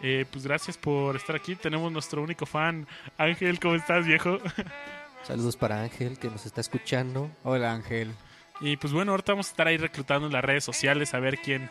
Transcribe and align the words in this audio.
eh, 0.00 0.24
pues 0.30 0.44
gracias 0.44 0.76
por 0.76 1.16
estar 1.16 1.34
aquí. 1.34 1.56
Tenemos 1.56 1.90
nuestro 1.90 2.22
único 2.22 2.46
fan, 2.46 2.86
Ángel, 3.16 3.58
¿cómo 3.58 3.74
estás, 3.74 4.06
viejo? 4.06 4.38
Saludos 5.24 5.56
para 5.56 5.82
Ángel, 5.82 6.18
que 6.18 6.28
nos 6.28 6.46
está 6.46 6.60
escuchando. 6.60 7.30
Hola, 7.42 7.72
Ángel. 7.72 8.12
Y 8.60 8.76
pues 8.76 8.92
bueno, 8.92 9.10
ahorita 9.12 9.32
vamos 9.32 9.48
a 9.48 9.50
estar 9.50 9.66
ahí 9.66 9.76
reclutando 9.76 10.26
en 10.28 10.32
las 10.32 10.44
redes 10.44 10.64
sociales 10.64 11.14
a 11.14 11.18
ver 11.20 11.38
quién, 11.38 11.68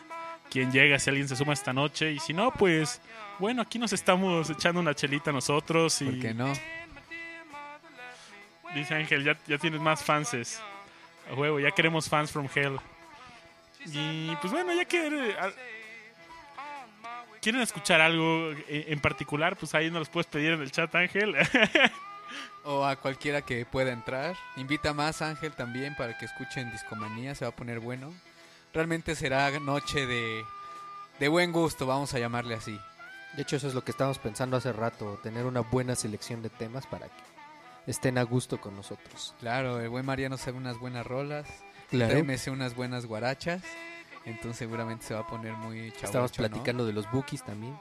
quién 0.50 0.70
llega, 0.72 0.98
si 0.98 1.08
alguien 1.10 1.26
se 1.28 1.36
suma 1.36 1.54
esta 1.54 1.72
noche. 1.72 2.12
Y 2.12 2.18
si 2.18 2.34
no, 2.34 2.50
pues 2.52 3.00
bueno, 3.38 3.62
aquí 3.62 3.78
nos 3.78 3.92
estamos 3.94 4.50
echando 4.50 4.80
una 4.80 4.94
chelita 4.94 5.32
nosotros. 5.32 6.00
Y 6.02 6.04
¿Por 6.06 6.18
qué 6.20 6.34
no? 6.34 6.52
dice 8.74 8.94
Ángel, 8.94 9.24
ya, 9.24 9.36
ya 9.46 9.56
tienes 9.58 9.80
más 9.80 10.02
fanses. 10.04 10.60
A 11.30 11.34
huevo, 11.34 11.58
ya 11.60 11.70
queremos 11.70 12.08
fans 12.08 12.30
from 12.30 12.46
hell. 12.54 12.78
Y 13.92 14.36
pues 14.40 14.52
bueno, 14.52 14.72
ya 14.74 14.84
que... 14.84 15.06
eh, 15.06 15.36
al- 15.38 15.54
¿Quieren 17.40 17.60
escuchar 17.62 18.00
algo 18.00 18.50
en 18.68 18.92
en 18.92 19.00
particular? 19.00 19.56
Pues 19.56 19.74
ahí 19.74 19.90
nos 19.90 20.00
los 20.00 20.08
puedes 20.08 20.26
pedir 20.26 20.52
en 20.52 20.60
el 20.62 20.70
chat, 20.70 20.94
Ángel. 20.94 21.34
O 22.64 22.84
a 22.84 22.96
cualquiera 22.96 23.40
que 23.40 23.64
pueda 23.64 23.92
entrar. 23.92 24.36
Invita 24.56 24.92
más, 24.92 25.22
Ángel, 25.22 25.52
también 25.54 25.94
para 25.96 26.18
que 26.18 26.26
escuchen 26.26 26.70
Discomanía. 26.70 27.34
Se 27.34 27.46
va 27.46 27.50
a 27.50 27.56
poner 27.56 27.78
bueno. 27.80 28.12
Realmente 28.74 29.14
será 29.14 29.50
noche 29.58 30.04
de, 30.06 30.44
de 31.18 31.28
buen 31.28 31.50
gusto, 31.52 31.86
vamos 31.86 32.12
a 32.12 32.18
llamarle 32.18 32.54
así. 32.56 32.78
De 33.34 33.42
hecho, 33.42 33.56
eso 33.56 33.68
es 33.68 33.74
lo 33.74 33.84
que 33.84 33.92
estábamos 33.92 34.18
pensando 34.18 34.58
hace 34.58 34.72
rato, 34.74 35.18
tener 35.22 35.46
una 35.46 35.60
buena 35.60 35.94
selección 35.94 36.42
de 36.42 36.50
temas 36.50 36.86
para 36.86 37.06
que 37.06 37.22
estén 37.86 38.18
a 38.18 38.22
gusto 38.24 38.60
con 38.60 38.76
nosotros. 38.76 39.34
Claro, 39.40 39.80
el 39.80 39.88
buen 39.88 40.04
Mariano 40.04 40.36
sabe 40.36 40.58
unas 40.58 40.78
buenas 40.78 41.06
rolas. 41.06 41.48
Claro. 41.90 42.38
Sé 42.38 42.50
unas 42.50 42.74
buenas 42.74 43.06
guarachas. 43.06 43.62
Entonces 44.24 44.58
seguramente 44.58 45.06
se 45.06 45.14
va 45.14 45.20
a 45.20 45.26
poner 45.26 45.52
muy 45.54 45.90
chavo. 45.92 46.04
Estábamos 46.04 46.32
platicando 46.32 46.84
de 46.84 46.92
los 46.92 47.10
bookies 47.10 47.42
también. 47.42 47.78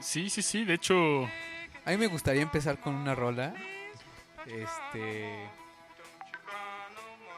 sí, 0.00 0.30
sí, 0.30 0.42
sí, 0.42 0.64
de 0.64 0.74
hecho... 0.74 1.28
A 1.84 1.90
mí 1.92 1.96
me 1.96 2.06
gustaría 2.06 2.42
empezar 2.42 2.78
con 2.78 2.94
una 2.94 3.14
rola. 3.14 3.54
Este. 4.44 5.48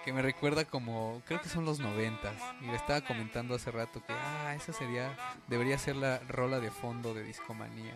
Que 0.05 0.13
me 0.13 0.23
recuerda 0.23 0.65
como. 0.65 1.23
Creo 1.25 1.41
que 1.41 1.49
son 1.49 1.65
los 1.65 1.79
noventas. 1.79 2.35
Y 2.61 2.67
le 2.67 2.75
estaba 2.75 3.01
comentando 3.01 3.55
hace 3.55 3.71
rato 3.71 4.03
que. 4.05 4.13
Ah, 4.13 4.53
esa 4.57 4.73
sería. 4.73 5.17
Debería 5.47 5.79
ser 5.79 5.95
la 5.95 6.19
rola 6.27 6.59
de 6.59 6.73
fondo 6.73 7.15
de 7.15 7.23
Discomanía. 7.23 7.95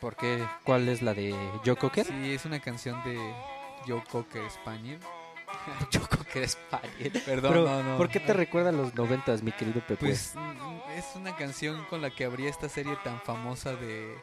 ¿Por 0.00 0.14
qué? 0.14 0.46
¿Cuál 0.62 0.88
es 0.88 1.02
la 1.02 1.14
de 1.14 1.34
Joe 1.64 1.74
Cocker? 1.74 2.06
Sí, 2.06 2.32
es 2.32 2.44
una 2.44 2.60
canción 2.60 3.02
de 3.02 3.18
Joe 3.84 4.04
Cocker 4.08 4.48
Spaniel. 4.50 5.00
Joe 5.92 6.06
Cocker 6.08 6.42
Español. 6.42 7.12
Perdón, 7.24 7.52
Pero, 7.52 7.64
no, 7.66 7.82
no. 7.82 7.96
¿Por 7.96 8.08
qué 8.08 8.20
te 8.20 8.32
recuerda 8.32 8.70
a 8.70 8.72
los 8.72 8.94
noventas, 8.94 9.42
mi 9.42 9.52
querido 9.52 9.80
Pepe? 9.80 9.96
Pues 9.96 10.32
mm, 10.34 10.90
es 10.98 11.04
una 11.14 11.34
canción 11.36 11.84
con 11.90 12.00
la 12.02 12.10
que 12.10 12.24
abría 12.24 12.50
esta 12.50 12.68
serie 12.68 12.96
tan 13.04 13.20
famosa 13.20 13.74
de 13.74 14.14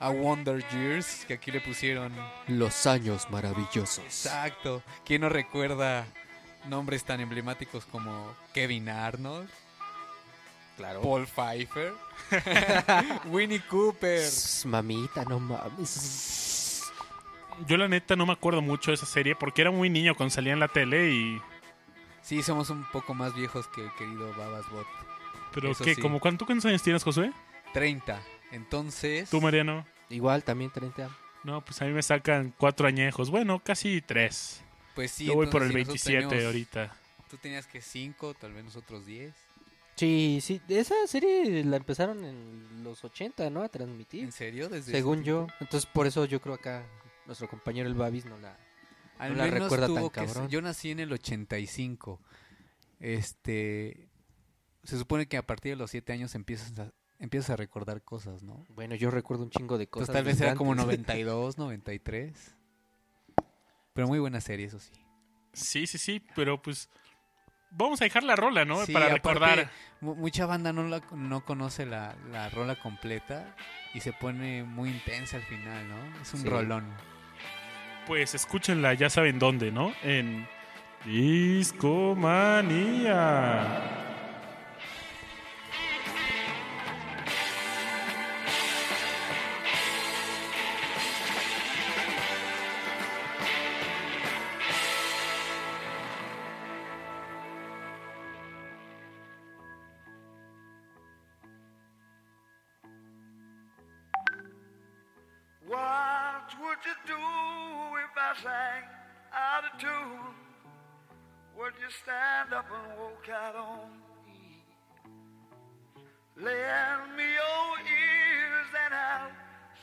A 0.00 0.10
Wonder 0.10 0.64
Years, 0.70 1.24
que 1.26 1.34
aquí 1.34 1.50
le 1.50 1.60
pusieron 1.60 2.12
los 2.46 2.86
años 2.86 3.28
maravillosos. 3.30 3.98
Exacto. 4.04 4.82
¿Quién 5.04 5.22
no 5.22 5.28
recuerda 5.28 6.06
nombres 6.66 7.04
tan 7.04 7.20
emblemáticos 7.20 7.84
como 7.86 8.34
Kevin 8.52 8.88
Arnold, 8.88 9.48
Claro. 10.76 11.02
Paul 11.02 11.26
Pfeiffer, 11.26 11.92
Winnie 13.26 13.60
Cooper? 13.68 14.22
Mamita, 14.66 15.24
no 15.24 15.40
mames. 15.40 16.67
Yo 17.66 17.76
la 17.76 17.88
neta 17.88 18.16
no 18.16 18.26
me 18.26 18.32
acuerdo 18.32 18.62
mucho 18.62 18.90
de 18.90 18.94
esa 18.96 19.06
serie 19.06 19.34
porque 19.34 19.62
era 19.62 19.70
muy 19.70 19.90
niño 19.90 20.14
cuando 20.14 20.34
salía 20.34 20.52
en 20.52 20.60
la 20.60 20.68
tele 20.68 21.10
y... 21.12 21.40
Sí, 22.22 22.42
somos 22.42 22.70
un 22.70 22.84
poco 22.92 23.14
más 23.14 23.34
viejos 23.34 23.66
que 23.68 23.84
el 23.84 23.92
querido 23.94 24.32
Babas 24.36 24.68
Bot. 24.70 24.86
Pero 25.54 25.70
Eso 25.70 25.82
¿qué? 25.84 25.94
sí. 25.94 26.00
¿Cómo 26.00 26.20
cuánto 26.20 26.44
cuántos 26.46 26.66
años 26.66 26.82
tienes, 26.82 27.02
Josué? 27.02 27.32
30. 27.72 28.20
Entonces, 28.52 29.30
¿Tú, 29.30 29.40
Mariano? 29.40 29.86
Igual, 30.10 30.44
también 30.44 30.70
30. 30.70 31.08
No, 31.44 31.64
pues 31.64 31.80
a 31.80 31.84
mí 31.86 31.92
me 31.92 32.02
sacan 32.02 32.52
cuatro 32.58 32.86
añejos. 32.86 33.30
Bueno, 33.30 33.60
casi 33.60 34.00
tres. 34.02 34.62
pues 34.94 35.10
sí. 35.12 35.26
Yo 35.26 35.34
voy 35.34 35.46
por 35.46 35.62
el 35.62 35.68
si 35.68 35.74
27 35.74 36.16
nosotros 36.16 36.30
teníamos- 36.30 36.46
ahorita. 36.46 36.96
Tú 37.30 37.36
tenías 37.36 37.66
que 37.66 37.80
5, 37.82 38.34
tal 38.34 38.52
vez 38.54 38.64
nosotros 38.64 39.04
10. 39.06 39.34
Sí, 39.96 40.38
sí, 40.42 40.60
esa 40.68 40.94
serie 41.06 41.62
la 41.64 41.76
empezaron 41.76 42.24
en 42.24 42.82
los 42.84 43.04
80, 43.04 43.50
¿no? 43.50 43.62
A 43.62 43.68
transmitir. 43.68 44.24
¿En 44.24 44.32
serio? 44.32 44.68
Desde 44.68 44.92
Según 44.92 45.24
yo. 45.24 45.46
Entonces, 45.60 45.88
por 45.92 46.06
eso 46.06 46.24
yo 46.24 46.40
creo 46.40 46.54
acá 46.54 46.84
nuestro 47.28 47.48
compañero 47.48 47.88
el 47.88 47.94
Babis 47.94 48.24
no 48.24 48.36
la... 48.38 48.56
Al 49.18 49.30
No 49.32 49.36
la 49.38 49.44
menos 49.44 49.60
recuerda 49.62 49.86
tuvo 49.86 50.10
tan 50.10 50.26
que 50.26 50.32
cabrón. 50.32 50.48
Yo 50.48 50.60
nací 50.62 50.90
en 50.90 50.98
el 51.00 51.12
85. 51.12 52.20
Este. 53.00 54.08
Se 54.84 54.96
supone 54.98 55.26
que 55.26 55.36
a 55.36 55.46
partir 55.46 55.72
de 55.72 55.76
los 55.76 55.90
7 55.90 56.12
años 56.12 56.34
empiezas 56.34 56.78
a, 56.78 56.92
empiezas 57.18 57.50
a 57.50 57.56
recordar 57.56 58.02
cosas, 58.02 58.42
¿no? 58.42 58.64
Bueno, 58.70 58.94
yo 58.94 59.10
recuerdo 59.10 59.42
un 59.44 59.50
chingo 59.50 59.76
de 59.76 59.88
cosas. 59.88 60.12
tal 60.14 60.24
vez 60.24 60.40
era 60.40 60.54
como 60.54 60.72
antes. 60.72 60.86
92, 60.86 61.58
93. 61.58 62.56
Pero 63.92 64.06
muy 64.06 64.18
buena 64.20 64.40
serie, 64.40 64.66
eso 64.66 64.78
sí. 64.78 64.92
Sí, 65.52 65.86
sí, 65.88 65.98
sí, 65.98 66.22
pero 66.36 66.62
pues 66.62 66.88
vamos 67.72 68.00
a 68.00 68.04
dejar 68.04 68.22
la 68.22 68.36
rola, 68.36 68.64
¿no? 68.64 68.86
Sí, 68.86 68.92
Para 68.92 69.08
recordar. 69.08 69.70
mu- 70.00 70.14
mucha 70.14 70.46
banda 70.46 70.72
no, 70.72 70.84
la, 70.84 71.02
no 71.12 71.44
conoce 71.44 71.86
la, 71.86 72.14
la 72.30 72.48
rola 72.50 72.80
completa 72.80 73.56
y 73.94 74.00
se 74.00 74.12
pone 74.12 74.62
muy 74.62 74.90
intensa 74.90 75.36
al 75.38 75.42
final, 75.42 75.88
¿no? 75.88 76.20
Es 76.22 76.32
un 76.34 76.42
Sí. 76.42 76.48
rolón. 76.48 76.86
Pues 78.08 78.34
escúchenla, 78.34 78.94
ya 78.94 79.10
saben 79.10 79.38
dónde, 79.38 79.70
¿no? 79.70 79.92
En 80.02 80.48
Discomanía. 81.04 83.97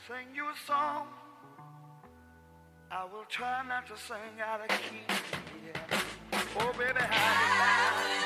Sing 0.06 0.34
you 0.34 0.44
a 0.44 0.54
song. 0.66 1.08
I 2.92 3.04
will 3.12 3.24
try 3.28 3.62
not 3.66 3.86
to 3.88 3.96
sing 3.96 4.40
out 4.40 4.60
of 4.60 4.68
key. 4.68 5.02
Yeah. 5.66 6.00
Oh, 6.60 6.72
baby, 6.78 7.00
how 7.00 8.20
All 8.20 8.25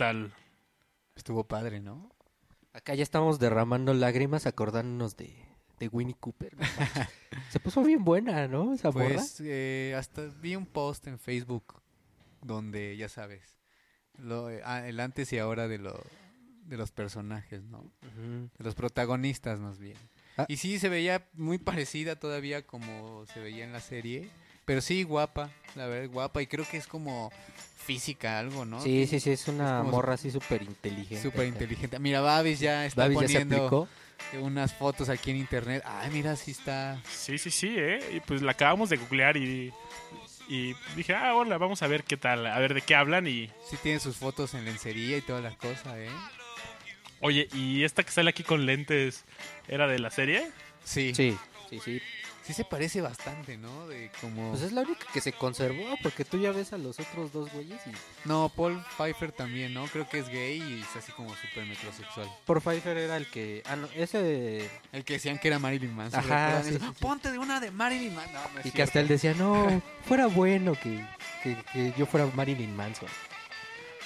tal? 0.00 0.32
Estuvo 1.14 1.44
padre, 1.44 1.78
¿no? 1.78 2.10
Acá 2.72 2.94
ya 2.94 3.02
estamos 3.02 3.38
derramando 3.38 3.92
lágrimas 3.92 4.46
acordándonos 4.46 5.14
de, 5.14 5.30
de 5.78 5.88
Winnie 5.88 6.16
Cooper. 6.18 6.56
no. 6.56 6.64
Se 7.50 7.60
puso 7.60 7.82
bien 7.82 8.02
buena, 8.02 8.48
¿no? 8.48 8.72
Esa 8.72 8.90
morra. 8.90 9.16
Pues 9.16 9.42
eh, 9.44 9.94
hasta 9.98 10.24
vi 10.40 10.56
un 10.56 10.64
post 10.64 11.06
en 11.06 11.18
Facebook 11.18 11.82
donde, 12.40 12.96
ya 12.96 13.10
sabes, 13.10 13.58
lo, 14.16 14.48
eh, 14.48 14.62
ah, 14.64 14.88
el 14.88 15.00
antes 15.00 15.30
y 15.34 15.38
ahora 15.38 15.68
de, 15.68 15.76
lo, 15.76 16.02
de 16.64 16.78
los 16.78 16.92
personajes, 16.92 17.62
¿no? 17.64 17.92
De 18.00 18.64
los 18.64 18.74
protagonistas 18.74 19.60
más 19.60 19.78
bien. 19.78 19.98
Ah. 20.38 20.46
Y 20.48 20.56
sí, 20.56 20.78
se 20.78 20.88
veía 20.88 21.28
muy 21.34 21.58
parecida 21.58 22.16
todavía 22.16 22.66
como 22.66 23.26
se 23.26 23.40
veía 23.40 23.64
en 23.64 23.74
la 23.74 23.80
serie. 23.80 24.30
Pero 24.70 24.82
sí, 24.82 25.02
guapa, 25.02 25.50
la 25.74 25.88
verdad, 25.88 26.08
guapa. 26.12 26.40
Y 26.42 26.46
creo 26.46 26.64
que 26.64 26.76
es 26.76 26.86
como 26.86 27.32
física, 27.76 28.38
algo, 28.38 28.64
¿no? 28.64 28.80
Sí, 28.80 29.04
sí, 29.08 29.18
sí, 29.18 29.32
es 29.32 29.48
una 29.48 29.82
morra 29.82 30.14
así 30.14 30.30
súper 30.30 30.62
inteligente. 30.62 31.20
Súper 31.20 31.48
inteligente. 31.48 31.98
Mira, 31.98 32.20
Babis 32.20 32.60
ya 32.60 32.86
está 32.86 33.02
Babis 33.02 33.18
ya 33.22 33.26
se 33.26 33.46
poniendo 33.46 33.88
unas 34.40 34.72
fotos 34.72 35.08
aquí 35.08 35.32
en 35.32 35.38
internet. 35.38 35.82
Ay, 35.84 36.10
mira, 36.12 36.36
sí 36.36 36.52
está... 36.52 37.02
Sí, 37.10 37.36
sí, 37.38 37.50
sí, 37.50 37.74
¿eh? 37.76 37.98
Y 38.14 38.20
pues 38.20 38.42
la 38.42 38.52
acabamos 38.52 38.90
de 38.90 38.98
googlear 38.98 39.36
y, 39.36 39.72
y 40.48 40.76
dije, 40.94 41.16
ah, 41.16 41.34
hola, 41.34 41.58
vamos 41.58 41.82
a 41.82 41.88
ver 41.88 42.04
qué 42.04 42.16
tal, 42.16 42.46
a 42.46 42.56
ver 42.60 42.72
de 42.74 42.82
qué 42.82 42.94
hablan. 42.94 43.26
Y, 43.26 43.50
Sí 43.68 43.76
tiene 43.82 43.98
sus 43.98 44.18
fotos 44.18 44.54
en 44.54 44.64
lencería 44.64 45.16
y 45.16 45.20
todas 45.20 45.42
las 45.42 45.56
cosas, 45.56 45.96
¿eh? 45.96 46.10
oye, 47.22 47.48
¿y 47.54 47.82
esta 47.82 48.04
que 48.04 48.12
sale 48.12 48.30
aquí 48.30 48.44
con 48.44 48.66
lentes 48.66 49.24
era 49.66 49.88
de 49.88 49.98
la 49.98 50.12
serie? 50.12 50.48
Sí. 50.84 51.12
Sí, 51.12 51.36
sí, 51.68 51.80
sí. 51.84 52.00
Sí 52.50 52.54
se 52.54 52.64
parece 52.64 53.00
bastante, 53.00 53.56
¿no? 53.56 53.86
De 53.86 54.10
como... 54.20 54.50
Pues 54.50 54.62
es 54.62 54.72
la 54.72 54.80
única 54.80 55.06
que 55.12 55.20
se 55.20 55.32
conservó, 55.32 55.84
porque 56.02 56.24
tú 56.24 56.36
ya 56.36 56.50
ves 56.50 56.72
a 56.72 56.78
los 56.78 56.98
otros 56.98 57.32
dos 57.32 57.48
güeyes 57.52 57.80
y 57.86 57.92
No, 58.28 58.48
Paul 58.48 58.84
Pfeiffer 58.96 59.30
también, 59.30 59.72
¿no? 59.72 59.84
Creo 59.86 60.08
que 60.08 60.18
es 60.18 60.28
gay 60.28 60.60
y 60.60 60.80
es 60.82 60.96
así 60.96 61.12
como 61.12 61.28
súper 61.36 61.64
metrosexual. 61.66 62.28
por 62.46 62.60
Pfeiffer 62.60 62.96
era 62.96 63.16
el 63.16 63.28
que... 63.28 63.62
Ah, 63.66 63.76
no, 63.76 63.88
ese... 63.94 64.68
El 64.90 65.04
que 65.04 65.12
decían 65.12 65.38
que 65.38 65.46
era 65.46 65.60
Marilyn 65.60 65.94
Manson. 65.94 66.18
Ajá, 66.18 66.46
¿recuerdan 66.46 66.64
sí, 66.64 66.70
eso? 66.70 66.78
sí, 66.80 66.92
sí. 66.92 66.96
Ponte 67.00 67.30
de 67.30 67.38
una 67.38 67.60
de 67.60 67.70
Marilyn 67.70 68.16
Manson. 68.16 68.34
No, 68.34 68.40
Y 68.40 68.62
que 68.64 68.70
cierto. 68.70 68.82
hasta 68.82 68.98
él 69.00 69.06
decía, 69.06 69.34
no, 69.34 69.80
fuera 70.06 70.26
bueno 70.26 70.74
que, 70.74 71.06
que, 71.44 71.56
que 71.72 71.94
yo 71.96 72.04
fuera 72.04 72.26
Marilyn 72.34 72.74
Manson. 72.74 73.08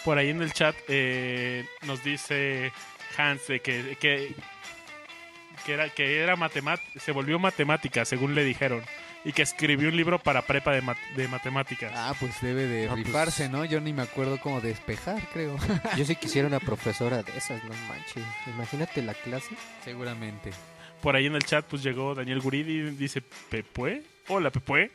Por 0.04 0.18
ahí 0.18 0.28
en 0.28 0.42
el 0.42 0.52
chat 0.52 0.76
eh, 0.88 1.66
nos 1.86 2.04
dice 2.04 2.74
Hans 3.16 3.46
de 3.46 3.60
que, 3.60 3.96
que, 3.98 4.34
que 5.64 5.74
era, 5.74 5.88
que 5.90 6.20
era 6.22 6.36
matemat 6.36 6.80
se 6.96 7.12
volvió 7.12 7.38
matemática, 7.38 8.04
según 8.04 8.34
le 8.34 8.44
dijeron. 8.44 8.82
Y 9.26 9.32
que 9.32 9.40
escribió 9.40 9.88
un 9.88 9.96
libro 9.96 10.18
para 10.18 10.42
prepa 10.42 10.72
de, 10.72 10.82
mat- 10.82 10.98
de 11.16 11.26
matemáticas. 11.28 11.90
Ah, 11.96 12.14
pues 12.20 12.38
debe 12.42 12.66
de 12.66 12.86
No, 12.86 12.92
pues- 12.92 13.06
rifarse, 13.06 13.48
¿no? 13.48 13.64
Yo 13.64 13.80
ni 13.80 13.94
me 13.94 14.02
acuerdo 14.02 14.38
cómo 14.38 14.60
despejar, 14.60 15.22
creo. 15.32 15.56
Yo 15.96 16.04
sí 16.04 16.14
quisiera 16.20 16.46
una 16.46 16.60
profesora 16.60 17.22
de 17.22 17.32
esas, 17.36 17.64
no 17.64 17.70
manches. 17.88 18.22
Imagínate 18.54 19.00
la 19.02 19.14
clase. 19.14 19.54
Seguramente. 19.82 20.50
Por 21.00 21.16
ahí 21.16 21.24
en 21.26 21.34
el 21.36 21.42
chat 21.44 21.64
pues 21.64 21.82
llegó 21.82 22.14
Daniel 22.14 22.40
Guridi 22.40 22.72
y 22.80 22.90
dice, 22.96 23.22
¿Pepue? 23.22 24.02
Hola, 24.28 24.50
Pepue. 24.50 24.90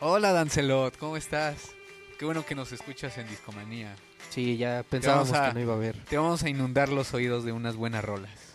Hola, 0.00 0.30
Dancelot, 0.32 0.96
¿cómo 0.96 1.16
estás? 1.16 1.72
Qué 2.16 2.24
bueno 2.24 2.46
que 2.46 2.54
nos 2.54 2.70
escuchas 2.70 3.18
en 3.18 3.26
Discomanía. 3.28 3.94
Sí, 4.30 4.56
ya 4.56 4.84
pensábamos 4.88 5.32
a- 5.32 5.48
que 5.48 5.54
no 5.54 5.60
iba 5.60 5.72
a 5.72 5.76
haber. 5.76 5.96
Te 6.04 6.16
vamos 6.16 6.44
a 6.44 6.48
inundar 6.48 6.88
los 6.90 7.12
oídos 7.12 7.44
de 7.44 7.50
unas 7.50 7.74
buenas 7.74 8.04
rolas. 8.04 8.47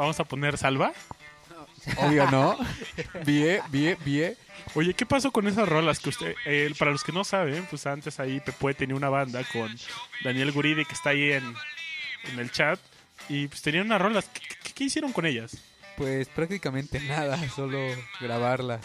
Vamos 0.00 0.18
a 0.18 0.24
poner 0.24 0.56
salva. 0.56 0.92
Obvio, 1.98 2.30
¿no? 2.30 2.56
Bien, 3.26 3.60
bien, 3.68 3.98
bien. 4.04 4.34
Oye, 4.74 4.94
¿qué 4.94 5.04
pasó 5.04 5.30
con 5.30 5.46
esas 5.46 5.68
rolas 5.68 5.98
que 5.98 6.08
usted, 6.08 6.34
eh, 6.46 6.72
para 6.78 6.90
los 6.90 7.02
que 7.04 7.12
no 7.12 7.22
saben, 7.22 7.66
pues 7.68 7.86
antes 7.86 8.18
ahí 8.18 8.40
Pepue 8.40 8.72
tenía 8.72 8.94
una 8.96 9.10
banda 9.10 9.42
con 9.52 9.74
Daniel 10.24 10.52
Guridi 10.52 10.84
que 10.86 10.94
está 10.94 11.10
ahí 11.10 11.32
en, 11.32 11.54
en 12.32 12.38
el 12.38 12.50
chat 12.50 12.78
y 13.28 13.48
pues 13.48 13.60
tenían 13.60 13.86
unas 13.86 14.00
rolas. 14.00 14.24
¿Qué, 14.32 14.40
qué- 14.62 14.72
qué 14.72 14.84
hicieron 14.84 15.12
con 15.12 15.26
ellas? 15.26 15.56
Pues 15.98 16.28
prácticamente 16.28 16.98
nada, 17.08 17.38
solo 17.50 17.78
grabarlas. 18.20 18.80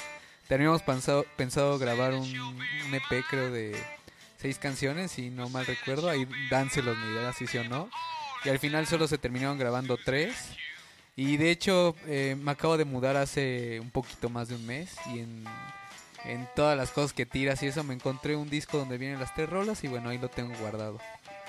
Teníamos 0.49 0.81
pensado, 0.81 1.25
pensado 1.37 1.77
grabar 1.79 2.13
un, 2.13 2.39
un 2.39 2.93
EP, 2.93 3.23
creo, 3.29 3.51
de 3.51 3.81
seis 4.37 4.57
canciones, 4.57 5.11
si 5.13 5.29
no 5.29 5.47
mal 5.49 5.65
recuerdo. 5.65 6.09
Ahí 6.09 6.27
dánselos 6.49 6.97
ni 6.97 7.13
idea 7.13 7.31
si 7.31 7.47
sí 7.47 7.57
o 7.57 7.63
no. 7.63 7.89
Y 8.43 8.49
al 8.49 8.59
final 8.59 8.85
solo 8.85 9.07
se 9.07 9.17
terminaron 9.17 9.57
grabando 9.57 9.97
tres. 9.97 10.35
Y 11.15 11.37
de 11.37 11.49
hecho, 11.51 11.95
eh, 12.07 12.35
me 12.41 12.51
acabo 12.51 12.77
de 12.77 12.85
mudar 12.85 13.15
hace 13.15 13.79
un 13.79 13.89
poquito 13.89 14.29
más 14.29 14.49
de 14.49 14.55
un 14.55 14.65
mes. 14.65 14.95
Y 15.13 15.19
en, 15.19 15.43
en 16.25 16.47
todas 16.55 16.77
las 16.77 16.91
cosas 16.91 17.13
que 17.13 17.25
tiras 17.25 17.63
y 17.63 17.67
eso, 17.67 17.83
me 17.83 17.93
encontré 17.93 18.35
un 18.35 18.49
disco 18.49 18.77
donde 18.77 18.97
vienen 18.97 19.19
las 19.19 19.33
tres 19.33 19.49
rolas. 19.49 19.83
Y 19.83 19.87
bueno, 19.87 20.09
ahí 20.09 20.17
lo 20.17 20.27
tengo 20.29 20.53
guardado. 20.59 20.99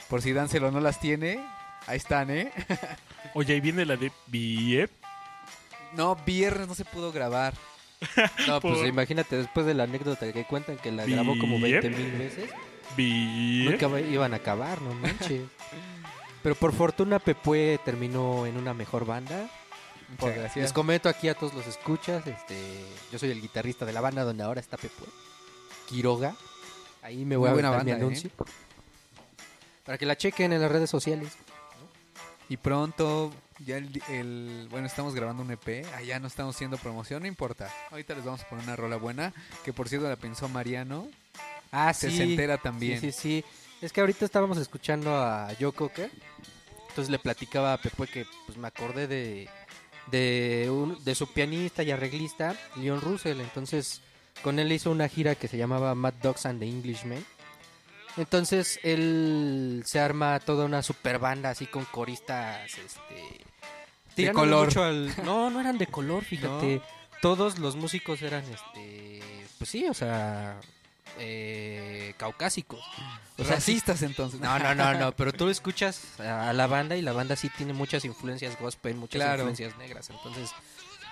Por 0.09 0.23
si 0.23 0.33
Dánselo 0.33 0.71
no 0.71 0.79
las 0.81 1.01
tiene, 1.01 1.45
ahí 1.89 1.97
están, 1.97 2.31
¿eh? 2.31 2.53
Oye, 3.35 3.55
ahí 3.55 3.61
viene 3.61 3.85
la 3.85 3.97
de 3.97 4.13
Biep. 4.29 4.91
No, 5.95 6.15
viernes 6.15 6.69
no 6.69 6.75
se 6.75 6.85
pudo 6.85 7.11
grabar. 7.13 7.55
No, 8.47 8.61
pues 8.61 8.79
Por- 8.79 8.87
imagínate, 8.87 9.37
después 9.37 9.65
de 9.67 9.73
la 9.75 9.85
anécdota 9.85 10.31
que 10.33 10.45
cuentan 10.45 10.77
que 10.77 10.93
la 10.93 11.07
grabó 11.07 11.37
como 11.39 11.57
Bien. 11.59 11.81
20 11.81 11.91
mil 11.91 12.13
veces, 12.13 12.51
Biep. 12.97 13.71
nunca 13.73 13.89
va- 13.89 14.01
iban 14.03 14.33
a 14.35 14.37
acabar, 14.37 14.81
no 14.83 14.93
manches. 14.95 15.41
Pero 16.47 16.55
por 16.55 16.73
fortuna 16.73 17.19
Pepue 17.19 17.81
terminó 17.85 18.47
en 18.47 18.57
una 18.57 18.73
mejor 18.73 19.05
banda. 19.05 19.51
Les 20.23 20.37
gracias. 20.37 20.73
comento 20.73 21.09
aquí 21.09 21.29
a 21.29 21.35
todos 21.35 21.53
los 21.55 21.67
escuchas, 21.67 22.25
este, 22.25 22.85
yo 23.11 23.19
soy 23.19 23.33
el 23.33 23.41
guitarrista 23.43 23.85
de 23.85 23.93
la 23.93 24.01
banda 24.01 24.23
donde 24.23 24.45
ahora 24.45 24.61
está 24.61 24.77
Pepue. 24.77 25.09
Quiroga. 25.89 26.37
Ahí 27.03 27.25
me 27.25 27.37
voy 27.37 27.51
Muy 27.51 27.59
a 27.65 27.67
aventar 27.69 27.73
mi 27.85 27.91
banda, 27.91 27.93
¿eh? 27.95 28.07
anuncio. 28.07 28.31
Para 29.85 29.99
que 29.99 30.07
la 30.07 30.17
chequen 30.17 30.53
en 30.53 30.61
las 30.63 30.71
redes 30.71 30.89
sociales. 30.89 31.33
Y 32.49 32.59
pronto, 32.59 33.33
ya 33.67 33.79
el, 33.79 34.01
el- 34.09 34.69
bueno, 34.71 34.87
estamos 34.87 35.17
grabando 35.17 35.43
un 35.43 35.51
EP, 35.51 35.85
allá 35.97 36.21
no 36.21 36.29
estamos 36.29 36.55
haciendo 36.55 36.79
promoción, 36.79 37.23
no 37.23 37.27
importa. 37.27 37.75
Ahorita 37.91 38.15
les 38.15 38.25
vamos 38.25 38.43
a 38.43 38.49
poner 38.49 38.63
una 38.63 38.77
rola 38.77 38.95
buena, 38.99 39.33
que 39.65 39.73
por 39.73 39.89
cierto 39.89 40.09
la 40.09 40.15
pensó 40.15 40.49
Mariano. 40.49 41.09
Ah, 41.73 41.93
Se 41.93 42.09
sí. 42.09 42.19
se 42.19 42.23
entera 42.23 42.57
también. 42.59 43.01
Sí, 43.01 43.11
sí, 43.11 43.43
sí. 43.43 43.45
Es 43.83 43.93
que 43.93 44.01
ahorita 44.01 44.25
estábamos 44.25 44.59
escuchando 44.59 45.15
a 45.17 45.49
Joe 45.61 45.73
Cocker. 45.73 46.11
Entonces 46.89 47.11
le 47.11 47.19
platicaba 47.19 47.75
a 47.75 47.79
Pepe 47.79 48.07
que 48.07 48.27
pues 48.47 48.57
me 48.59 48.69
acordé 48.69 49.07
de 49.07 49.49
de, 50.11 50.69
un- 50.71 51.03
de 51.05 51.15
su 51.17 51.27
pianista 51.33 51.83
y 51.83 51.91
arreglista, 51.91 52.55
Leon 52.77 53.01
Russell. 53.01 53.41
Entonces 53.41 54.01
con 54.43 54.59
él 54.59 54.71
hizo 54.73 54.91
una 54.91 55.09
gira 55.09 55.35
que 55.35 55.49
se 55.49 55.57
llamaba 55.59 55.95
Mad 55.95 56.15
Dogs 56.23 56.47
and 56.47 56.61
the 56.61 56.67
Englishmen. 56.67 57.25
Entonces 58.17 58.79
él 58.83 59.83
se 59.85 60.01
arma 60.01 60.41
toda 60.41 60.65
una 60.65 60.83
super 60.83 61.19
banda 61.19 61.51
así 61.51 61.67
con 61.67 61.85
coristas 61.85 62.71
este 62.79 63.45
tirándole 64.15 64.51
color. 64.53 64.67
mucho 64.69 64.83
al- 64.85 65.25
no, 65.25 65.51
no 65.51 65.61
eran 65.61 65.77
de 65.77 65.87
color, 65.87 66.25
fíjate. 66.25 66.81
Todos 67.21 67.59
los 67.59 67.77
músicos 67.77 68.23
eran 68.23 68.45
este 68.45 69.21
pues 69.59 69.71
sí, 69.71 69.87
o 69.87 69.95
sea, 69.95 70.61
eh, 71.19 72.15
caucásicos. 72.17 72.81
O 73.39 73.45
sea, 73.45 73.61
sí, 73.61 73.73
Racistas 73.73 74.03
entonces. 74.03 74.41
no, 74.41 74.59
no, 74.59 74.75
no, 74.75 74.95
no, 74.95 75.13
pero 75.13 75.33
tú 75.35 75.49
escuchas 75.49 76.19
a 76.21 76.53
la 76.53 76.67
banda 76.67 76.97
y 76.97 77.03
la 77.03 77.13
banda 77.13 77.37
sí 77.37 77.51
tiene 77.57 77.73
muchas 77.73 78.05
influencias 78.05 78.59
gospel, 78.59 78.95
muchas 78.97 79.21
Claro. 79.21 79.35
influencias 79.49 79.77
negras. 79.79 80.11
Entonces, 80.11 80.51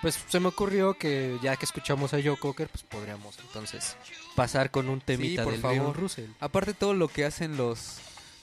pues 0.03 0.19
se 0.29 0.41
me 0.41 0.49
ocurrió 0.49 0.95
que 0.95 1.39
ya 1.43 1.57
que 1.57 1.65
escuchamos 1.65 2.13
a 2.15 2.19
Joe 2.23 2.37
Cocker, 2.39 2.69
pues 2.69 2.83
podríamos 2.85 3.39
entonces 3.41 3.97
pasar 4.37 4.71
con 4.71 4.89
un 4.89 5.01
temita 5.01 5.45
por 5.45 5.53
del 5.53 5.63
favor. 5.63 5.97
Russell. 5.97 6.31
Aparte 6.41 6.75
todo 6.75 6.93
lo 6.95 7.09
que 7.09 7.25
hacen 7.25 7.57
los, 7.57 7.99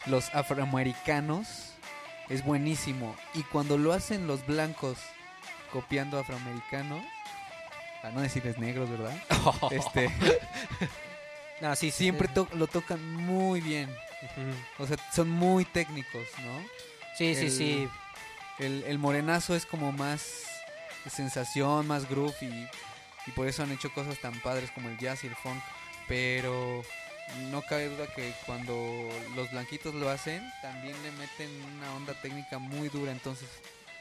los 0.08 0.34
afroamericanos 0.34 1.48
es 2.30 2.44
buenísimo. 2.44 3.16
Y 3.34 3.44
cuando 3.44 3.78
lo 3.78 3.94
hacen 3.94 4.26
los 4.26 4.46
blancos 4.48 4.98
copiando 5.72 6.18
afroamericanos, 6.20 7.04
a 8.04 8.10
no 8.10 8.22
decirles 8.22 8.58
negros, 8.58 8.90
¿verdad? 8.90 9.16
Este, 9.72 10.10
No, 11.62 11.76
sí, 11.76 11.92
siempre 11.92 12.28
sí. 12.28 12.34
to- 12.34 12.50
lo 12.56 12.68
tocan 12.68 13.04
muy 13.16 13.62
bien. 13.62 13.90
O 14.78 14.88
sea, 14.88 14.98
son 15.14 15.30
muy 15.30 15.66
técnicos, 15.66 16.28
¿no? 16.46 16.60
Sí, 17.18 17.36
sí, 17.36 17.46
El- 17.46 17.52
sí. 17.52 17.90
El, 18.60 18.84
el 18.84 19.00
morenazo 19.00 19.56
es 19.56 19.66
como 19.66 19.92
más 19.92 20.44
sensación, 21.10 21.88
más 21.88 22.08
groove 22.10 22.36
y, 22.42 22.68
y 23.28 23.32
por 23.36 23.48
eso 23.48 23.64
han 23.64 23.72
hecho 23.72 23.92
cosas 23.94 24.20
tan 24.20 24.40
padres 24.42 24.70
como 24.72 24.90
el 24.90 24.98
jazz 24.98 25.24
y 25.24 25.28
el 25.28 25.36
funk. 25.36 25.62
Pero 26.08 26.84
no 27.50 27.62
cabe 27.62 27.88
duda 27.90 28.08
que 28.14 28.34
cuando 28.46 28.74
los 29.36 29.50
blanquitos 29.52 29.96
lo 29.96 30.10
hacen, 30.10 30.44
también 30.62 30.96
le 31.04 31.12
meten 31.12 31.50
una 31.78 31.94
onda 31.96 32.14
técnica 32.22 32.58
muy 32.60 32.90
dura. 32.90 33.12
Entonces, 33.12 33.48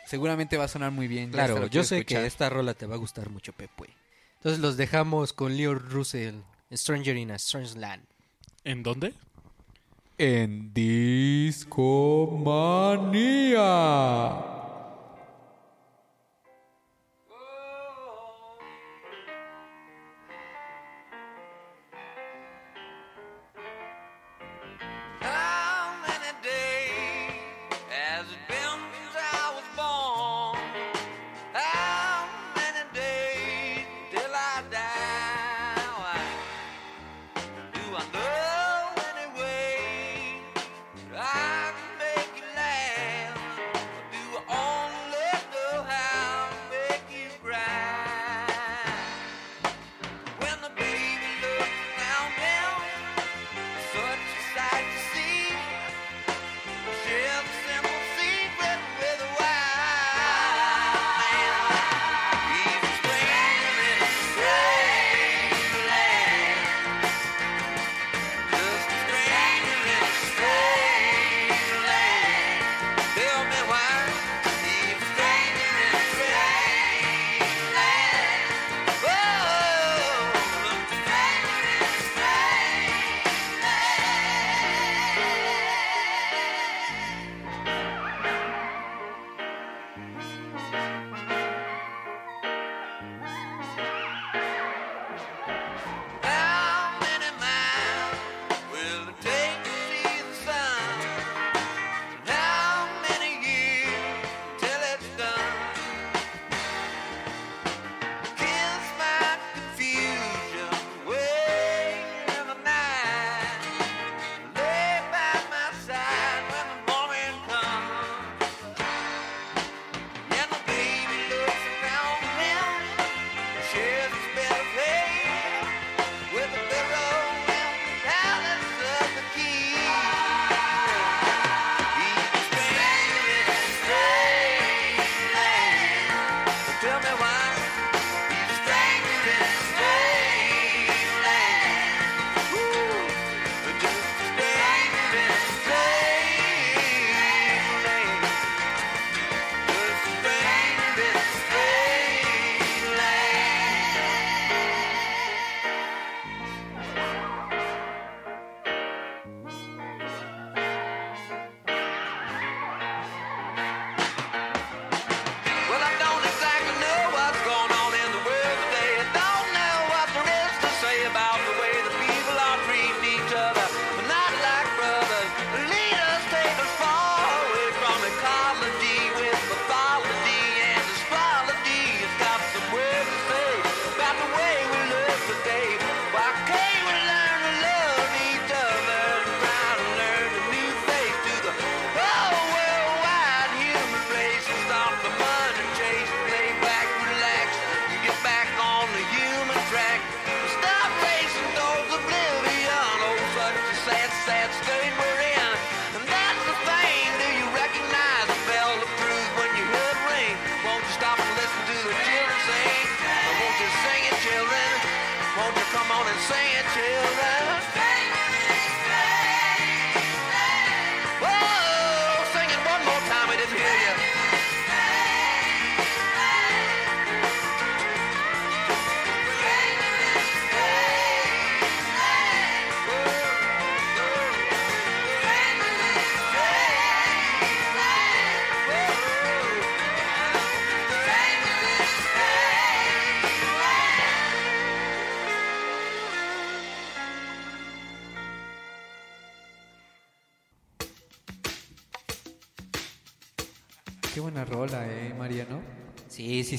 seguramente 0.07 0.57
va 0.57 0.65
a 0.65 0.69
sonar 0.69 0.91
muy 0.91 1.09
bien. 1.09 1.31
Claro, 1.31 1.67
yo 1.67 1.85
sé 1.85 1.99
escuchar. 1.99 2.23
que 2.23 2.27
esta 2.27 2.49
rola 2.51 2.75
te 2.75 2.87
va 2.87 2.97
a 2.97 2.99
gustar 2.99 3.31
mucho, 3.31 3.53
Pepe. 3.53 3.91
Entonces 4.39 4.61
los 4.61 4.77
dejamos 4.77 5.33
con 5.33 5.57
Leon 5.57 5.79
Russell, 5.91 6.37
Stranger 6.73 7.17
in 7.17 7.31
a 7.31 7.39
Strange 7.39 7.77
Land. 7.77 8.03
¿En 8.65 8.83
dónde? 8.83 9.15
En 10.19 10.73
Discomanía. 10.73 11.81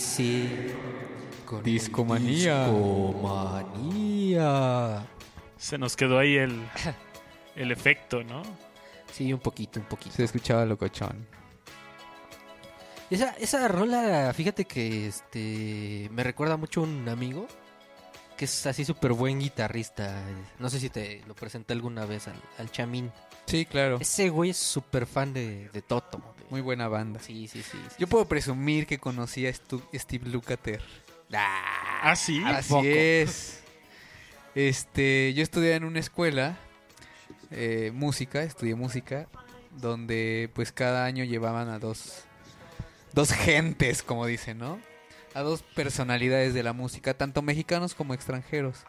Sí. 0.01 0.49
Con 1.45 1.63
Discomanía. 1.63 2.65
Discomanía. 2.65 5.05
Se 5.57 5.77
nos 5.77 5.95
quedó 5.95 6.17
ahí 6.17 6.37
el, 6.37 6.59
el 7.55 7.71
efecto, 7.71 8.23
¿no? 8.23 8.41
Sí, 9.11 9.31
un 9.31 9.39
poquito, 9.39 9.79
un 9.79 9.85
poquito. 9.85 10.15
Se 10.15 10.23
escuchaba 10.23 10.65
locochón. 10.65 11.27
Esa, 13.11 13.33
esa 13.33 13.67
rola, 13.67 14.33
fíjate 14.33 14.65
que 14.65 15.07
este 15.07 16.09
me 16.11 16.23
recuerda 16.23 16.57
mucho 16.57 16.81
a 16.81 16.85
un 16.85 17.07
amigo 17.09 17.45
que 18.37 18.45
es 18.45 18.65
así 18.65 18.83
súper 18.85 19.13
buen 19.13 19.39
guitarrista. 19.39 20.23
No 20.57 20.67
sé 20.69 20.79
si 20.79 20.89
te 20.89 21.21
lo 21.27 21.35
presenté 21.35 21.73
alguna 21.73 22.05
vez 22.05 22.27
al, 22.27 22.41
al 22.57 22.71
Chamín. 22.71 23.11
Sí, 23.51 23.65
claro. 23.65 23.97
Ese 23.99 24.29
güey 24.29 24.49
es 24.51 24.57
súper 24.57 25.05
fan 25.05 25.33
de, 25.33 25.69
de 25.69 25.81
Toto. 25.81 26.17
de- 26.39 26.45
Muy 26.49 26.61
buena 26.61 26.87
banda. 26.87 27.19
Sí, 27.19 27.47
sí, 27.47 27.61
sí. 27.61 27.77
sí, 27.89 27.95
Yo 27.99 28.07
puedo 28.07 28.25
presumir 28.27 28.87
que 28.87 28.97
conocí 28.97 29.45
a 29.45 29.49
Stu- 29.51 29.83
Steve 29.93 30.29
Lukather. 30.29 30.81
Ah, 31.33 32.13
sí. 32.15 32.41
¿A 32.45 32.57
Así 32.57 32.69
poco? 32.69 32.83
es. 32.85 33.61
Este, 34.55 35.33
yo 35.33 35.43
estudié 35.43 35.75
en 35.75 35.83
una 35.85 35.99
escuela, 35.99 36.57
eh, 37.51 37.91
música, 37.93 38.43
estudié 38.43 38.75
música, 38.75 39.27
donde 39.71 40.49
pues 40.53 40.71
cada 40.73 41.05
año 41.05 41.23
llevaban 41.23 41.69
a 41.69 41.79
dos, 41.79 42.23
dos 43.13 43.31
gentes, 43.31 44.03
como 44.03 44.25
dicen, 44.25 44.57
¿no? 44.57 44.79
A 45.33 45.41
dos 45.41 45.61
personalidades 45.63 46.53
de 46.53 46.63
la 46.63 46.73
música, 46.73 47.13
tanto 47.13 47.41
mexicanos 47.41 47.93
como 47.95 48.13
extranjeros. 48.13 48.79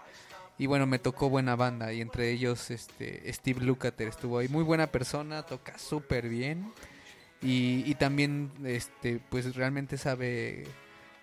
Y 0.59 0.67
bueno, 0.67 0.87
me 0.87 0.99
tocó 0.99 1.29
buena 1.29 1.57
banda 1.57 1.93
y 1.93 2.01
entre 2.01 2.31
ellos 2.31 2.71
este 2.71 3.33
Steve 3.33 3.65
Lukather 3.65 4.09
estuvo 4.09 4.39
ahí. 4.39 4.49
Muy 4.49 4.63
buena 4.63 4.89
persona, 4.89 5.43
toca 5.43 5.79
súper 5.79 6.29
bien. 6.29 6.73
Y, 7.41 7.83
y 7.87 7.95
también 7.97 8.53
este 8.65 9.21
pues 9.29 9.57
realmente 9.57 9.99
sabe 9.99 10.65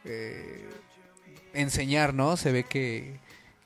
eh, 0.03 0.67
enseñar, 1.53 2.13
¿no? 2.13 2.35
Se 2.35 2.51
ve 2.51 2.63
que, 2.63 3.19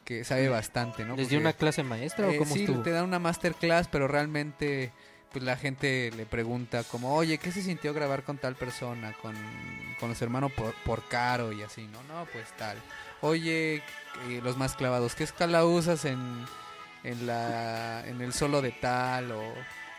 que 0.06 0.24
sabe 0.24 0.50
bastante, 0.50 1.06
¿no? 1.06 1.16
¿Les 1.16 1.30
dio 1.30 1.40
una 1.40 1.54
clase 1.54 1.84
maestra 1.84 2.32
eh, 2.32 2.36
o 2.36 2.40
cómo 2.40 2.54
sí, 2.54 2.62
estuvo? 2.62 2.84
te 2.84 2.92
dan 2.92 3.06
una 3.06 3.20
masterclass, 3.20 3.88
pero 3.88 4.08
realmente 4.08 4.92
pues 5.32 5.44
la 5.44 5.58
gente 5.58 6.12
le 6.16 6.28
pregunta 6.28 6.84
como, 6.84 7.16
oye, 7.16 7.40
¿qué 7.40 7.52
se 7.52 7.64
sintió 7.64 7.92
grabar 7.94 8.24
con 8.24 8.38
tal 8.38 8.56
persona? 8.56 9.14
Con, 9.14 9.36
con 10.00 10.10
los 10.10 10.22
hermanos 10.22 10.52
por, 10.52 10.76
por 10.86 11.04
caro 11.08 11.52
y 11.52 11.64
así, 11.64 11.88
¿no? 11.88 12.04
No, 12.04 12.28
pues 12.32 12.46
tal. 12.56 12.78
Oye, 13.24 13.76
eh, 13.76 14.42
los 14.44 14.58
más 14.58 14.76
clavados, 14.76 15.16
¿qué 15.16 15.24
escala 15.24 15.64
usas 15.64 16.04
en, 16.04 16.20
en, 17.06 17.26
la, 17.26 18.06
en 18.06 18.20
el 18.20 18.34
solo 18.34 18.62
de 18.62 18.74
tal? 18.74 19.32
O, 19.32 19.42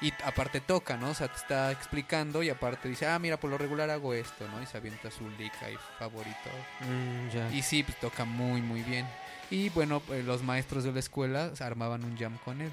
y 0.02 0.12
aparte 0.26 0.60
toca, 0.60 0.98
¿no? 0.98 1.08
O 1.08 1.14
sea, 1.14 1.28
te 1.28 1.36
está 1.38 1.72
explicando 1.72 2.42
y 2.42 2.50
aparte 2.50 2.86
dice, 2.86 3.06
ah, 3.06 3.18
mira, 3.18 3.40
por 3.40 3.48
lo 3.48 3.56
regular 3.56 3.88
hago 3.88 4.12
esto, 4.12 4.46
¿no? 4.48 4.62
Y 4.62 4.66
se 4.66 4.76
avienta 4.76 5.10
su 5.10 5.26
lick 5.38 5.54
ahí 5.62 5.74
favorito. 5.98 6.50
Mm. 6.80 7.54
Y 7.54 7.62
sí, 7.62 7.82
pues 7.82 7.98
toca 7.98 8.26
muy, 8.26 8.60
muy 8.60 8.82
bien. 8.82 9.06
Y 9.50 9.70
bueno, 9.70 10.00
pues, 10.00 10.22
los 10.22 10.42
maestros 10.42 10.84
de 10.84 10.92
la 10.92 10.98
escuela 10.98 11.50
armaban 11.60 12.04
un 12.04 12.18
jam 12.18 12.36
con 12.44 12.60
él. 12.60 12.70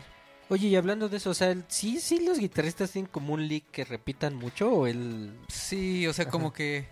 Oye, 0.50 0.68
y 0.68 0.76
hablando 0.76 1.08
de 1.08 1.16
eso, 1.16 1.30
o 1.30 1.34
sea, 1.34 1.56
¿sí, 1.70 2.02
sí 2.02 2.26
los 2.26 2.38
guitarristas 2.38 2.92
tienen 2.92 3.10
como 3.10 3.36
un 3.36 3.48
lick 3.48 3.72
que 3.72 3.86
repitan 3.86 4.36
mucho 4.36 4.70
o 4.70 4.86
el... 4.86 5.32
Sí, 5.48 6.06
o 6.08 6.12
sea, 6.12 6.24
Ajá. 6.24 6.32
como 6.32 6.52
que, 6.52 6.90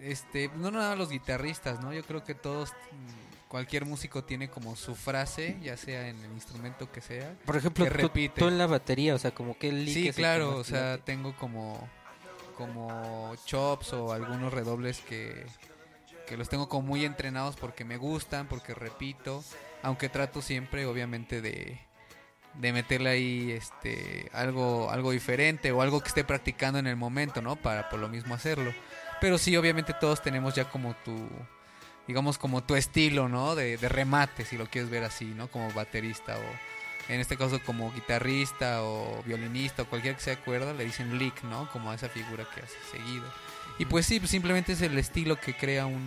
este, 0.00 0.50
no 0.56 0.70
nada 0.70 0.90
más 0.90 0.98
los 0.98 1.10
guitarristas, 1.10 1.80
¿no? 1.80 1.92
Yo 1.92 2.02
creo 2.04 2.24
que 2.24 2.34
todos, 2.34 2.72
cualquier 3.48 3.84
músico 3.84 4.24
tiene 4.24 4.48
como 4.48 4.76
su 4.76 4.94
frase, 4.94 5.58
ya 5.62 5.76
sea 5.76 6.08
en 6.08 6.22
el 6.22 6.32
instrumento 6.32 6.90
que 6.90 7.00
sea. 7.00 7.34
Por 7.44 7.56
ejemplo, 7.56 7.84
Que 7.84 7.90
tú, 7.90 7.96
repite. 7.96 8.40
tú 8.40 8.48
en 8.48 8.58
la 8.58 8.66
batería, 8.66 9.14
o 9.14 9.18
sea, 9.18 9.32
como 9.32 9.58
que 9.58 9.68
el 9.68 9.88
Sí, 9.88 10.10
claro, 10.12 10.56
o 10.56 10.64
sea, 10.64 10.98
tengo 10.98 11.34
como, 11.36 11.88
como 12.56 13.34
chops 13.46 13.92
o 13.92 14.12
algunos 14.12 14.52
redobles 14.52 15.00
que, 15.00 15.46
que 16.26 16.36
los 16.36 16.48
tengo 16.48 16.68
como 16.68 16.86
muy 16.86 17.04
entrenados 17.04 17.56
porque 17.56 17.84
me 17.84 17.96
gustan, 17.96 18.46
porque 18.46 18.74
repito, 18.74 19.42
aunque 19.82 20.08
trato 20.08 20.42
siempre, 20.42 20.86
obviamente, 20.86 21.40
de, 21.40 21.80
de 22.54 22.72
meterle 22.72 23.10
ahí 23.10 23.52
este 23.52 24.28
algo 24.32 24.90
algo 24.90 25.12
diferente 25.12 25.72
o 25.72 25.82
algo 25.82 26.00
que 26.00 26.08
esté 26.08 26.24
practicando 26.24 26.78
en 26.78 26.86
el 26.86 26.96
momento, 26.96 27.42
¿no? 27.42 27.56
Para 27.56 27.88
por 27.88 27.98
lo 28.00 28.08
mismo 28.08 28.34
hacerlo. 28.34 28.72
Pero 29.20 29.38
sí, 29.38 29.56
obviamente 29.56 29.94
todos 29.94 30.22
tenemos 30.22 30.54
ya 30.54 30.64
como 30.64 30.94
tu 31.04 31.28
digamos 32.06 32.38
como 32.38 32.62
tu 32.62 32.74
estilo, 32.74 33.28
¿no? 33.28 33.54
De, 33.54 33.76
de 33.76 33.88
remate, 33.88 34.44
si 34.44 34.58
lo 34.58 34.66
quieres 34.66 34.90
ver 34.90 35.04
así, 35.04 35.26
¿no? 35.26 35.48
Como 35.48 35.70
baterista 35.72 36.36
o 36.36 37.12
en 37.12 37.20
este 37.20 37.36
caso 37.36 37.60
como 37.64 37.92
guitarrista 37.92 38.82
o 38.82 39.22
violinista 39.24 39.82
o 39.82 39.86
cualquiera 39.86 40.16
que 40.16 40.22
sea 40.22 40.36
cuerda, 40.36 40.72
le 40.72 40.84
dicen 40.84 41.18
lick, 41.18 41.42
¿no? 41.44 41.68
Como 41.70 41.90
a 41.90 41.94
esa 41.94 42.08
figura 42.08 42.46
que 42.54 42.62
hace 42.62 42.76
seguido. 42.90 43.24
Y 43.78 43.84
pues 43.84 44.06
sí, 44.06 44.20
pues 44.20 44.30
simplemente 44.30 44.72
es 44.72 44.82
el 44.82 44.98
estilo 44.98 45.40
que 45.40 45.54
crea 45.54 45.86
un, 45.86 46.04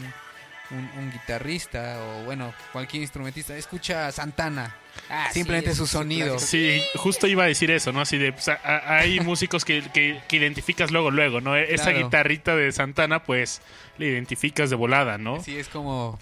un, 0.72 0.90
un 0.98 1.12
guitarrista 1.12 2.00
o 2.04 2.24
bueno, 2.24 2.54
cualquier 2.72 3.02
instrumentista. 3.02 3.56
Escucha 3.56 4.12
Santana, 4.12 4.76
Ah, 5.10 5.30
simplemente 5.34 5.74
su 5.74 5.88
sonido. 5.88 6.38
Sí, 6.40 6.82
justo 6.96 7.26
iba 7.28 7.44
a 7.44 7.48
decir 7.48 7.72
eso, 7.72 7.92
¿no? 7.92 8.02
Así 8.02 8.18
de, 8.18 8.32
pues, 8.32 8.48
a- 8.48 8.60
a- 8.64 8.98
hay 9.00 9.20
músicos 9.22 9.66
que, 9.66 9.82
que- 9.94 10.22
que 10.28 10.36
identificas 10.38 10.92
luego, 10.92 11.10
luego, 11.12 11.42
¿no? 11.42 11.56
Esa 11.56 11.86
Claro. 11.92 12.06
guitarrita 12.06 12.56
de 12.56 12.72
Santana, 12.72 13.24
pues, 13.24 13.62
la 13.98 14.06
identificas 14.06 14.70
de 14.70 14.76
volada, 14.76 15.18
¿no? 15.18 15.42
Sí, 15.44 15.58
es 15.58 15.68
como... 15.68 16.20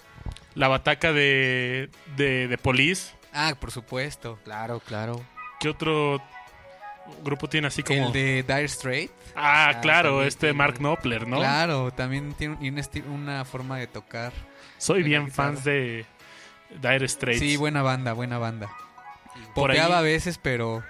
La 0.54 0.68
bataca 0.68 1.12
de, 1.12 1.88
de, 2.16 2.46
de 2.48 2.58
Police, 2.58 3.12
Ah, 3.32 3.54
por 3.58 3.70
supuesto. 3.70 4.38
Claro, 4.44 4.80
claro. 4.80 5.24
¿qué 5.60 5.68
otro 5.70 6.22
grupo 7.22 7.48
tiene 7.48 7.66
así 7.68 7.82
como...? 7.82 8.06
El 8.08 8.12
de 8.12 8.42
Dire 8.42 8.68
Straits. 8.68 9.12
Ah, 9.34 9.68
Ah, 9.76 9.80
claro, 9.80 10.22
este 10.22 10.40
tiene- 10.48 10.54
Mark 10.54 10.74
Knopfler, 10.78 11.26
¿no? 11.26 11.38
Claro, 11.38 11.90
también 11.92 12.34
tiene 12.34 12.56
una 13.08 13.44
forma 13.44 13.78
de 13.78 13.86
tocar. 13.86 14.32
Soy 14.78 15.02
bien 15.02 15.26
guitarra. 15.26 15.50
fans 15.52 15.64
de 15.64 16.04
Dire 16.80 17.08
Straits. 17.08 17.38
Sí, 17.40 17.56
buena 17.56 17.82
banda, 17.82 18.12
buena 18.12 18.38
banda. 18.38 18.68
Por 19.54 19.70
Popeaba 19.70 19.98
a 19.98 20.02
veces, 20.02 20.38
pero 20.38 20.82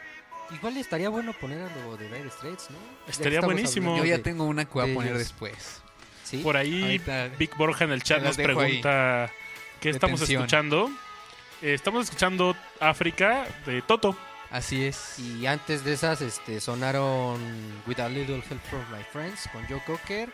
Igual 0.51 0.77
estaría 0.77 1.09
bueno 1.09 1.33
poner 1.33 1.63
algo 1.63 1.97
de 1.97 2.09
Dire 2.09 2.29
Straits, 2.31 2.71
¿no? 2.71 2.77
Estaría 3.09 3.41
buenísimo. 3.41 3.97
yo 3.97 4.05
ya 4.05 4.17
de- 4.19 4.23
tengo 4.23 4.45
una 4.45 4.65
que 4.65 4.73
voy 4.75 4.91
a 4.91 4.95
poner 4.95 5.11
ellos. 5.13 5.19
después. 5.21 5.81
¿Sí? 6.25 6.39
Por 6.39 6.57
ahí 6.57 6.83
Ahorita- 6.83 7.29
Vic 7.39 7.57
Borja 7.57 7.85
en 7.85 7.93
el 7.93 8.03
chat 8.03 8.23
nos 8.23 8.37
ahí. 8.39 8.45
pregunta 8.45 9.31
qué 9.81 9.91
estamos 9.91 10.21
Detención. 10.21 10.43
escuchando. 10.43 10.91
Eh, 11.63 11.75
estamos 11.75 12.05
escuchando 12.05 12.57
África 12.81 13.47
de 13.67 13.81
Toto. 13.83 14.17
Así 14.53 14.85
es. 14.85 15.19
Y 15.19 15.47
antes 15.47 15.83
de 15.85 15.95
esas 15.95 16.21
este, 16.21 16.61
sonaron 16.61 17.41
With 17.87 18.01
a 18.01 18.09
Little 18.09 18.43
Help 18.49 18.63
from 18.69 18.83
My 18.97 19.03
Friends 19.11 19.49
con 19.53 19.67
Joe 19.67 19.83
Cocker 19.87 20.33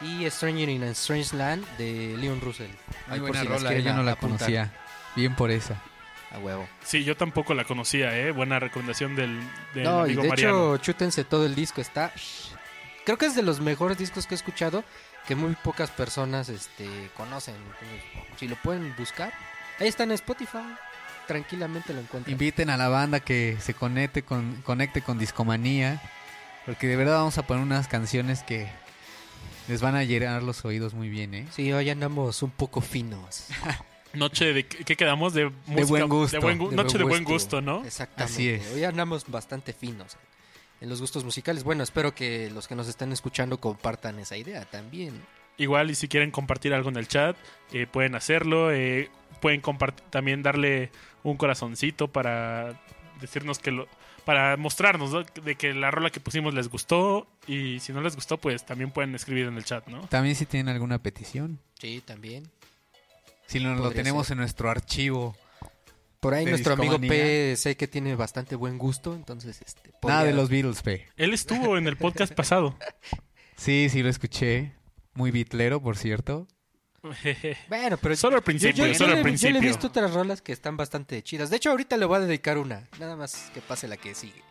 y 0.00 0.28
Stranger 0.30 0.68
in 0.70 0.82
a 0.82 0.90
Strange 0.90 1.36
Land 1.36 1.66
de 1.76 2.16
Leon 2.16 2.40
Russell. 2.40 2.70
Muy 3.08 3.14
Ahí 3.14 3.20
por 3.20 3.28
buena 3.28 3.40
si 3.42 3.46
rola, 3.48 3.78
yo 3.78 3.94
no 3.94 4.02
la 4.02 4.12
apuntar. 4.12 4.38
conocía. 4.38 4.72
Bien 5.14 5.34
por 5.36 5.50
esa. 5.50 5.80
A 6.32 6.38
huevo. 6.38 6.66
Sí, 6.84 7.04
yo 7.04 7.16
tampoco 7.16 7.52
la 7.54 7.64
conocía, 7.64 8.16
¿eh? 8.16 8.30
Buena 8.30 8.58
recomendación 8.60 9.14
del, 9.16 9.38
del 9.74 9.84
No, 9.84 10.06
y 10.06 10.14
de 10.14 10.28
Mariano. 10.28 10.74
hecho, 10.76 10.82
chútense 10.82 11.24
todo 11.24 11.44
el 11.44 11.54
disco. 11.54 11.80
Está. 11.80 12.12
Creo 13.04 13.18
que 13.18 13.26
es 13.26 13.34
de 13.34 13.42
los 13.42 13.60
mejores 13.60 13.98
discos 13.98 14.26
que 14.26 14.34
he 14.34 14.36
escuchado 14.36 14.84
que 15.26 15.34
muy 15.34 15.54
pocas 15.56 15.90
personas 15.90 16.48
este, 16.48 16.88
conocen. 17.16 17.56
Entonces, 17.56 18.04
si 18.38 18.48
lo 18.48 18.56
pueden 18.56 18.94
buscar, 18.96 19.32
ahí 19.80 19.88
está 19.88 20.04
en 20.04 20.12
Spotify. 20.12 20.58
Tranquilamente 21.30 21.94
lo 21.94 22.00
encuentran. 22.00 22.32
Inviten 22.32 22.70
a 22.70 22.76
la 22.76 22.88
banda 22.88 23.20
que 23.20 23.56
se 23.60 23.72
conecte 23.74 24.22
con, 24.22 24.56
conecte 24.62 25.00
con 25.02 25.18
Discomanía. 25.18 26.02
Porque 26.66 26.86
de 26.86 26.96
verdad 26.96 27.18
vamos 27.18 27.38
a 27.38 27.46
poner 27.46 27.62
unas 27.62 27.86
canciones 27.88 28.42
que 28.42 28.68
les 29.68 29.80
van 29.80 29.94
a 29.94 30.02
llenar 30.04 30.42
los 30.42 30.64
oídos 30.64 30.92
muy 30.94 31.08
bien, 31.08 31.32
¿eh? 31.34 31.46
Sí, 31.52 31.72
hoy 31.72 31.88
andamos 31.88 32.42
un 32.42 32.50
poco 32.50 32.80
finos. 32.80 33.46
Noche 34.12 34.52
de... 34.52 34.66
¿Qué 34.66 34.96
quedamos? 34.96 35.32
De, 35.34 35.50
música- 35.66 35.86
buen 35.86 36.08
gusto. 36.08 36.36
de 36.36 36.42
buen 36.42 36.58
gu- 36.58 36.70
De 36.70 36.76
noche 36.76 36.98
de 36.98 37.04
buen 37.04 37.22
gusto. 37.24 37.58
gusto, 37.58 37.60
¿no? 37.62 37.84
Exactamente. 37.84 38.32
Así 38.34 38.48
es. 38.48 38.72
Hoy 38.74 38.82
andamos 38.84 39.24
bastante 39.28 39.72
finos 39.72 40.16
en 40.80 40.88
los 40.88 41.00
gustos 41.00 41.22
musicales. 41.24 41.62
Bueno, 41.62 41.84
espero 41.84 42.12
que 42.14 42.50
los 42.50 42.66
que 42.66 42.74
nos 42.74 42.88
estén 42.88 43.12
escuchando 43.12 43.60
compartan 43.60 44.18
esa 44.18 44.36
idea 44.36 44.64
también. 44.64 45.22
Igual 45.60 45.90
y 45.90 45.94
si 45.94 46.08
quieren 46.08 46.30
compartir 46.30 46.74
algo 46.74 46.88
en 46.88 46.96
el 46.96 47.06
chat, 47.06 47.36
eh, 47.72 47.86
pueden 47.86 48.14
hacerlo. 48.14 48.72
eh, 48.72 49.10
pueden 49.40 49.60
compartir, 49.60 50.04
también 50.10 50.42
darle 50.42 50.90
un 51.22 51.36
corazoncito 51.36 52.08
para 52.08 52.80
decirnos 53.20 53.58
que 53.58 53.70
lo... 53.70 53.88
Para 54.24 54.56
mostrarnos 54.58 55.12
¿no? 55.12 55.22
de 55.22 55.54
que 55.56 55.72
la 55.72 55.90
rola 55.90 56.10
que 56.10 56.20
pusimos 56.20 56.52
les 56.52 56.68
gustó 56.68 57.26
y 57.46 57.80
si 57.80 57.92
no 57.92 58.02
les 58.02 58.14
gustó 58.14 58.36
pues 58.36 58.64
también 58.66 58.90
pueden 58.90 59.14
escribir 59.14 59.46
en 59.46 59.56
el 59.56 59.64
chat, 59.64 59.86
¿no? 59.88 60.02
También 60.08 60.36
si 60.36 60.44
tienen 60.44 60.68
alguna 60.68 60.98
petición. 60.98 61.58
Sí, 61.80 62.02
también. 62.04 62.44
Si 63.46 63.60
no 63.60 63.74
lo 63.74 63.90
tenemos 63.90 64.26
ser. 64.26 64.34
en 64.34 64.40
nuestro 64.40 64.70
archivo. 64.70 65.36
Por 66.20 66.34
ahí 66.34 66.44
nuestro 66.44 66.74
amigo. 66.74 66.98
P 67.00 67.56
sé 67.56 67.76
que 67.76 67.88
tiene 67.88 68.14
bastante 68.14 68.56
buen 68.56 68.76
gusto, 68.76 69.14
entonces 69.14 69.62
este 69.64 69.90
Nada 70.06 70.24
de 70.24 70.34
los 70.34 70.50
Beatles, 70.50 70.82
P. 70.82 71.08
Él 71.16 71.32
estuvo 71.32 71.78
en 71.78 71.88
el 71.88 71.96
podcast 71.96 72.34
pasado. 72.34 72.76
Sí, 73.56 73.88
sí 73.90 74.02
lo 74.02 74.08
escuché. 74.08 74.72
Muy 75.20 75.30
bitlero, 75.30 75.82
por 75.82 75.96
cierto. 75.98 76.48
Bueno, 77.68 77.96
pero 77.98 78.16
Solo 78.16 78.36
al 78.36 78.40
yo- 78.40 78.44
principio, 78.44 78.86
yo, 78.86 78.92
yo 78.92 78.98
solo 78.98 79.12
al 79.12 79.18
le, 79.18 79.22
yo 79.22 79.24
le 79.24 79.28
he 79.28 79.32
principio. 79.32 79.60
visto 79.60 79.86
otras 79.88 80.12
rolas 80.14 80.40
que 80.40 80.52
están 80.52 80.76
bastante 80.78 81.22
chidas. 81.22 81.50
De 81.50 81.56
hecho, 81.56 81.70
ahorita 81.70 81.96
le 81.98 82.06
voy 82.06 82.16
a 82.16 82.20
dedicar 82.20 82.56
una, 82.58 82.88
nada 82.98 83.16
más 83.16 83.50
que 83.52 83.60
pase 83.60 83.86
la 83.86 83.96
que 83.98 84.14
sigue. 84.14 84.42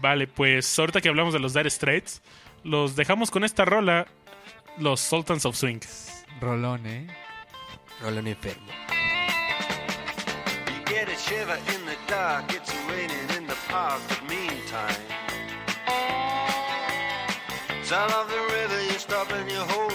Vale, 0.00 0.26
pues 0.26 0.76
ahorita 0.78 1.00
que 1.00 1.08
hablamos 1.08 1.32
de 1.32 1.38
los 1.40 1.54
Dire 1.54 1.70
Straits, 1.70 2.22
los 2.64 2.96
dejamos 2.96 3.30
con 3.30 3.44
esta 3.44 3.64
rola, 3.64 4.06
los 4.78 5.00
Sultans 5.00 5.44
of 5.46 5.56
Swing. 5.56 5.78
Rolón, 6.40 6.84
¿eh? 6.86 7.06
Rolón 8.02 8.26
enfermo. 8.26 8.66
You 10.68 10.92
get 10.92 11.08
a 11.08 11.16
shiver 11.16 11.56
in 11.74 11.86
the 11.86 11.96
dark, 12.08 12.52
it's 12.52 12.72
raining 12.88 13.36
in 13.38 13.46
the 13.46 13.54
park, 13.70 14.00
but 14.08 14.22
meantime. 14.28 14.96
Sound 17.84 18.12
of 18.12 18.28
the 18.28 18.40
river, 18.52 18.82
you 18.92 18.98
stop 18.98 19.30
and 19.32 19.48
you 19.48 19.60
hold 19.60 19.85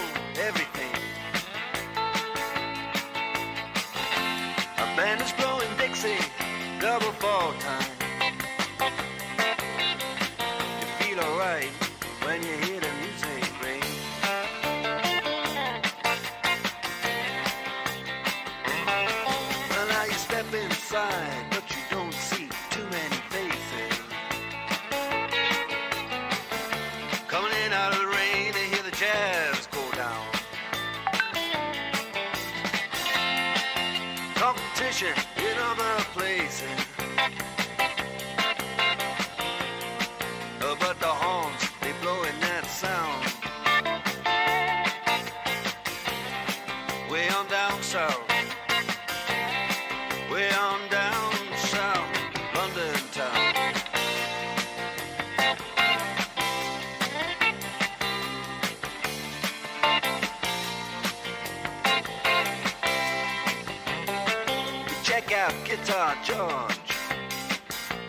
George. 66.42 66.90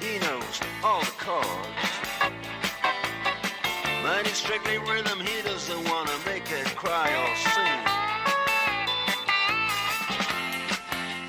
He 0.02 0.18
knows 0.18 0.60
all 0.84 1.02
the 1.02 1.16
chords. 1.20 1.68
It's 4.26 4.40
strictly 4.40 4.80
rhythm, 4.80 5.20
he 5.20 5.44
doesn't 5.44 5.84
want 5.88 6.10
to 6.10 6.18
make 6.26 6.50
it 6.52 6.66
cry 6.76 7.10
or 7.22 7.36
sing. 7.36 7.82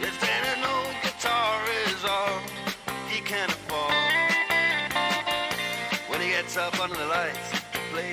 If 0.00 0.18
then 0.22 0.44
an 0.54 0.64
old 0.64 0.94
guitar 1.02 1.60
is 1.84 2.04
all 2.06 2.40
he 3.10 3.20
can 3.20 3.50
afford, 3.50 3.92
when 6.08 6.22
he 6.22 6.28
gets 6.28 6.56
up 6.56 6.80
under 6.80 6.96
the 6.96 7.06
lights 7.06 7.50
to 7.72 7.78
play 7.92 8.12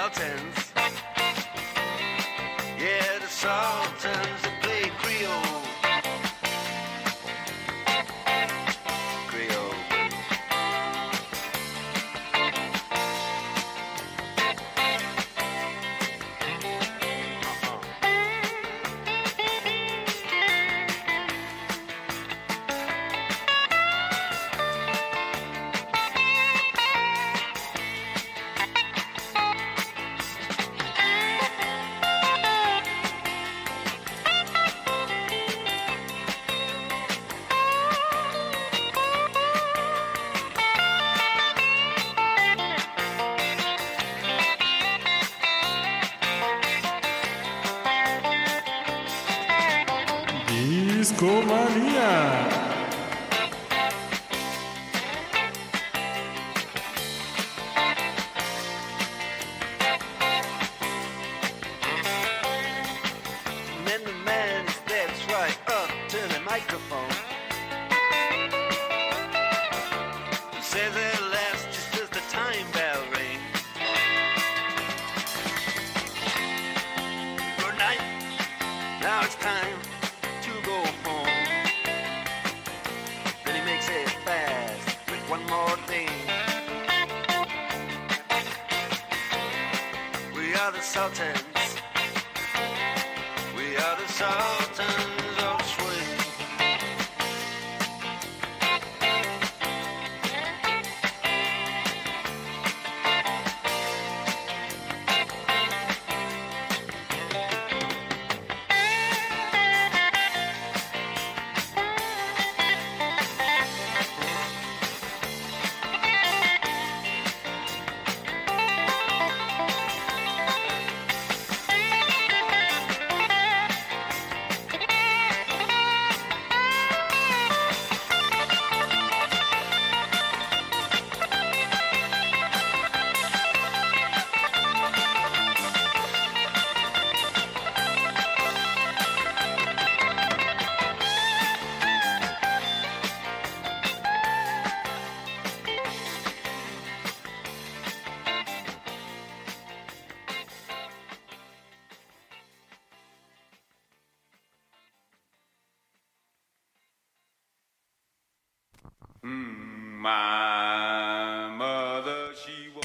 And 0.00 0.59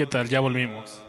¿Qué 0.05 0.11
tal? 0.11 0.29
Ya 0.29 0.39
volvimos. 0.39 1.01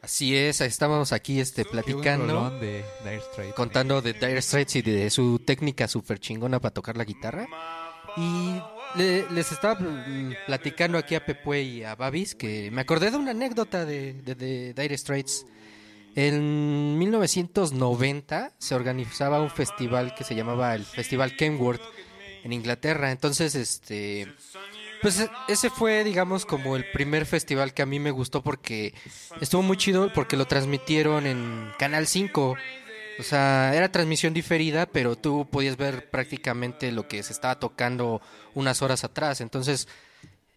Así 0.00 0.34
es, 0.34 0.62
estábamos 0.62 1.12
aquí 1.12 1.38
este, 1.38 1.66
platicando, 1.66 2.26
rolón 2.32 2.60
de 2.60 2.82
Dire 3.04 3.20
Straits. 3.20 3.54
contando 3.54 4.00
de 4.00 4.14
Dire 4.14 4.40
Straits 4.40 4.76
y 4.76 4.80
de 4.82 5.10
su 5.10 5.38
técnica 5.40 5.86
súper 5.86 6.18
chingona 6.18 6.58
para 6.58 6.72
tocar 6.72 6.96
la 6.96 7.04
guitarra. 7.04 7.46
Y 8.16 8.58
le- 8.94 9.30
les 9.32 9.52
estaba 9.52 9.74
mm, 9.78 10.32
platicando 10.46 10.96
aquí 10.96 11.14
a 11.14 11.26
Pepue 11.26 11.60
y 11.60 11.82
a 11.84 11.94
Babis 11.94 12.34
que 12.34 12.70
me 12.70 12.80
acordé 12.80 13.10
de 13.10 13.18
una 13.18 13.32
anécdota 13.32 13.84
de, 13.84 14.14
de, 14.22 14.34
de 14.34 14.72
Dire 14.72 14.96
Straits. 14.96 15.44
En 16.14 16.96
1990 16.96 18.52
se 18.56 18.74
organizaba 18.74 19.42
un 19.42 19.50
festival 19.50 20.14
que 20.14 20.24
se 20.24 20.34
llamaba 20.34 20.74
el 20.74 20.86
Festival 20.86 21.36
Kenworth 21.36 21.82
en 22.44 22.52
Inglaterra. 22.54 23.10
Entonces, 23.10 23.54
este, 23.54 24.32
pues 25.06 25.20
e- 25.20 25.30
ese 25.46 25.70
fue, 25.70 26.02
digamos, 26.02 26.44
como 26.44 26.74
el 26.74 26.84
primer 26.90 27.26
festival 27.26 27.72
que 27.72 27.82
a 27.82 27.86
mí 27.86 28.00
me 28.00 28.10
gustó 28.10 28.42
porque 28.42 28.92
estuvo 29.40 29.62
muy 29.62 29.76
chido 29.76 30.12
porque 30.12 30.36
lo 30.36 30.46
transmitieron 30.46 31.28
en 31.28 31.70
Canal 31.78 32.08
5. 32.08 32.56
O 33.20 33.22
sea, 33.22 33.72
era 33.72 33.92
transmisión 33.92 34.34
diferida, 34.34 34.86
pero 34.86 35.14
tú 35.14 35.46
podías 35.48 35.76
ver 35.76 36.10
prácticamente 36.10 36.90
lo 36.90 37.06
que 37.06 37.22
se 37.22 37.32
estaba 37.32 37.60
tocando 37.60 38.20
unas 38.54 38.82
horas 38.82 39.04
atrás. 39.04 39.40
Entonces, 39.40 39.86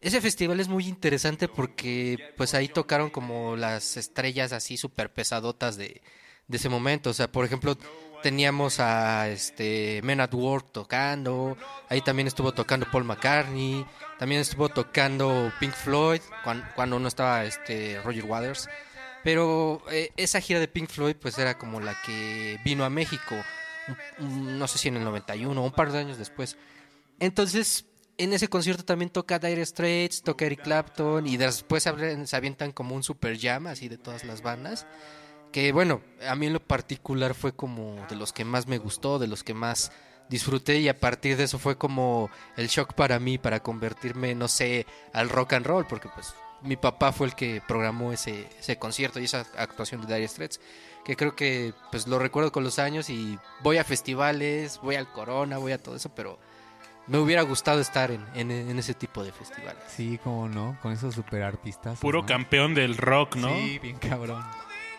ese 0.01 0.19
festival 0.19 0.59
es 0.59 0.67
muy 0.67 0.87
interesante 0.87 1.47
porque 1.47 2.17
pues 2.35 2.55
ahí 2.55 2.69
tocaron 2.69 3.11
como 3.11 3.55
las 3.55 3.97
estrellas 3.97 4.51
así 4.51 4.77
súper 4.77 5.13
pesadotas 5.13 5.77
de, 5.77 6.01
de 6.47 6.57
ese 6.57 6.69
momento. 6.69 7.11
O 7.11 7.13
sea, 7.13 7.31
por 7.31 7.45
ejemplo, 7.45 7.77
teníamos 8.21 8.79
a 8.79 9.29
este 9.29 10.01
Men 10.03 10.19
at 10.21 10.33
Work 10.33 10.71
tocando, 10.71 11.57
ahí 11.89 12.01
también 12.01 12.27
estuvo 12.27 12.51
tocando 12.53 12.85
Paul 12.91 13.03
McCartney, 13.05 13.85
también 14.17 14.41
estuvo 14.41 14.69
tocando 14.69 15.51
Pink 15.59 15.73
Floyd 15.73 16.21
cuan- 16.43 16.67
cuando 16.75 16.99
no 16.99 17.07
estaba 17.07 17.43
este 17.45 18.01
Roger 18.03 18.25
Waters. 18.25 18.67
Pero 19.23 19.81
eh, 19.91 20.11
esa 20.15 20.39
gira 20.39 20.59
de 20.59 20.67
Pink 20.69 20.89
Floyd 20.89 21.15
pues 21.21 21.37
era 21.37 21.57
como 21.57 21.79
la 21.81 21.95
que 22.05 22.57
vino 22.63 22.85
a 22.85 22.89
México, 22.89 23.35
no 24.19 24.67
sé 24.67 24.77
si 24.77 24.87
en 24.87 24.97
el 24.97 25.03
91 25.03 25.59
o 25.61 25.65
un 25.65 25.71
par 25.71 25.91
de 25.91 25.99
años 25.99 26.17
después. 26.17 26.57
Entonces, 27.19 27.85
en 28.17 28.33
ese 28.33 28.47
concierto 28.47 28.83
también 28.85 29.09
toca 29.09 29.39
Dire 29.39 29.65
Straits, 29.65 30.21
toca 30.23 30.45
Eric 30.45 30.61
Clapton 30.63 31.25
y 31.27 31.37
después 31.37 31.83
se 31.83 32.35
avientan 32.35 32.71
como 32.71 32.95
un 32.95 33.03
super 33.03 33.37
jam 33.39 33.67
así 33.67 33.89
de 33.89 33.97
todas 33.97 34.23
las 34.23 34.41
bandas. 34.41 34.85
Que 35.51 35.71
bueno, 35.71 36.01
a 36.27 36.35
mí 36.35 36.45
en 36.47 36.53
lo 36.53 36.59
particular 36.59 37.33
fue 37.33 37.53
como 37.53 37.95
de 38.07 38.15
los 38.15 38.33
que 38.33 38.45
más 38.45 38.67
me 38.67 38.77
gustó, 38.77 39.17
de 39.19 39.27
los 39.27 39.43
que 39.43 39.53
más 39.53 39.91
disfruté 40.29 40.77
y 40.79 40.89
a 40.89 40.99
partir 40.99 41.37
de 41.37 41.45
eso 41.45 41.57
fue 41.57 41.75
como 41.77 42.29
el 42.55 42.67
shock 42.67 42.93
para 42.93 43.17
mí 43.19 43.39
para 43.39 43.61
convertirme, 43.61 44.35
no 44.35 44.47
sé, 44.47 44.85
al 45.11 45.27
rock 45.29 45.53
and 45.53 45.65
roll, 45.65 45.87
porque 45.87 46.07
pues 46.13 46.35
mi 46.61 46.75
papá 46.75 47.11
fue 47.11 47.25
el 47.25 47.33
que 47.35 47.63
programó 47.67 48.13
ese, 48.13 48.47
ese 48.59 48.77
concierto 48.77 49.19
y 49.19 49.23
esa 49.25 49.47
actuación 49.57 50.05
de 50.05 50.13
Dire 50.13 50.27
Straits, 50.27 50.59
que 51.03 51.15
creo 51.15 51.35
que 51.35 51.73
pues 51.89 52.05
lo 52.05 52.19
recuerdo 52.19 52.51
con 52.51 52.63
los 52.63 52.77
años 52.77 53.09
y 53.09 53.39
voy 53.63 53.77
a 53.77 53.83
festivales, 53.83 54.79
voy 54.83 54.95
al 54.97 55.11
Corona, 55.11 55.57
voy 55.57 55.71
a 55.71 55.81
todo 55.81 55.95
eso, 55.95 56.13
pero 56.13 56.37
me 57.07 57.17
hubiera 57.17 57.41
gustado 57.41 57.79
estar 57.81 58.11
en, 58.11 58.23
en- 58.35 58.51
en 58.51 58.77
ese 58.77 58.93
tipo 58.93 59.23
de 59.23 59.31
festivales. 59.31 59.81
Sí, 59.87 60.19
cómo 60.23 60.47
no, 60.47 60.77
con 60.83 60.91
esos 60.91 61.15
super 61.15 61.41
artistas. 61.41 61.97
Puro 61.97 62.21
¿no? 62.21 62.27
campeón 62.27 62.75
del 62.75 62.97
rock, 62.97 63.35
¿no? 63.35 63.49
Sí, 63.49 63.79
bien 63.79 63.97
cabrón. 63.97 64.45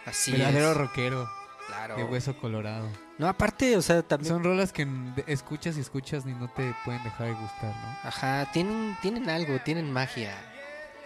Así 0.07 0.33
Verdadero 0.33 0.71
es. 0.73 0.77
rockero 0.77 1.29
Claro. 1.67 1.97
de 1.97 2.05
hueso 2.05 2.37
colorado. 2.37 2.89
No, 3.19 3.29
aparte, 3.29 3.77
o 3.77 3.83
sea, 3.83 4.03
también 4.03 4.33
Son 4.35 4.43
rolas 4.43 4.73
que 4.73 4.89
escuchas 5.27 5.77
y 5.77 5.81
escuchas 5.81 6.25
y 6.27 6.31
no 6.33 6.49
te 6.49 6.75
pueden 6.85 7.03
dejar 7.05 7.27
de 7.29 7.35
gustar, 7.35 7.75
¿no? 7.75 8.09
Ajá, 8.09 8.47
tienen, 8.53 8.97
tienen 9.03 9.29
algo, 9.31 9.59
tienen 9.61 9.93
magia. 9.93 10.35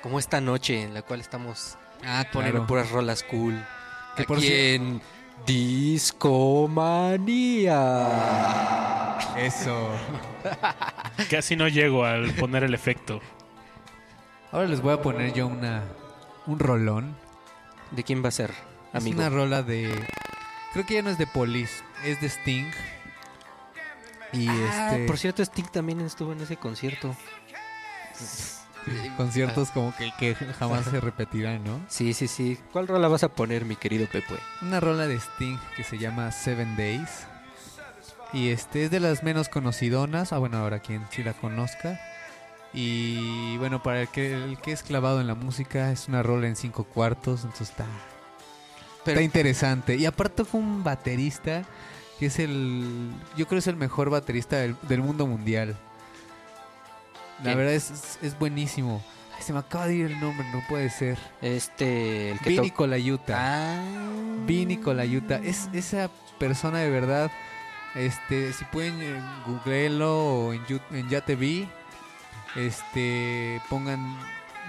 Como 0.03 0.19
esta 0.19 0.41
noche 0.41 0.83
en 0.83 0.95
la 0.95 1.03
cual 1.03 1.21
estamos 1.21 1.77
Ah, 2.07 2.25
poniendo 2.33 2.67
puras 2.67 2.91
rolas 2.91 3.23
cool. 3.25 3.63
Que 4.17 4.25
por 4.25 4.39
Aquí 4.39 4.47
cier- 4.49 4.75
en 4.77 5.03
Discomanía. 8.15 9.19
Eso. 9.37 9.91
Casi 11.31 11.57
no 11.57 11.69
llego 11.69 12.05
al 12.05 12.31
poner 12.35 12.65
el 12.65 12.75
efecto. 12.75 13.21
Ahora 14.53 14.67
les 14.69 14.81
voy 14.81 14.95
a 14.95 15.03
poner 15.03 15.33
yo 15.33 15.47
una 15.47 15.83
un 16.47 16.59
rolón. 16.59 17.17
¿De 17.91 18.03
quién 18.05 18.23
va 18.25 18.29
a 18.29 18.33
ser, 18.33 18.53
amigo? 18.95 19.21
Es 19.21 19.27
una 19.27 19.37
rola 19.37 19.63
de 19.63 19.93
creo 20.73 20.87
que 20.87 20.95
ya 20.95 21.03
no 21.03 21.11
es 21.11 21.19
de 21.19 21.27
Police, 21.27 21.83
es 22.05 22.21
de 22.21 22.29
Sting. 22.29 22.71
Y 24.33 24.49
Ah, 24.49 24.91
este 24.93 25.07
por 25.07 25.19
cierto, 25.19 25.43
Sting 25.43 25.67
también 25.73 26.01
estuvo 26.01 26.33
en 26.33 26.41
ese 26.41 26.57
concierto. 26.57 27.15
conciertos 29.17 29.71
como 29.71 29.95
que, 29.97 30.13
que 30.19 30.35
jamás 30.35 30.85
se 30.85 31.01
repetirán, 31.01 31.65
¿no? 31.65 31.81
Sí, 31.89 32.13
sí, 32.13 32.29
sí. 32.29 32.59
¿Cuál 32.73 32.89
rola 32.89 33.09
vas 33.09 33.23
a 33.25 33.29
poner, 33.29 33.65
mi 33.65 33.77
querido 33.77 34.07
Pepe? 34.07 34.35
Una 34.63 34.81
rola 34.81 35.07
de 35.07 35.17
Sting 35.17 35.59
que 35.77 35.85
se 35.85 35.99
llama 35.99 36.31
Seven 36.33 36.77
Days. 36.77 37.27
Y 38.33 38.51
este 38.51 38.85
es 38.85 38.91
de 38.91 38.99
las 39.01 39.23
menos 39.23 39.49
conocidonas. 39.49 40.33
Ah, 40.33 40.39
bueno, 40.39 40.59
ahora 40.59 40.81
quien 40.81 41.07
sí 41.11 41.23
la 41.23 41.35
conozca. 41.35 42.01
Y 42.73 43.57
bueno, 43.59 43.83
para 43.83 44.03
el 44.03 44.09
que, 44.09 44.35
el 44.35 44.59
que 44.59 44.73
es 44.73 44.83
clavado 44.83 45.21
en 45.21 45.29
la 45.29 45.37
música, 45.37 45.93
es 45.93 46.09
una 46.09 46.23
rola 46.25 46.49
en 46.49 46.57
cinco 46.57 46.83
cuartos. 46.83 47.45
Entonces 47.45 47.71
está, 47.71 47.87
Pero- 49.05 49.15
está 49.21 49.23
interesante. 49.23 49.97
Y 49.97 50.07
aparte 50.07 50.45
fue 50.45 50.61
un 50.61 50.83
baterista 50.85 51.65
que 52.19 52.27
es 52.27 52.39
el. 52.39 53.11
Yo 53.37 53.47
creo 53.47 53.59
es 53.59 53.67
el 53.67 53.77
mejor 53.77 54.11
baterista 54.11 54.57
del, 54.57 54.77
del 54.83 55.01
mundo 55.01 55.27
mundial. 55.27 55.77
La 57.39 57.45
¿Quién? 57.45 57.59
verdad 57.59 57.75
es, 57.75 57.91
es, 57.91 58.19
es 58.23 58.39
buenísimo. 58.39 59.03
Ay, 59.37 59.43
se 59.43 59.53
me 59.53 59.59
acaba 59.59 59.87
de 59.89 59.97
ir 59.97 60.07
el 60.07 60.21
nombre, 60.21 60.47
no 60.53 60.63
puede 60.69 60.89
ser. 60.91 61.19
Este, 61.43 62.31
el 62.31 62.39
que 62.39 62.51
Vinny 62.51 62.71
to- 62.71 62.77
Colaiuta. 62.77 63.35
Ah. 63.37 63.83
Vini 64.47 64.77
Colaiuta. 64.77 65.37
Es 65.39 65.69
esa 65.73 66.09
persona 66.39 66.79
de 66.79 66.91
verdad. 66.91 67.31
Este, 67.97 68.53
si 68.53 68.65
pueden 68.67 69.01
eh, 69.03 69.21
googlearlo 69.47 70.17
o 70.47 70.53
en, 70.53 70.63
en 70.93 71.09
YaTV, 71.09 71.67
este, 72.57 73.61
pongan 73.69 74.17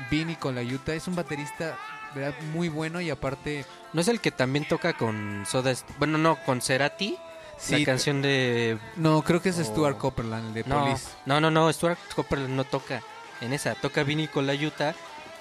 Vini 0.10 0.36
Colaiuta. 0.36 0.94
Es 0.94 1.08
un 1.08 1.16
baterista, 1.16 1.78
verdad, 2.14 2.34
muy 2.54 2.70
bueno 2.70 3.02
y 3.02 3.10
aparte, 3.10 3.66
¿No 3.96 4.02
es 4.02 4.10
el 4.10 4.20
que 4.20 4.30
también 4.32 4.68
toca 4.68 4.92
con 4.92 5.46
Soda 5.50 5.74
Bueno, 6.00 6.18
no, 6.18 6.36
con 6.44 6.62
Cerati. 6.62 7.18
sí, 7.58 7.80
la 7.80 7.86
canción 7.86 8.22
de 8.22 8.78
no, 8.98 9.22
creo 9.22 9.42
que 9.42 9.48
es 9.50 9.58
Oh. 9.60 9.64
Stuart 9.64 9.98
Copeland, 9.98 10.48
el 10.50 10.54
de 10.54 10.64
No, 10.70 10.82
Police. 10.84 11.08
no, 11.26 11.40
no, 11.40 11.50
no, 11.50 11.72
Stuart 11.72 11.98
Copeland 12.14 12.50
no 12.50 12.66
toca 12.66 13.02
en 13.40 13.54
esa. 13.54 13.74
Toca 13.76 14.04
Vinny 14.04 14.28
con 14.28 14.46
la 14.48 14.54
Utah, 14.54 14.94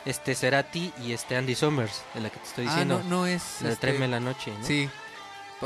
este 0.05 0.37
Cerati 0.37 0.93
y 1.03 1.13
este 1.13 1.37
Andy 1.37 1.57
Summers, 1.57 2.03
de 2.15 2.21
la 2.21 2.31
que 2.31 2.39
te 2.39 2.47
estoy 2.47 2.67
Ah, 2.67 2.71
diciendo. 2.71 3.01
no, 3.03 3.11
no 3.23 3.27
es. 3.27 3.61
la 3.61 3.71
este, 3.71 4.07
la 4.09 4.21
noche, 4.21 4.53
¿no? 4.57 4.65
Sí, 4.65 4.89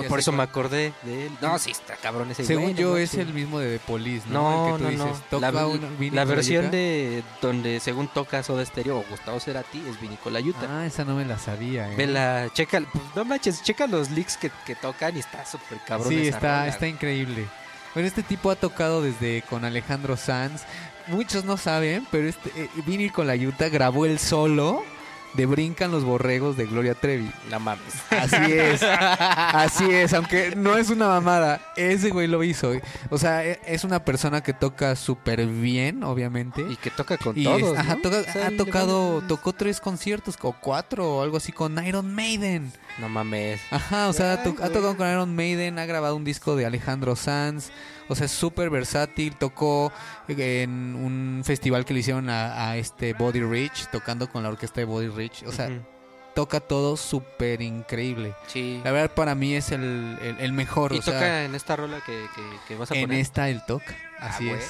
Por, 0.06 0.18
eso 0.18 0.32
me 0.32 0.42
acordé 0.42 0.92
de 1.02 1.26
él. 1.26 1.32
No, 1.40 1.58
sí, 1.58 1.70
está 1.70 1.96
cabrón 1.96 2.30
ese 2.30 2.44
Según 2.44 2.64
güey, 2.64 2.74
no 2.74 2.80
yo 2.80 2.96
es 2.96 3.14
el 3.14 3.32
mismo 3.32 3.58
de 3.58 3.78
The 3.78 3.84
Police, 3.86 4.26
¿no? 4.28 4.42
No, 4.42 4.66
El 4.66 4.72
que 4.72 4.78
tú 4.78 4.90
no, 4.90 5.04
no. 5.04 5.04
dices, 5.10 5.28
toca 5.30 5.50
La, 5.50 5.68
la 6.12 6.24
versión 6.24 6.70
de 6.70 7.22
donde 7.40 7.80
según 7.80 8.08
toca 8.08 8.42
Soda 8.42 8.64
Stereo 8.64 8.98
o 8.98 9.04
Gustavo 9.10 9.40
Cerati 9.40 9.82
es 9.88 10.00
Vini 10.00 10.16
Colayuta. 10.16 10.66
Ah, 10.68 10.86
esa 10.86 11.04
no 11.04 11.14
me 11.14 11.24
la 11.24 11.38
sabía, 11.38 11.90
¿eh? 11.90 11.96
Vela, 11.96 12.48
checa, 12.52 12.80
pues, 12.92 13.04
no 13.14 13.24
manches, 13.24 13.62
checa 13.62 13.86
los 13.86 14.10
leaks 14.10 14.36
que, 14.36 14.50
que 14.66 14.74
tocan 14.74 15.16
y 15.16 15.20
está 15.20 15.44
súper 15.44 15.78
cabrón. 15.86 16.08
Sí, 16.10 16.28
esa 16.28 16.36
está, 16.36 16.58
rola. 16.60 16.68
está 16.68 16.86
increíble. 16.86 17.46
Bueno, 17.94 18.06
este 18.06 18.22
tipo 18.22 18.50
ha 18.50 18.56
tocado 18.56 19.02
desde 19.02 19.42
con 19.42 19.64
Alejandro 19.64 20.16
Sanz. 20.16 20.62
Muchos 21.06 21.44
no 21.44 21.56
saben, 21.56 22.06
pero 22.10 22.28
este 22.28 22.50
eh, 22.54 22.68
Vini 22.84 23.10
con 23.10 23.26
la 23.26 23.34
Yuta 23.34 23.68
grabó 23.68 24.04
el 24.04 24.18
solo 24.18 24.84
de 25.34 25.46
Brincan 25.46 25.90
los 25.90 26.04
borregos 26.04 26.56
de 26.56 26.66
Gloria 26.66 26.94
Trevi. 26.94 27.30
No 27.50 27.60
mames. 27.60 27.82
Así 28.10 28.52
es. 28.52 28.82
Así 28.82 29.84
es, 29.90 30.12
aunque 30.14 30.54
no 30.56 30.76
es 30.76 30.90
una 30.90 31.08
mamada. 31.08 31.60
Ese 31.76 32.10
güey 32.10 32.26
lo 32.26 32.42
hizo. 32.42 32.72
O 33.10 33.18
sea, 33.18 33.44
e- 33.44 33.60
es 33.66 33.84
una 33.84 34.04
persona 34.04 34.42
que 34.42 34.52
toca 34.52 34.96
súper 34.96 35.46
bien, 35.46 36.02
obviamente. 36.02 36.62
Y 36.68 36.76
que 36.76 36.90
toca 36.90 37.16
con 37.18 37.38
Y 37.38 37.44
todos. 37.44 37.62
es- 37.74 37.78
ajá, 37.78 37.96
¿no? 37.96 38.02
toca- 38.02 38.18
O 38.20 38.32
sea, 38.32 38.46
ha 38.48 38.50
tocado, 38.56 39.22
tocó 39.28 39.52
tres 39.52 39.80
conciertos 39.80 40.36
o 40.42 40.52
cuatro 40.52 41.16
o 41.16 41.22
algo 41.22 41.36
así 41.36 41.52
con 41.52 41.84
Iron 41.86 42.14
Maiden. 42.14 42.72
No 42.98 43.08
mames. 43.08 43.60
Ajá, 43.70 44.08
o 44.08 44.12
sea, 44.12 44.32
ha, 44.34 44.42
Ay, 44.44 44.52
tocado 44.54 44.96
con 44.96 45.08
Iron 45.08 45.34
Maiden, 45.36 45.78
ha 45.78 45.86
grabado 45.86 46.16
un 46.16 46.24
disco 46.24 46.56
de 46.56 46.66
Alejandro 46.66 47.14
Sanz, 47.16 47.70
o 48.08 48.14
sea, 48.14 48.26
es 48.26 48.32
súper 48.32 48.70
versátil, 48.70 49.36
tocó 49.36 49.92
en 50.26 50.96
un 50.96 51.42
festival 51.44 51.84
que 51.84 51.94
le 51.94 52.00
hicieron 52.00 52.28
a, 52.28 52.70
a 52.70 52.76
este 52.76 53.12
Body 53.12 53.40
Rich, 53.42 53.88
tocando 53.92 54.28
con 54.28 54.42
la 54.42 54.48
orquesta 54.48 54.80
de 54.80 54.84
Body 54.86 55.08
Rich, 55.08 55.44
o 55.46 55.52
sea, 55.52 55.70
toca 56.34 56.58
todo 56.60 56.96
súper 56.96 57.62
increíble. 57.62 58.34
Sí. 58.48 58.80
La 58.84 58.90
verdad 58.90 59.12
para 59.14 59.34
mí 59.34 59.54
es 59.54 59.70
el, 59.72 60.18
el- 60.22 60.36
el 60.40 60.52
mejor, 60.52 60.92
Y 60.92 60.98
o 60.98 61.02
sea, 61.02 61.14
toca 61.14 61.44
en 61.44 61.54
esta 61.54 61.76
rola 61.76 62.00
que, 62.04 62.26
que, 62.34 62.42
que 62.66 62.76
vas 62.76 62.90
a 62.90 62.94
en 62.94 63.02
poner. 63.02 63.20
esta 63.20 63.48
el 63.48 63.64
toca, 63.64 63.96
Ah, 64.20 64.28
así 64.30 64.44
huevo, 64.46 64.56
es. 64.58 64.68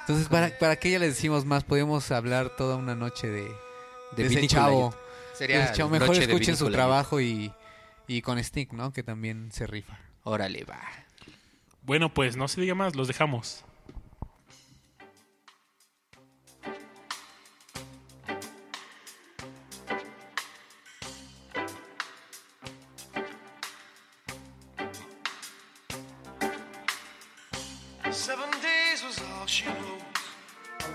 Entonces, 0.00 0.28
¿para, 0.28 0.50
¿para 0.58 0.76
qué 0.76 0.90
ya 0.90 0.98
les 0.98 1.14
decimos 1.14 1.44
más? 1.46 1.64
Podemos 1.64 2.10
hablar 2.10 2.50
toda 2.50 2.76
una 2.76 2.94
noche 2.94 3.28
de, 3.28 3.44
de, 4.16 4.26
ese 4.26 4.34
Vini 4.36 4.48
chavo. 4.48 4.94
Sería. 5.34 5.72
Mejor 5.90 6.16
escuchen 6.16 6.56
su 6.56 6.70
trabajo 6.70 7.20
y, 7.20 7.52
y 8.06 8.22
con 8.22 8.42
Stick, 8.42 8.72
¿no? 8.72 8.92
Que 8.92 9.02
también 9.02 9.50
se 9.52 9.66
rifa. 9.66 9.98
Órale, 10.22 10.64
va. 10.64 10.80
Bueno, 11.82 12.14
pues 12.14 12.36
no 12.36 12.48
se 12.48 12.60
diga 12.60 12.74
más, 12.74 12.94
los 12.94 13.08
dejamos. 13.08 13.64
Seven 28.10 28.50
days 28.62 29.02
was 29.04 29.20
all 29.20 29.46
she 29.46 29.66
wrote. 29.66 30.02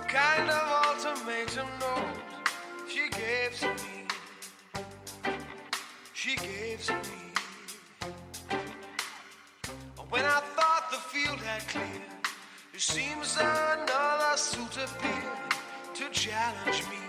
Kind 0.07 0.49
of 0.49 0.87
ultimatum 0.87 1.67
note 1.79 2.17
she 2.87 3.07
gave 3.09 3.53
to 3.59 3.67
me? 3.67 3.88
Had 11.49 11.67
cleared, 11.67 12.01
it 12.73 12.79
seems 12.79 13.35
another 13.37 14.37
suit 14.37 14.77
appeared 14.77 15.51
to 15.95 16.09
challenge 16.11 16.83
me. 16.91 17.01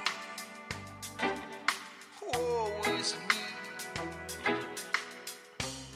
Woe 2.26 2.72
is 2.98 3.16
me. 3.28 4.54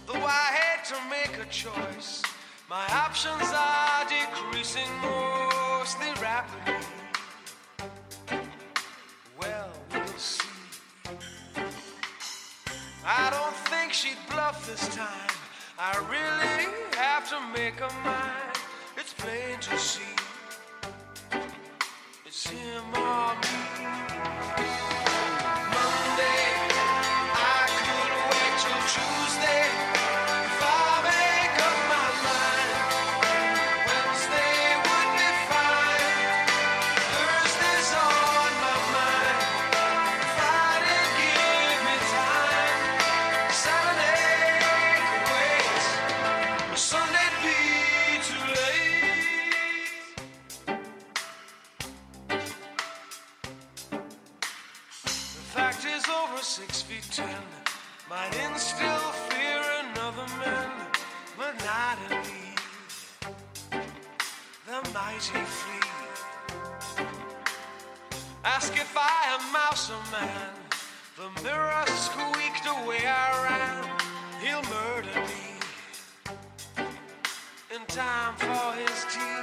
Though 0.07 0.26
I 0.42 0.46
had 0.61 0.85
to 0.92 0.96
make 1.16 1.35
a 1.44 1.48
choice, 1.50 2.22
my 2.68 2.85
options 3.04 3.50
are 3.54 4.04
decreasing 4.16 4.92
mostly 5.00 6.12
rapidly. 6.20 6.87
Well, 9.40 9.72
we'll 9.90 10.18
see. 10.18 10.48
I 13.07 13.30
don't 13.30 13.57
think 13.70 13.92
she'd 13.94 14.18
bluff 14.28 14.66
this 14.66 14.87
time. 14.94 15.43
I 15.76 15.96
really 16.08 16.72
have 16.96 17.28
to 17.30 17.40
make 17.52 17.80
a 17.80 17.92
mind. 18.04 18.56
It's 18.96 19.12
plain 19.12 19.58
to 19.60 19.76
see. 19.76 20.02
It's 22.24 22.48
him 22.48 22.84
or 22.94 23.34
me. 23.34 24.13
Mouse 69.55 69.88
or 69.88 70.02
man. 70.11 70.50
The 71.17 71.29
mirror 71.44 71.85
squeaked 71.87 72.67
away 72.67 73.07
I 73.07 73.29
ran. 73.46 73.83
He'll 74.42 74.67
murder 74.79 75.17
me 75.31 75.46
in 77.75 77.87
time 77.87 78.35
for 78.35 78.65
his 78.83 78.98
tea. 79.15 79.42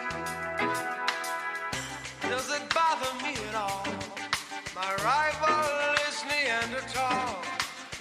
Does 2.30 2.47
it 2.57 2.64
bother 2.76 3.14
me 3.24 3.34
at 3.47 3.55
all? 3.55 3.88
My 4.76 4.91
rival 5.09 5.64
is 6.07 6.18
Neanderthal. 6.30 7.39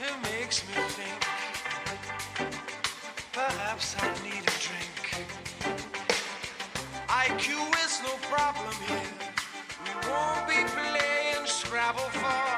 It 0.07 0.15
makes 0.33 0.67
me 0.67 0.75
think. 0.99 1.21
Perhaps 3.33 3.95
I 4.01 4.09
need 4.27 4.45
a 4.53 4.57
drink. 4.67 4.99
IQ 7.07 7.47
is 7.85 8.03
no 8.03 8.15
problem 8.35 8.75
here. 8.89 9.15
We 9.85 9.93
won't 10.11 10.49
be 10.49 10.90
travel 11.93 12.11
far. 12.21 12.50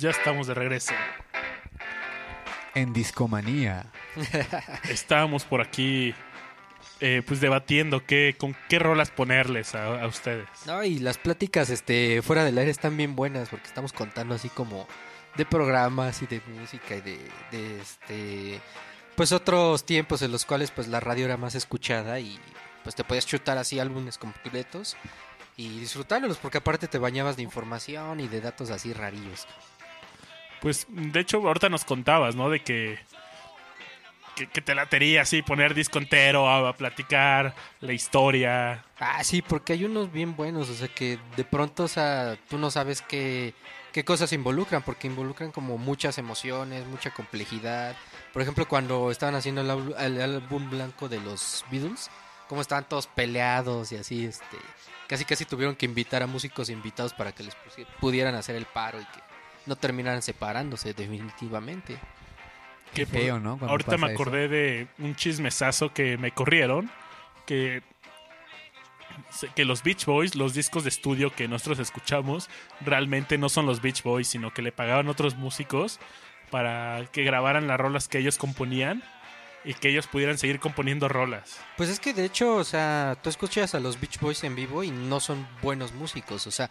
Ya 0.00 0.10
estamos 0.10 0.46
de 0.46 0.54
regreso. 0.54 0.92
En 2.74 2.92
Discomanía. 2.92 3.86
Estábamos 4.88 5.44
por 5.44 5.60
aquí 5.60 6.14
eh, 7.00 7.22
pues 7.26 7.40
debatiendo 7.40 8.04
qué, 8.04 8.36
con 8.38 8.56
qué 8.68 8.78
rolas 8.78 9.10
ponerles 9.10 9.74
a, 9.74 10.02
a 10.02 10.06
ustedes. 10.06 10.48
No, 10.66 10.82
y 10.82 10.98
las 10.98 11.18
pláticas 11.18 11.70
este, 11.70 12.22
fuera 12.22 12.44
del 12.44 12.58
aire 12.58 12.70
están 12.70 12.96
bien 12.96 13.16
buenas 13.16 13.48
porque 13.48 13.66
estamos 13.66 13.92
contando 13.92 14.34
así 14.34 14.48
como 14.48 14.86
de 15.36 15.46
programas 15.46 16.22
y 16.22 16.26
de 16.26 16.42
música 16.58 16.96
y 16.96 17.00
de, 17.00 17.18
de, 17.50 17.80
este 17.80 18.60
pues 19.16 19.32
otros 19.32 19.84
tiempos 19.84 20.22
en 20.22 20.32
los 20.32 20.44
cuales 20.44 20.70
pues 20.70 20.88
la 20.88 21.00
radio 21.00 21.26
era 21.26 21.36
más 21.36 21.54
escuchada 21.54 22.18
y 22.20 22.38
pues 22.82 22.94
te 22.94 23.04
podías 23.04 23.26
chutar 23.26 23.58
así 23.58 23.78
álbumes 23.78 24.18
completos 24.18 24.96
y 25.56 25.78
disfrutarlos 25.78 26.38
porque 26.38 26.58
aparte 26.58 26.88
te 26.88 26.98
bañabas 26.98 27.36
de 27.36 27.42
información 27.42 28.20
y 28.20 28.28
de 28.28 28.40
datos 28.40 28.70
así 28.70 28.92
rarillos. 28.92 29.46
Pues 30.60 30.86
de 30.90 31.20
hecho 31.20 31.38
ahorita 31.38 31.68
nos 31.68 31.84
contabas, 31.84 32.36
¿no? 32.36 32.50
De 32.50 32.60
que 32.60 32.98
que, 34.34 34.46
que 34.46 34.60
te 34.60 34.74
latería 34.74 35.22
así 35.22 35.42
poner 35.42 35.74
disco 35.74 35.98
entero 35.98 36.48
a, 36.48 36.68
a 36.68 36.76
platicar 36.76 37.54
la 37.80 37.92
historia. 37.92 38.84
Ah, 38.98 39.22
sí, 39.24 39.42
porque 39.42 39.74
hay 39.74 39.84
unos 39.84 40.12
bien 40.12 40.36
buenos, 40.36 40.68
o 40.70 40.74
sea 40.74 40.88
que 40.88 41.18
de 41.36 41.44
pronto, 41.44 41.84
o 41.84 41.88
sea, 41.88 42.38
tú 42.48 42.58
no 42.58 42.70
sabes 42.70 43.02
qué, 43.02 43.54
qué 43.92 44.04
cosas 44.04 44.32
involucran, 44.32 44.82
porque 44.82 45.06
involucran 45.06 45.52
como 45.52 45.78
muchas 45.78 46.18
emociones, 46.18 46.86
mucha 46.86 47.10
complejidad. 47.10 47.96
Por 48.32 48.42
ejemplo, 48.42 48.66
cuando 48.68 49.10
estaban 49.10 49.34
haciendo 49.34 49.60
el, 49.60 49.94
el 49.98 50.20
álbum 50.20 50.70
blanco 50.70 51.08
de 51.08 51.20
los 51.20 51.64
Beatles, 51.70 52.10
como 52.48 52.62
estaban 52.62 52.88
todos 52.88 53.06
peleados 53.06 53.92
y 53.92 53.96
así, 53.96 54.24
este, 54.24 54.56
casi 55.06 55.24
casi 55.24 55.44
tuvieron 55.44 55.76
que 55.76 55.86
invitar 55.86 56.22
a 56.22 56.26
músicos 56.26 56.68
invitados 56.68 57.12
para 57.14 57.32
que 57.32 57.42
les 57.42 57.56
pudieran 58.00 58.34
hacer 58.34 58.56
el 58.56 58.66
paro 58.66 59.00
y 59.00 59.04
que 59.04 59.29
no 59.70 59.76
terminaran 59.76 60.20
separándose 60.20 60.92
definitivamente. 60.94 61.96
Qué 62.92 63.06
feo, 63.06 63.38
¿no? 63.38 63.56
Cuando 63.56 63.70
Ahorita 63.70 63.96
me 63.98 64.10
acordé 64.10 64.48
de 64.48 64.88
un 64.98 65.14
chismesazo 65.14 65.94
que 65.94 66.18
me 66.18 66.32
corrieron, 66.32 66.90
que 67.46 67.82
que 69.54 69.64
los 69.64 69.84
Beach 69.84 70.06
Boys, 70.06 70.34
los 70.34 70.54
discos 70.54 70.82
de 70.82 70.88
estudio 70.88 71.32
que 71.32 71.46
nosotros 71.46 71.78
escuchamos, 71.78 72.48
realmente 72.80 73.38
no 73.38 73.48
son 73.48 73.64
los 73.66 73.80
Beach 73.80 74.02
Boys, 74.02 74.26
sino 74.26 74.52
que 74.52 74.62
le 74.62 74.72
pagaban 74.72 75.08
otros 75.08 75.36
músicos 75.36 76.00
para 76.50 77.06
que 77.12 77.22
grabaran 77.22 77.68
las 77.68 77.78
rolas 77.78 78.08
que 78.08 78.18
ellos 78.18 78.38
componían 78.38 79.04
y 79.64 79.74
que 79.74 79.90
ellos 79.90 80.08
pudieran 80.08 80.38
seguir 80.38 80.58
componiendo 80.58 81.08
rolas. 81.08 81.60
Pues 81.76 81.90
es 81.90 82.00
que 82.00 82.12
de 82.12 82.24
hecho, 82.24 82.56
o 82.56 82.64
sea, 82.64 83.16
tú 83.22 83.30
escuchas 83.30 83.74
a 83.74 83.80
los 83.80 84.00
Beach 84.00 84.18
Boys 84.18 84.42
en 84.42 84.56
vivo 84.56 84.82
y 84.82 84.90
no 84.90 85.20
son 85.20 85.46
buenos 85.62 85.92
músicos. 85.92 86.46
O 86.46 86.50
sea, 86.50 86.70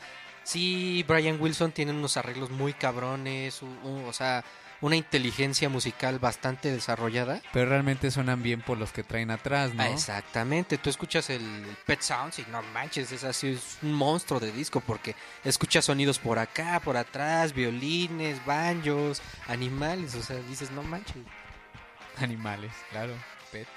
sí, 0.49 1.05
Brian 1.07 1.39
Wilson 1.39 1.71
tiene 1.71 1.91
unos 1.91 2.17
arreglos 2.17 2.49
muy 2.49 2.73
cabrones, 2.73 3.61
o 3.61 4.13
sea, 4.13 4.43
una 4.81 4.95
inteligencia 4.95 5.69
musical 5.69 6.17
bastante 6.17 6.71
desarrollada. 6.71 7.41
Pero 7.53 7.69
realmente 7.69 8.09
suenan 8.09 8.41
bien 8.41 8.61
por 8.61 8.77
los 8.77 8.91
que 8.91 9.03
traen 9.03 9.29
atrás, 9.29 9.75
¿no? 9.75 9.83
Ah, 9.83 9.89
exactamente, 9.89 10.79
tú 10.79 10.89
escuchas 10.89 11.29
el, 11.29 11.43
Pet 11.85 12.01
Sounds 12.01 12.39
y 12.39 12.45
no 12.51 12.63
manches, 12.73 13.11
es 13.11 13.23
así, 13.23 13.49
es 13.49 13.77
un 13.83 13.93
monstruo 13.93 14.39
de 14.39 14.51
disco 14.51 14.81
porque 14.81 15.15
escuchas 15.43 15.85
sonidos 15.85 16.17
por 16.17 16.39
acá, 16.39 16.79
por 16.79 16.97
atrás, 16.97 17.53
violines, 17.53 18.43
banjos, 18.43 19.21
animales, 19.47 20.15
o 20.15 20.23
sea, 20.23 20.37
dices, 20.49 20.71
no 20.71 20.81
manches. 20.81 21.17
Animales, 22.17 22.71
claro. 22.89 23.13
Pet. 23.51 23.67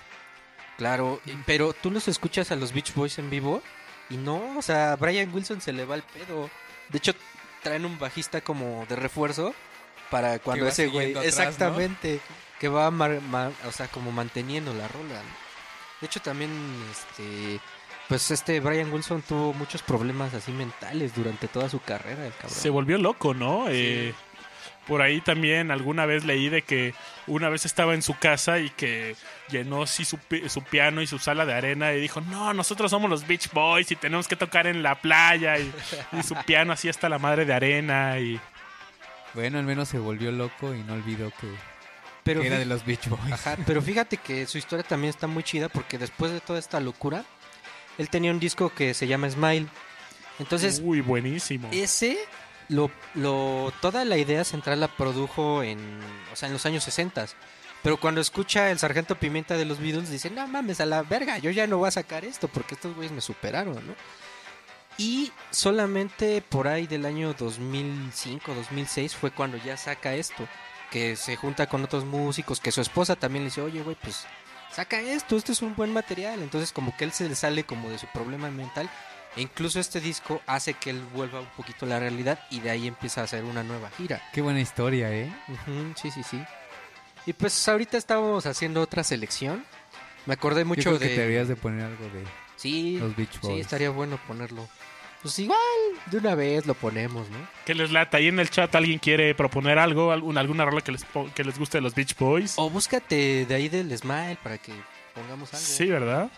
Claro, 0.78 1.20
pero 1.44 1.74
tú 1.74 1.90
los 1.90 2.08
escuchas 2.08 2.50
a 2.50 2.56
los 2.56 2.72
Beach 2.72 2.94
Boys 2.94 3.18
en 3.18 3.28
vivo 3.28 3.62
y 4.12 4.16
no, 4.16 4.58
o 4.58 4.62
sea, 4.62 4.92
a 4.92 4.96
Brian 4.96 5.32
Wilson 5.32 5.60
se 5.60 5.72
le 5.72 5.84
va 5.84 5.94
el 5.94 6.02
pedo. 6.02 6.50
De 6.88 6.98
hecho, 6.98 7.12
traen 7.62 7.84
un 7.84 7.98
bajista 7.98 8.40
como 8.40 8.84
de 8.88 8.96
refuerzo 8.96 9.54
para 10.10 10.38
cuando 10.38 10.66
ese 10.66 10.88
güey, 10.88 11.14
exactamente, 11.24 12.20
que 12.60 12.68
va 12.68 12.90
mar- 12.90 13.20
ma- 13.22 13.50
o 13.66 13.72
sea, 13.72 13.88
como 13.88 14.12
manteniendo 14.12 14.72
la 14.74 14.88
rola. 14.88 15.14
¿no? 15.14 15.42
De 16.00 16.06
hecho, 16.06 16.20
también 16.20 16.50
este 16.90 17.60
pues 18.08 18.30
este 18.30 18.60
Brian 18.60 18.92
Wilson 18.92 19.22
tuvo 19.22 19.54
muchos 19.54 19.80
problemas 19.82 20.34
así 20.34 20.52
mentales 20.52 21.14
durante 21.14 21.48
toda 21.48 21.70
su 21.70 21.80
carrera, 21.80 22.26
el 22.26 22.32
cabrón. 22.34 22.50
Se 22.50 22.68
volvió 22.68 22.98
loco, 22.98 23.32
¿no? 23.32 23.66
Eh, 23.70 24.12
por 24.86 25.02
ahí 25.02 25.20
también 25.20 25.70
alguna 25.70 26.06
vez 26.06 26.24
leí 26.24 26.48
de 26.48 26.62
que 26.62 26.94
una 27.26 27.48
vez 27.48 27.64
estaba 27.66 27.94
en 27.94 28.02
su 28.02 28.18
casa 28.18 28.58
y 28.58 28.70
que 28.70 29.14
llenó 29.48 29.82
así 29.82 30.04
su, 30.04 30.18
su 30.48 30.62
piano 30.62 31.02
y 31.02 31.06
su 31.06 31.18
sala 31.18 31.46
de 31.46 31.54
arena 31.54 31.92
y 31.92 32.00
dijo, 32.00 32.20
no, 32.20 32.52
nosotros 32.52 32.90
somos 32.90 33.08
los 33.08 33.26
Beach 33.26 33.50
Boys 33.52 33.90
y 33.92 33.96
tenemos 33.96 34.26
que 34.28 34.36
tocar 34.36 34.66
en 34.66 34.82
la 34.82 34.96
playa 34.96 35.58
y, 35.58 35.72
y 36.18 36.22
su 36.22 36.34
piano 36.46 36.72
así 36.72 36.88
hasta 36.88 37.08
la 37.08 37.18
madre 37.18 37.44
de 37.44 37.54
arena 37.54 38.18
y 38.18 38.40
Bueno, 39.34 39.58
al 39.58 39.64
menos 39.64 39.88
se 39.88 39.98
volvió 39.98 40.32
loco 40.32 40.74
y 40.74 40.82
no 40.82 40.94
olvidó 40.94 41.30
que, 41.30 41.48
pero 42.24 42.40
que 42.40 42.48
era 42.48 42.58
de 42.58 42.66
los 42.66 42.84
Beach 42.84 43.08
Boys. 43.08 43.32
Ajá, 43.32 43.56
pero 43.66 43.82
fíjate 43.82 44.16
que 44.16 44.46
su 44.46 44.58
historia 44.58 44.84
también 44.84 45.10
está 45.10 45.26
muy 45.26 45.42
chida 45.42 45.68
porque 45.68 45.98
después 45.98 46.32
de 46.32 46.40
toda 46.40 46.58
esta 46.58 46.80
locura, 46.80 47.24
él 47.98 48.08
tenía 48.08 48.30
un 48.30 48.40
disco 48.40 48.70
que 48.70 48.94
se 48.94 49.06
llama 49.06 49.30
Smile. 49.30 49.66
Entonces, 50.38 50.80
uy, 50.82 51.02
buenísimo. 51.02 51.68
ese, 51.72 52.18
lo, 52.68 52.90
toda 53.80 54.04
la 54.04 54.16
idea 54.16 54.44
central 54.44 54.80
la 54.80 54.88
produjo 54.88 55.62
en, 55.62 55.78
o 56.32 56.36
sea, 56.36 56.48
en 56.48 56.52
los 56.52 56.66
años 56.66 56.84
60. 56.84 57.26
Pero 57.82 57.98
cuando 57.98 58.20
escucha 58.20 58.70
el 58.70 58.78
Sargento 58.78 59.18
Pimienta 59.18 59.56
de 59.56 59.64
los 59.64 59.80
Beatles, 59.80 60.10
dice, 60.10 60.30
no 60.30 60.46
mames, 60.46 60.80
a 60.80 60.86
la 60.86 61.02
verga, 61.02 61.38
yo 61.38 61.50
ya 61.50 61.66
no 61.66 61.78
voy 61.78 61.88
a 61.88 61.92
sacar 61.92 62.24
esto 62.24 62.48
porque 62.48 62.74
estos 62.74 62.94
güeyes 62.94 63.12
me 63.12 63.20
superaron, 63.20 63.74
¿no? 63.74 63.94
Y 64.98 65.32
solamente 65.50 66.42
por 66.42 66.68
ahí 66.68 66.86
del 66.86 67.06
año 67.06 67.34
2005, 67.34 68.54
2006 68.54 69.16
fue 69.16 69.30
cuando 69.30 69.56
ya 69.56 69.76
saca 69.76 70.14
esto, 70.14 70.46
que 70.90 71.16
se 71.16 71.36
junta 71.36 71.68
con 71.68 71.82
otros 71.82 72.04
músicos, 72.04 72.60
que 72.60 72.70
su 72.70 72.80
esposa 72.80 73.16
también 73.16 73.44
le 73.44 73.50
dice, 73.50 73.62
oye, 73.62 73.82
güey, 73.82 73.96
pues 74.00 74.26
saca 74.70 75.00
esto, 75.00 75.36
esto 75.36 75.52
es 75.52 75.62
un 75.62 75.74
buen 75.74 75.92
material. 75.92 76.42
Entonces 76.42 76.72
como 76.72 76.96
que 76.96 77.04
él 77.04 77.12
se 77.12 77.28
le 77.28 77.34
sale 77.34 77.64
como 77.64 77.90
de 77.90 77.98
su 77.98 78.06
problema 78.08 78.50
mental. 78.50 78.88
E 79.36 79.40
incluso 79.42 79.80
este 79.80 80.00
disco 80.00 80.42
hace 80.46 80.74
que 80.74 80.90
él 80.90 81.00
vuelva 81.14 81.40
un 81.40 81.46
poquito 81.56 81.86
a 81.86 81.88
la 81.88 81.98
realidad 81.98 82.38
y 82.50 82.60
de 82.60 82.70
ahí 82.70 82.86
empieza 82.86 83.22
a 83.22 83.24
hacer 83.24 83.44
una 83.44 83.62
nueva 83.62 83.90
gira. 83.96 84.22
Qué 84.32 84.42
buena 84.42 84.60
historia, 84.60 85.10
¿eh? 85.10 85.32
Ujú, 85.48 85.92
sí, 85.96 86.10
sí, 86.10 86.22
sí. 86.22 86.42
Y 87.24 87.32
pues 87.32 87.66
ahorita 87.68 87.96
estábamos 87.96 88.44
haciendo 88.46 88.80
otra 88.82 89.02
selección. 89.04 89.64
Me 90.26 90.34
acordé 90.34 90.60
Yo 90.62 90.66
mucho 90.66 90.82
creo 90.82 90.98
de... 90.98 91.08
que 91.08 91.14
te 91.14 91.20
deberías 91.22 91.48
de 91.48 91.56
poner 91.56 91.86
algo 91.86 92.04
de 92.04 92.24
Sí, 92.56 92.98
los 92.98 93.16
Beach 93.16 93.32
sí, 93.32 93.38
Boys. 93.42 93.60
estaría 93.62 93.90
bueno 93.90 94.18
ponerlo. 94.28 94.68
Pues 95.22 95.38
igual, 95.38 95.58
de 96.10 96.18
una 96.18 96.34
vez 96.34 96.66
lo 96.66 96.74
ponemos, 96.74 97.28
¿no? 97.30 97.38
Que 97.64 97.74
les 97.74 97.90
lata. 97.92 98.16
Ahí 98.18 98.26
en 98.28 98.38
el 98.40 98.50
chat 98.50 98.74
alguien 98.74 98.98
quiere 98.98 99.34
proponer 99.34 99.78
algo, 99.78 100.10
algún- 100.12 100.36
alguna 100.36 100.64
rola 100.64 100.80
que 100.80 100.92
les, 100.92 101.04
que 101.34 101.44
les 101.44 101.58
guste 101.58 101.78
de 101.78 101.82
los 101.82 101.94
Beach 101.94 102.16
Boys. 102.18 102.54
O 102.56 102.68
búscate 102.68 103.46
de 103.46 103.54
ahí 103.54 103.68
del 103.68 103.96
Smile 103.96 104.36
para 104.42 104.58
que 104.58 104.72
pongamos 105.14 105.52
algo. 105.54 105.64
Sí, 105.64 105.86
¿verdad? 105.86 106.28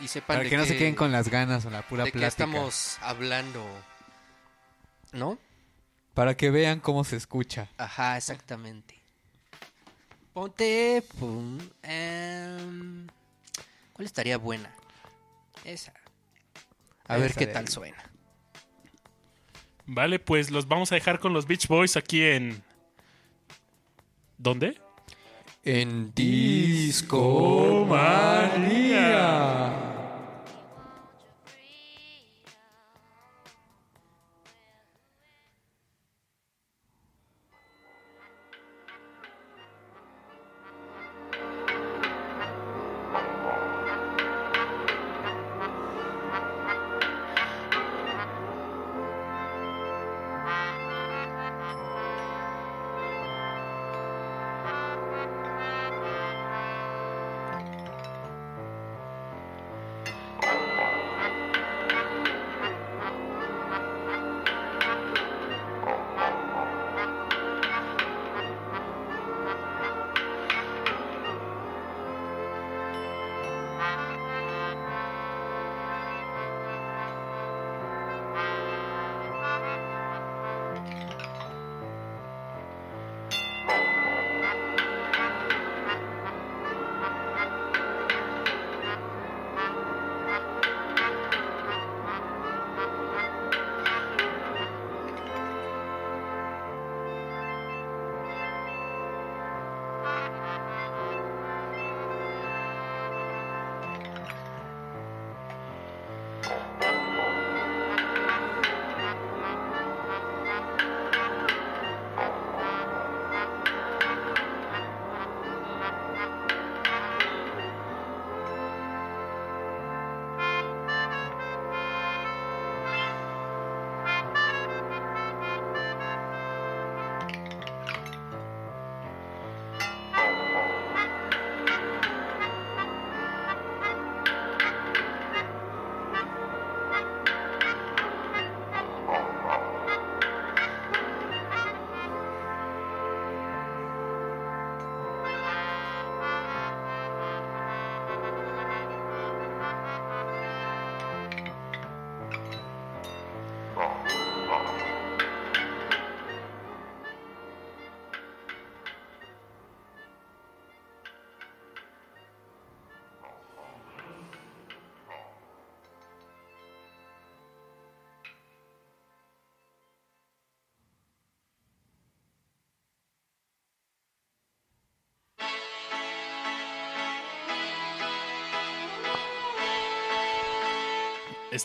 Y 0.00 0.08
sepan 0.08 0.26
Para 0.36 0.44
de 0.44 0.50
que 0.50 0.56
no 0.56 0.64
se 0.64 0.72
qué- 0.72 0.78
queden 0.78 0.94
con 0.94 1.12
las 1.12 1.28
ganas 1.28 1.64
o 1.64 1.70
la 1.70 1.82
pura 1.82 2.04
de 2.04 2.12
qué 2.12 2.18
plática. 2.18 2.44
estamos 2.44 2.98
hablando. 3.00 3.64
¿No? 5.12 5.38
Para 6.14 6.36
que 6.36 6.50
vean 6.50 6.80
cómo 6.80 7.04
se 7.04 7.16
escucha. 7.16 7.68
Ajá, 7.78 8.16
exactamente. 8.16 8.94
Ponte. 10.32 11.02
pum, 11.18 11.58
em, 11.82 13.06
¿Cuál 13.92 14.06
estaría 14.06 14.38
buena? 14.38 14.72
Esa. 15.64 15.92
A 17.08 17.16
ver 17.16 17.30
Esa 17.32 17.38
qué 17.40 17.46
de 17.46 17.52
tal 17.52 17.64
ahí. 17.66 17.72
suena. 17.72 18.04
Vale, 19.86 20.18
pues 20.18 20.50
los 20.50 20.68
vamos 20.68 20.92
a 20.92 20.94
dejar 20.96 21.18
con 21.18 21.32
los 21.32 21.46
Beach 21.46 21.66
Boys 21.66 21.96
aquí 21.96 22.22
en... 22.22 22.62
¿Dónde? 24.36 24.80
En 25.64 26.12
Disco 26.14 27.84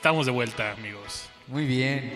estamos 0.03 0.25
de 0.25 0.33
vuelta, 0.33 0.73
amigos. 0.73 1.29
Muy 1.47 1.65
bien. 1.65 2.11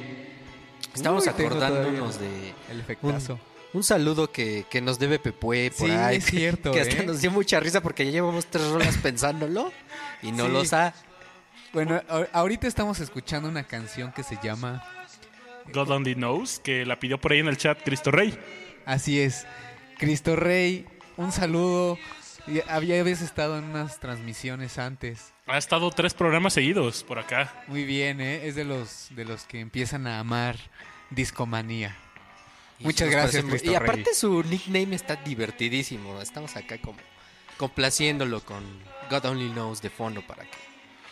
Estamos 0.93 1.23
Uy, 1.23 1.29
acordándonos 1.29 2.19
de 2.19 2.53
El 2.69 2.81
efectazo. 2.81 3.39
un 3.71 3.81
saludo 3.81 4.29
que, 4.29 4.65
que 4.69 4.81
nos 4.81 4.99
debe 4.99 5.19
Pepue 5.19 5.71
por 5.71 5.87
Sí, 5.87 5.93
ahí. 5.95 6.17
es 6.17 6.25
cierto, 6.25 6.73
Que 6.73 6.81
hasta 6.81 6.97
¿eh? 7.03 7.05
nos 7.05 7.21
dio 7.21 7.31
mucha 7.31 7.61
risa 7.61 7.79
porque 7.79 8.03
ya 8.05 8.11
llevamos 8.11 8.45
tres 8.47 8.67
rolas 8.71 8.97
pensándolo 9.01 9.71
y 10.21 10.33
no 10.33 10.47
Sí. 10.47 10.51
los 10.51 10.73
ha. 10.73 10.93
Bueno, 11.71 12.01
a- 12.09 12.27
ahorita 12.33 12.67
estamos 12.67 12.99
escuchando 12.99 13.47
una 13.47 13.63
canción 13.63 14.11
que 14.11 14.23
se 14.23 14.37
llama 14.43 14.83
God 15.73 15.89
Only 15.89 16.15
Knows, 16.15 16.59
que 16.59 16.85
la 16.85 16.99
pidió 16.99 17.21
por 17.21 17.31
ahí 17.31 17.39
en 17.39 17.47
el 17.47 17.55
chat 17.55 17.81
Cristo 17.85 18.11
Rey. 18.11 18.37
Así 18.85 19.21
es. 19.21 19.45
Cristo 19.97 20.35
Rey, 20.35 20.85
un 21.15 21.31
saludo. 21.31 21.97
Y 22.47 22.61
Había 22.69 23.01
habías 23.01 23.21
estado 23.21 23.57
en 23.57 23.65
unas 23.65 23.99
transmisiones 23.99 24.77
antes. 24.77 25.33
Ha 25.47 25.57
estado 25.57 25.91
tres 25.91 26.13
programas 26.13 26.53
seguidos 26.53 27.03
por 27.03 27.19
acá. 27.19 27.63
Muy 27.67 27.83
bien, 27.83 28.21
¿eh? 28.21 28.47
Es 28.47 28.55
de 28.55 28.63
los 28.63 29.07
de 29.11 29.25
los 29.25 29.43
que 29.43 29.59
empiezan 29.59 30.07
a 30.07 30.19
amar 30.19 30.55
discomanía. 31.09 31.95
y 32.79 32.85
Muchas 32.85 33.09
gracias, 33.09 33.43
Y 33.63 33.67
Rey. 33.67 33.75
aparte 33.75 34.13
su 34.13 34.43
nickname 34.43 34.95
está 34.95 35.17
divertidísimo. 35.17 36.21
Estamos 36.21 36.55
acá 36.55 36.77
como 36.77 36.99
complaciéndolo 37.57 38.41
con 38.41 38.63
God 39.09 39.25
Only 39.25 39.49
Knows 39.49 39.81
de 39.81 39.89
fondo 39.89 40.21
para 40.25 40.43
que 40.43 40.57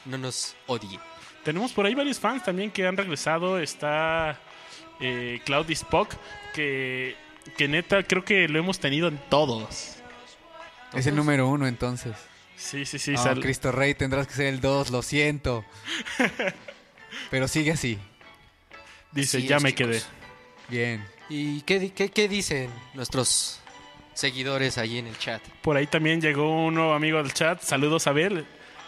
no 0.05 0.17
nos 0.17 0.55
odie. 0.67 0.99
Tenemos 1.43 1.73
por 1.73 1.85
ahí 1.85 1.95
varios 1.95 2.19
fans 2.19 2.43
también 2.43 2.71
que 2.71 2.87
han 2.87 2.95
regresado. 2.95 3.59
Está 3.59 4.39
eh, 4.99 5.41
Spock, 5.69 6.13
que, 6.53 7.15
que 7.57 7.67
neta 7.67 8.03
creo 8.03 8.23
que 8.23 8.47
lo 8.47 8.57
hemos 8.57 8.79
tenido 8.79 9.07
en 9.09 9.17
todos. 9.29 9.97
Es 10.95 11.07
el 11.07 11.15
número 11.15 11.47
uno 11.47 11.67
entonces. 11.67 12.15
Sí, 12.57 12.85
sí, 12.85 12.99
sí. 12.99 13.11
No, 13.11 13.23
sal- 13.23 13.41
Cristo 13.41 13.71
Rey, 13.71 13.95
tendrás 13.95 14.27
que 14.27 14.33
ser 14.33 14.45
el 14.47 14.61
dos, 14.61 14.89
lo 14.89 15.01
siento. 15.01 15.65
Pero 17.29 17.47
sigue 17.47 17.71
así. 17.71 17.97
dice, 19.11 19.37
Así 19.37 19.47
ya 19.47 19.57
es, 19.57 19.63
me 19.63 19.73
chicos. 19.73 19.87
quedé. 19.91 20.01
Bien. 20.69 21.05
¿Y 21.29 21.61
qué, 21.61 21.79
di- 21.79 21.89
qué, 21.89 22.09
qué 22.09 22.27
dicen 22.27 22.69
nuestros 22.93 23.59
seguidores 24.13 24.77
allí 24.77 24.99
en 24.99 25.07
el 25.07 25.17
chat? 25.17 25.41
Por 25.61 25.75
ahí 25.77 25.87
también 25.87 26.21
llegó 26.21 26.65
un 26.65 26.75
nuevo 26.75 26.93
amigo 26.93 27.17
del 27.21 27.33
chat. 27.33 27.61
Saludos, 27.61 28.07
Abel. 28.07 28.45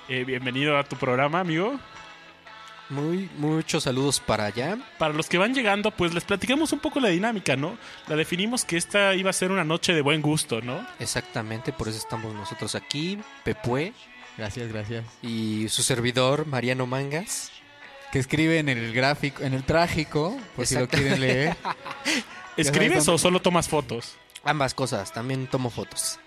Eh, 0.08 0.24
bienvenido 0.24 0.78
a 0.78 0.84
tu 0.84 0.96
programa, 0.96 1.40
amigo. 1.42 1.80
Muy, 2.90 3.30
muchos 3.38 3.84
saludos 3.84 4.20
para 4.20 4.46
allá. 4.46 4.78
Para 4.98 5.14
los 5.14 5.28
que 5.28 5.38
van 5.38 5.54
llegando, 5.54 5.92
pues 5.92 6.14
les 6.14 6.24
platicamos 6.24 6.72
un 6.72 6.80
poco 6.80 7.00
la 7.00 7.10
dinámica, 7.10 7.56
¿no? 7.56 7.78
La 8.08 8.16
definimos 8.16 8.64
que 8.64 8.78
esta 8.78 9.14
iba 9.14 9.30
a 9.30 9.34
ser 9.34 9.52
una 9.52 9.66
noche 9.66 9.94
de 9.94 10.02
buen 10.02 10.22
gusto, 10.22 10.62
¿no? 10.62 10.86
Exactamente, 11.00 11.74
por 11.74 11.90
eso 11.90 11.98
estamos 11.98 12.34
nosotros 12.34 12.76
aquí, 12.76 13.20
Pepue 13.44 13.94
Gracias, 14.38 14.72
gracias. 14.72 15.06
y 15.22 15.68
su 15.70 15.84
servidor, 15.84 16.46
Mariano 16.46 16.86
Mangas. 16.86 17.52
Que 18.12 18.20
escribe 18.20 18.60
en 18.60 18.70
el 18.70 18.94
gráfico, 18.94 19.44
en 19.44 19.54
el 19.54 19.64
trágico, 19.64 20.40
por 20.56 20.66
si 20.66 20.76
lo 20.76 20.88
quieren 20.88 21.20
leer. 21.20 21.58
¿Escribes 22.58 23.06
o 23.10 23.18
solo 23.18 23.42
tomas 23.42 23.68
fotos? 23.68 24.16
Ambas 24.46 24.74
cosas, 24.74 25.12
también 25.12 25.48
tomo 25.48 25.70
fotos. 25.70 26.18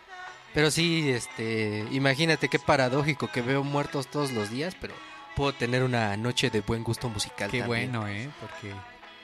Pero 0.53 0.71
sí, 0.71 1.09
este, 1.09 1.87
imagínate 1.91 2.49
qué 2.49 2.59
paradójico 2.59 3.31
que 3.31 3.41
veo 3.41 3.65
muertos 3.65 4.09
todos 4.09 4.31
los 4.33 4.51
días, 4.51 4.77
pero 4.79 4.93
puedo 5.41 5.53
tener 5.55 5.83
una 5.83 6.17
noche 6.17 6.51
de 6.51 6.61
buen 6.61 6.85
gusto 6.85 7.09
musical. 7.09 7.51
Qué 7.51 7.61
también. 7.61 7.91
bueno, 7.93 8.07
¿eh? 8.09 8.29
Porque 8.41 8.75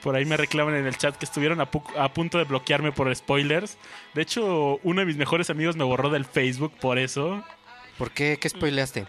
Por 0.01 0.15
ahí 0.15 0.25
me 0.25 0.35
reclaman 0.37 0.75
en 0.75 0.85
el 0.87 0.97
chat 0.97 1.15
que 1.15 1.25
estuvieron 1.25 1.61
a, 1.61 1.69
pu- 1.69 1.95
a 1.97 2.11
punto 2.13 2.37
de 2.37 2.43
bloquearme 2.45 2.91
por 2.91 3.13
spoilers. 3.15 3.77
De 4.15 4.21
hecho, 4.23 4.79
uno 4.83 5.01
de 5.01 5.05
mis 5.05 5.17
mejores 5.17 5.49
amigos 5.49 5.75
me 5.75 5.83
borró 5.83 6.09
del 6.09 6.25
Facebook 6.25 6.73
por 6.79 6.97
eso. 6.97 7.43
¿Por 7.97 8.11
qué? 8.11 8.37
¿Qué 8.39 8.49
spoileaste? 8.49 9.05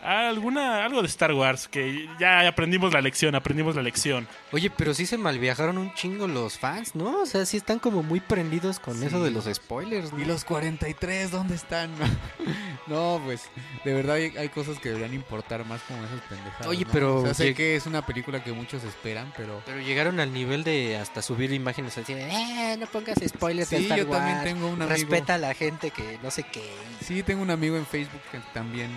Ah, 0.00 0.28
alguna, 0.28 0.84
algo 0.84 1.02
de 1.02 1.08
Star 1.08 1.32
Wars, 1.32 1.66
que 1.66 2.08
ya 2.20 2.46
aprendimos 2.46 2.92
la 2.92 3.00
lección, 3.00 3.34
aprendimos 3.34 3.74
la 3.74 3.82
lección. 3.82 4.28
Oye, 4.52 4.70
pero 4.70 4.94
sí 4.94 5.06
se 5.06 5.18
malviajaron 5.18 5.76
un 5.76 5.92
chingo 5.94 6.28
los 6.28 6.56
fans, 6.58 6.94
¿no? 6.94 7.22
O 7.22 7.26
sea, 7.26 7.44
sí 7.44 7.56
están 7.56 7.80
como 7.80 8.04
muy 8.04 8.20
prendidos 8.20 8.78
con 8.78 9.02
eso 9.02 9.22
de 9.22 9.32
los 9.32 9.46
spoilers, 9.52 10.12
¿no? 10.12 10.20
¿Y 10.20 10.24
los 10.24 10.44
43 10.44 11.32
dónde 11.32 11.56
están? 11.56 11.90
no, 12.86 13.20
pues, 13.24 13.42
de 13.84 13.92
verdad 13.92 14.16
hay, 14.16 14.36
hay 14.36 14.48
cosas 14.50 14.78
que 14.78 14.90
deberían 14.90 15.14
importar 15.14 15.64
más 15.64 15.82
como 15.82 16.04
esas 16.04 16.20
pendejadas. 16.22 16.66
Oye, 16.68 16.84
¿no? 16.84 16.90
pero 16.92 17.16
O 17.16 17.24
sea, 17.24 17.34
sé 17.34 17.54
que 17.54 17.74
es 17.74 17.86
una 17.86 18.06
película 18.06 18.42
que 18.44 18.52
muchos 18.52 18.84
esperan, 18.84 19.32
pero... 19.36 19.62
Pero 19.66 19.80
llegaron 19.80 20.20
al 20.20 20.32
nivel 20.32 20.62
de 20.62 20.96
hasta 20.96 21.22
subir 21.22 21.52
imágenes 21.52 21.98
así 21.98 22.14
de, 22.14 22.22
eh, 22.22 22.76
no 22.78 22.86
pongas 22.86 23.18
spoilers 23.26 23.70
de 23.70 23.78
Sí, 23.78 23.82
Star 23.84 23.98
yo 23.98 24.06
también 24.06 24.36
Wars, 24.36 24.44
tengo 24.44 24.66
un 24.68 24.82
amigo... 24.82 24.88
Respeta 24.88 25.34
a 25.34 25.38
la 25.38 25.54
gente 25.54 25.90
que 25.90 26.18
no 26.22 26.30
sé 26.30 26.44
qué. 26.44 26.72
Sí, 27.04 27.24
tengo 27.24 27.42
un 27.42 27.50
amigo 27.50 27.76
en 27.76 27.84
Facebook 27.84 28.22
que 28.30 28.38
también 28.54 28.90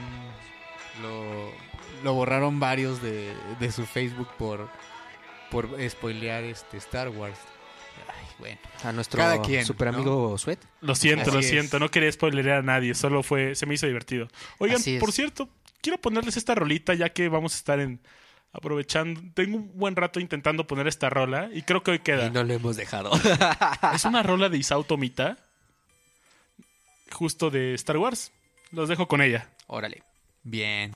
lo, 1.01 1.51
lo 2.03 2.13
borraron 2.13 2.59
varios 2.59 3.01
de, 3.01 3.33
de 3.59 3.71
su 3.71 3.85
Facebook 3.85 4.29
por, 4.37 4.69
por 5.49 5.69
spoilear 5.89 6.43
este 6.43 6.77
Star 6.77 7.09
Wars. 7.09 7.37
Ay, 8.07 8.27
bueno. 8.39 8.57
A 8.83 8.91
nuestro 8.91 9.17
Cada 9.19 9.41
quien, 9.41 9.65
super 9.65 9.89
amigo 9.89 10.37
Sweat. 10.37 10.59
Lo 10.81 10.95
siento, 10.95 11.23
Así 11.23 11.31
lo 11.31 11.39
es. 11.39 11.47
siento, 11.49 11.79
no 11.79 11.89
quería 11.89 12.11
spoilerear 12.11 12.59
a 12.59 12.61
nadie, 12.63 12.93
solo 12.95 13.23
fue, 13.23 13.55
se 13.55 13.65
me 13.65 13.75
hizo 13.75 13.85
divertido. 13.87 14.27
Oigan, 14.57 14.81
por 14.99 15.11
cierto, 15.11 15.49
quiero 15.81 15.99
ponerles 15.99 16.37
esta 16.37 16.55
rolita 16.55 16.93
ya 16.93 17.09
que 17.09 17.29
vamos 17.29 17.53
a 17.53 17.57
estar 17.57 17.79
en 17.79 17.99
aprovechando, 18.53 19.21
tengo 19.33 19.57
un 19.57 19.71
buen 19.77 19.95
rato 19.95 20.19
intentando 20.19 20.67
poner 20.67 20.87
esta 20.87 21.09
rola 21.09 21.49
y 21.53 21.61
creo 21.61 21.83
que 21.83 21.91
hoy 21.91 21.99
queda. 21.99 22.27
Y 22.27 22.31
no 22.31 22.43
lo 22.43 22.53
hemos 22.53 22.75
dejado. 22.75 23.11
Es 23.93 24.05
una 24.05 24.23
rola 24.23 24.49
de 24.49 24.57
Isao 24.57 24.83
Tomita, 24.83 25.37
justo 27.11 27.49
de 27.49 27.73
Star 27.75 27.97
Wars. 27.97 28.31
Los 28.71 28.89
dejo 28.89 29.07
con 29.07 29.21
ella. 29.21 29.49
Órale. 29.67 30.03
Bien. 30.43 30.95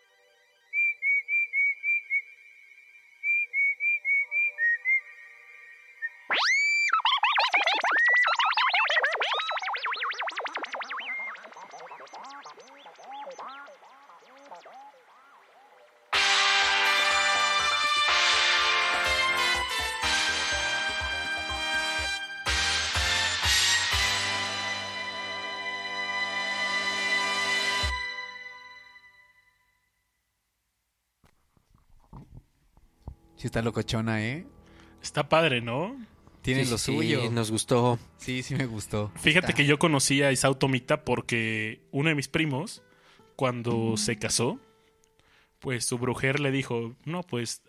está 33.51 33.61
locochona, 33.61 34.23
¿eh? 34.25 34.45
Está 35.03 35.27
padre, 35.27 35.59
¿no? 35.59 35.97
Tiene 36.41 36.63
Sí, 36.63 36.71
lo 36.71 36.77
suyo. 36.77 37.21
sí, 37.23 37.29
nos 37.29 37.51
gustó. 37.51 37.99
Sí, 38.15 38.43
sí 38.43 38.55
me 38.55 38.65
gustó. 38.65 39.11
Fíjate 39.15 39.53
que 39.53 39.65
yo 39.65 39.77
conocí 39.77 40.23
a 40.23 40.31
Isao 40.31 40.55
Tomita 40.55 41.03
porque 41.03 41.81
uno 41.91 42.07
de 42.07 42.15
mis 42.15 42.29
primos, 42.29 42.81
cuando 43.35 43.97
se 43.97 44.17
casó, 44.17 44.57
pues 45.59 45.83
su 45.85 45.97
brujer 45.97 46.39
le 46.39 46.49
dijo, 46.51 46.95
no, 47.03 47.23
pues 47.23 47.61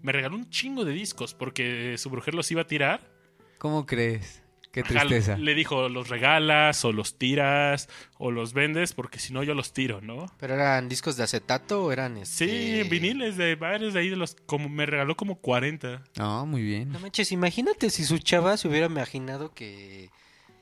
me 0.00 0.12
regaló 0.12 0.36
un 0.36 0.48
chingo 0.48 0.86
de 0.86 0.94
discos 0.94 1.34
porque 1.34 1.98
su 1.98 2.08
brujer 2.08 2.34
los 2.34 2.50
iba 2.50 2.62
a 2.62 2.66
tirar. 2.66 3.12
¿Cómo 3.58 3.84
crees? 3.84 4.41
Qué 4.72 4.80
Ajá, 4.80 4.88
tristeza. 4.88 5.36
Le 5.36 5.54
dijo, 5.54 5.90
los 5.90 6.08
regalas 6.08 6.82
o 6.86 6.92
los 6.92 7.18
tiras 7.18 7.88
o 8.18 8.30
los 8.30 8.54
vendes 8.54 8.94
porque 8.94 9.18
si 9.18 9.32
no 9.32 9.42
yo 9.42 9.52
los 9.54 9.74
tiro, 9.74 10.00
¿no? 10.00 10.26
¿Pero 10.38 10.54
eran 10.54 10.88
discos 10.88 11.16
de 11.16 11.24
acetato 11.24 11.84
o 11.84 11.92
eran 11.92 12.16
Sí, 12.24 12.44
este... 12.80 12.84
viniles 12.88 13.36
de 13.36 13.54
varios 13.54 13.92
de 13.92 14.00
ahí 14.00 14.08
de 14.08 14.16
los 14.16 14.34
como 14.46 14.70
me 14.70 14.86
regaló 14.86 15.14
como 15.14 15.36
40. 15.36 16.02
No, 16.16 16.46
muy 16.46 16.62
bien. 16.62 16.90
No 16.90 17.00
manches, 17.00 17.32
imagínate 17.32 17.90
si 17.90 18.04
su 18.04 18.18
chava 18.18 18.56
se 18.56 18.66
hubiera 18.66 18.86
imaginado 18.86 19.52
que... 19.52 20.10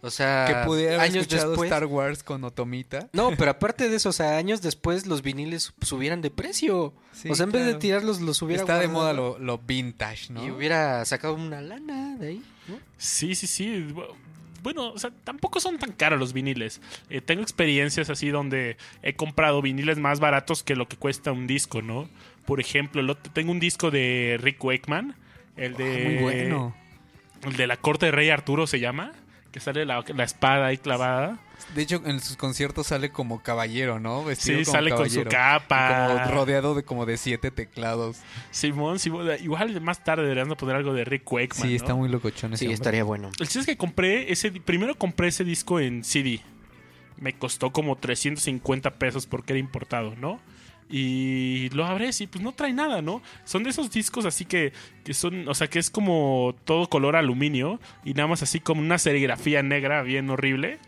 O 0.03 0.11
sea, 0.11 0.47
que 0.49 0.55
pudiera 0.67 0.95
haber 0.95 1.11
años 1.11 1.23
escuchado 1.27 1.51
después... 1.51 1.69
Star 1.71 1.85
Wars 1.85 2.23
con 2.23 2.43
Otomita. 2.43 3.11
No, 3.13 3.31
pero 3.37 3.51
aparte 3.51 3.89
de 3.91 3.97
eso, 3.97 4.09
o 4.09 4.13
sea, 4.13 4.39
años 4.39 4.63
después 4.63 5.07
los 5.07 5.21
viniles 5.21 5.75
subieran 5.83 6.23
de 6.23 6.31
precio. 6.31 6.95
Sí, 7.13 7.29
o 7.31 7.35
sea, 7.35 7.45
en 7.45 7.53
vez 7.53 7.67
de 7.67 7.75
tirarlos, 7.75 8.21
los 8.23 8.41
hubiera 8.41 8.63
Está 8.63 8.79
de 8.79 8.89
moda 8.89 9.13
lo, 9.13 9.39
lo 9.39 9.59
vintage, 9.59 10.33
¿no? 10.33 10.45
Y 10.45 10.51
hubiera 10.51 11.05
sacado 11.05 11.35
una 11.35 11.61
lana 11.61 12.17
de 12.17 12.29
ahí, 12.29 12.43
¿no? 12.71 12.79
Sí, 12.97 13.35
sí, 13.35 13.47
sí. 13.47 13.87
Bueno, 14.63 14.91
o 14.93 14.99
sea, 14.99 15.11
tampoco 15.25 15.59
son 15.61 15.79
tan 15.79 15.93
caros 15.93 16.19
los 16.19 16.33
viniles. 16.33 16.81
Eh, 17.09 17.21
tengo 17.21 17.43
experiencias 17.43 18.11
así 18.11 18.29
donde 18.29 18.77
he 19.03 19.15
comprado 19.15 19.63
viniles 19.63 19.99
más 19.99 20.21
baratos 20.21 20.63
que 20.63 20.77
lo 20.77 20.87
que 20.89 20.97
cuesta 20.97 21.33
un 21.33 21.47
disco, 21.47 21.83
¿no? 21.83 22.09
Por 22.45 22.61
ejemplo, 22.61 23.17
tengo 23.17 23.53
un 23.53 23.61
disco 23.61 23.91
de 23.91 24.39
Rick 24.41 24.63
Wakeman, 24.63 25.15
el 25.57 25.77
de... 25.77 26.07
Ah, 26.07 26.11
muy 26.11 26.23
bueno. 26.23 26.77
El 27.43 27.57
de 27.57 27.67
la 27.67 27.79
corte 27.79 28.07
de 28.07 28.13
Rey 28.13 28.29
Arturo 28.29 28.67
se 28.67 28.81
llama, 28.81 29.13
que 29.51 29.61
sale 29.61 29.87
la, 29.87 30.05
la 30.15 30.25
espada 30.25 30.67
ahí 30.67 30.77
clavada. 30.77 31.39
De 31.75 31.83
hecho, 31.83 32.03
en 32.05 32.21
sus 32.21 32.37
conciertos 32.37 32.89
sale 32.89 33.11
como 33.11 33.43
caballero, 33.43 34.01
¿no? 34.01 34.25
Vestido 34.25 34.59
Sí, 34.59 34.65
como 34.65 34.73
sale 34.77 34.91
con 34.91 35.09
su 35.11 35.25
capa. 35.25 36.09
Y 36.09 36.19
como 36.19 36.31
rodeado 36.35 36.75
de 36.75 36.83
como 36.83 37.07
de 37.07 37.17
siete 37.17 37.51
teclados. 37.51 38.19
Simón, 38.51 38.99
Simón, 38.99 39.29
igual 39.41 39.81
más 39.81 40.03
tarde 40.03 40.23
deberían 40.25 40.49
de 40.49 40.57
poner 40.57 40.77
algo 40.77 40.93
de 40.95 41.05
Rick 41.05 41.31
Wakeman. 41.31 41.63
sí, 41.63 41.69
¿no? 41.71 41.77
está 41.77 41.95
muy 41.95 42.09
locochón 42.09 42.53
ese 42.55 42.61
Sí, 42.61 42.65
hombre. 42.67 42.75
estaría 42.75 43.05
bueno. 43.05 43.29
El 43.39 43.47
chiste 43.47 43.61
es 43.61 43.67
que 43.67 43.77
compré 43.77 44.33
ese. 44.33 44.51
Primero 44.51 44.97
compré 44.97 45.29
ese 45.29 45.45
disco 45.45 45.79
en 45.79 46.03
CD. 46.03 46.41
Me 47.19 47.35
costó 47.35 47.71
como 47.73 47.97
350 47.97 48.95
pesos 48.95 49.27
porque 49.27 49.53
era 49.53 49.61
importado, 49.61 50.15
¿no? 50.17 50.41
Y 50.93 51.69
lo 51.71 51.87
abres 51.87 52.21
y 52.21 52.27
pues 52.27 52.43
no 52.43 52.51
trae 52.53 52.73
nada, 52.73 53.01
¿no? 53.01 53.23
Son 53.45 53.63
de 53.63 53.71
esos 53.71 53.93
discos 53.93 54.25
así 54.25 54.45
que, 54.45 54.73
que 55.05 55.15
son, 55.15 55.47
o 55.49 55.55
sea, 55.55 55.69
que 55.69 55.79
es 55.79 55.89
como 55.89 56.57
todo 56.65 56.89
color 56.89 57.15
aluminio 57.15 57.79
y 58.05 58.15
nada 58.15 58.27
más 58.27 58.43
así 58.43 58.59
como 58.59 58.81
una 58.81 58.99
serigrafía 58.99 59.63
negra 59.63 60.03
bien 60.03 60.29
horrible. 60.31 60.79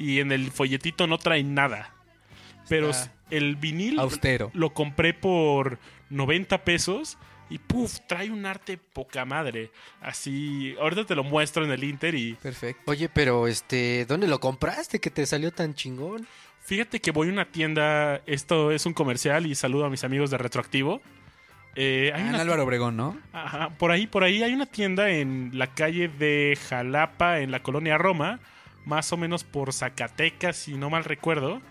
Y 0.00 0.20
en 0.20 0.32
el 0.32 0.50
folletito 0.50 1.06
no 1.06 1.18
trae 1.18 1.42
nada. 1.44 1.92
Pero 2.68 2.90
Está 2.90 3.12
el 3.30 3.56
vinil 3.56 3.98
Austero. 3.98 4.50
lo 4.54 4.70
compré 4.72 5.12
por 5.12 5.78
90 6.08 6.64
pesos 6.64 7.18
y 7.50 7.58
puf, 7.58 7.98
trae 8.06 8.30
un 8.30 8.46
arte 8.46 8.78
poca 8.78 9.24
madre. 9.24 9.70
Así, 10.00 10.74
ahorita 10.80 11.04
te 11.04 11.14
lo 11.14 11.24
muestro 11.24 11.64
en 11.64 11.70
el 11.72 11.82
Inter 11.84 12.14
y 12.14 12.34
Perfecto. 12.34 12.82
Oye, 12.90 13.08
pero 13.08 13.46
este, 13.48 14.06
¿dónde 14.06 14.28
lo 14.28 14.38
compraste 14.40 15.00
que 15.00 15.10
te 15.10 15.26
salió 15.26 15.52
tan 15.52 15.74
chingón? 15.74 16.26
fíjate 16.62 17.00
que 17.00 17.10
voy 17.10 17.28
a 17.28 17.32
una 17.32 17.46
tienda, 17.46 18.20
esto 18.26 18.70
es 18.70 18.86
un 18.86 18.92
comercial 18.94 19.46
y 19.46 19.56
saludo 19.56 19.86
a 19.86 19.90
mis 19.90 20.04
amigos 20.04 20.30
de 20.30 20.38
Retroactivo. 20.38 21.00
Eh, 21.74 22.12
hay 22.14 22.22
Ah, 22.22 22.28
en 22.28 22.34
Álvaro 22.36 22.62
Obregón, 22.64 22.96
¿no? 22.96 23.18
Ajá, 23.32 23.70
por 23.70 23.90
ahí, 23.90 24.06
por 24.06 24.22
ahí 24.22 24.42
hay 24.44 24.52
una 24.54 24.66
tienda 24.66 25.10
en 25.10 25.50
la 25.54 25.68
calle 25.74 26.06
de 26.08 26.56
Jalapa, 26.68 27.40
en 27.40 27.50
la 27.50 27.62
colonia 27.62 27.98
Roma, 27.98 28.38
más 28.90 29.12
o 29.12 29.16
menos 29.16 29.44
por 29.44 29.72
Zacatecas, 29.72 30.56
si 30.56 30.74
no 30.74 30.90
mal 30.90 31.04
recuerdo. 31.04 31.62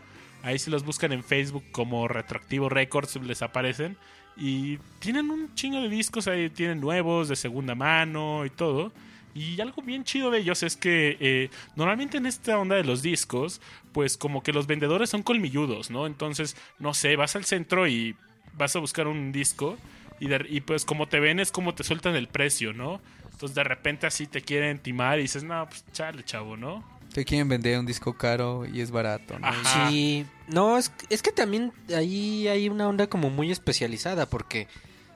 Ahí 0.41 0.57
si 0.57 0.71
los 0.71 0.85
buscan 0.85 1.11
en 1.11 1.21
Facebook 1.21 1.65
como 1.71 2.07
Retroactivo 2.07 2.69
Records 2.69 3.17
les 3.17 3.41
aparecen. 3.41 3.97
Y 4.37 4.77
tienen 4.99 5.29
un 5.29 5.53
chingo 5.53 5.81
de 5.81 5.89
discos 5.89 6.29
ahí, 6.29 6.49
tienen 6.49 6.79
nuevos, 6.79 7.27
de 7.27 7.35
segunda 7.35 7.75
mano 7.75 8.45
y 8.45 8.49
todo. 8.49 8.93
Y 9.35 9.59
algo 9.59 9.81
bien 9.81 10.05
chido 10.05 10.31
de 10.31 10.39
ellos 10.39 10.63
es 10.63 10.77
que 10.77 11.17
eh, 11.19 11.49
normalmente 11.75 12.17
en 12.17 12.25
esta 12.25 12.57
onda 12.57 12.77
de 12.77 12.85
los 12.85 13.01
discos, 13.01 13.61
pues 13.91 14.17
como 14.17 14.41
que 14.41 14.53
los 14.53 14.65
vendedores 14.65 15.09
son 15.09 15.21
colmilludos, 15.21 15.91
¿no? 15.91 16.07
Entonces, 16.07 16.55
no 16.79 16.93
sé, 16.93 17.17
vas 17.17 17.35
al 17.35 17.43
centro 17.43 17.85
y 17.85 18.15
vas 18.53 18.75
a 18.77 18.79
buscar 18.79 19.07
un 19.07 19.33
disco 19.33 19.77
y, 20.21 20.33
y 20.55 20.61
pues 20.61 20.85
como 20.85 21.07
te 21.07 21.19
ven 21.19 21.39
es 21.39 21.51
como 21.51 21.75
te 21.75 21.83
sueltan 21.83 22.15
el 22.15 22.27
precio, 22.27 22.71
¿no? 22.71 23.01
Entonces 23.25 23.55
de 23.55 23.63
repente 23.63 24.07
así 24.07 24.25
te 24.25 24.41
quieren 24.41 24.79
timar 24.79 25.19
y 25.19 25.23
dices, 25.23 25.43
no, 25.43 25.65
pues 25.67 25.83
chale, 25.91 26.23
chavo, 26.23 26.57
¿no? 26.57 26.98
Te 27.13 27.25
quieren 27.25 27.47
vender 27.49 27.79
un 27.79 27.85
disco 27.85 28.13
caro 28.13 28.65
y 28.65 28.81
es 28.81 28.91
barato, 28.91 29.39
¿no? 29.39 29.47
Ajá. 29.47 29.89
Sí, 29.89 30.25
no, 30.47 30.77
es, 30.77 30.91
es 31.09 31.21
que 31.21 31.31
también 31.31 31.73
ahí 31.95 32.47
hay 32.47 32.69
una 32.69 32.87
onda 32.87 33.07
como 33.07 33.29
muy 33.29 33.51
especializada 33.51 34.27
porque, 34.27 34.67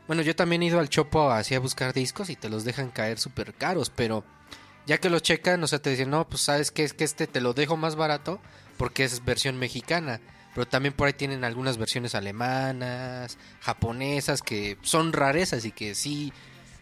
bueno, 0.07 0.21
yo 0.23 0.35
también 0.35 0.63
he 0.63 0.67
ido 0.67 0.79
al 0.79 0.89
Chopo 0.89 1.29
así 1.29 1.53
a 1.53 1.59
buscar 1.59 1.93
discos 1.93 2.29
y 2.29 2.35
te 2.35 2.49
los 2.49 2.65
dejan 2.65 2.89
caer 2.89 3.19
súper 3.19 3.53
caros, 3.53 3.89
pero 3.89 4.23
ya 4.85 4.97
que 4.97 5.09
los 5.09 5.21
checan, 5.21 5.63
o 5.63 5.67
sea, 5.67 5.79
te 5.79 5.91
dicen, 5.91 6.09
no, 6.09 6.27
pues 6.27 6.41
sabes 6.41 6.71
que 6.71 6.83
es 6.83 6.93
que 6.93 7.03
este 7.03 7.27
te 7.27 7.41
lo 7.41 7.53
dejo 7.53 7.77
más 7.77 7.95
barato 7.95 8.39
porque 8.77 9.03
es 9.03 9.23
versión 9.23 9.57
mexicana, 9.57 10.19
pero 10.53 10.67
también 10.67 10.93
por 10.93 11.07
ahí 11.07 11.13
tienen 11.13 11.43
algunas 11.43 11.77
versiones 11.77 12.15
alemanas, 12.15 13.37
japonesas 13.61 14.41
que 14.41 14.77
son 14.81 15.13
rarezas 15.13 15.65
y 15.65 15.71
que 15.71 15.95
sí, 15.95 16.33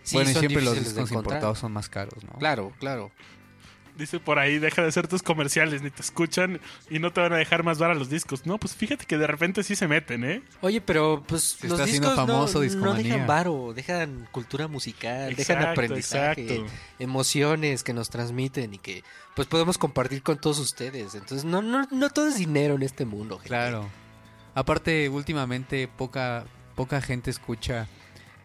sí 0.04 0.16
bueno, 0.16 0.32
y 0.32 0.34
siempre 0.36 0.62
los 0.62 0.80
discos 0.80 1.12
importados 1.12 1.60
son 1.60 1.74
más 1.74 1.90
caros, 1.90 2.24
¿no? 2.24 2.34
Claro, 2.40 2.72
claro. 2.80 3.12
Dice 3.98 4.20
por 4.20 4.40
ahí, 4.40 4.58
deja 4.58 4.82
de 4.82 4.88
hacer 4.88 5.08
tus 5.08 5.22
comerciales, 5.22 5.82
ni 5.82 5.90
te 5.92 6.02
escuchan 6.02 6.60
y 6.90 7.00
no 7.00 7.12
te 7.12 7.22
van 7.22 7.34
a 7.34 7.38
dejar 7.38 7.64
más 7.64 7.78
baratos 7.78 8.00
los 8.00 8.10
discos. 8.10 8.46
No, 8.46 8.58
pues 8.58 8.74
fíjate 8.76 9.06
que 9.06 9.18
de 9.18 9.28
repente 9.28 9.64
sí 9.64 9.76
se 9.76 9.88
meten, 9.88 10.24
¿eh? 10.24 10.42
Oye, 10.62 10.82
pero 10.82 11.24
pues 11.28 11.44
Se 11.60 11.68
los 11.68 11.84
discos 11.86 12.10
no- 12.10 12.16
famoso 12.16 12.64
no, 12.64 12.94
dejan 12.94 13.28
varo, 13.28 13.74
dejan 13.76 14.28
cultura 14.32 14.68
musical, 14.68 15.36
dejan 15.36 15.62
aprendizaje, 15.64 16.42
exacto. 16.56 16.74
emociones 17.00 17.84
que 17.84 17.94
nos 17.94 18.10
transmiten 18.10 18.74
y 18.74 18.78
que 18.78 19.04
pues 19.36 19.48
podemos 19.48 19.78
compartir 19.78 20.24
con 20.24 20.38
todos 20.40 20.60
ustedes. 20.60 21.14
Entonces 21.16 21.44
no 21.46 21.62
no 21.62 21.88
no 21.92 22.10
todo 22.10 22.28
es 22.28 22.38
dinero 22.38 22.76
en 22.76 22.84
este 22.84 23.06
mundo. 23.06 23.36
gente. 23.38 23.50
Claro. 23.50 23.90
Aparte, 24.56 25.10
últimamente 25.10 25.88
poca 25.88 26.46
poca 26.76 27.02
gente 27.02 27.30
escucha 27.30 27.88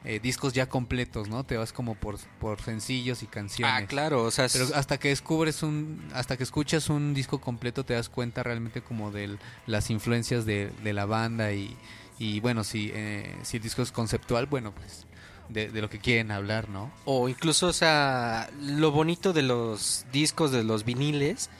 eh, 0.07 0.21
discos 0.21 0.53
ya 0.53 0.69
completos, 0.69 1.29
¿no? 1.29 1.45
Te 1.45 1.57
vas 1.57 1.73
como 1.73 1.97
por, 1.97 2.17
por 2.41 2.63
sencillos 2.63 3.23
y 3.25 3.27
canciones. 3.27 3.75
Ah, 3.77 3.87
claro, 3.87 4.23
o 4.23 4.31
sea, 4.31 4.47
Pero 4.53 4.67
hasta 4.75 4.99
que 4.99 5.09
descubres 5.09 5.63
un, 5.65 6.01
hasta 6.15 6.37
que 6.37 6.45
escuchas 6.45 6.89
un 6.89 7.13
disco 7.13 7.41
completo 7.41 7.85
te 7.85 7.95
das 7.95 8.09
cuenta 8.09 8.43
realmente 8.45 8.83
como 8.83 9.11
de 9.11 9.37
las 9.67 9.91
influencias 9.91 10.47
de, 10.47 10.71
de 10.85 10.93
la 10.93 11.07
banda 11.07 11.53
y, 11.53 11.77
y 12.21 12.39
bueno, 12.39 12.63
si, 12.63 12.91
eh, 12.95 13.35
si 13.43 13.57
el 13.57 13.63
disco 13.65 13.83
es 13.83 13.91
conceptual, 13.91 14.47
bueno, 14.47 14.73
pues 14.73 15.07
de, 15.49 15.69
de 15.71 15.81
lo 15.81 15.91
que 15.91 15.99
quieren 15.99 16.31
hablar, 16.31 16.69
¿no? 16.69 16.91
o 17.05 17.29
incluso 17.29 17.67
o 17.69 17.73
sea, 17.73 18.49
lo 18.61 18.91
bonito 18.93 19.33
de 19.33 19.43
los 19.43 20.07
discos 20.13 20.51
de 20.53 20.65
los 20.65 20.85
viniles 20.85 21.51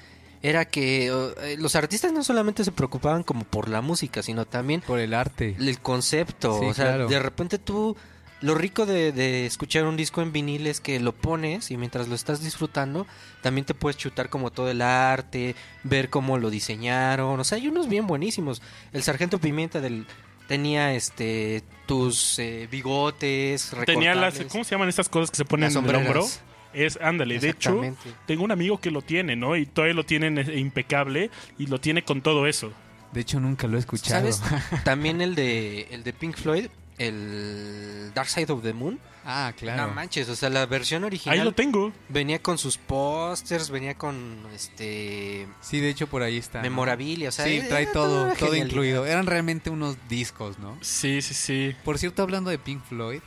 era 0.43 0.65
que 0.67 1.07
eh, 1.09 1.57
los 1.59 1.75
artistas 1.75 2.13
no 2.13 2.23
solamente 2.23 2.63
se 2.63 2.71
preocupaban 2.71 3.23
como 3.25 3.45
por 3.45 3.69
la 3.69 3.81
música, 3.81 4.23
sino 4.23 4.45
también 4.45 4.81
Por 4.83 5.01
el 5.01 5.15
arte. 5.15 5.57
el 5.59 5.81
concepto. 5.81 6.61
Sí, 6.61 6.67
o 6.67 6.75
sea, 6.75 6.85
claro. 6.87 7.09
de 7.09 7.19
repente 7.19 7.59
tú 7.59 7.97
lo 8.41 8.55
rico 8.55 8.87
de, 8.87 9.13
de 9.13 9.47
escuchar 9.47 9.85
un 9.85 9.97
disco 9.97 10.23
en 10.23 10.33
vinil 10.33 10.67
es 10.67 10.81
que 10.81 11.01
lo 11.01 11.13
pones 11.13 11.71
y 11.71 11.77
mientras 11.77 12.09
lo 12.09 12.15
estás 12.15 12.43
disfrutando, 12.43 13.07
también 13.43 13.65
te 13.65 13.75
puedes 13.75 13.97
chutar 13.97 14.29
como 14.29 14.51
todo 14.51 14.71
el 14.71 14.83
arte, 14.83 15.55
ver 15.85 16.11
cómo 16.11 16.39
lo 16.39 16.51
diseñaron. 16.51 17.41
O 17.41 17.45
sea, 17.45 17.57
hay 17.57 17.69
unos 17.69 17.89
bien 17.89 18.07
buenísimos. 18.07 18.63
El 18.93 19.03
Sargento 19.03 19.39
Pimienta 19.39 19.81
del 19.81 20.07
tenía 20.47 20.95
este 20.95 21.63
tus 21.87 22.39
eh, 22.39 22.69
bigotes, 22.71 23.73
Tenía 23.85 24.15
las. 24.15 24.41
¿cómo 24.51 24.65
se 24.65 24.73
llaman 24.73 24.89
estas 24.89 25.09
cosas 25.09 25.31
que 25.31 25.37
se 25.37 25.45
ponen 25.45 25.71
en 25.71 25.85
el 25.85 25.95
hombro? 25.95 26.27
Es, 26.73 26.99
ándale, 27.01 27.39
de 27.39 27.51
hecho, 27.51 27.81
tengo 28.27 28.45
un 28.45 28.51
amigo 28.51 28.79
que 28.79 28.91
lo 28.91 29.01
tiene, 29.01 29.35
¿no? 29.35 29.57
Y 29.57 29.65
todavía 29.65 29.95
lo 29.95 30.05
tienen 30.05 30.37
eh, 30.37 30.59
impecable 30.59 31.31
y 31.59 31.69
lo 31.69 31.81
tiene 31.81 32.03
con 32.03 32.21
todo 32.21 32.47
eso. 32.47 32.71
De 33.13 33.23
hecho, 33.23 33.41
nunca 33.41 33.67
lo 33.67 33.77
he 33.77 33.81
escuchado. 33.81 34.31
¿Sabes? 34.31 34.43
También 34.85 35.23
el 35.23 35.35
de 35.35 35.89
el 35.91 36.05
de 36.05 36.13
Pink 36.13 36.37
Floyd, 36.37 36.67
el 36.99 38.13
Dark 38.15 38.29
Side 38.29 38.53
of 38.53 38.63
the 38.63 38.73
Moon. 38.73 38.99
ah, 39.25 39.53
claro. 39.57 39.87
No 39.89 39.95
manches, 39.95 40.29
o 40.29 40.37
sea, 40.37 40.49
la 40.51 40.67
versión 40.67 41.05
original 41.05 41.39
Ahí 41.39 41.45
lo 41.45 41.53
tengo. 41.53 41.93
venía 42.09 42.41
con 42.43 42.59
sus 42.59 42.79
pósters, 42.79 43.71
venía 43.71 43.97
con 43.97 44.39
este 44.55 45.47
Sí, 45.61 45.81
de 45.81 45.91
hecho, 45.91 46.07
por 46.07 46.23
ahí 46.23 46.39
está. 46.39 46.59
¿no? 46.59 46.63
memorabilia, 46.63 47.29
o 47.29 47.33
sea, 47.33 47.45
sí, 47.45 47.57
era 47.57 47.69
trae 47.69 47.87
todo, 47.87 48.33
todo 48.39 48.55
incluido. 48.55 49.05
Eran 49.07 49.27
realmente 49.27 49.69
unos 49.71 49.97
discos, 50.09 50.59
¿no? 50.59 50.79
Sí, 50.81 51.21
sí, 51.23 51.35
sí. 51.35 51.75
Por 51.85 51.99
cierto, 51.99 52.23
hablando 52.23 52.51
de 52.51 52.59
Pink 52.59 52.83
Floyd, 52.85 53.21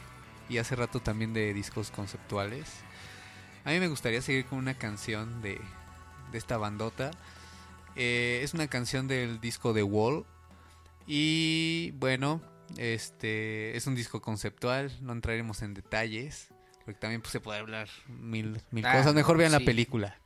y 0.50 0.58
hace 0.58 0.76
rato 0.76 1.00
también 1.00 1.34
de 1.34 1.54
discos 1.54 1.92
conceptuales, 1.92 2.66
a 3.66 3.72
mí 3.72 3.80
me 3.80 3.88
gustaría 3.88 4.22
seguir 4.22 4.46
con 4.46 4.58
una 4.58 4.74
canción 4.74 5.42
de, 5.44 5.62
de 6.32 6.38
esta 6.38 6.58
bandota. 6.58 7.12
Eh, 7.96 8.40
es 8.44 8.54
una 8.54 8.68
canción 8.68 9.08
del 9.08 9.40
disco 9.42 9.74
The 9.74 9.84
Wall. 9.84 10.26
Y 11.06 11.92
bueno, 12.00 12.42
este 12.78 13.76
es 13.76 13.88
un 13.88 13.96
disco 13.96 14.22
conceptual, 14.22 14.92
no 15.02 15.14
entraremos 15.14 15.62
en 15.62 15.74
detalles, 15.74 16.50
porque 16.86 17.00
también 17.00 17.22
pues, 17.22 17.32
se 17.32 17.40
puede 17.40 17.60
hablar 17.60 17.88
mil, 18.08 18.62
mil 18.72 18.86
Ah, 18.86 18.94
cosas. 18.98 19.14
Mejor 19.14 19.38
vean 19.38 19.52
la 19.52 19.60
película. 19.60 20.18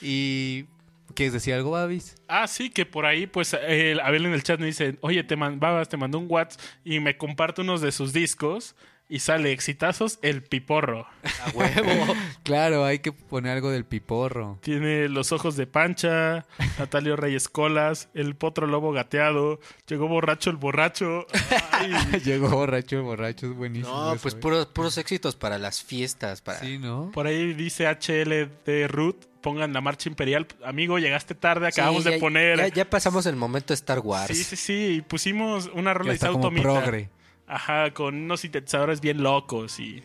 Y... 0.00 0.66
¿Quieres 1.14 1.32
decir 1.32 1.54
algo, 1.54 1.70
Babis? 1.70 2.16
Ah, 2.28 2.46
sí, 2.46 2.68
que 2.68 2.84
por 2.84 3.06
ahí, 3.06 3.26
pues, 3.26 3.56
eh, 3.58 3.96
Abel 4.04 4.26
en 4.26 4.34
el 4.34 4.42
chat 4.42 4.60
me 4.60 4.66
dice, 4.66 4.98
oye, 5.00 5.24
te, 5.24 5.36
man- 5.36 5.58
Babas, 5.58 5.88
te 5.88 5.96
mandó 5.96 6.18
un 6.18 6.26
WhatsApp 6.28 6.60
y 6.84 7.00
me 7.00 7.16
comparte 7.16 7.62
unos 7.62 7.80
de 7.80 7.92
sus 7.92 8.12
discos 8.12 8.76
y 9.10 9.20
sale 9.20 9.52
exitazos 9.52 10.18
el 10.22 10.42
piporro. 10.42 11.06
A 11.44 11.50
huevo. 11.54 12.14
Claro, 12.42 12.84
hay 12.86 13.00
que 13.00 13.12
poner 13.12 13.52
algo 13.52 13.70
del 13.70 13.84
piporro. 13.84 14.58
Tiene 14.62 15.08
los 15.10 15.32
ojos 15.32 15.54
de 15.56 15.66
Pancha, 15.66 16.46
Natalio 16.78 17.14
Reyes 17.14 17.48
Colas, 17.48 18.08
el 18.14 18.36
potro 18.36 18.66
lobo 18.66 18.90
gateado, 18.92 19.60
llegó 19.86 20.08
borracho 20.08 20.48
el 20.48 20.56
borracho. 20.56 21.26
Ay, 21.72 21.92
Llegó 22.24 22.48
borracho, 22.48 23.02
borracho, 23.02 23.46
es 23.48 23.54
buenísimo. 23.54 23.94
No, 23.94 24.12
eso, 24.14 24.22
pues 24.22 24.34
¿eh? 24.34 24.38
puros, 24.38 24.66
puros 24.66 24.96
éxitos 24.96 25.36
para 25.36 25.58
las 25.58 25.82
fiestas, 25.82 26.40
para 26.40 26.60
Sí, 26.60 26.78
¿no? 26.78 27.10
por 27.12 27.26
ahí 27.26 27.52
dice 27.52 27.86
HL 27.86 28.48
de 28.64 28.88
Ruth, 28.88 29.26
pongan 29.42 29.74
la 29.74 29.82
marcha 29.82 30.08
imperial. 30.08 30.46
Amigo, 30.64 30.98
llegaste 30.98 31.34
tarde, 31.34 31.70
Sí, 31.70 31.80
acabamos 31.80 32.04
ya- 32.04 32.12
de 32.12 32.18
poner... 32.18 32.56
Ya, 32.58 32.68
ya 32.68 32.88
pasamos 32.88 33.26
el 33.26 33.36
momento 33.36 33.74
Star 33.74 33.98
Wars. 34.00 34.34
Sí, 34.34 34.42
sí, 34.42 34.56
sí, 34.56 34.94
y 34.96 35.00
pusimos 35.02 35.70
una 35.74 35.92
rola 35.92 36.16
como 36.18 36.50
progre. 36.50 37.10
Ajá, 37.48 37.92
con 37.92 38.14
unos 38.14 38.40
sintetizadores 38.40 39.00
bien 39.00 39.22
locos 39.22 39.80
y... 39.80 40.02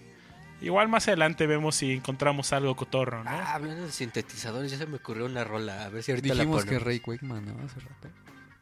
Igual 0.62 0.88
más 0.88 1.10
adelante 1.10 1.46
vemos 1.46 1.76
si 1.76 1.91
encontramos 1.91 2.54
algo 2.54 2.74
cotorro, 2.78 3.22
¿no? 3.22 3.30
Ah, 3.30 3.56
hablando 3.56 3.84
de 3.84 3.91
sintetizadores, 3.91 4.72
ya 4.72 4.78
se 4.78 4.88
me 4.88 4.96
ocurrió 4.96 5.26
una 5.26 5.44
rola. 5.44 5.84
A 5.84 5.89
ver 5.89 6.04
si 6.04 6.12
ahorita 6.12 6.34
Dijimos 6.34 6.64
la 6.66 6.72
que 6.72 6.80
ponemos. 6.80 6.84
Ray 6.86 7.02
Wakeman, 7.06 7.46
¿no? 7.46 7.66
Hace 7.66 7.82
rato. 7.82 8.08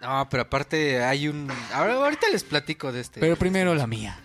No, 0.02 0.28
pero 0.28 0.44
aparte 0.44 1.04
hay 1.04 1.28
un... 1.28 1.48
Ahora, 1.72 1.94
ahorita 1.94 2.28
les 2.32 2.44
platico 2.44 2.92
de 2.92 3.02
este. 3.02 3.20
Pero 3.20 3.36
primero 3.36 3.76
la 3.76 3.86
mía. 3.86 4.18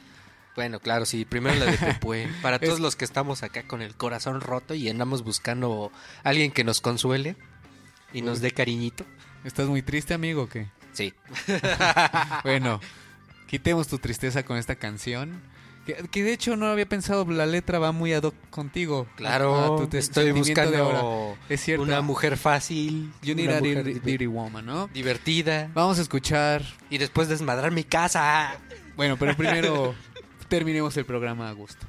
Bueno, 0.55 0.81
claro, 0.81 1.05
sí. 1.05 1.27
Primero 1.27 1.55
la 1.57 1.67
de 1.67 1.77
Pepue. 1.79 2.29
Para 2.41 2.59
todos 2.59 2.81
los 2.81 2.97
que 2.97 3.05
estamos 3.05 3.43
acá 3.43 3.65
con 3.65 3.83
el 3.83 3.95
corazón 3.95 4.41
roto 4.41 4.75
y 4.75 4.89
andamos 4.89 5.23
buscando 5.23 5.93
a 6.25 6.31
alguien 6.31 6.51
que 6.51 6.65
nos 6.65 6.81
consuele 6.81 7.37
y 8.15 8.23
nos 8.23 8.41
dé 8.41 8.53
cariñito. 8.53 9.05
¿Estás 9.45 9.67
muy 9.67 9.83
triste, 9.83 10.15
amigo, 10.15 10.45
o 10.45 10.49
qué? 10.49 10.67
Sí. 10.93 11.13
Bueno, 12.43 12.81
quitemos 13.47 13.89
tu 13.89 13.99
tristeza 13.99 14.45
con 14.45 14.57
esta 14.57 14.77
canción. 14.77 15.41
Que, 15.87 15.95
que 16.11 16.25
de 16.25 16.33
hecho 16.33 16.57
no 16.57 16.67
había 16.67 16.87
pensado, 16.89 17.25
la 17.31 17.47
letra 17.47 17.79
va 17.79 17.93
muy 17.93 18.13
ad 18.13 18.25
hoc 18.25 18.35
contigo. 18.51 19.07
Claro, 19.15 19.75
A 19.75 19.77
tu 19.79 19.87
te- 19.87 19.99
estoy 19.99 20.33
buscando 20.33 21.37
Es 21.49 21.61
cierto. 21.61 21.85
una 21.85 22.01
mujer 22.01 22.37
fácil. 22.37 23.13
You 23.23 23.37
need 23.37 23.47
una 23.49 23.59
a 23.59 23.61
mujer 23.61 23.85
dirty, 23.85 24.01
di- 24.01 24.11
dirty 24.11 24.27
woman, 24.27 24.67
¿no? 24.67 24.89
divertida. 24.89 25.71
Vamos 25.75 26.01
a 26.01 26.03
escuchar. 26.03 26.63
Y 26.91 26.99
después 26.99 27.29
desmadrar 27.29 27.71
mi 27.71 27.85
casa. 27.85 28.57
Bueno, 28.97 29.17
pero 29.17 29.37
primero 29.37 29.95
terminemos 30.49 30.97
el 30.97 31.05
programa 31.05 31.49
a 31.49 31.53
gusto. 31.53 31.87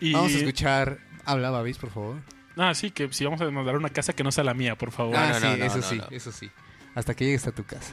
Y... 0.00 0.12
Vamos 0.12 0.32
a 0.32 0.36
escuchar. 0.38 0.98
Habla, 1.24 1.50
Babis, 1.50 1.78
por 1.78 1.90
favor. 1.90 2.20
Ah, 2.56 2.74
sí, 2.74 2.92
que 2.92 3.12
si 3.12 3.24
vamos 3.24 3.40
a 3.40 3.50
mandar 3.50 3.76
una 3.76 3.88
casa 3.90 4.12
que 4.12 4.22
no 4.22 4.30
sea 4.30 4.44
la 4.44 4.54
mía, 4.54 4.78
por 4.78 4.92
favor. 4.92 5.16
ah, 5.16 5.30
no, 5.30 5.34
sí, 5.40 5.46
no, 5.46 5.56
no, 5.56 5.64
eso 5.64 5.76
no, 5.78 5.82
sí, 5.82 5.96
no. 5.96 6.06
eso 6.10 6.30
sí. 6.30 6.48
Hasta 6.94 7.14
que 7.14 7.24
llegues 7.24 7.44
a 7.48 7.52
tu 7.52 7.64
casa. 7.64 7.92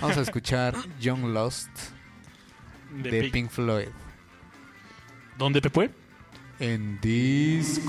Vamos 0.00 0.16
a 0.16 0.22
escuchar 0.22 0.74
Young 1.00 1.24
Lost 1.26 1.68
de 3.02 3.10
de 3.10 3.20
Pink. 3.20 3.32
Pink 3.32 3.50
Floyd. 3.50 3.88
¿Dónde, 5.36 5.60
Pepue? 5.60 5.90
En 6.60 7.00
Discomanía. 7.00 7.84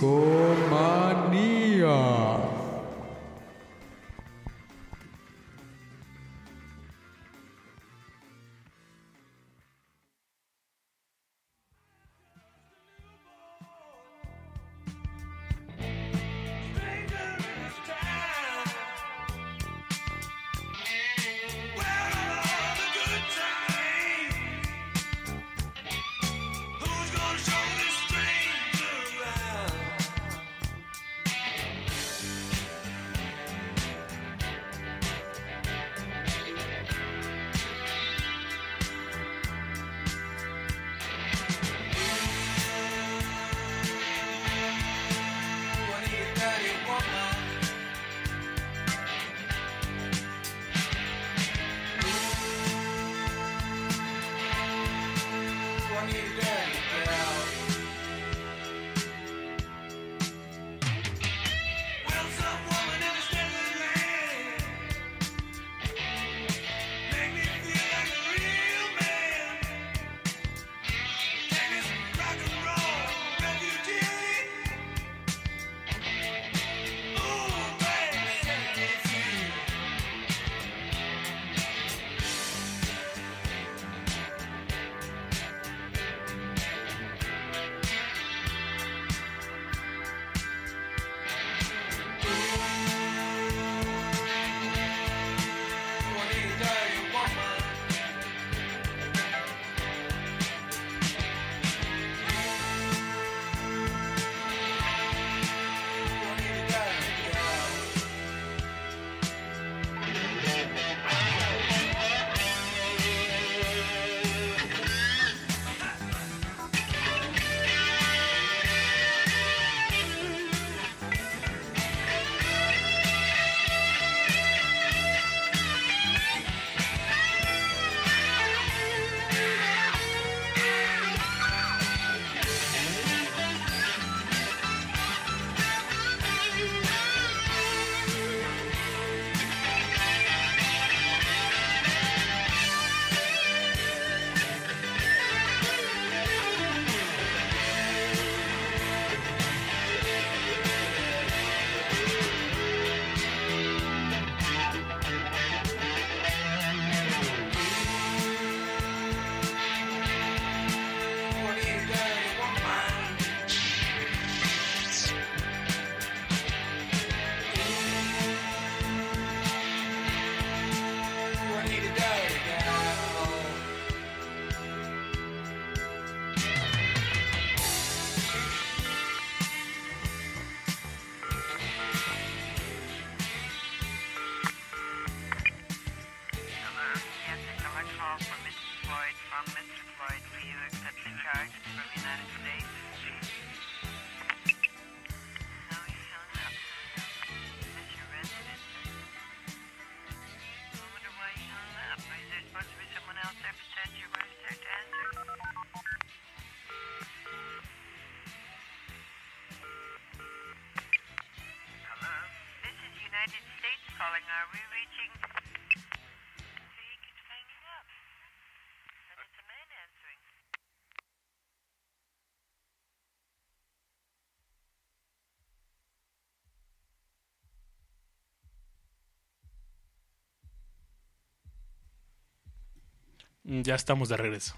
Ya 233.46 233.76
estamos 233.76 234.10
de 234.10 234.18
regreso. 234.18 234.56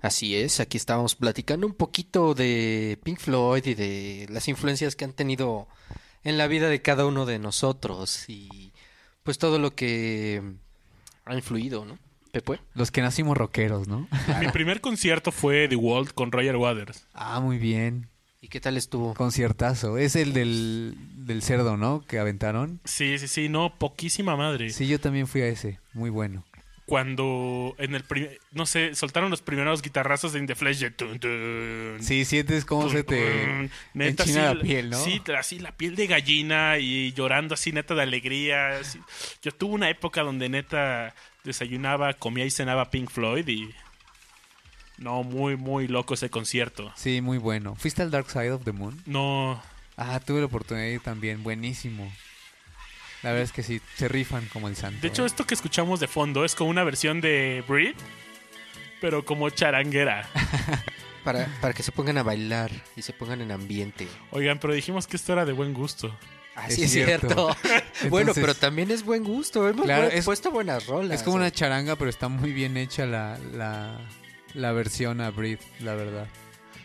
Así 0.00 0.36
es, 0.36 0.60
aquí 0.60 0.76
estábamos 0.76 1.14
platicando 1.14 1.66
un 1.66 1.74
poquito 1.74 2.34
de 2.34 2.98
Pink 3.02 3.18
Floyd 3.18 3.64
y 3.66 3.74
de 3.74 4.26
las 4.30 4.46
influencias 4.46 4.94
que 4.94 5.04
han 5.06 5.14
tenido 5.14 5.66
en 6.22 6.36
la 6.38 6.46
vida 6.46 6.68
de 6.68 6.82
cada 6.82 7.06
uno 7.06 7.24
de 7.24 7.38
nosotros 7.38 8.28
y 8.28 8.72
pues 9.22 9.38
todo 9.38 9.58
lo 9.58 9.74
que 9.74 10.42
ha 11.24 11.34
influido, 11.34 11.84
¿no? 11.84 11.98
Pepe. 12.30 12.60
Los 12.74 12.90
que 12.90 13.00
nacimos 13.00 13.36
rockeros, 13.38 13.88
¿no? 13.88 14.06
Mi 14.40 14.48
primer 14.48 14.80
concierto 14.82 15.32
fue 15.32 15.66
The 15.66 15.76
World 15.76 16.12
con 16.12 16.30
Roger 16.30 16.56
Waters. 16.56 17.06
Ah, 17.14 17.40
muy 17.40 17.56
bien. 17.56 18.10
¿Y 18.42 18.48
qué 18.48 18.60
tal 18.60 18.76
estuvo? 18.76 19.14
Conciertazo. 19.14 19.96
Es 19.96 20.14
el 20.14 20.34
del, 20.34 20.94
del 21.16 21.42
cerdo, 21.42 21.76
¿no? 21.76 22.04
Que 22.06 22.18
aventaron. 22.18 22.80
Sí, 22.84 23.18
sí, 23.18 23.26
sí, 23.28 23.48
no, 23.48 23.76
poquísima 23.78 24.36
madre. 24.36 24.70
Sí, 24.70 24.86
yo 24.86 25.00
también 25.00 25.26
fui 25.26 25.40
a 25.40 25.48
ese. 25.48 25.80
Muy 25.94 26.10
bueno. 26.10 26.44
Cuando 26.86 27.74
en 27.78 27.96
el 27.96 28.04
primer, 28.04 28.38
no 28.52 28.64
sé, 28.64 28.94
soltaron 28.94 29.28
los 29.28 29.42
primeros 29.42 29.82
guitarrazos 29.82 30.32
de 30.32 30.38
In 30.38 30.46
the 30.46 30.54
Flesh 30.54 30.78
de 30.78 30.90
tun, 30.92 31.18
tun, 31.18 31.98
Sí, 32.00 32.24
sientes 32.24 32.64
cómo 32.64 32.82
tun, 32.82 32.92
se 32.92 33.02
te. 33.02 33.70
Neta, 33.92 34.22
enchina 34.22 34.50
sí, 34.50 34.56
la 34.56 34.62
piel, 34.62 34.90
¿no? 34.90 35.04
Sí, 35.04 35.20
así 35.36 35.58
la 35.58 35.72
piel 35.72 35.96
de 35.96 36.06
gallina 36.06 36.78
y 36.78 37.12
llorando 37.12 37.54
así 37.54 37.72
neta 37.72 37.94
de 37.96 38.02
alegría. 38.02 38.78
así. 38.78 39.00
Yo 39.42 39.50
tuve 39.52 39.74
una 39.74 39.90
época 39.90 40.22
donde 40.22 40.48
neta 40.48 41.12
desayunaba, 41.42 42.12
comía 42.14 42.44
y 42.44 42.50
cenaba 42.50 42.88
Pink 42.90 43.10
Floyd 43.10 43.48
y 43.48 43.68
no, 44.98 45.24
muy, 45.24 45.56
muy 45.56 45.88
loco 45.88 46.14
ese 46.14 46.30
concierto. 46.30 46.92
Sí, 46.96 47.20
muy 47.20 47.38
bueno. 47.38 47.74
¿Fuiste 47.74 48.02
al 48.02 48.10
Dark 48.12 48.30
Side 48.30 48.52
of 48.52 48.64
the 48.64 48.72
Moon? 48.72 49.02
No, 49.06 49.60
Ah, 49.98 50.20
tuve 50.20 50.40
la 50.40 50.46
oportunidad 50.46 50.84
de 50.86 50.92
ir 50.92 51.00
también. 51.00 51.42
Buenísimo. 51.42 52.12
La 53.26 53.32
verdad 53.32 53.42
es 53.44 53.52
que 53.52 53.64
sí, 53.64 53.80
se 53.96 54.06
rifan 54.06 54.46
como 54.52 54.68
el 54.68 54.76
santo. 54.76 55.00
de 55.02 55.08
hecho 55.08 55.24
¿eh? 55.24 55.26
esto 55.26 55.44
que 55.44 55.54
escuchamos 55.54 55.98
de 55.98 56.06
fondo 56.06 56.44
es 56.44 56.54
como 56.54 56.70
una 56.70 56.84
versión 56.84 57.20
de 57.20 57.64
Breed, 57.66 57.96
pero 59.00 59.24
como 59.24 59.50
charanguera. 59.50 60.28
Para, 61.24 61.48
para 61.60 61.74
que 61.74 61.82
se 61.82 61.90
pongan 61.90 62.18
a 62.18 62.22
bailar 62.22 62.70
y 62.94 63.02
se 63.02 63.12
pongan 63.12 63.40
en 63.40 63.50
ambiente. 63.50 64.06
Oigan, 64.30 64.60
pero 64.60 64.72
dijimos 64.72 65.08
que 65.08 65.16
esto 65.16 65.32
era 65.32 65.44
de 65.44 65.52
buen 65.52 65.74
gusto. 65.74 66.16
Así 66.54 66.82
Es 66.84 66.94
es 66.94 67.04
cierto. 67.04 67.52
cierto. 67.60 67.88
bueno, 68.10 68.30
pero 68.32 68.54
también 68.54 68.92
es 68.92 69.02
buen 69.04 69.24
gusto. 69.24 69.68
Hemos 69.68 69.86
Claro, 69.86 70.06
es- 70.06 70.24
puesto 70.24 70.52
buenas 70.52 70.86
rolas. 70.86 71.18
Es 71.18 71.24
como 71.24 71.34
una 71.34 71.50
charanga, 71.50 71.96
pero 71.96 72.10
está 72.10 72.28
muy 72.28 72.52
bien 72.52 72.76
hecha 72.76 73.06
la, 73.06 73.38
la, 73.52 73.98
la 74.54 74.70
versión 74.70 75.20
a 75.20 75.30
Breathe, 75.32 75.64
la 75.80 75.96
verdad. 75.96 76.28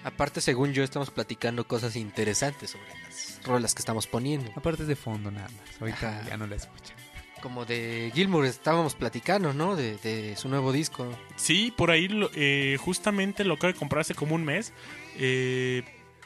Aparte, 0.03 0.41
según 0.41 0.73
yo, 0.73 0.83
estamos 0.83 1.11
platicando 1.11 1.67
cosas 1.67 1.95
interesantes 1.95 2.71
sobre 2.71 2.87
las 3.03 3.39
rolas 3.43 3.75
que 3.75 3.81
estamos 3.81 4.07
poniendo. 4.07 4.51
Aparte 4.55 4.83
es 4.83 4.87
de 4.87 4.95
fondo 4.95 5.29
nada 5.31 5.47
más. 5.49 5.81
Ahorita 5.81 6.19
Ajá. 6.19 6.29
ya 6.29 6.37
no 6.37 6.47
la 6.47 6.55
escuchan. 6.55 6.95
Como 7.41 7.65
de 7.65 8.11
Gilmour 8.13 8.45
estábamos 8.45 8.93
platicando, 8.95 9.53
¿no? 9.53 9.75
De, 9.75 9.97
de 9.97 10.35
su 10.37 10.47
nuevo 10.47 10.71
disco. 10.71 11.07
Sí, 11.35 11.73
por 11.75 11.89
ahí 11.91 12.07
eh, 12.35 12.77
justamente 12.79 13.43
lo 13.43 13.55
acabo 13.55 13.73
de 13.73 13.79
comprar 13.79 14.01
hace 14.01 14.13
como 14.13 14.35
un 14.35 14.45
mes. 14.45 14.73
Eh, 15.17 15.83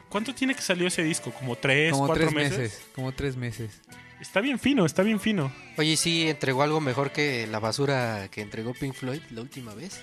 ¿Cuánto 0.10 0.34
tiene 0.36 0.56
que 0.56 0.62
salió 0.62 0.88
ese 0.88 1.04
disco? 1.04 1.32
¿Como 1.32 1.56
tres, 1.56 1.92
Como 1.94 2.08
cuatro 2.08 2.26
tres 2.26 2.36
meses? 2.36 2.58
meses. 2.60 2.82
Como 2.94 3.12
tres 3.14 3.36
meses. 3.38 3.82
Está 4.22 4.40
bien 4.42 4.60
fino, 4.60 4.86
está 4.86 5.04
bien 5.04 5.20
fino. 5.20 5.54
Oye, 5.78 5.98
sí, 5.98 6.30
entregó 6.30 6.64
algo 6.64 6.80
mejor 6.80 7.12
que 7.12 7.48
la 7.48 7.60
basura 7.60 8.30
que 8.32 8.42
entregó 8.42 8.74
Pink 8.74 8.94
Floyd 8.94 9.22
la 9.32 9.42
última 9.42 9.74
vez. 9.74 10.02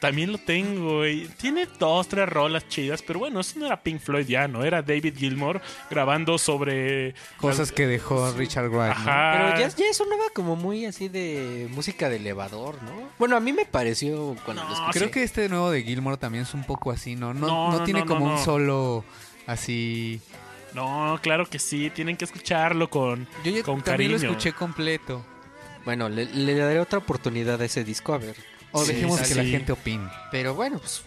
También 0.00 0.32
lo 0.32 0.38
tengo. 0.38 1.06
y 1.06 1.28
tiene 1.36 1.68
dos, 1.78 2.08
tres 2.08 2.26
rolas 2.28 2.66
chidas, 2.68 3.02
pero 3.02 3.18
bueno, 3.18 3.40
eso 3.40 3.58
no 3.58 3.66
era 3.66 3.82
Pink 3.82 4.00
Floyd 4.00 4.26
ya, 4.26 4.48
¿no? 4.48 4.64
Era 4.64 4.80
David 4.82 5.14
Gilmour 5.16 5.60
grabando 5.90 6.38
sobre... 6.38 7.14
Cosas 7.36 7.70
que 7.70 7.86
dejó 7.86 8.32
Richard 8.32 8.68
Wright. 8.70 8.96
¿no? 8.96 9.10
Ajá. 9.10 9.32
Pero 9.54 9.60
ya, 9.60 9.76
ya 9.76 9.92
sonaba 9.94 10.24
como 10.34 10.56
muy 10.56 10.86
así 10.86 11.08
de 11.08 11.68
música 11.70 12.08
de 12.08 12.16
elevador, 12.16 12.82
¿no? 12.82 13.10
Bueno, 13.18 13.36
a 13.36 13.40
mí 13.40 13.52
me 13.52 13.66
pareció 13.66 14.34
cuando 14.44 14.62
lo 14.62 14.68
No, 14.70 14.74
escuché. 14.74 14.98
Creo 14.98 15.10
que 15.10 15.22
este 15.22 15.48
nuevo 15.50 15.70
de 15.70 15.82
Gilmore 15.82 16.16
también 16.16 16.44
es 16.44 16.54
un 16.54 16.64
poco 16.64 16.90
así, 16.90 17.14
¿no? 17.14 17.34
No, 17.34 17.46
No, 17.46 17.72
no 17.72 17.78
no, 17.80 17.84
tiene 17.84 18.00
no, 18.00 18.06
como 18.06 18.20
no, 18.20 18.32
un 18.32 18.38
no. 18.38 18.44
solo 18.44 19.04
así. 19.46 20.20
No, 20.72 21.18
claro 21.22 21.44
que 21.46 21.58
sí, 21.58 21.90
tienen 21.90 22.16
que 22.16 22.24
escucharlo 22.24 22.88
con, 22.88 23.26
Yo 23.44 23.50
ya 23.52 23.62
con 23.62 23.82
también 23.82 24.12
cariño. 24.12 24.28
lo 24.28 24.36
escuché 24.36 24.52
completo. 24.54 25.22
Bueno, 25.84 26.08
le, 26.08 26.26
le 26.26 26.54
daré 26.54 26.78
otra 26.78 26.98
oportunidad 26.98 27.60
a 27.60 27.64
ese 27.64 27.84
disco, 27.84 28.14
a 28.14 28.18
ver. 28.18 28.36
O 28.72 28.84
dejemos 28.84 29.20
sí, 29.20 29.28
que 29.28 29.34
la 29.34 29.44
gente 29.44 29.72
opine. 29.72 30.08
Pero 30.30 30.54
bueno, 30.54 30.78
pues 30.78 31.02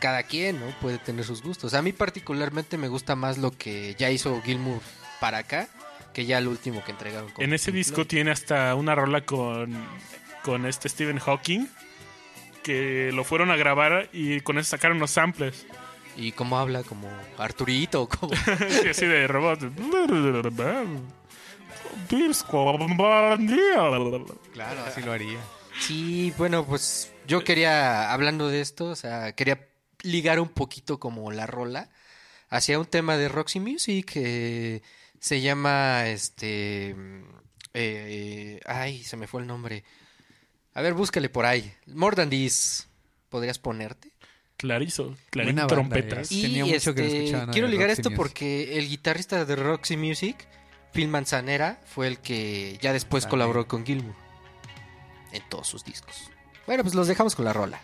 cada 0.00 0.22
quien, 0.22 0.60
¿no? 0.60 0.66
Puede 0.80 0.98
tener 0.98 1.24
sus 1.24 1.42
gustos. 1.42 1.74
A 1.74 1.82
mí 1.82 1.92
particularmente 1.92 2.76
me 2.76 2.88
gusta 2.88 3.16
más 3.16 3.38
lo 3.38 3.50
que 3.50 3.94
ya 3.98 4.10
hizo 4.10 4.40
Gilmour 4.42 4.80
para 5.20 5.38
acá 5.38 5.68
que 6.16 6.24
ya 6.24 6.38
el 6.38 6.48
último 6.48 6.82
que 6.82 6.92
entregaron. 6.92 7.30
con 7.30 7.44
En 7.44 7.52
ese 7.52 7.66
Pink 7.66 7.76
disco 7.76 7.94
Floyd. 7.96 8.08
tiene 8.08 8.30
hasta 8.30 8.74
una 8.74 8.94
rola 8.94 9.20
con, 9.20 9.76
con 10.42 10.64
este 10.64 10.88
Stephen 10.88 11.18
Hawking, 11.18 11.66
que 12.62 13.10
lo 13.12 13.22
fueron 13.22 13.50
a 13.50 13.56
grabar 13.56 14.08
y 14.14 14.40
con 14.40 14.56
eso 14.56 14.70
sacaron 14.70 14.98
los 14.98 15.10
samples. 15.10 15.66
Y 16.16 16.32
cómo 16.32 16.58
habla, 16.58 16.84
como 16.84 17.06
Arturito, 17.36 18.08
como... 18.08 18.32
Sí, 18.80 18.88
así 18.88 19.04
de 19.04 19.28
robot. 19.28 19.60
Claro, 24.54 24.86
así 24.86 25.02
lo 25.02 25.12
haría. 25.12 25.38
Sí, 25.80 26.32
bueno, 26.36 26.64
pues 26.66 27.12
yo 27.26 27.44
quería, 27.44 28.12
hablando 28.12 28.48
de 28.48 28.60
esto, 28.60 28.86
o 28.86 28.96
sea, 28.96 29.32
quería 29.32 29.68
ligar 30.02 30.40
un 30.40 30.48
poquito 30.48 30.98
como 30.98 31.30
la 31.30 31.46
rola 31.46 31.90
hacia 32.48 32.78
un 32.78 32.86
tema 32.86 33.16
de 33.16 33.28
Roxy 33.28 33.60
Music 33.60 34.10
que 34.12 34.82
se 35.20 35.40
llama, 35.40 36.08
este, 36.08 36.94
eh, 37.74 38.60
ay, 38.66 39.02
se 39.02 39.16
me 39.16 39.26
fue 39.26 39.40
el 39.42 39.46
nombre. 39.46 39.84
A 40.74 40.82
ver, 40.82 40.94
búscale 40.94 41.28
por 41.28 41.46
ahí. 41.46 41.72
More 41.86 42.16
Than 42.16 42.30
This, 42.30 42.88
¿podrías 43.28 43.58
ponerte? 43.58 44.12
Clarizo, 44.56 45.16
clarín 45.30 45.56
banda, 45.56 45.66
trompetas. 45.66 46.30
¿eh? 46.30 46.34
Y 46.34 46.42
Tenía 46.42 46.64
mucho 46.64 46.94
que 46.94 47.00
no 47.02 47.06
este, 47.06 47.18
escuchaba 47.18 47.42
nada 47.42 47.52
quiero 47.52 47.68
ligar 47.68 47.88
Roxy 47.88 48.00
esto 48.00 48.10
Music. 48.10 48.16
porque 48.16 48.78
el 48.78 48.88
guitarrista 48.88 49.44
de 49.44 49.56
Roxy 49.56 49.96
Music, 49.96 50.48
Phil 50.92 51.08
Manzanera, 51.08 51.80
fue 51.86 52.08
el 52.08 52.18
que 52.18 52.78
ya 52.80 52.92
después 52.92 53.26
colaboró 53.26 53.68
con 53.68 53.84
Gilmour 53.84 54.25
en 55.36 55.48
todos 55.48 55.68
sus 55.68 55.84
discos. 55.84 56.30
Bueno, 56.66 56.82
pues 56.82 56.94
los 56.94 57.06
dejamos 57.06 57.34
con 57.34 57.44
la 57.44 57.52
rola. 57.52 57.80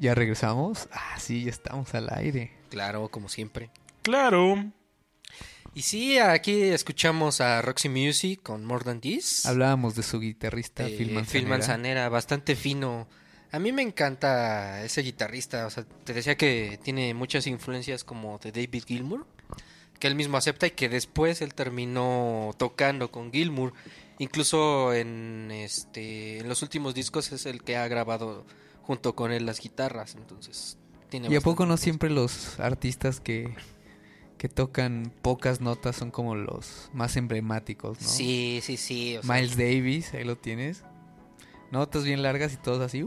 ¿Ya 0.00 0.14
regresamos? 0.14 0.88
Ah, 0.92 1.18
sí, 1.20 1.44
ya 1.44 1.50
estamos 1.50 1.94
al 1.94 2.08
aire. 2.12 2.50
Claro, 2.70 3.08
como 3.10 3.28
siempre. 3.28 3.70
Claro. 4.02 4.72
Y 5.74 5.82
sí, 5.82 6.18
aquí 6.18 6.62
escuchamos 6.62 7.40
a 7.40 7.60
Roxy 7.62 7.88
Music 7.90 8.40
con 8.42 8.64
More 8.64 8.82
Than 8.84 9.00
This. 9.00 9.44
Hablábamos 9.46 9.94
de 9.94 10.02
su 10.02 10.18
guitarrista, 10.18 10.84
Eh, 10.86 10.96
Phil 10.96 10.96
Phil 11.08 11.12
Manzanera. 11.14 11.48
Manzanera, 11.50 12.08
bastante 12.08 12.56
fino. 12.56 13.06
A 13.52 13.58
mí 13.58 13.72
me 13.72 13.82
encanta 13.82 14.82
ese 14.82 15.02
guitarrista. 15.02 15.66
O 15.66 15.70
sea, 15.70 15.84
te 15.84 16.14
decía 16.14 16.34
que 16.36 16.80
tiene 16.82 17.12
muchas 17.14 17.46
influencias 17.46 18.02
como 18.02 18.38
de 18.38 18.52
David 18.52 18.84
Gilmour, 18.86 19.26
que 19.98 20.06
él 20.06 20.14
mismo 20.14 20.38
acepta 20.38 20.66
y 20.66 20.70
que 20.70 20.88
después 20.88 21.42
él 21.42 21.52
terminó 21.54 22.52
tocando 22.56 23.10
con 23.10 23.30
Gilmour. 23.30 23.74
Incluso 24.18 24.92
en 24.94 25.50
este 25.50 26.38
en 26.38 26.48
los 26.48 26.62
últimos 26.62 26.94
discos 26.94 27.32
es 27.32 27.44
el 27.46 27.62
que 27.62 27.76
ha 27.76 27.86
grabado 27.86 28.44
junto 28.82 29.14
con 29.14 29.32
él 29.32 29.46
las 29.46 29.60
guitarras. 29.60 30.14
Entonces, 30.14 30.78
tiene 31.08 31.28
¿Y 31.28 31.36
a 31.36 31.40
poco 31.40 31.66
no 31.66 31.76
siempre 31.76 32.10
los 32.10 32.58
artistas 32.60 33.20
que, 33.20 33.54
que 34.38 34.48
tocan 34.48 35.12
pocas 35.22 35.60
notas 35.60 35.96
son 35.96 36.10
como 36.10 36.34
los 36.34 36.90
más 36.92 37.16
emblemáticos, 37.16 38.00
¿no? 38.00 38.08
Sí, 38.08 38.60
sí, 38.62 38.76
sí. 38.76 39.16
o 39.16 39.22
sea, 39.22 39.34
Miles 39.34 39.56
Davis, 39.56 40.14
ahí 40.14 40.24
lo 40.24 40.36
tienes. 40.36 40.82
Notas 41.70 42.04
bien 42.04 42.22
largas 42.22 42.52
y 42.52 42.56
todos 42.56 42.80
así. 42.80 43.04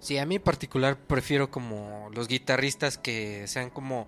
Sí, 0.00 0.18
a 0.18 0.26
mí 0.26 0.36
en 0.36 0.42
particular 0.42 0.98
prefiero 0.98 1.50
como 1.50 2.08
los 2.14 2.26
guitarristas 2.26 2.96
que 2.98 3.46
sean 3.46 3.70
como 3.70 4.06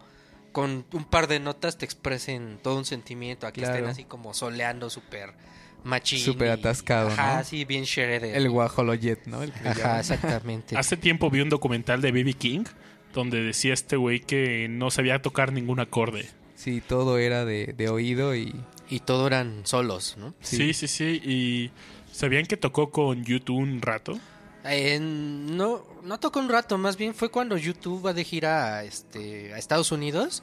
con 0.52 0.85
un 0.93 1.05
par 1.05 1.28
de 1.28 1.39
notas 1.39 1.78
te 1.78 1.85
expresen 1.85 2.59
todo 2.62 2.77
un 2.78 2.85
sentimiento, 2.85 3.47
a 3.47 3.52
que 3.52 3.60
Claro. 3.60 3.74
estén 3.77 3.90
así 3.90 4.05
como 4.05 4.35
soleando 4.35 4.90
súper 4.90 5.32
machín. 5.84 6.18
Súper 6.20 6.48
y- 6.48 6.50
atascado, 6.50 7.09
Ajá, 7.09 7.38
¿no? 7.38 7.44
sí, 7.44 7.64
bien 7.64 7.84
shredded. 7.84 8.34
El 8.34 8.48
guajoloyet, 8.50 9.26
¿no? 9.26 9.42
El 9.42 9.52
que 9.52 9.62
le 9.62 9.68
Ajá, 9.70 9.78
llaman. 9.80 10.00
exactamente. 10.00 10.76
Hace 10.76 10.96
tiempo 10.96 11.30
vi 11.30 11.40
un 11.40 11.48
documental 11.48 12.00
de 12.00 12.12
B.B. 12.12 12.34
King 12.34 12.64
donde 13.14 13.42
decía 13.42 13.74
este 13.74 13.96
güey 13.96 14.20
que 14.20 14.68
no 14.68 14.90
sabía 14.90 15.20
tocar 15.20 15.52
ningún 15.52 15.80
acorde. 15.80 16.28
Sí, 16.54 16.80
todo 16.80 17.18
era 17.18 17.44
de, 17.44 17.74
de 17.76 17.88
oído 17.88 18.34
y... 18.34 18.54
Y 18.88 19.00
todo 19.00 19.26
eran 19.26 19.62
solos, 19.64 20.16
¿no? 20.18 20.34
Sí, 20.40 20.72
sí, 20.74 20.86
sí. 20.86 21.20
Y 21.24 21.70
sabían 22.12 22.44
que 22.46 22.56
tocó 22.56 22.90
con 22.90 23.24
YouTube 23.24 23.56
un 23.56 23.80
rato. 23.82 24.18
Eh, 24.64 24.98
no, 25.00 25.82
no 26.04 26.20
tocó 26.20 26.38
un 26.40 26.48
rato, 26.48 26.78
más 26.78 26.96
bien 26.96 27.14
fue 27.14 27.30
cuando 27.30 27.56
YouTube 27.56 28.04
va 28.06 28.12
de 28.12 28.22
gira 28.22 28.76
a, 28.76 28.84
este, 28.84 29.52
a 29.54 29.59
Estados 29.59 29.92
Unidos. 29.92 30.42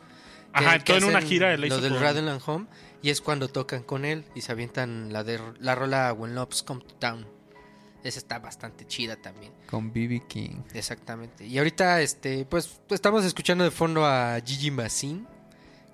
Ajá, 0.52 0.80
que 0.80 0.86
todo 0.94 0.98
en 0.98 1.04
una 1.06 1.22
gira. 1.22 1.54
él 1.54 1.62
Lo 1.62 1.80
del 1.80 2.00
Radioland 2.00 2.42
Home. 2.46 2.66
Y 3.02 3.10
es 3.10 3.22
cuando 3.22 3.48
tocan 3.48 3.84
con 3.84 4.04
él 4.06 4.26
y 4.36 4.42
se 4.42 4.52
avientan 4.52 5.14
la, 5.14 5.24
de, 5.24 5.40
la 5.60 5.76
rola 5.76 6.12
When 6.14 6.36
Loves 6.36 6.64
Come 6.64 6.82
to 6.82 6.96
Town. 6.96 7.26
Esa 8.04 8.20
está 8.20 8.40
bastante 8.40 8.86
chida 8.88 9.16
también. 9.18 9.52
Con 9.70 9.92
B.B. 9.92 10.24
King. 10.28 10.62
Exactamente. 10.74 11.46
Y 11.46 11.58
ahorita, 11.58 12.02
este, 12.02 12.46
pues, 12.46 12.80
estamos 12.90 13.26
escuchando 13.26 13.64
de 13.64 13.72
fondo 13.72 14.06
a 14.06 14.40
Gigi 14.46 14.72
Massin, 14.72 15.28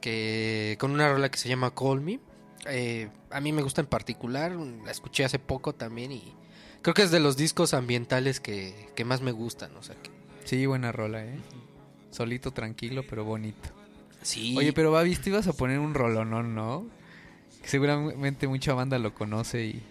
que 0.02 0.78
con 0.80 0.92
una 0.92 1.12
rola 1.12 1.30
que 1.30 1.38
se 1.38 1.50
llama 1.50 1.74
Call 1.74 2.02
Me. 2.02 2.20
Eh, 2.68 3.10
a 3.32 3.42
mí 3.42 3.52
me 3.52 3.62
gusta 3.62 3.82
en 3.82 3.88
particular, 3.88 4.52
la 4.52 4.92
escuché 4.92 5.24
hace 5.26 5.38
poco 5.40 5.74
también 5.74 6.12
y 6.12 6.34
creo 6.82 6.94
que 6.96 7.04
es 7.04 7.12
de 7.12 7.20
los 7.20 7.38
discos 7.38 7.74
ambientales 7.76 8.40
que, 8.40 8.90
que 8.96 9.06
más 9.06 9.22
me 9.22 9.32
gustan. 9.32 9.76
O 9.78 9.84
sea, 9.84 9.96
que, 9.96 10.10
Sí, 10.46 10.66
buena 10.68 10.92
rola, 10.92 11.24
¿eh? 11.26 11.40
Solito, 12.12 12.52
tranquilo, 12.52 13.04
pero 13.10 13.24
bonito. 13.26 13.70
sí. 14.22 14.56
Oye, 14.58 14.74
pero 14.74 14.92
Babis, 14.92 15.22
te 15.22 15.30
ibas 15.32 15.48
a 15.48 15.54
poner 15.54 15.80
un 15.80 15.94
rolonón, 15.96 16.54
¿no? 16.56 16.86
Que 17.66 17.72
seguramente 17.72 18.48
mucha 18.48 18.76
banda 18.76 19.00
lo 19.00 19.16
conoce 19.16 19.66
y 19.66 19.84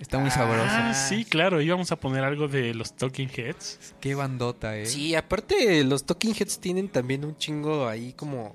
está 0.00 0.18
muy 0.18 0.30
sabroso. 0.30 0.64
Ah, 0.66 0.94
sí, 0.94 1.26
claro. 1.26 1.60
Íbamos 1.60 1.92
a 1.92 1.96
poner 1.96 2.24
algo 2.24 2.48
de 2.48 2.72
los 2.72 2.96
Talking 2.96 3.28
Heads. 3.28 3.94
Qué 4.00 4.14
bandota, 4.14 4.74
¿eh? 4.78 4.86
Sí, 4.86 5.14
aparte 5.14 5.84
los 5.84 6.04
Talking 6.04 6.34
Heads 6.34 6.58
tienen 6.60 6.88
también 6.88 7.22
un 7.26 7.36
chingo 7.36 7.86
ahí 7.86 8.14
como 8.14 8.54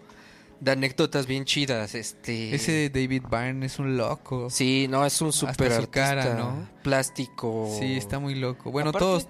de 0.59 0.71
anécdotas 0.71 1.27
bien 1.27 1.45
chidas. 1.45 1.93
Este, 1.93 2.55
Ese 2.55 2.89
David 2.89 3.25
Byrne 3.29 3.63
es 3.67 3.77
un 3.77 3.95
loco. 3.95 4.49
Sí, 4.49 4.87
no, 4.89 5.05
es 5.05 5.21
un 5.21 5.29
Hasta 5.29 5.51
super 5.53 5.67
su 5.67 5.77
artista, 5.77 5.91
cara, 5.91 6.33
¿no? 6.33 6.67
Plástico. 6.81 7.77
Sí, 7.79 7.93
está 7.95 8.17
muy 8.17 8.33
loco. 8.33 8.71
Bueno, 8.71 8.89
Aparte, 8.89 9.05
todos, 9.05 9.27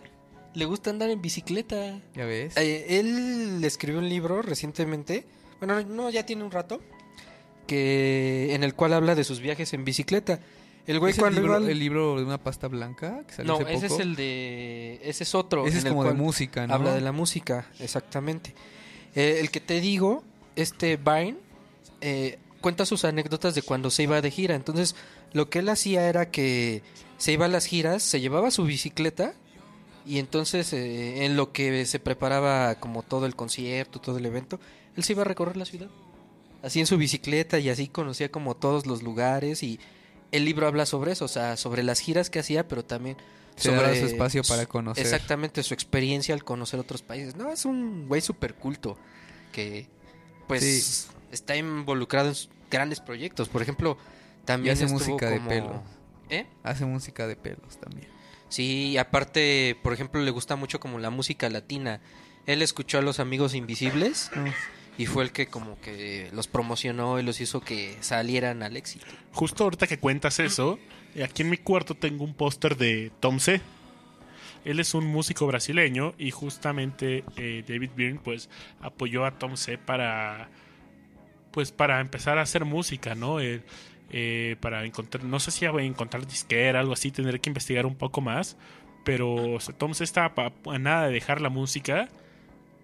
Le 0.53 0.64
gusta 0.64 0.89
andar 0.89 1.10
en 1.10 1.22
bicicleta. 1.22 1.99
ya 2.15 2.23
ves. 2.23 2.56
Eh, 2.56 2.97
él 2.97 3.61
escribió 3.65 3.99
un 3.99 4.07
libro 4.07 4.41
recientemente, 4.41 5.26
bueno, 5.60 5.84
no, 5.84 6.10
ya 6.10 6.26
tiene 6.26 6.45
un 6.45 6.51
rato, 6.51 6.81
que 7.70 8.56
en 8.56 8.64
el 8.64 8.74
cual 8.74 8.94
habla 8.94 9.14
de 9.14 9.24
sus 9.24 9.40
viajes 9.40 9.74
en 9.74 9.86
bicicleta. 9.86 10.40
El 10.88 11.00
güey 11.00 11.14
¿Es 11.14 11.20
el 11.20 11.36
libro, 11.36 11.58
el 11.58 11.78
libro 11.78 12.18
de 12.18 12.24
una 12.24 12.40
pasta 12.40 12.68
blanca 12.68 13.22
que 13.28 13.34
salió 13.36 13.54
No, 13.54 13.60
hace 13.60 13.76
ese 13.76 13.88
poco? 13.90 14.02
es 14.02 14.08
el 14.08 14.16
de... 14.16 15.00
Ese 15.04 15.24
es 15.24 15.36
otro. 15.36 15.68
Ese 15.68 15.78
es 15.78 15.86
como 15.86 16.04
de 16.04 16.14
música, 16.14 16.66
¿no? 16.66 16.74
Habla 16.74 16.96
de 16.96 17.02
la 17.02 17.12
música, 17.12 17.68
exactamente. 17.80 18.56
Eh, 19.14 19.38
el 19.40 19.52
que 19.52 19.60
te 19.60 19.82
digo, 19.82 20.24
este 20.56 20.98
Vine, 20.98 21.38
eh, 22.02 22.40
cuenta 22.60 22.88
sus 22.88 23.06
anécdotas 23.06 23.54
de 23.54 23.62
cuando 23.62 23.91
se 23.91 24.02
iba 24.02 24.20
de 24.20 24.32
gira. 24.32 24.56
Entonces, 24.56 24.96
lo 25.32 25.52
que 25.52 25.60
él 25.60 25.70
hacía 25.70 26.10
era 26.10 26.32
que 26.32 26.82
se 27.20 27.34
iba 27.34 27.46
a 27.46 27.50
las 27.50 27.66
giras, 27.66 28.02
se 28.02 28.20
llevaba 28.20 28.50
su 28.50 28.64
bicicleta 28.64 29.36
y 30.08 30.18
entonces 30.18 30.74
eh, 30.74 31.26
en 31.26 31.38
lo 31.38 31.52
que 31.52 31.86
se 31.86 32.00
preparaba 32.00 32.76
como 32.80 33.04
todo 33.04 33.28
el 33.28 33.36
concierto, 33.36 34.00
todo 34.00 34.18
el 34.18 34.26
evento, 34.26 34.60
él 34.96 35.04
se 35.04 35.14
iba 35.14 35.22
a 35.22 35.26
recorrer 35.26 35.56
la 35.56 35.66
ciudad. 35.66 35.90
Así 36.61 36.80
en 36.80 36.86
su 36.88 36.98
bicicleta 36.98 37.60
y 37.60 37.69
así 37.69 37.88
conocía 37.88 38.30
como 38.30 38.56
todos 38.56 38.86
los 38.86 39.02
lugares 39.03 39.64
y 39.64 39.80
el 40.31 40.45
libro 40.45 40.68
habla 40.68 40.86
sobre 40.86 41.14
eso, 41.14 41.26
o 41.26 41.30
sea, 41.30 41.57
sobre 41.57 41.84
las 41.84 41.99
giras 41.99 42.30
que 42.30 42.40
hacía, 42.40 42.68
pero 42.68 42.84
también 42.84 43.18
Se 43.56 43.72
daba 43.72 43.90
su 43.95 44.06
espacio 44.06 44.44
para 44.44 44.65
conocer. 44.65 45.03
Exactamente, 45.03 45.64
su 45.64 45.73
experiencia 45.73 46.34
al 46.34 46.44
conocer 46.44 46.80
otros 46.80 47.02
países. 47.02 47.36
No, 47.36 47.52
es 47.52 47.65
un 47.65 48.07
güey 48.07 48.22
súper 48.22 48.56
culto 48.56 48.98
que, 49.52 49.88
pues, 50.48 50.64
Sí. 50.64 51.07
está 51.31 51.56
involucrado 51.57 52.30
en 52.30 52.36
grandes 52.72 52.99
proyectos. 53.02 53.49
Por 53.49 53.61
ejemplo, 53.61 53.98
también 54.45 54.73
hace 54.76 54.86
estuvo 54.86 54.99
música 54.99 55.30
de 55.30 55.40
pelo. 55.41 55.81
¿Eh? 56.30 56.45
Hace 56.64 56.86
música 56.86 57.27
de 57.27 57.36
pelos 57.36 57.77
también. 57.80 58.07
Sí, 58.49 58.98
aparte, 58.98 59.77
por 59.84 59.94
ejemplo, 59.94 60.22
le 60.22 60.31
gusta 60.31 60.56
mucho 60.56 60.80
como 60.80 60.99
la 60.99 61.10
música 61.10 61.49
latina. 61.49 62.02
Él 62.45 62.61
escuchó 62.61 62.98
a 62.98 63.02
los 63.02 63.19
Amigos 63.19 63.53
Invisibles 63.56 64.31
y 65.00 65.06
fue 65.06 65.24
el 65.24 65.32
que 65.32 65.48
como 65.48 65.80
que 65.80 66.30
los 66.34 66.50
promocionó 66.50 67.22
y 67.22 67.24
los 67.24 67.40
hizo 67.40 67.62
que 67.62 67.96
salieran 68.02 68.62
al 68.64 68.76
éxito. 68.76 69.06
Justo 69.32 69.64
ahorita 69.64 69.88
que 69.88 69.98
cuentas 69.98 70.40
eso, 70.40 70.78
eh, 71.16 71.24
aquí 71.24 71.44
en 71.44 71.50
mi 71.50 71.56
cuarto 71.56 71.96
tengo 71.96 72.26
un 72.26 72.34
póster 72.34 72.76
de 72.76 73.10
Tom 73.22 73.40
C. 73.40 73.62
Él 74.66 74.82
es 74.82 74.94
un 74.94 75.08
músico 75.08 75.48
brasileño 75.48 76.16
y 76.18 76.32
justamente 76.32 77.24
eh, 77.38 77.64
David 77.66 77.92
Byrne 77.96 78.20
pues 78.22 78.50
apoyó 78.82 79.24
a 79.26 79.40
Tom 79.40 79.56
C 79.56 79.78
para 79.78 80.50
pues 81.52 81.72
para 81.72 82.02
empezar 82.02 82.38
a 82.38 82.42
hacer 82.42 82.66
música, 82.66 83.16
¿no? 83.16 83.38
Eh, 83.40 84.58
para 84.60 84.84
encontrar, 84.84 85.24
no 85.24 85.40
sé 85.40 85.52
si 85.52 85.64
iba 85.64 85.80
a 85.80 85.84
encontrar 85.84 86.28
disquera, 86.28 86.82
algo 86.82 86.92
así, 86.92 87.10
tendré 87.10 87.40
que 87.40 87.50
investigar 87.50 87.86
un 87.86 87.96
poco 87.96 88.20
más, 88.20 88.58
pero 89.06 89.54
o 89.54 89.60
sea, 89.62 89.74
Tom 89.78 89.94
C 89.94 90.04
estaba 90.04 90.52
a 90.66 90.78
nada 90.78 91.08
de 91.08 91.14
dejar 91.14 91.40
la 91.40 91.50
música 91.50 92.10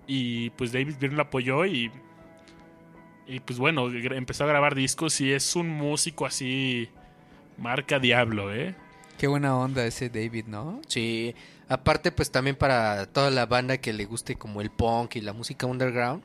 y 0.07 0.49
pues 0.51 0.71
David 0.71 0.95
Byrne 0.99 1.17
lo 1.17 1.23
apoyó 1.23 1.65
y 1.65 1.91
y 3.27 3.39
pues 3.39 3.57
bueno, 3.57 3.89
empezó 3.91 4.43
a 4.43 4.47
grabar 4.47 4.75
discos 4.75 5.19
y 5.19 5.31
es 5.31 5.55
un 5.55 5.67
músico 5.67 6.25
así 6.25 6.89
marca 7.57 7.99
diablo, 7.99 8.53
¿eh? 8.53 8.75
Qué 9.17 9.27
buena 9.27 9.57
onda 9.57 9.85
ese 9.85 10.09
David, 10.09 10.45
¿no? 10.45 10.81
Sí, 10.87 11.33
aparte 11.67 12.11
pues 12.11 12.31
también 12.31 12.55
para 12.55 13.07
toda 13.07 13.31
la 13.31 13.45
banda 13.45 13.77
que 13.77 13.93
le 13.93 14.05
guste 14.05 14.35
como 14.35 14.61
el 14.61 14.69
punk 14.69 15.15
y 15.15 15.21
la 15.21 15.33
música 15.33 15.65
underground, 15.65 16.21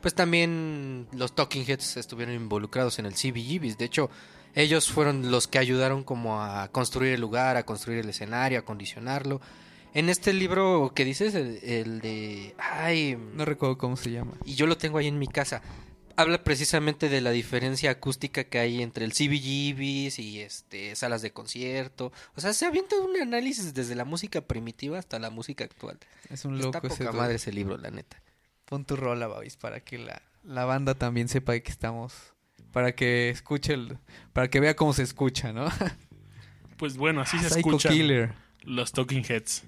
pues 0.00 0.14
también 0.14 1.08
los 1.12 1.34
Talking 1.34 1.64
Heads 1.66 1.98
estuvieron 1.98 2.34
involucrados 2.34 2.98
en 2.98 3.06
el 3.06 3.12
CBGBs. 3.12 3.76
De 3.76 3.84
hecho, 3.84 4.08
ellos 4.54 4.90
fueron 4.90 5.30
los 5.30 5.46
que 5.46 5.58
ayudaron 5.58 6.04
como 6.04 6.42
a 6.42 6.68
construir 6.68 7.12
el 7.12 7.20
lugar, 7.20 7.56
a 7.56 7.64
construir 7.64 7.98
el 7.98 8.08
escenario, 8.08 8.58
a 8.58 8.62
acondicionarlo. 8.62 9.40
En 9.94 10.08
este 10.08 10.32
libro 10.32 10.92
que 10.94 11.04
dices, 11.04 11.34
el, 11.34 11.58
el 11.64 12.00
de... 12.00 12.54
Ay, 12.58 13.16
No 13.34 13.44
recuerdo 13.44 13.76
cómo 13.78 13.96
se 13.96 14.10
llama. 14.12 14.32
y 14.44 14.54
yo 14.54 14.66
lo 14.66 14.76
tengo 14.78 14.98
ahí 14.98 15.08
en 15.08 15.18
mi 15.18 15.26
casa. 15.26 15.62
Habla 16.16 16.44
precisamente 16.44 17.08
de 17.08 17.20
la 17.20 17.30
diferencia 17.30 17.90
acústica 17.90 18.44
que 18.44 18.58
hay 18.58 18.82
entre 18.82 19.04
el 19.06 19.12
CBGBs 19.12 20.18
y 20.18 20.40
este 20.40 20.94
salas 20.94 21.22
de 21.22 21.32
concierto. 21.32 22.12
O 22.34 22.40
sea, 22.40 22.52
se 22.52 22.66
avienta 22.66 22.96
un 22.98 23.16
análisis 23.20 23.72
desde 23.72 23.94
la 23.94 24.04
música 24.04 24.42
primitiva 24.42 24.98
hasta 24.98 25.18
la 25.18 25.30
música 25.30 25.64
actual. 25.64 25.98
Es 26.28 26.44
un 26.44 26.56
Está 26.56 26.66
loco 26.78 26.86
ese 26.88 26.96
poca 26.98 27.10
dude. 27.10 27.18
madre 27.20 27.34
ese 27.36 27.52
libro, 27.52 27.78
la 27.78 27.90
neta. 27.90 28.22
Pon 28.66 28.84
tu 28.84 28.96
rola, 28.96 29.28
Babis, 29.28 29.56
para 29.56 29.80
que 29.80 29.98
la, 29.98 30.20
la 30.44 30.64
banda 30.66 30.94
también 30.94 31.28
sepa 31.28 31.52
de 31.52 31.62
que 31.62 31.70
estamos. 31.70 32.12
Para 32.70 32.94
que 32.94 33.30
escuche, 33.30 33.72
el, 33.72 33.98
para 34.32 34.48
que 34.50 34.60
vea 34.60 34.76
cómo 34.76 34.92
se 34.92 35.02
escucha, 35.02 35.52
¿no? 35.52 35.66
Pues 36.76 36.96
bueno, 36.96 37.20
así 37.22 37.38
se 37.38 37.48
Psycho 37.48 37.58
escuchan 37.58 37.92
Killer. 37.92 38.34
los 38.62 38.92
Talking 38.92 39.24
Heads. 39.28 39.64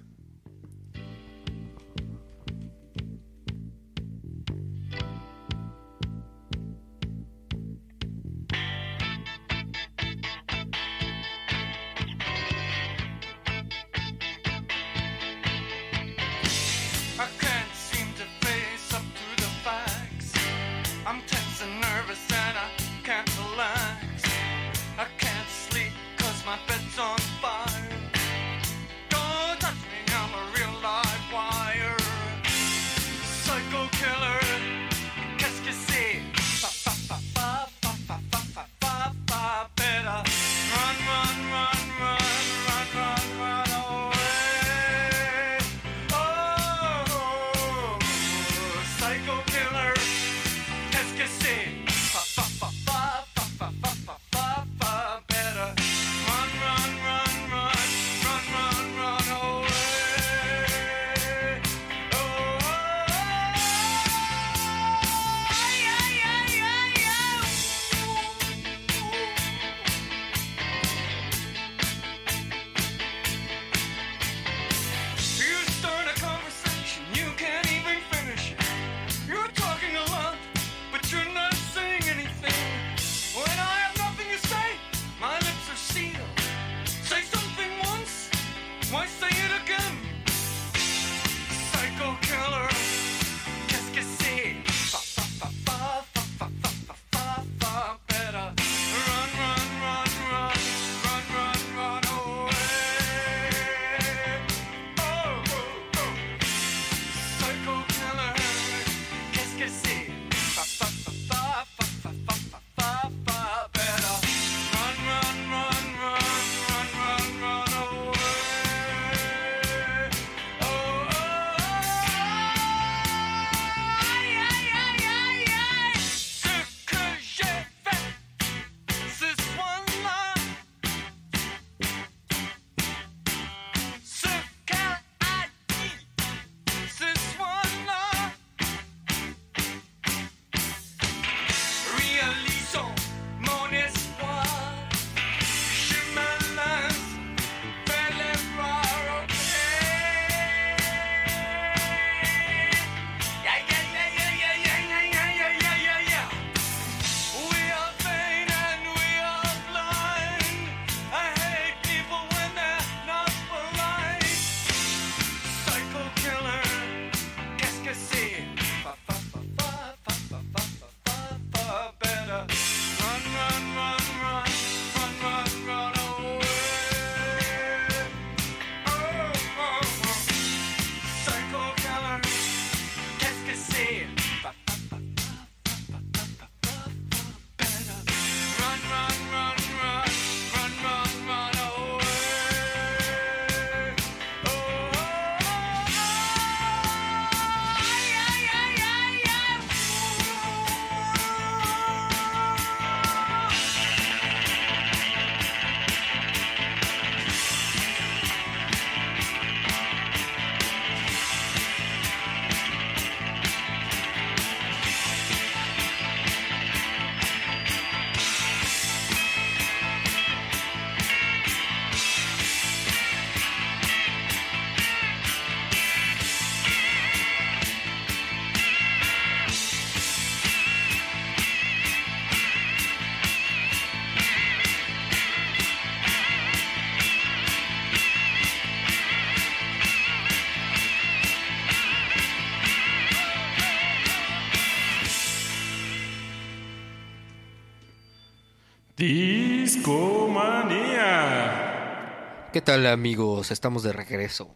Tal 252.63 252.87
amigos? 252.87 253.51
Estamos 253.51 253.83
de 253.83 253.93
regreso. 253.93 254.55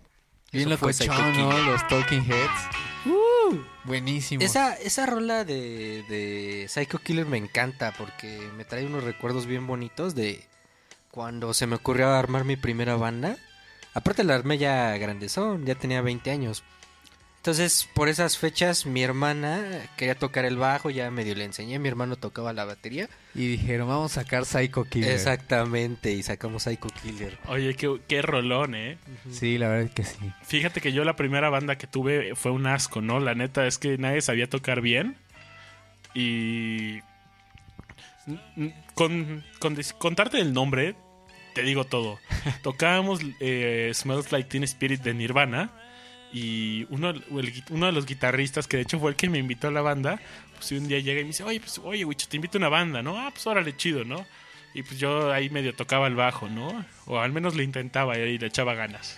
Bien. 0.52 0.68
Killer. 0.68 1.64
Los 1.66 1.86
Talking 1.88 2.24
Heads. 2.24 2.70
Buenísimo. 3.84 4.42
Esa, 4.42 4.74
esa 4.74 5.06
rola 5.06 5.44
de, 5.44 6.02
de 6.08 6.66
Psycho 6.68 6.98
Killer 6.98 7.26
me 7.26 7.36
encanta 7.36 7.92
porque 7.96 8.50
me 8.56 8.64
trae 8.64 8.86
unos 8.86 9.04
recuerdos 9.04 9.46
bien 9.46 9.66
bonitos 9.66 10.14
de 10.14 10.44
cuando 11.10 11.54
se 11.54 11.66
me 11.66 11.76
ocurrió 11.76 12.10
armar 12.10 12.44
mi 12.44 12.56
primera 12.56 12.96
banda. 12.96 13.36
Aparte 13.94 14.24
la 14.24 14.34
armé 14.34 14.58
ya 14.58 14.96
grandezón, 14.98 15.64
ya 15.64 15.74
tenía 15.74 16.02
20 16.02 16.30
años. 16.30 16.64
Entonces, 17.46 17.88
por 17.94 18.08
esas 18.08 18.36
fechas, 18.38 18.86
mi 18.86 19.04
hermana 19.04 19.88
quería 19.96 20.16
tocar 20.16 20.44
el 20.44 20.56
bajo, 20.56 20.90
ya 20.90 21.08
medio 21.12 21.36
le 21.36 21.44
enseñé, 21.44 21.78
mi 21.78 21.86
hermano 21.86 22.16
tocaba 22.16 22.52
la 22.52 22.64
batería. 22.64 23.08
Y 23.36 23.46
dijeron, 23.46 23.86
vamos 23.86 24.18
a 24.18 24.24
sacar 24.24 24.44
Psycho 24.46 24.82
Killer. 24.82 25.12
Exactamente, 25.12 26.10
y 26.10 26.24
sacamos 26.24 26.64
Psycho 26.64 26.88
Killer. 26.88 27.38
Oye, 27.46 27.74
qué, 27.74 28.00
qué 28.08 28.20
rolón, 28.20 28.74
¿eh? 28.74 28.98
Sí, 29.30 29.58
la 29.58 29.68
verdad 29.68 29.84
es 29.84 29.90
que 29.92 30.02
sí. 30.02 30.32
Fíjate 30.42 30.80
que 30.80 30.92
yo 30.92 31.04
la 31.04 31.14
primera 31.14 31.48
banda 31.48 31.78
que 31.78 31.86
tuve 31.86 32.34
fue 32.34 32.50
un 32.50 32.66
asco, 32.66 33.00
¿no? 33.00 33.20
La 33.20 33.36
neta 33.36 33.64
es 33.68 33.78
que 33.78 33.96
nadie 33.96 34.22
sabía 34.22 34.50
tocar 34.50 34.80
bien. 34.80 35.16
Y. 36.14 36.98
Con, 38.94 39.44
con 39.60 39.78
contarte 39.98 40.40
el 40.40 40.52
nombre, 40.52 40.96
te 41.54 41.62
digo 41.62 41.84
todo. 41.84 42.18
Tocábamos 42.64 43.20
eh, 43.38 43.92
Smells 43.94 44.32
Like 44.32 44.48
Teen 44.48 44.64
Spirit 44.64 45.00
de 45.02 45.14
Nirvana. 45.14 45.70
Y 46.36 46.86
uno, 46.90 47.08
el 47.08 47.64
uno 47.70 47.86
de 47.86 47.92
los 47.92 48.04
guitarristas, 48.04 48.66
que 48.66 48.76
de 48.76 48.82
hecho 48.82 49.00
fue 49.00 49.08
el 49.08 49.16
que 49.16 49.30
me 49.30 49.38
invitó 49.38 49.68
a 49.68 49.70
la 49.70 49.80
banda, 49.80 50.20
pues 50.56 50.70
un 50.72 50.86
día 50.86 50.98
llega 50.98 51.20
y 51.20 51.24
me 51.24 51.28
dice: 51.28 51.44
Oye, 51.44 51.60
pues, 51.60 51.80
oye, 51.82 52.04
Wicho, 52.04 52.28
te 52.28 52.36
invito 52.36 52.58
a 52.58 52.60
una 52.60 52.68
banda, 52.68 53.02
¿no? 53.02 53.18
Ah, 53.18 53.30
pues 53.32 53.46
órale, 53.46 53.74
chido, 53.74 54.04
¿no? 54.04 54.26
Y 54.74 54.82
pues 54.82 55.00
yo 55.00 55.32
ahí 55.32 55.48
medio 55.48 55.74
tocaba 55.74 56.06
el 56.06 56.14
bajo, 56.14 56.50
¿no? 56.50 56.84
O 57.06 57.18
al 57.20 57.32
menos 57.32 57.56
le 57.56 57.64
intentaba 57.64 58.18
y 58.18 58.36
le 58.36 58.46
echaba 58.46 58.74
ganas. 58.74 59.16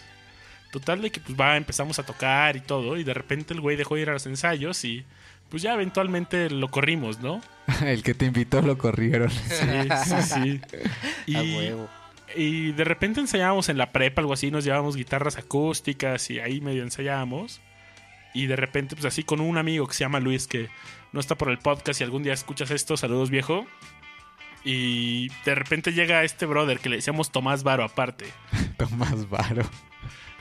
Total 0.71 1.03
de 1.03 1.11
que 1.11 1.19
pues 1.19 1.37
va, 1.37 1.57
empezamos 1.57 1.99
a 1.99 2.05
tocar 2.05 2.55
y 2.55 2.61
todo, 2.61 2.97
y 2.97 3.03
de 3.03 3.15
repente 3.15 3.53
el 3.53 3.61
güey 3.61 3.77
dejó 3.77 3.97
de 3.97 4.03
ir 4.03 4.11
a 4.11 4.13
los 4.13 4.27
ensayos 4.27 4.85
y 4.85 5.05
pues 5.49 5.61
ya 5.61 5.75
eventualmente 5.75 6.51
lo 6.51 6.69
corrimos, 6.69 7.19
¿no? 7.19 7.43
El 7.85 8.05
que 8.05 8.15
te 8.15 8.27
invitó 8.27 8.63
lo 8.63 8.79
corrieron. 8.79 9.31
Sí, 9.31 9.89
sí, 10.05 10.23
sí. 10.23 10.61
Y, 11.27 11.35
A 11.35 11.41
huevo. 11.41 11.89
Y 12.37 12.73
de 12.73 12.85
repente 12.85 13.21
ensayábamos 13.21 13.69
en 13.69 13.79
la 13.79 13.93
prepa, 13.93 14.21
algo 14.21 14.33
así, 14.33 14.51
nos 14.51 14.65
llevábamos 14.65 14.97
guitarras 14.97 15.39
acústicas 15.39 16.31
y 16.31 16.41
ahí 16.41 16.61
medio 16.61 16.83
ensayábamos. 16.83 17.61
Y 18.35 18.47
de 18.47 18.57
repente, 18.57 18.95
pues 18.95 19.07
así 19.07 19.23
con 19.23 19.41
un 19.41 19.57
amigo 19.57 19.87
que 19.87 19.95
se 19.95 20.05
llama 20.05 20.21
Luis, 20.21 20.47
que 20.47 20.69
no 21.13 21.21
está 21.21 21.37
por 21.37 21.51
el 21.51 21.59
podcast 21.59 22.01
y 22.01 22.05
algún 22.05 22.23
día 22.23 22.35
escuchas 22.35 22.71
esto, 22.71 22.97
saludos 22.97 23.31
viejo. 23.31 23.67
Y 24.65 25.29
de 25.45 25.55
repente 25.55 25.93
llega 25.93 26.25
este 26.25 26.45
brother 26.45 26.79
que 26.81 26.89
le 26.89 26.97
decíamos 26.97 27.33
Tomás 27.33 27.63
Varo 27.63 27.85
aparte. 27.85 28.27
Tomás 28.77 29.29
Varo. 29.29 29.65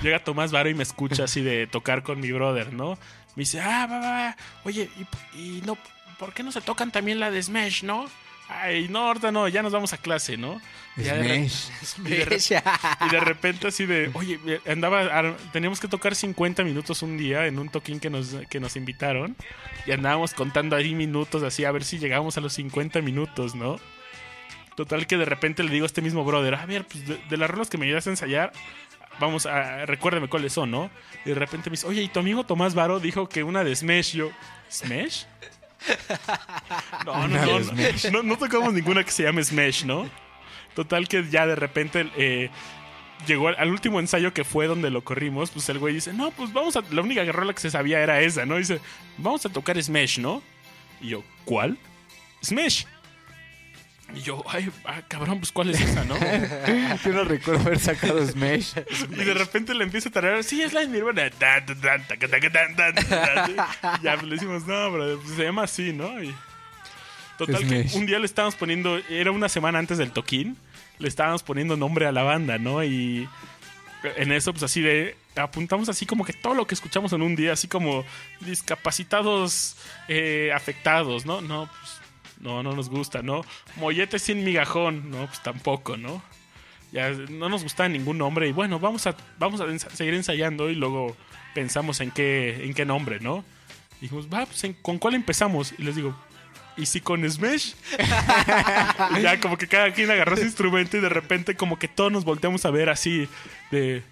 Llega 0.02 0.24
Tomás 0.24 0.52
Varo 0.52 0.70
y 0.70 0.76
me 0.76 0.84
escucha 0.84 1.24
así 1.24 1.42
de 1.42 1.66
tocar 1.68 2.04
con 2.04 2.20
mi 2.20 2.32
brother, 2.32 2.74
¿no? 2.74 2.98
Me 3.36 3.42
dice, 3.42 3.62
ah, 3.62 3.88
va, 3.90 4.00
va, 4.00 4.12
va. 4.12 4.38
Oye, 4.64 4.90
¿y, 5.34 5.40
y 5.40 5.62
no, 5.62 5.78
¿por 6.20 6.34
qué 6.34 6.44
no 6.44 6.52
se 6.52 6.62
tocan 6.62 6.92
también 6.92 7.20
la 7.20 7.32
de 7.32 7.42
Smash, 7.42 7.84
no? 7.84 8.08
Ay, 8.50 8.88
no, 8.90 9.08
ahorita 9.08 9.32
no, 9.32 9.48
ya 9.50 9.62
nos 9.62 9.74
vamos 9.74 9.92
a 9.94 9.98
clase, 9.98 10.38
¿no? 10.38 10.62
Ya 10.96 11.16
de 11.16 11.28
y 12.06 12.10
de, 12.10 12.26
y 13.06 13.10
de 13.10 13.20
repente 13.20 13.68
así 13.68 13.86
de, 13.86 14.10
oye, 14.14 14.40
andaba, 14.66 15.02
ar- 15.02 15.36
teníamos 15.52 15.80
que 15.82 15.88
tocar 15.90 16.16
50 16.16 16.64
minutos 16.64 17.02
un 17.02 17.18
día 17.18 17.46
en 17.48 17.60
un 17.60 17.70
toquín 17.70 18.00
que 18.00 18.10
nos, 18.10 18.36
que 18.50 18.60
nos 18.62 18.76
invitaron 18.78 19.36
y 19.86 19.92
andábamos 19.92 20.34
contando 20.34 20.76
ahí 20.76 20.96
minutos 20.96 21.44
así 21.44 21.66
a 21.66 21.72
ver 21.72 21.84
si 21.84 22.00
llegábamos 22.00 22.38
a 22.38 22.42
los 22.42 22.54
50 22.54 23.02
minutos, 23.02 23.54
¿no? 23.54 23.80
Total 24.76 25.08
que 25.08 25.18
de 25.18 25.26
repente 25.26 25.64
le 25.64 25.72
digo 25.72 25.84
a 25.86 25.88
este 25.88 26.02
mismo 26.02 26.24
brother, 26.24 26.56
a 26.56 26.66
ver, 26.66 26.86
pues 26.86 27.06
de, 27.08 27.18
de 27.30 27.38
las 27.38 27.50
rolas 27.50 27.70
que 27.70 27.78
me 27.78 27.86
ayudas 27.86 28.08
a 28.08 28.12
ensayar, 28.12 28.52
vamos 29.20 29.46
a, 29.46 29.86
recuérdame 29.86 30.30
cuáles 30.30 30.54
son, 30.54 30.72
¿no? 30.72 30.90
Y 31.26 31.30
de 31.30 31.36
repente 31.36 31.70
me 31.70 31.74
dice, 31.74 31.88
oye, 31.88 32.02
¿y 32.04 32.08
tu 32.08 32.20
amigo 32.20 32.46
Tomás 32.46 32.76
Varo 32.76 33.00
dijo 33.00 33.28
que 33.28 33.44
una 33.44 33.64
de 33.64 33.76
Smash? 33.76 34.16
Y 34.16 34.20
Yo, 34.20 34.30
¿Smash? 34.72 35.24
No, 37.06 37.28
no, 37.28 37.60
no, 37.60 37.60
no, 38.12 38.24
no, 38.24 38.38
tocamos 38.38 38.74
ninguna 38.74 39.04
que 39.04 39.12
se 39.12 39.24
llame 39.24 39.44
Smash, 39.44 39.86
¿no? 39.86 40.10
Total 40.76 41.08
que 41.08 41.24
ya 41.30 41.48
de 41.48 41.56
repente 41.56 42.12
eh, 42.18 42.50
llegó 43.26 43.48
al, 43.48 43.56
al 43.58 43.70
último 43.70 44.00
ensayo 44.00 44.34
que 44.34 44.44
fue 44.44 44.68
donde 44.68 44.90
lo 44.90 45.04
corrimos, 45.04 45.52
pues 45.52 45.70
el 45.70 45.80
güey 45.80 45.94
dice, 45.94 46.14
no, 46.14 46.32
pues 46.32 46.52
vamos 46.54 46.76
a... 46.76 46.84
La 46.92 47.02
única 47.02 47.24
rola 47.32 47.54
que 47.54 47.62
se 47.62 47.72
sabía 47.72 48.02
era 48.02 48.22
esa, 48.22 48.46
¿no? 48.46 48.58
Dice, 48.58 48.80
vamos 49.18 49.46
a 49.46 49.50
tocar 49.50 49.82
Smash, 49.82 50.20
¿no? 50.20 50.42
Y 51.02 51.10
yo, 51.10 51.24
¿cuál? 51.46 51.78
Smash. 52.44 52.86
Y 54.16 54.22
yo, 54.22 54.44
ay, 54.48 54.72
ah, 54.86 55.02
cabrón, 55.08 55.40
pues 55.40 55.52
¿cuál 55.52 55.70
es 55.70 55.82
esa, 55.82 56.04
no? 56.06 56.16
Yo 57.06 57.12
no 57.12 57.24
recuerdo 57.26 57.62
haber 57.62 57.80
sacado 57.80 58.26
Smash. 58.26 58.74
Y 59.12 59.24
de 59.24 59.34
repente 59.34 59.74
le 59.74 59.84
empieza 59.84 60.10
a 60.10 60.12
tararear, 60.12 60.44
sí, 60.44 60.62
es 60.62 60.74
la 60.74 60.82
de 60.82 60.88
Nirvana. 60.88 61.30
Ya 64.02 64.16
pues, 64.16 64.24
le 64.24 64.36
decimos, 64.36 64.66
no, 64.66 64.92
bro, 64.92 65.20
pues, 65.22 65.36
se 65.36 65.44
llama 65.44 65.64
así, 65.64 65.92
¿no? 65.92 66.24
Y 66.24 66.34
total 67.38 67.68
que 67.68 67.88
un 67.94 68.06
día 68.06 68.20
le 68.20 68.26
estábamos 68.26 68.56
poniendo, 68.56 68.98
era 69.10 69.32
una 69.32 69.50
semana 69.50 69.78
antes 69.78 69.98
del 69.98 70.12
toquín, 70.12 70.58
le 71.00 71.08
estábamos 71.08 71.44
poniendo 71.44 71.76
nombre 71.76 72.08
a 72.08 72.12
la 72.12 72.24
banda, 72.24 72.58
¿no? 72.58 72.84
Y 72.84 73.28
en 74.16 74.32
eso, 74.32 74.54
pues 74.54 74.64
así 74.64 74.82
de, 74.82 75.18
apuntamos 75.36 75.90
así 75.90 76.06
como 76.06 76.24
que 76.24 76.34
todo 76.34 76.54
lo 76.54 76.66
que 76.66 76.76
escuchamos 76.76 77.14
en 77.14 77.22
un 77.22 77.36
día, 77.36 77.54
así 77.54 77.68
como 77.68 78.06
discapacitados 78.42 79.76
eh, 80.08 80.52
afectados, 80.56 81.26
¿no? 81.26 81.42
No, 81.42 81.70
pues 81.80 81.97
no, 82.40 82.64
no 82.64 82.74
nos 82.74 82.90
gusta, 82.90 83.22
¿no? 83.22 83.42
Mollete 83.78 84.20
sin 84.20 84.44
migajón, 84.44 85.10
no, 85.12 85.26
pues 85.28 85.42
tampoco, 85.44 85.98
¿no? 85.98 86.22
Ya 86.92 87.10
no 87.10 87.50
nos 87.50 87.64
gustaba 87.64 87.90
ningún 87.90 88.18
nombre 88.18 88.48
y 88.48 88.52
bueno, 88.54 88.80
vamos 88.80 89.08
a, 89.08 89.16
vamos 89.38 89.60
a 89.62 89.66
seguir 89.96 90.14
ensayando 90.14 90.70
y 90.70 90.76
luego 90.76 91.16
pensamos 91.54 92.00
en 92.00 92.12
qué, 92.12 92.64
en 92.66 92.74
qué 92.74 92.86
nombre, 92.86 93.20
¿no? 93.20 93.44
Dijimos, 94.00 94.28
va, 94.34 94.46
pues 94.46 94.64
¿en- 94.64 94.74
¿con 94.74 94.98
cuál 94.98 95.16
empezamos? 95.16 95.74
Y 95.78 95.84
les 95.84 95.96
digo, 95.96 96.16
¿y 96.78 96.86
si 96.86 97.02
con 97.02 97.30
Smash? 97.30 97.74
y 99.18 99.22
ya 99.22 99.40
como 99.40 99.58
que 99.58 99.68
cada 99.68 99.92
quien 99.92 100.10
agarró 100.12 100.38
su 100.38 100.44
instrumento 100.44 100.98
y 100.98 101.02
de 101.02 101.10
repente 101.10 101.56
como 101.56 101.78
que 101.80 101.88
todos 101.88 102.12
nos 102.12 102.24
volteamos 102.24 102.66
a 102.66 102.72
ver 102.72 102.90
así 102.90 103.28
de... 103.72 104.04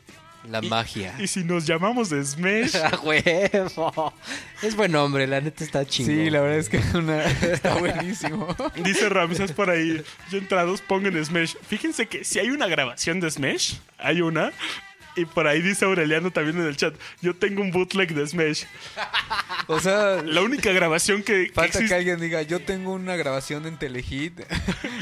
La 0.49 0.61
magia. 0.61 1.15
¿Y 1.19 1.27
si 1.27 1.43
nos 1.43 1.65
llamamos 1.65 2.09
Smash? 2.09 2.75
¡A 2.83 2.99
huevo! 3.01 4.13
Es 4.61 4.75
buen 4.75 4.95
hombre, 4.95 5.27
la 5.27 5.41
neta 5.41 5.63
está 5.63 5.85
chingón. 5.85 6.15
Sí, 6.15 6.29
la 6.29 6.41
verdad 6.41 6.59
es 6.59 6.69
que 6.69 6.81
una... 6.97 7.23
está 7.41 7.75
buenísimo. 7.75 8.55
Dice 8.83 9.09
Ramsés 9.09 9.51
por 9.51 9.69
ahí, 9.69 10.03
yo 10.31 10.37
entrados 10.37 10.81
pongan 10.81 11.23
Smash. 11.23 11.55
Fíjense 11.67 12.07
que 12.07 12.23
si 12.23 12.39
hay 12.39 12.49
una 12.49 12.67
grabación 12.67 13.19
de 13.19 13.31
Smash, 13.31 13.75
hay 13.97 14.21
una. 14.21 14.51
Y 15.17 15.25
por 15.25 15.47
ahí 15.47 15.61
dice 15.61 15.85
Aureliano 15.85 16.29
también 16.29 16.57
en 16.57 16.65
el 16.67 16.75
chat, 16.75 16.93
yo 17.21 17.33
tengo 17.33 17.61
un 17.61 17.71
bootleg 17.71 18.13
de 18.13 18.27
Smash. 18.27 18.63
O 19.67 19.79
sea, 19.79 20.21
La 20.23 20.41
única 20.41 20.71
grabación 20.73 21.23
que, 21.23 21.47
que 21.47 21.53
falta 21.53 21.79
que 21.85 21.93
alguien 21.93 22.19
diga, 22.19 22.41
yo 22.41 22.59
tengo 22.59 22.91
una 22.93 23.15
grabación 23.15 23.65
en 23.65 23.77
Telehit 23.77 24.35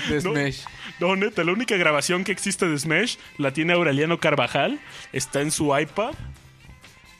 de. 0.10 0.22
Smash. 0.22 0.60
No, 0.61 0.70
neta, 0.99 1.44
la 1.44 1.52
única 1.52 1.76
grabación 1.78 2.24
que 2.24 2.32
existe 2.32 2.68
de 2.68 2.78
Smash 2.80 3.18
la 3.38 3.52
tiene 3.53 3.74
Aureliano 3.74 4.20
Carvajal. 4.20 4.80
Está 5.11 5.41
en 5.41 5.52
su 5.52 5.78
iPad. 5.78 6.14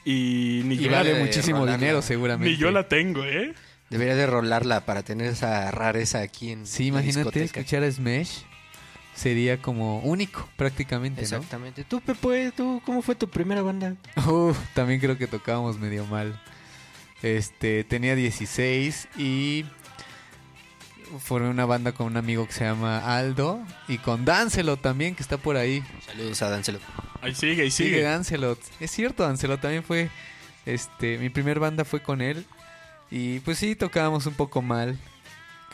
Y 0.04 0.62
ni, 0.64 0.74
Y 0.74 0.78
yo, 0.78 0.90
vale 0.90 1.14
de 1.14 1.20
muchísimo 1.24 1.60
rolarla. 1.60 1.78
dinero 1.78 2.02
seguramente. 2.02 2.50
ni 2.50 2.56
yo 2.56 2.70
la 2.70 2.88
tengo, 2.88 3.24
¿eh? 3.24 3.54
Debería 3.90 4.14
de 4.16 4.26
rolarla 4.26 4.84
para 4.84 5.02
tener 5.02 5.28
esa 5.28 5.70
rareza 5.70 6.20
aquí 6.20 6.50
en 6.50 6.66
Sí, 6.66 6.84
la 6.84 6.88
imagínate 7.00 7.18
discoteca. 7.40 7.60
escuchar 7.60 7.92
Smash. 7.92 8.38
Sería 9.14 9.62
como 9.62 10.00
único 10.00 10.48
prácticamente, 10.56 11.20
¿no? 11.22 11.26
Exactamente. 11.36 11.84
Tú, 11.84 12.00
Pepe, 12.00 12.50
¿tú, 12.56 12.82
¿cómo 12.84 13.00
fue 13.00 13.14
tu 13.14 13.28
primera 13.28 13.62
banda? 13.62 13.94
Uf, 14.26 14.58
también 14.74 14.98
creo 15.00 15.16
que 15.16 15.26
tocábamos 15.28 15.78
medio 15.78 16.04
mal. 16.06 16.40
Este, 17.22 17.84
tenía 17.84 18.16
16 18.16 19.08
y 19.16 19.64
formé 21.18 21.48
una 21.48 21.66
banda 21.66 21.92
con 21.92 22.06
un 22.06 22.16
amigo 22.16 22.46
que 22.46 22.52
se 22.52 22.64
llama 22.64 23.16
Aldo 23.16 23.60
y 23.88 23.98
con 23.98 24.24
Dancelot 24.24 24.80
también 24.80 25.14
que 25.14 25.22
está 25.22 25.36
por 25.36 25.56
ahí. 25.56 25.82
Saludos 26.06 26.42
a 26.42 26.50
Dancelot. 26.50 26.82
Ahí 27.20 27.34
sigue, 27.34 27.62
ahí 27.62 27.70
Sigue 27.70 27.90
sigue. 27.90 28.02
Dancelot. 28.02 28.58
Es 28.80 28.90
cierto, 28.90 29.22
Dancelot 29.22 29.60
también 29.60 29.82
fue 29.82 30.10
este, 30.66 31.18
mi 31.18 31.30
primer 31.30 31.58
banda 31.60 31.84
fue 31.84 32.02
con 32.02 32.20
él 32.20 32.46
y 33.10 33.40
pues 33.40 33.58
sí 33.58 33.76
tocábamos 33.76 34.26
un 34.26 34.34
poco 34.34 34.62
mal. 34.62 34.98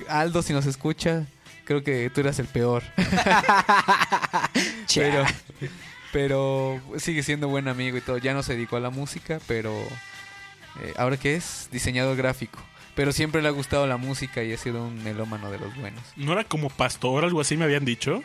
Aldo 0.09 0.43
si 0.43 0.53
nos 0.53 0.67
escucha, 0.67 1.27
creo 1.65 1.83
que 1.83 2.11
tú 2.11 2.21
eras 2.21 2.39
el 2.39 2.47
peor. 2.47 2.83
pero 4.95 5.25
pero 6.13 6.81
sigue 6.99 7.23
siendo 7.23 7.49
buen 7.49 7.69
amigo 7.69 7.97
y 7.97 8.01
todo. 8.01 8.19
Ya 8.19 8.35
no 8.35 8.43
se 8.43 8.55
dedicó 8.55 8.77
a 8.77 8.81
la 8.81 8.91
música, 8.91 9.41
pero 9.47 9.73
eh, 10.83 10.95
ahora 10.97 11.17
que 11.17 11.37
es 11.37 11.69
diseñador 11.71 12.17
gráfico. 12.17 12.59
Pero 12.95 13.13
siempre 13.13 13.41
le 13.43 13.49
ha 13.49 13.53
gustado 13.53 13.87
la 13.87 13.97
música 13.97 14.43
y 14.43 14.53
ha 14.53 14.57
sido 14.59 14.85
un 14.85 15.03
melómano 15.03 15.51
de 15.51 15.59
los 15.59 15.75
buenos. 15.77 16.03
¿No 16.17 16.33
era 16.33 16.45
como 16.45 16.69
pastor 16.71 17.25
algo 17.25 17.41
así 17.41 17.57
me 17.57 17.65
habían 17.65 17.85
dicho? 17.85 18.23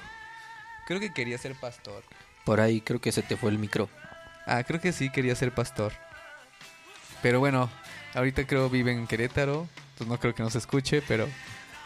Creo 0.87 0.99
que 0.99 1.13
quería 1.13 1.37
ser 1.37 1.55
pastor. 1.55 2.03
Por 2.43 2.59
ahí 2.59 2.81
creo 2.81 2.99
que 2.99 3.11
se 3.11 3.21
te 3.23 3.37
fue 3.37 3.51
el 3.51 3.59
micro. 3.59 3.89
Ah, 4.45 4.63
creo 4.63 4.79
que 4.81 4.91
sí 4.91 5.09
quería 5.11 5.35
ser 5.35 5.51
pastor. 5.51 5.93
Pero 7.21 7.39
bueno, 7.39 7.69
ahorita 8.13 8.45
creo 8.45 8.69
vive 8.69 8.91
en 8.91 9.07
Querétaro. 9.07 9.67
Pues 9.97 10.09
no 10.09 10.19
creo 10.19 10.35
que 10.35 10.43
nos 10.43 10.55
escuche, 10.55 11.01
pero 11.07 11.27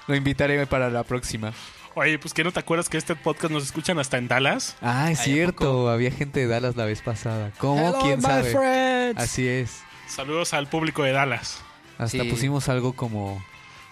lo 0.08 0.16
invitaré 0.16 0.66
para 0.66 0.90
la 0.90 1.04
próxima. 1.04 1.54
Oye, 1.96 2.18
pues 2.20 2.34
que 2.34 2.44
no 2.44 2.52
te 2.52 2.60
acuerdas 2.60 2.90
que 2.90 2.98
este 2.98 3.16
podcast 3.16 3.52
nos 3.54 3.64
escuchan 3.64 4.00
hasta 4.00 4.18
en 4.18 4.28
Dallas. 4.28 4.76
Ah, 4.82 5.12
es 5.12 5.20
Ay, 5.20 5.22
¿a 5.22 5.34
cierto. 5.36 5.90
Había 5.90 6.12
gente 6.12 6.40
de 6.42 6.48
Dallas 6.48 6.76
la 6.76 6.86
vez 6.86 7.02
pasada. 7.02 7.52
¿Cómo? 7.58 7.90
Hello, 7.90 8.00
¿Quién 8.02 8.18
my 8.18 8.24
sabe? 8.24 8.52
friends. 8.52 9.22
Así 9.22 9.48
es. 9.48 9.82
Saludos 10.08 10.54
al 10.54 10.68
público 10.68 11.04
de 11.04 11.12
Dallas, 11.12 11.62
Hasta 12.00 12.24
Sí. 12.24 12.30
pusimos 12.30 12.68
algo 12.70 12.94
como, 12.94 13.44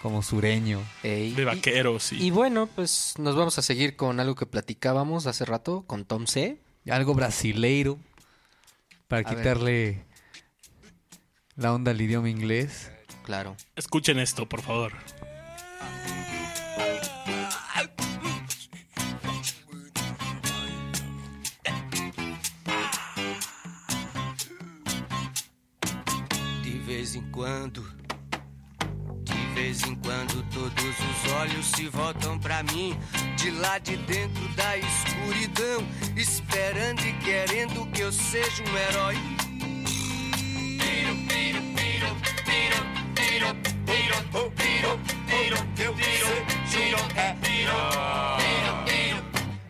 como 0.02 0.22
sureño. 0.22 0.80
Ey, 1.04 1.32
de 1.34 1.42
y- 1.42 1.44
vaqueros. 1.44 2.12
Y 2.12 2.30
bueno, 2.32 2.66
pues 2.66 3.14
nos 3.18 3.36
vamos 3.36 3.56
a 3.58 3.62
seguir 3.62 3.94
con 3.94 4.18
algo 4.18 4.34
que 4.34 4.46
platicábamos 4.46 5.26
hace 5.26 5.44
rato 5.44 5.84
con 5.86 6.04
Tom 6.04 6.26
C. 6.26 6.58
Algo 6.90 7.14
brasileiro. 7.14 7.98
Para 9.06 9.20
A 9.28 9.30
ver. 9.30 9.38
quitarle 9.38 10.04
la 11.54 11.72
onda 11.72 11.92
al 11.92 12.00
idioma 12.00 12.28
inglés. 12.28 12.90
Claro. 13.24 13.56
Escuchen 13.76 14.18
esto, 14.18 14.48
por 14.48 14.62
favor. 14.62 14.92
De 26.62 26.78
vez 26.80 27.14
em 27.14 27.22
quando, 27.30 27.82
de 27.82 27.97
vez 29.58 29.82
em 29.82 29.94
quando, 29.96 30.44
todos 30.54 30.94
os 31.00 31.32
olhos 31.32 31.66
se 31.66 31.88
voltam 31.88 32.38
pra 32.38 32.62
mim, 32.62 32.96
de 33.36 33.50
lá 33.50 33.78
de 33.78 33.96
dentro 33.96 34.46
da 34.54 34.76
escuridão, 34.76 35.84
esperando 36.16 37.00
e 37.00 37.12
querendo 37.14 37.84
que 37.90 38.02
eu 38.02 38.12
seja 38.12 38.62
um 38.62 38.76
herói. 38.78 39.16
Piro, 40.78 41.16
piro, 41.28 41.60
piro, 41.74 42.08
piro, 42.46 42.78
piro, 43.16 43.54
piro, 43.84 44.16
piro, 44.54 44.98
piro, 45.26 45.56
eu 45.76 45.94
seja. 46.70 46.98
Piro, 48.38 48.84
piro, 48.86 49.24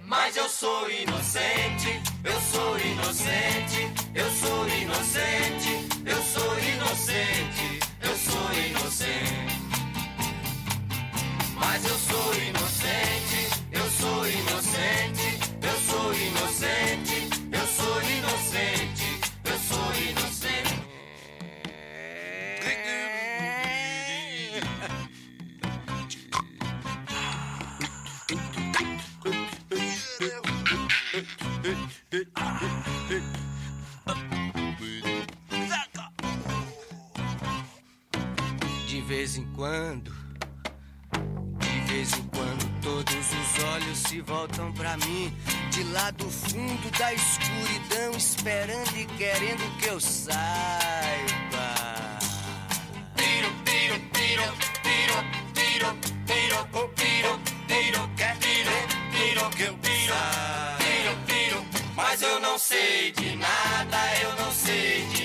mas 0.04 0.36
eu 0.36 0.48
sou 0.50 0.90
inocente, 0.90 2.02
eu 2.24 2.40
sou 2.52 2.78
inocente, 2.78 3.90
eu 4.14 4.30
sou 4.32 4.68
inocente, 4.68 5.77
vez 39.28 39.36
em 39.36 39.44
quando, 39.54 40.10
de 41.58 41.92
vez 41.92 42.12
em 42.14 42.22
quando, 42.28 42.80
todos 42.80 43.14
os 43.14 43.64
olhos 43.64 43.98
se 43.98 44.22
voltam 44.22 44.72
pra 44.72 44.96
mim, 44.96 45.30
de 45.70 45.84
lá 45.84 46.10
do 46.12 46.30
fundo 46.30 46.98
da 46.98 47.12
escuridão, 47.12 48.12
esperando 48.16 48.96
e 48.96 49.04
querendo 49.18 49.78
que 49.78 49.86
eu 49.86 50.00
saiba. 50.00 50.38
Piro, 53.16 53.50
piro, 53.66 54.00
piro, 54.14 54.44
piro, 54.82 55.96
piro, 56.24 56.68
oh, 56.72 56.88
piro, 56.88 57.40
piro, 57.66 58.10
quer 58.16 58.34
piro, 58.38 58.70
piro, 59.12 59.50
que 59.50 59.62
eu 59.64 59.74
piro, 59.76 60.14
piro, 60.78 61.16
piro, 61.26 61.66
mas 61.94 62.22
eu 62.22 62.40
não 62.40 62.58
sei 62.58 63.12
de 63.12 63.36
nada, 63.36 63.98
eu 64.22 64.36
não 64.36 64.50
sei 64.52 65.06
de 65.08 65.17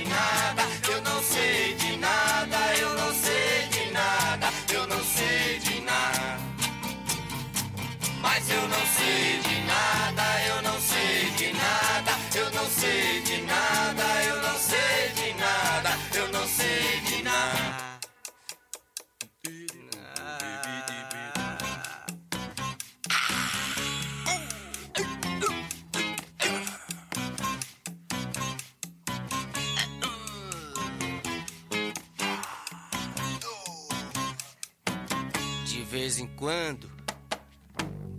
em 36.23 36.27
quando, 36.37 36.89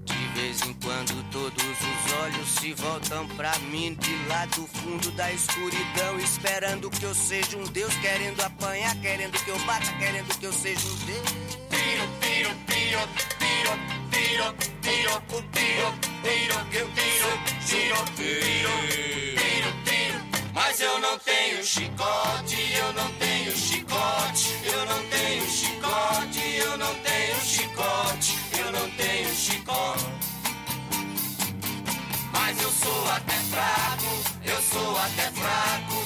de 0.05 0.29
vez 0.35 0.61
em 0.63 0.75
quando, 0.75 1.31
todos 1.31 1.65
os 1.65 2.13
olhos 2.23 2.49
se 2.49 2.75
voltam 2.75 3.27
pra 3.29 3.59
mim, 3.71 3.95
de 3.95 4.15
lá 4.29 4.45
do 4.47 4.67
fundo 4.67 5.11
da 5.13 5.33
escuridão, 5.33 6.19
esperando 6.19 6.91
que 6.91 7.03
eu 7.03 7.15
seja 7.15 7.57
um 7.57 7.65
Deus, 7.65 7.95
querendo 7.97 8.43
apanhar, 8.43 8.95
querendo 9.01 9.43
que 9.43 9.51
eu 9.51 9.59
bata, 9.61 9.91
querendo 9.99 10.39
que 10.39 10.45
eu 10.45 10.53
seja 10.53 10.87
um 10.87 10.97
Deus. 11.07 11.31
Piro, 11.71 12.09
piro, 12.21 12.51
piro, 12.67 13.01
piro, 13.39 13.73
piro, 14.11 14.55
piro, 14.83 15.17
o 15.17 15.43
piro, 15.51 15.95
piro, 16.23 16.65
que 16.71 16.77
eu 16.77 16.91
tiro, 16.91 17.31
tiro, 17.67 17.97
piro, 18.17 18.71
piro, 19.35 19.73
piro. 19.85 20.53
Mas 20.53 20.79
eu 20.79 20.99
não 21.01 21.19
tenho 21.21 21.65
chicote, 21.65 22.73
eu 22.75 22.93
não 22.93 23.11
tenho 23.13 23.34
chicote, 23.53 24.49
eu 24.65 24.87
não 24.87 25.03
tenho 25.09 25.47
chicote, 25.49 26.41
eu 26.57 26.79
não 26.79 26.95
tenho 26.97 27.41
chicote, 27.41 28.39
eu 28.59 28.73
não 28.73 28.91
tenho 28.91 29.35
chicote. 29.35 30.05
Mas 32.33 32.63
eu 32.63 32.71
sou 32.71 33.11
até 33.11 33.33
fraco, 33.33 34.05
eu 34.45 34.63
sou 34.63 34.99
até 34.99 35.31
fraco, 35.31 36.04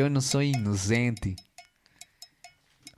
Yo 0.00 0.08
no 0.08 0.22
soy 0.22 0.52
inocente. 0.52 1.36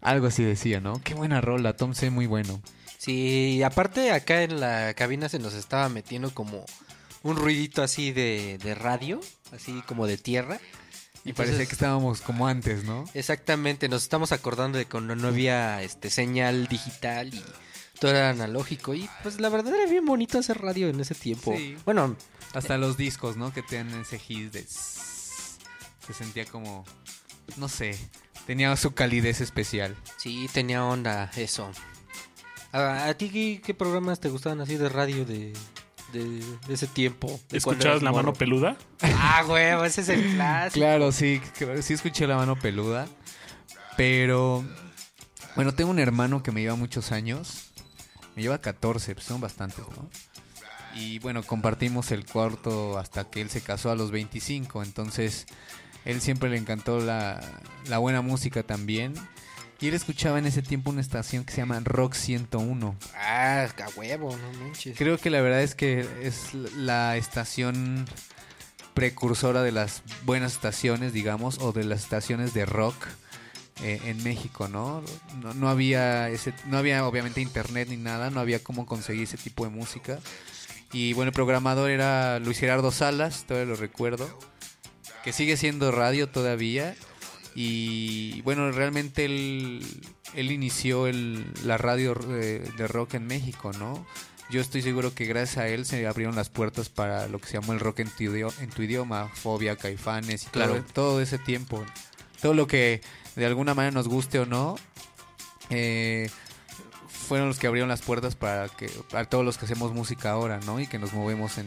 Algo 0.01 0.29
así 0.29 0.45
decía, 0.45 0.79
¿no? 0.81 1.01
Qué 1.03 1.15
buena 1.15 1.41
rola, 1.41 1.75
Tom 1.75 1.95
C. 1.95 2.11
muy 2.11 2.27
bueno. 2.27 2.63
Sí, 2.97 3.61
aparte 3.65 4.13
acá 4.13 4.45
en 4.45 4.61
la 4.61 4.95
cabina 4.95 5.29
se 5.29 5.41
nos 5.41 5.55
estaba 5.55 5.89
metiendo 5.89 6.33
como 6.33 6.65
un 7.25 7.35
ruidito 7.35 7.83
así 7.83 8.13
de, 8.13 8.57
de 8.63 8.77
radio, 8.77 9.19
así 9.51 9.83
como 9.89 10.07
de 10.07 10.17
tierra. 10.17 10.61
Y 11.25 11.31
Entonces- 11.31 11.35
parecía 11.55 11.67
que 11.67 11.73
estábamos 11.73 12.21
como 12.21 12.47
antes, 12.47 12.85
¿no? 12.85 13.05
Exactamente, 13.15 13.89
nos 13.89 14.05
estamos 14.05 14.31
acordando 14.31 14.79
de 14.79 14.87
cuando 14.87 15.17
no 15.17 15.27
había 15.27 15.83
este 15.83 16.09
señal 16.09 16.69
digital 16.69 17.35
y 17.35 17.43
todo 17.99 18.13
era 18.13 18.31
analógico 18.31 18.95
y 18.95 19.11
pues 19.25 19.41
la 19.41 19.49
verdad 19.49 19.75
era 19.75 19.91
bien 19.91 20.05
bonito 20.05 20.39
hacer 20.39 20.61
radio 20.63 20.87
en 20.89 21.01
ese 21.01 21.17
tiempo. 21.17 21.53
Sí. 21.57 21.77
Bueno, 21.85 22.17
Hasta 22.55 22.79
los 22.79 22.97
discos, 22.97 23.37
¿no? 23.37 23.53
Que 23.53 23.63
tienen 23.63 24.03
ese 24.03 24.21
hit 24.21 24.53
de... 24.53 24.65
Se 26.07 26.13
sentía 26.15 26.45
como... 26.45 26.85
No 27.57 27.69
sé. 27.69 27.99
Tenía 28.47 28.75
su 28.77 28.93
calidez 28.95 29.41
especial. 29.41 29.97
sí 30.17 30.49
tenía 30.53 30.85
onda 30.85 31.31
eso. 31.37 31.71
¿A, 32.73 33.07
a 33.09 33.15
ti 33.15 33.29
qué, 33.31 33.61
qué 33.65 33.75
programas 33.75 34.21
te 34.21 34.29
gustaban 34.29 34.61
así 34.61 34.77
de 34.77 34.89
radio 34.89 35.25
de, 35.25 35.53
de, 36.13 36.25
de 36.67 36.75
ese 36.75 36.87
tiempo? 36.87 37.39
De 37.51 37.59
¿Escuchabas 37.59 38.03
la 38.03 38.13
mano 38.13 38.33
peluda? 38.33 38.77
Ah, 39.03 39.45
huevo, 39.47 39.85
ese 39.85 40.01
es 40.01 40.09
el 40.09 40.35
clásico. 40.35 40.81
Claro, 40.81 41.13
sí, 41.13 41.41
sí 41.83 41.93
escuché 41.93 42.27
la 42.27 42.37
mano 42.37 42.59
peluda. 42.59 43.07
Pero, 43.97 44.65
bueno, 45.55 45.75
tengo 45.75 45.91
un 45.91 45.99
hermano 45.99 46.43
que 46.43 46.51
me 46.51 46.63
lleva 46.63 46.77
muchos 46.77 47.13
años. 47.13 47.71
Me 48.35 48.43
lleva 48.43 48.59
14, 48.59 49.15
pues 49.15 49.27
son 49.27 49.41
bastantes, 49.41 49.85
¿no? 49.97 50.09
Y 50.95 51.19
bueno, 51.21 51.43
compartimos 51.43 52.11
el 52.11 52.25
cuarto 52.25 52.99
hasta 52.99 53.29
que 53.31 53.41
él 53.43 53.51
se 53.51 53.61
casó 53.61 53.91
a 53.91 53.95
los 53.95 54.11
25. 54.11 54.83
Entonces, 54.83 55.47
él 56.05 56.21
siempre 56.21 56.51
le 56.51 56.57
encantó 56.57 57.01
la, 57.01 57.41
la 57.89 57.99
buena 57.99 58.23
música 58.23 58.63
también. 58.63 59.15
Y 59.81 59.89
él 59.89 59.95
escuchaba 59.95 60.39
en 60.39 60.47
ese 60.47 60.63
tiempo 60.63 60.91
una 60.91 61.01
estación 61.01 61.45
que 61.45 61.53
se 61.53 61.59
llama 61.59 61.81
Rock 61.81 62.15
101. 62.15 62.97
Ah, 63.17 63.67
a 63.67 63.99
huevo, 63.99 64.37
no 64.37 64.65
manches. 64.65 64.97
Creo 64.97 65.19
que 65.19 65.29
la 65.29 65.41
verdad 65.41 65.61
es 65.61 65.75
que 65.75 66.07
es 66.23 66.55
la 66.55 67.17
estación 67.17 68.07
precursora 68.95 69.63
de 69.63 69.73
las 69.73 70.05
buenas 70.25 70.53
estaciones, 70.53 71.13
digamos, 71.13 71.59
o 71.59 71.73
de 71.73 71.83
las 71.83 72.05
estaciones 72.05 72.55
de 72.55 72.65
rock 72.65 72.95
eh, 73.83 74.01
en 74.05 74.23
México, 74.23 74.69
¿no? 74.69 75.03
¿no? 75.41 75.55
no 75.55 75.69
había 75.69 76.29
ese, 76.29 76.55
no 76.67 76.79
había 76.79 77.05
obviamente 77.05 77.41
internet 77.41 77.89
ni 77.91 77.97
nada, 77.97 78.31
no 78.31 78.39
había 78.39 78.63
cómo 78.63 78.87
conseguir 78.87 79.25
ese 79.25 79.37
tipo 79.37 79.65
de 79.65 79.71
música. 79.71 80.21
Y 80.93 81.15
bueno, 81.15 81.31
el 81.31 81.35
programador 81.35 81.91
era 81.91 82.39
Luis 82.39 82.59
Gerardo 82.59 82.93
Salas, 82.93 83.47
todavía 83.49 83.71
lo 83.71 83.77
recuerdo, 83.77 84.29
que 85.25 85.33
sigue 85.33 85.57
siendo 85.57 85.91
radio 85.93 86.29
todavía. 86.29 86.95
Y 87.55 88.41
bueno, 88.43 88.71
realmente 88.73 89.25
él, 89.27 89.85
él 90.35 90.51
inició 90.53 91.07
el, 91.07 91.45
la 91.65 91.77
radio 91.77 92.15
de, 92.15 92.61
de 92.61 92.89
rock 92.89 93.15
en 93.15 93.27
México, 93.27 93.73
¿no? 93.79 94.07
Yo 94.51 94.61
estoy 94.61 94.83
seguro 94.83 95.15
que 95.15 95.25
gracias 95.27 95.59
a 95.59 95.69
él 95.69 95.85
se 95.87 96.07
abrieron 96.07 96.35
las 96.37 96.49
puertas 96.51 96.89
para 96.89 97.27
lo 97.29 97.39
que 97.39 97.47
se 97.49 97.55
llamó 97.55 97.73
el 97.73 97.81
rock 97.81 98.01
en 98.01 98.09
tu, 98.11 98.25
idio- 98.25 98.53
en 98.61 98.71
tu 98.71 98.83
idioma, 98.83 99.29
Fobia, 99.35 99.77
Caifanes 99.77 100.45
y 100.45 100.47
Claro. 100.49 100.75
todo, 100.77 100.85
todo 100.93 101.21
ese 101.23 101.39
tiempo. 101.39 101.85
Todo 102.41 102.55
lo 102.55 102.67
que 102.67 103.01
de 103.37 103.47
alguna 103.47 103.75
manera 103.75 103.93
nos 103.95 104.09
guste 104.09 104.39
o 104.41 104.47
no, 104.47 104.77
eh, 105.71 106.29
fueron 107.33 107.49
los 107.49 107.59
que 107.59 107.67
abrieron 107.67 107.89
las 107.89 108.03
puertas 108.03 108.35
para 108.37 108.69
que 108.69 108.89
para 109.11 109.25
todos 109.25 109.43
los 109.43 109.57
que 109.57 109.65
hacemos 109.65 109.95
música 109.95 110.33
ahora, 110.33 110.61
¿no? 110.67 110.81
Y 110.81 110.87
que 110.87 110.99
nos 110.99 111.15
movemos 111.15 111.57
en, 111.57 111.67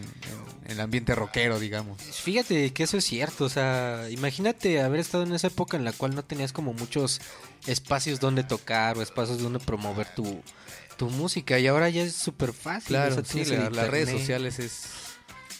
en 0.66 0.72
el 0.74 0.80
ambiente 0.80 1.16
rockero, 1.16 1.60
digamos. 1.60 2.00
Fíjate 2.04 2.72
que 2.72 2.84
eso 2.84 2.98
es 2.98 3.04
cierto, 3.06 3.46
o 3.46 3.50
sea, 3.50 4.08
imagínate 4.12 4.80
haber 4.84 5.00
estado 5.00 5.24
en 5.24 5.34
esa 5.34 5.48
época 5.48 5.76
en 5.76 5.84
la 5.84 5.92
cual 5.92 6.14
no 6.14 6.24
tenías 6.24 6.54
como 6.54 6.74
muchos 6.74 7.20
espacios 7.66 8.20
donde 8.20 8.44
tocar 8.44 8.96
o 8.98 9.02
espacios 9.02 9.42
donde 9.42 9.58
promover 9.58 10.06
tu, 10.14 10.40
tu 10.98 11.10
música 11.10 11.58
y 11.58 11.66
ahora 11.66 11.90
ya 11.90 12.04
es 12.04 12.14
súper 12.14 12.54
fácil. 12.54 12.90
Claro, 12.90 13.14
o 13.14 13.16
sea, 13.16 13.26
sí, 13.26 13.44
la- 13.56 13.70
las 13.72 13.90
redes 13.90 14.10
sociales 14.20 14.60
es 14.60 14.84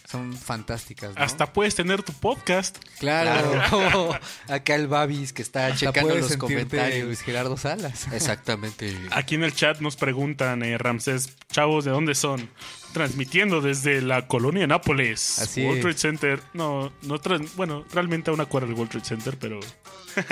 son 0.10 0.34
fantásticas, 0.34 1.16
¿no? 1.16 1.22
Hasta 1.22 1.52
puedes 1.52 1.76
tener 1.76 2.04
tu 2.04 2.14
podcast. 2.14 2.78
claro, 3.00 3.52
Claro, 3.52 4.20
acá 4.48 4.76
el 4.76 4.88
Babis 4.88 5.34
que 5.34 5.42
está 5.42 5.68
Hasta 5.68 5.88
checando 5.88 6.16
los 6.16 6.38
comentarios. 6.38 7.08
Luis 7.08 7.22
Gerardo 7.22 7.58
Salas. 7.58 8.08
Exactamente. 8.14 8.96
Aquí 9.12 9.36
en 9.36 9.44
el 9.44 9.54
chat 9.54 9.80
nos 9.80 9.96
preguntan, 9.96 10.64
eh, 10.64 10.78
Ramsés, 10.78 11.36
chavos, 11.52 11.86
¿de 11.86 11.92
dónde 11.92 12.16
son? 12.16 12.50
Transmitiendo 12.94 13.62
desde 13.62 14.02
la 14.02 14.28
colonia 14.28 14.68
Nápoles. 14.68 15.40
Así 15.40 15.64
World 15.64 15.78
es. 15.78 15.82
Trade 15.82 15.98
Center. 15.98 16.42
No, 16.54 16.94
no 17.02 17.20
bueno, 17.56 17.86
realmente 17.92 18.30
aún 18.30 18.42
acuerdo 18.42 18.70
el 18.70 18.76
World 18.76 18.92
Trade 18.92 19.06
Center, 19.06 19.38
pero 19.38 19.60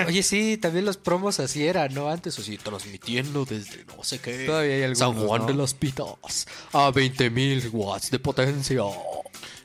Oye, 0.06 0.22
sí, 0.22 0.56
también 0.56 0.84
los 0.84 0.96
promos 0.96 1.40
así 1.40 1.66
eran, 1.66 1.92
¿no? 1.92 2.08
Antes, 2.08 2.38
así, 2.38 2.56
transmitiendo 2.56 3.44
desde 3.44 3.84
no 3.84 4.02
sé 4.02 4.18
qué. 4.18 4.46
Todavía 4.46 4.76
hay 4.76 4.82
algunos, 4.82 4.98
San 4.98 5.26
Juan 5.26 5.42
¿no? 5.42 5.46
de 5.48 5.54
los 5.54 5.74
Pitos 5.74 6.46
a 6.72 6.90
20.000 6.90 7.70
watts 7.72 8.10
de 8.10 8.18
potencia. 8.18 8.82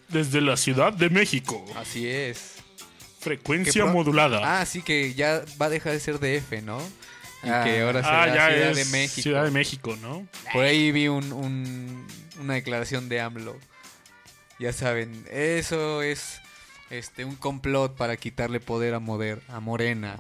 Desde 0.10 0.42
la 0.42 0.58
Ciudad 0.58 0.94
de 0.94 1.10
México. 1.10 1.64
Así 1.76 2.08
es. 2.08 2.56
Frecuencia 3.20 3.84
pro- 3.84 3.94
modulada. 3.94 4.62
Ah, 4.62 4.66
sí 4.66 4.82
que 4.82 5.14
ya 5.14 5.44
va 5.62 5.66
a 5.68 5.70
dejar 5.70 5.94
de 5.94 6.00
ser 6.00 6.20
DF, 6.20 6.62
¿no? 6.64 6.80
Y 7.44 7.50
Ah. 7.50 7.64
que 7.64 7.82
ahora 7.82 8.00
Ah, 8.04 8.26
será 8.26 8.36
ya 8.36 8.50
Ciudad 8.54 8.72
es 8.72 8.78
de 8.78 8.86
México. 8.98 9.22
Ciudad 9.22 9.44
de 9.46 9.52
México, 9.52 9.98
¿no? 10.02 10.28
Por 10.54 10.64
ahí 10.66 10.92
vi 10.92 11.08
un, 11.08 11.32
un- 11.34 12.08
una 12.40 12.54
declaración 12.56 13.10
de 13.10 13.20
AMLO. 13.22 13.58
Ya 14.60 14.74
saben, 14.74 15.26
eso 15.32 16.02
es 16.02 16.40
este 16.90 17.24
un 17.24 17.36
complot 17.36 17.96
para 17.96 18.18
quitarle 18.18 18.60
poder 18.60 18.94
a, 18.94 19.00
Moder, 19.00 19.42
a 19.48 19.60
Morena, 19.62 20.20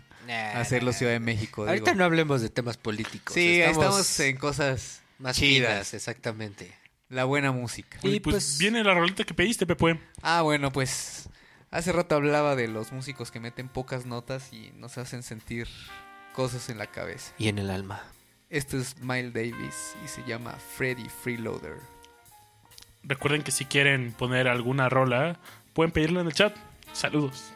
hacerlo 0.55 0.93
Ciudad 0.93 1.11
de 1.13 1.19
México. 1.19 1.63
digo. 1.63 1.69
Ahorita 1.71 1.93
no 1.93 2.03
hablemos 2.05 2.41
de 2.41 2.49
temas 2.49 2.77
políticos. 2.77 3.33
Sí, 3.33 3.59
estamos, 3.61 4.19
en 4.21 4.37
cosas 4.37 5.01
más 5.17 5.35
chidas. 5.35 5.69
chidas, 5.89 5.93
exactamente. 5.93 6.71
La 7.09 7.25
buena 7.25 7.51
música. 7.51 7.97
Y 8.03 8.15
Y 8.15 8.19
pues, 8.19 8.33
pues- 8.35 8.57
viene 8.59 8.83
la 8.83 8.93
roleta 8.93 9.23
que 9.23 9.33
pediste, 9.33 9.65
Pepe. 9.65 9.99
Ah, 10.21 10.41
bueno, 10.43 10.71
pues 10.71 11.27
hace 11.71 11.91
rato 11.91 12.15
hablaba 12.15 12.55
de 12.55 12.67
los 12.67 12.91
músicos 12.91 13.31
que 13.31 13.39
meten 13.39 13.67
pocas 13.67 14.05
notas 14.05 14.53
y 14.53 14.71
nos 14.77 14.97
hacen 14.97 15.23
sentir 15.23 15.67
cosas 16.33 16.69
en 16.69 16.77
la 16.77 16.87
cabeza. 16.87 17.33
Y 17.37 17.47
en 17.47 17.57
el 17.57 17.69
alma. 17.71 18.03
Este 18.49 18.77
es 18.77 18.97
Miles 19.01 19.33
Davis 19.33 19.95
y 20.03 20.07
se 20.07 20.23
llama 20.23 20.53
Freddy 20.77 21.07
Freeloader. 21.09 21.77
Recuerden 23.03 23.43
que 23.43 23.51
si 23.51 23.65
quieren 23.65 24.11
poner 24.11 24.47
alguna 24.47 24.89
rola, 24.89 25.39
pueden 25.73 25.91
pedirla 25.91 26.21
en 26.21 26.27
el 26.27 26.33
chat. 26.33 26.55
Saludos. 26.93 27.53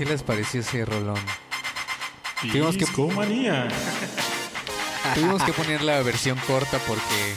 ¿Qué 0.00 0.06
les 0.06 0.22
pareció 0.22 0.62
ese 0.62 0.86
rolón? 0.86 1.20
Tuvimos 2.40 2.72
que- 2.72 2.86
Discomanía. 2.86 3.68
Tuvimos 5.14 5.42
que 5.42 5.52
poner 5.52 5.82
la 5.82 6.00
versión 6.00 6.38
corta 6.46 6.78
porque 6.86 7.34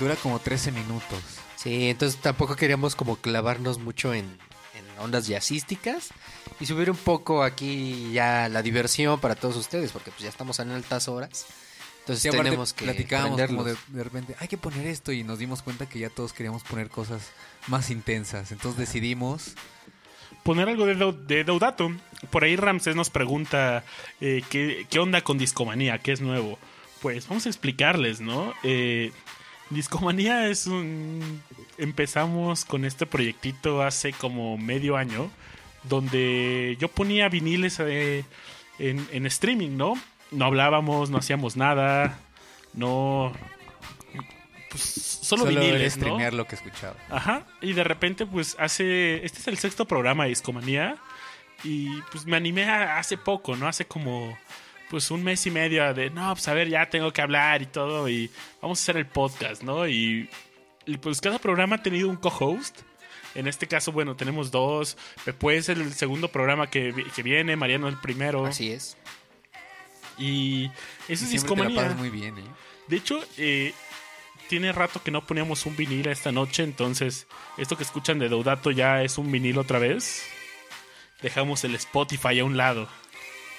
dura 0.00 0.16
como 0.16 0.38
13 0.38 0.72
minutos. 0.72 1.20
Sí, 1.56 1.90
entonces 1.90 2.18
tampoco 2.18 2.56
queríamos 2.56 2.96
como 2.96 3.16
clavarnos 3.16 3.78
mucho 3.78 4.14
en, 4.14 4.24
en 4.24 4.98
ondas 5.00 5.26
jazzísticas 5.26 6.08
y 6.58 6.64
subir 6.64 6.90
un 6.90 6.96
poco 6.96 7.42
aquí 7.42 8.10
ya 8.14 8.48
la 8.48 8.62
diversión 8.62 9.20
para 9.20 9.34
todos 9.34 9.56
ustedes, 9.56 9.92
porque 9.92 10.10
pues 10.10 10.22
ya 10.22 10.30
estamos 10.30 10.58
en 10.60 10.70
altas 10.70 11.08
horas. 11.08 11.44
Entonces 12.00 12.22
Sí, 12.22 12.30
tenemos 12.30 12.72
que 12.72 12.86
platicábamos 12.86 13.38
como 13.42 13.64
de, 13.64 13.76
de 13.88 14.02
repente, 14.02 14.34
hay 14.38 14.48
que 14.48 14.56
poner 14.56 14.86
esto 14.86 15.12
y 15.12 15.24
nos 15.24 15.38
dimos 15.38 15.60
cuenta 15.60 15.86
que 15.86 15.98
ya 15.98 16.08
todos 16.08 16.32
queríamos 16.32 16.62
poner 16.62 16.88
cosas 16.88 17.20
más 17.66 17.90
intensas. 17.90 18.50
Entonces 18.50 18.78
decidimos, 18.78 19.52
Poner 20.48 20.66
algo 20.66 20.86
de, 20.86 20.94
de 21.26 21.44
Deudato. 21.44 21.92
Por 22.30 22.42
ahí 22.42 22.56
Ramsés 22.56 22.96
nos 22.96 23.10
pregunta 23.10 23.84
eh, 24.18 24.42
¿qué, 24.48 24.86
qué 24.88 24.98
onda 24.98 25.20
con 25.20 25.36
Discomanía, 25.36 25.98
qué 25.98 26.12
es 26.12 26.22
nuevo. 26.22 26.58
Pues 27.02 27.28
vamos 27.28 27.44
a 27.44 27.50
explicarles, 27.50 28.22
¿no? 28.22 28.54
Eh, 28.62 29.12
Discomanía 29.68 30.48
es 30.48 30.66
un... 30.66 31.42
Empezamos 31.76 32.64
con 32.64 32.86
este 32.86 33.04
proyectito 33.04 33.82
hace 33.82 34.14
como 34.14 34.56
medio 34.56 34.96
año, 34.96 35.30
donde 35.82 36.78
yo 36.80 36.88
ponía 36.88 37.28
viniles 37.28 37.78
eh, 37.80 38.24
en, 38.78 39.06
en 39.12 39.26
streaming, 39.26 39.76
¿no? 39.76 39.98
No 40.30 40.46
hablábamos, 40.46 41.10
no 41.10 41.18
hacíamos 41.18 41.58
nada, 41.58 42.18
no... 42.72 43.34
Pues 44.70 44.82
solo, 44.82 45.44
solo 45.44 45.58
viniles, 45.60 45.96
¿no? 45.96 46.18
lo 46.30 46.46
que 46.46 46.54
escuchaba. 46.56 46.94
Ajá, 47.10 47.46
y 47.60 47.72
de 47.72 47.84
repente 47.84 48.26
pues 48.26 48.54
hace, 48.58 49.24
este 49.24 49.40
es 49.40 49.48
el 49.48 49.56
sexto 49.58 49.86
programa 49.86 50.24
de 50.24 50.30
Discomanía 50.30 50.96
y 51.64 52.00
pues 52.12 52.26
me 52.26 52.36
animé 52.36 52.64
a- 52.64 52.98
hace 52.98 53.16
poco, 53.16 53.56
¿no? 53.56 53.66
Hace 53.66 53.86
como 53.86 54.38
pues 54.90 55.10
un 55.10 55.22
mes 55.24 55.46
y 55.46 55.50
medio 55.50 55.92
de, 55.94 56.10
no, 56.10 56.32
pues 56.34 56.48
a 56.48 56.54
ver, 56.54 56.68
ya 56.68 56.88
tengo 56.88 57.12
que 57.12 57.20
hablar 57.22 57.62
y 57.62 57.66
todo 57.66 58.08
y 58.08 58.30
vamos 58.62 58.78
a 58.78 58.82
hacer 58.82 58.96
el 58.96 59.06
podcast, 59.06 59.62
¿no? 59.62 59.86
Y, 59.88 60.28
y, 60.86 60.96
pues 60.98 61.20
cada 61.20 61.38
programa 61.38 61.76
ha 61.76 61.82
tenido 61.82 62.08
un 62.08 62.16
co-host. 62.16 62.80
En 63.34 63.46
este 63.46 63.66
caso, 63.66 63.92
bueno, 63.92 64.16
tenemos 64.16 64.50
dos. 64.50 64.96
Después 65.26 65.68
es 65.68 65.76
el 65.78 65.92
segundo 65.92 66.28
programa 66.28 66.70
que, 66.70 66.94
que 67.14 67.22
viene, 67.22 67.54
Mariano 67.56 67.86
el 67.88 67.98
primero. 67.98 68.46
Así 68.46 68.70
es. 68.72 68.96
Y 70.18 70.66
eso 70.66 70.72
Y 71.08 71.12
es 71.12 71.18
siempre 71.18 71.28
te 71.28 71.28
la 71.28 71.38
Discomanía. 71.68 71.82
pasas 71.82 71.96
muy 71.98 72.10
bien, 72.10 72.38
¿eh? 72.38 72.42
De 72.88 72.96
hecho, 72.96 73.20
eh, 73.36 73.74
tiene 74.48 74.72
rato 74.72 75.02
que 75.02 75.10
no 75.10 75.24
poníamos 75.26 75.66
un 75.66 75.76
vinil 75.76 76.06
esta 76.08 76.32
noche, 76.32 76.62
entonces 76.62 77.26
esto 77.56 77.76
que 77.76 77.82
escuchan 77.84 78.18
de 78.18 78.28
Deudato 78.28 78.70
ya 78.70 79.02
es 79.02 79.18
un 79.18 79.30
vinil 79.30 79.58
otra 79.58 79.78
vez. 79.78 80.22
Dejamos 81.22 81.64
el 81.64 81.74
Spotify 81.74 82.38
a 82.40 82.44
un 82.44 82.56
lado. 82.56 82.88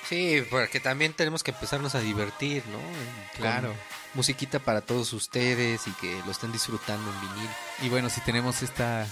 Sí, 0.08 0.44
porque 0.50 0.80
también 0.80 1.14
tenemos 1.14 1.44
que 1.44 1.52
empezarnos 1.52 1.94
a 1.94 2.00
divertir, 2.00 2.64
¿no? 2.72 2.78
Con 2.80 3.42
Claro. 3.42 3.76
musiquita 4.16 4.60
para 4.60 4.82
todos 4.82 5.14
ustedes 5.14 5.86
y 5.88 5.92
que 5.92 6.20
lo 6.26 6.32
estén 6.32 6.52
disfrutando 6.52 7.12
en 7.12 7.22
vinil. 7.22 7.50
Y 7.84 7.90
bueno, 7.90 8.10
si 8.10 8.22
tenemos 8.22 8.64
esta 8.64 9.06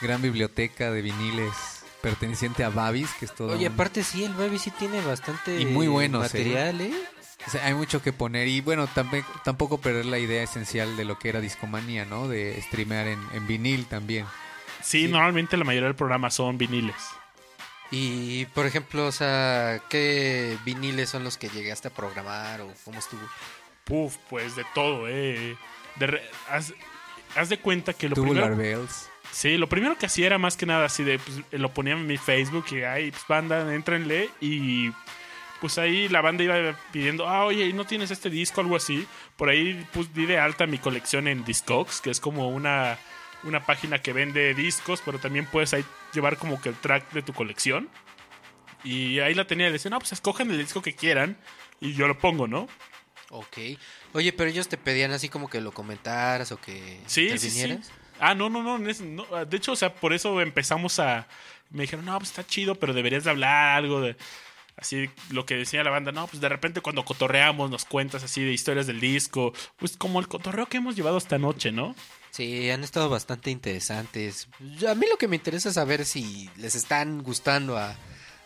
gran 0.00 0.22
biblioteca 0.22 0.90
de 0.90 1.02
viniles 1.02 1.52
perteneciente 2.00 2.62
a 2.64 2.68
Babis, 2.70 3.10
que 3.18 3.24
es 3.26 3.34
todo... 3.34 3.48
Oye, 3.52 3.66
un- 3.66 3.74
aparte 3.74 4.04
sí, 4.04 4.24
el 4.24 4.32
Baby 4.34 4.58
sí 4.60 4.70
tiene 4.70 5.00
bastante 5.02 5.60
Y 5.60 5.66
muy 5.66 5.88
buenos, 5.88 6.22
material, 6.22 6.80
¿eh? 6.80 6.94
O 7.46 7.50
sea, 7.50 7.64
hay 7.66 7.74
mucho 7.74 8.02
que 8.02 8.12
poner 8.12 8.48
y 8.48 8.60
bueno, 8.60 8.86
también, 8.88 9.24
tampoco 9.44 9.78
perder 9.80 10.06
la 10.06 10.18
idea 10.18 10.42
esencial 10.42 10.96
de 10.96 11.04
lo 11.04 11.18
que 11.18 11.28
era 11.30 11.40
discomanía, 11.40 12.04
¿no? 12.04 12.28
De 12.28 12.60
streamear 12.62 13.06
en, 13.06 13.20
en 13.32 13.46
vinil 13.46 13.86
también. 13.86 14.26
Sí, 14.82 15.06
Sí. 15.06 15.08
normalmente 15.12 15.56
la 15.56 15.64
mayoría 15.64 15.86
del 15.88 15.96
programa 15.96 16.30
son 16.30 16.58
viniles. 16.58 16.96
Y, 17.90 18.44
por 18.46 18.66
ejemplo, 18.66 19.06
o 19.06 19.12
sea, 19.12 19.80
¿qué 19.88 20.58
viniles 20.64 21.08
son 21.08 21.24
los 21.24 21.38
que 21.38 21.48
llegaste 21.48 21.88
a 21.88 21.90
programar 21.90 22.60
o 22.60 22.70
cómo 22.84 22.98
estuvo? 22.98 23.22
Puf, 23.84 24.16
pues 24.28 24.54
de 24.56 24.66
todo, 24.74 25.08
eh. 25.08 25.56
De 25.96 26.06
re- 26.06 26.30
haz, 26.50 26.74
haz 27.34 27.48
de 27.48 27.58
cuenta 27.58 27.94
que 27.94 28.08
lo 28.10 28.14
Tubular 28.14 28.52
primero... 28.54 28.78
Bells. 28.80 29.08
Sí, 29.32 29.56
lo 29.56 29.68
primero 29.68 29.96
que 29.96 30.06
hacía 30.06 30.26
era 30.26 30.38
más 30.38 30.56
que 30.56 30.66
nada 30.66 30.84
así 30.86 31.02
de, 31.04 31.18
pues, 31.18 31.38
lo 31.52 31.72
ponía 31.72 31.94
en 31.94 32.06
mi 32.06 32.18
Facebook 32.18 32.66
y 32.72 32.82
ahí, 32.82 33.10
pues, 33.10 33.22
banda, 33.28 33.74
entrenle 33.74 34.28
y 34.40 34.90
pues 35.60 35.78
ahí 35.78 36.08
la 36.08 36.20
banda 36.20 36.44
iba 36.44 36.76
pidiendo, 36.92 37.28
ah, 37.28 37.44
oye, 37.44 37.72
¿no 37.72 37.84
tienes 37.84 38.10
este 38.10 38.30
disco 38.30 38.60
algo 38.60 38.76
así? 38.76 39.06
Por 39.36 39.48
ahí 39.48 39.86
pues 39.92 40.12
di 40.14 40.26
de 40.26 40.38
alta 40.38 40.66
mi 40.66 40.78
colección 40.78 41.28
en 41.28 41.44
Discogs, 41.44 42.00
que 42.00 42.10
es 42.10 42.20
como 42.20 42.48
una, 42.48 42.98
una 43.44 43.64
página 43.66 44.00
que 44.00 44.12
vende 44.12 44.54
discos, 44.54 45.02
pero 45.04 45.18
también 45.18 45.46
puedes 45.46 45.74
ahí 45.74 45.84
llevar 46.12 46.36
como 46.36 46.60
que 46.60 46.68
el 46.70 46.76
track 46.76 47.12
de 47.12 47.22
tu 47.22 47.32
colección. 47.32 47.88
Y 48.84 49.18
ahí 49.20 49.34
la 49.34 49.46
tenía, 49.46 49.68
y 49.68 49.72
decía, 49.72 49.90
no, 49.90 49.98
pues 49.98 50.12
escojan 50.12 50.50
el 50.50 50.58
disco 50.58 50.82
que 50.82 50.94
quieran 50.94 51.36
y 51.80 51.94
yo 51.94 52.06
lo 52.06 52.18
pongo, 52.18 52.46
¿no? 52.46 52.68
Ok. 53.30 53.58
Oye, 54.14 54.32
pero 54.32 54.48
ellos 54.48 54.68
te 54.68 54.78
pedían 54.78 55.10
así 55.10 55.28
como 55.28 55.50
que 55.50 55.60
lo 55.60 55.72
comentaras 55.72 56.52
o 56.52 56.60
que 56.60 57.00
Sí, 57.06 57.28
sí, 57.30 57.38
sí. 57.38 57.46
intervinieras. 57.48 57.92
Ah, 58.20 58.34
no, 58.34 58.48
no, 58.48 58.62
no, 58.62 58.78
no, 58.78 59.44
De 59.46 59.56
hecho, 59.56 59.72
o 59.72 59.76
sea, 59.76 59.94
por 59.94 60.12
eso 60.12 60.40
empezamos 60.40 60.98
a. 60.98 61.26
Me 61.70 61.82
dijeron, 61.82 62.04
no, 62.06 62.16
pues 62.18 62.30
está 62.30 62.46
chido, 62.46 62.74
pero 62.76 62.94
deberías 62.94 63.24
de 63.24 63.30
hablar 63.30 63.76
algo 63.76 64.00
de. 64.00 64.16
Así 64.80 65.10
lo 65.30 65.44
que 65.44 65.56
decía 65.56 65.82
la 65.82 65.90
banda, 65.90 66.12
no, 66.12 66.28
pues 66.28 66.40
de 66.40 66.48
repente 66.48 66.80
cuando 66.80 67.04
cotorreamos 67.04 67.68
nos 67.68 67.84
cuentas 67.84 68.22
así 68.22 68.44
de 68.44 68.52
historias 68.52 68.86
del 68.86 69.00
disco. 69.00 69.52
Pues 69.76 69.96
como 69.96 70.20
el 70.20 70.28
cotorreo 70.28 70.66
que 70.66 70.76
hemos 70.76 70.94
llevado 70.94 71.18
esta 71.18 71.36
noche, 71.36 71.72
¿no? 71.72 71.96
Sí, 72.30 72.70
han 72.70 72.84
estado 72.84 73.08
bastante 73.08 73.50
interesantes. 73.50 74.48
A 74.88 74.94
mí 74.94 75.06
lo 75.10 75.16
que 75.16 75.26
me 75.26 75.34
interesa 75.36 75.70
es 75.70 75.74
saber 75.74 76.04
si 76.04 76.48
les 76.56 76.76
están 76.76 77.24
gustando 77.24 77.76
a, 77.76 77.96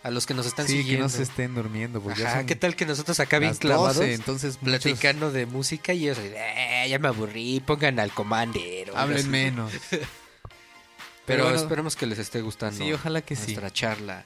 a 0.02 0.10
los 0.10 0.24
que 0.24 0.32
nos 0.32 0.46
están 0.46 0.66
Sí, 0.66 0.76
que 0.76 0.78
siguiendo. 0.82 1.04
no 1.04 1.08
se 1.10 1.22
estén 1.24 1.54
durmiendo. 1.54 2.00
Porque 2.00 2.20
ya 2.20 2.28
Ajá, 2.28 2.36
son 2.38 2.46
¿qué 2.46 2.56
tal 2.56 2.76
que 2.76 2.86
nosotros 2.86 3.20
acá 3.20 3.38
bien 3.38 3.54
clavados 3.54 3.96
12, 3.96 4.14
entonces 4.14 4.58
muchos 4.62 4.80
platicando 4.84 5.30
de 5.32 5.44
música 5.44 5.92
y 5.92 6.04
ellos, 6.08 6.16
"Eh, 6.18 6.86
ya 6.88 6.98
me 6.98 7.08
aburrí, 7.08 7.60
pongan 7.60 8.00
al 8.00 8.10
Commander. 8.12 8.88
o 8.90 8.92
algo 8.96 8.98
hablen 9.00 9.18
así". 9.18 9.28
menos. 9.28 9.70
Pero 11.26 11.44
bueno, 11.44 11.58
esperemos 11.58 11.94
que 11.94 12.06
les 12.06 12.18
esté 12.18 12.40
gustando. 12.40 12.82
Sí, 12.82 12.92
ojalá 12.92 13.20
que 13.22 13.36
sí. 13.36 13.42
nuestra 13.52 13.70
charla 13.70 14.24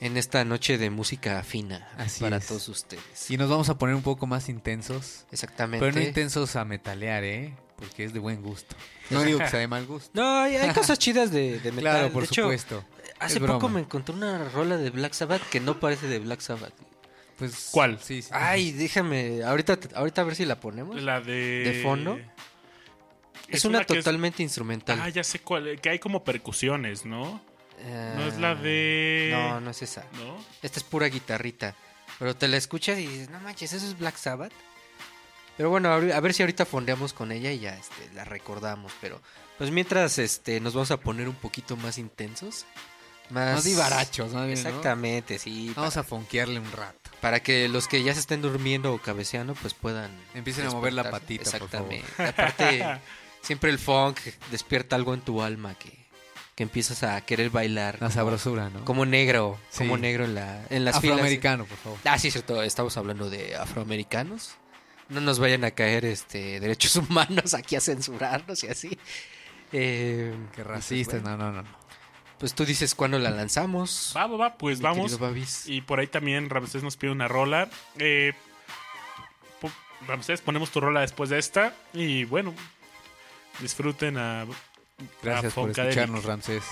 en 0.00 0.16
esta 0.16 0.44
noche 0.44 0.78
de 0.78 0.90
música 0.90 1.42
fina 1.42 1.88
Así 1.96 2.20
para 2.20 2.38
es. 2.38 2.46
todos 2.46 2.68
ustedes. 2.68 3.30
Y 3.30 3.36
nos 3.36 3.50
vamos 3.50 3.68
a 3.68 3.78
poner 3.78 3.94
un 3.94 4.02
poco 4.02 4.26
más 4.26 4.48
intensos. 4.48 5.26
Exactamente. 5.30 5.84
Pero 5.84 5.98
no 5.98 6.06
intensos 6.06 6.56
a 6.56 6.64
metalear, 6.64 7.22
¿eh? 7.24 7.54
Porque 7.76 8.04
es 8.04 8.12
de 8.12 8.18
buen 8.18 8.42
gusto. 8.42 8.76
No 9.10 9.22
digo 9.22 9.38
que 9.38 9.48
sea 9.48 9.60
de 9.60 9.68
mal 9.68 9.86
gusto. 9.86 10.10
No, 10.14 10.40
hay, 10.40 10.56
hay 10.56 10.70
cosas 10.70 10.98
chidas 10.98 11.30
de, 11.30 11.60
de 11.60 11.72
metal. 11.72 11.80
Claro, 11.80 12.12
por 12.12 12.22
de 12.22 12.26
hecho, 12.26 12.42
supuesto. 12.42 12.84
hace 13.18 13.38
Es 13.38 13.44
poco 13.44 13.68
me 13.68 13.80
encontré 13.80 14.14
una 14.14 14.48
rola 14.50 14.76
de 14.76 14.90
Black 14.90 15.12
Sabbath 15.12 15.42
que 15.48 15.60
no 15.60 15.80
parece 15.80 16.06
de 16.06 16.18
Black 16.18 16.40
Sabbath. 16.40 16.74
Pues, 17.38 17.70
¿Cuál? 17.70 17.98
Sí, 18.02 18.20
sí. 18.20 18.28
Ay, 18.32 18.72
déjame, 18.72 19.42
ahorita, 19.42 19.78
ahora 19.94 20.12
a 20.14 20.24
ver 20.24 20.36
si 20.36 20.44
la 20.44 20.60
ponemos. 20.60 21.00
La 21.02 21.20
de. 21.22 21.62
¿De 21.64 21.82
fondo? 21.82 22.18
es, 23.48 23.64
una, 23.64 23.84
totalmente 23.84 24.42
instrumental. 24.42 25.00
Ah, 25.00 25.08
ya 25.08 25.24
sé 25.24 25.40
cuál. 25.40 25.80
Que 25.80 25.88
hay 25.88 25.98
como 25.98 26.22
percusiones, 26.22 27.04
¿no? 27.06 27.40
Ah, 27.86 28.12
No 28.16 28.22
es 28.26 28.38
la 28.38 28.54
de- 28.54 29.30
No, 29.32 29.60
no 29.60 29.70
es 29.70 29.82
esa. 29.82 30.04
¿No? 30.12 30.42
Esta 30.62 30.78
es 30.78 30.84
pura 30.84 31.06
guitarrita. 31.06 31.74
Pero 32.18 32.36
te 32.36 32.48
la 32.48 32.56
escuchas 32.56 32.98
y 32.98 33.06
dices, 33.06 33.30
no 33.30 33.40
manches, 33.40 33.72
eso 33.72 33.86
es 33.86 33.98
Black 33.98 34.16
Sabbath. 34.16 34.52
Pero 35.56 35.70
bueno, 35.70 35.92
a 35.92 35.98
ver- 35.98 36.12
a 36.12 36.20
ver 36.20 36.32
si 36.34 36.42
ahorita 36.42 36.64
fondeamos 36.64 37.12
con 37.12 37.32
ella 37.32 37.50
y 37.52 37.60
ya 37.60 37.74
este, 37.76 38.10
la 38.14 38.24
recordamos. 38.24 38.92
Pero 39.00 39.20
pues 39.58 39.70
mientras 39.70 40.18
este, 40.18 40.60
nos 40.60 40.74
vamos 40.74 40.90
a 40.90 40.96
poner 40.98 41.28
un 41.28 41.34
poquito 41.34 41.76
más 41.76 41.98
intensos. 41.98 42.64
Más, 43.30 43.54
Más 43.54 43.64
vivarachos, 43.64 44.32
más 44.32 44.46
bien, 44.46 44.60
¿no? 44.60 44.68
Exactamente, 44.68 45.38
sí. 45.38 45.72
Vamos 45.76 45.96
a 45.96 46.02
fonquearle 46.02 46.58
un 46.58 46.72
rato. 46.72 47.10
Para 47.20 47.40
que 47.40 47.68
los 47.68 47.86
que 47.86 48.02
ya 48.02 48.12
se 48.12 48.18
estén 48.20 48.42
durmiendo 48.42 48.92
o 48.92 48.98
cabeceando, 48.98 49.54
pues 49.54 49.72
puedan... 49.72 50.10
Empiecen 50.34 50.66
a 50.66 50.70
mover 50.70 50.94
la 50.94 51.10
patita, 51.10 51.44
por 51.58 51.68
favor. 51.68 51.92
Exactamente. 51.94 52.42
Aparte, 52.42 53.00
siempre 53.42 53.70
el 53.70 53.78
funk 53.78 54.18
despierta 54.50 54.96
algo 54.96 55.14
en 55.14 55.20
tu 55.20 55.42
alma 55.42 55.74
que, 55.78 55.99
que 56.60 56.64
empiezas 56.64 57.02
a 57.04 57.18
querer 57.22 57.48
bailar. 57.48 57.94
La 57.94 57.98
como- 58.00 58.10
sabrosura, 58.10 58.68
¿no? 58.68 58.84
Como 58.84 59.06
negro, 59.06 59.58
Sí. 59.70 59.78
como 59.78 59.96
negro 59.96 60.26
en, 60.26 60.34
la, 60.34 60.62
en 60.68 60.84
las 60.84 61.00
filas. 61.00 61.14
Afroamericano, 61.14 61.64
por 61.64 61.78
favor. 61.78 61.98
Ah, 62.04 62.18
sí, 62.18 62.30
cierto. 62.30 62.62
Estamos 62.62 62.98
hablando 62.98 63.30
de 63.30 63.56
afroamericanos. 63.56 64.56
No 65.08 65.22
nos 65.22 65.38
vayan 65.38 65.64
a 65.64 65.70
caer 65.70 66.04
este 66.04 66.60
derechos 66.60 66.96
humanos 67.08 67.54
aquí 67.54 67.76
a 67.76 67.80
censurarnos 67.80 68.62
y 68.64 68.66
así. 68.68 68.98
Eh, 69.72 70.34
Qué 70.54 70.56
pues, 70.62 70.66
racistas, 70.66 71.22
bueno, 71.22 71.38
no, 71.38 71.50
no, 71.50 71.62
no. 71.62 71.68
Pues 72.38 72.52
tú 72.52 72.66
dices 72.66 72.94
cuándo 72.94 73.18
la 73.18 73.30
lanzamos. 73.30 74.12
Va, 74.14 74.26
va, 74.26 74.36
va, 74.36 74.58
pues 74.58 74.80
mi 74.80 74.84
vamos. 74.84 75.18
Y 75.66 75.80
por 75.80 75.98
ahí 75.98 76.08
también 76.08 76.50
Ramsés 76.50 76.82
nos 76.82 76.98
pide 76.98 77.10
una 77.10 77.26
rola. 77.26 77.70
Eh, 77.96 78.34
Ramsés, 80.06 80.42
ponemos 80.42 80.70
tu 80.70 80.80
rola 80.82 81.00
después 81.00 81.30
de 81.30 81.38
esta. 81.38 81.74
Y 81.94 82.24
bueno, 82.24 82.52
disfruten 83.60 84.18
a. 84.18 84.44
Gracias 85.22 85.52
por 85.54 85.70
escucharnos, 85.70 86.24
Ramsés. 86.24 86.64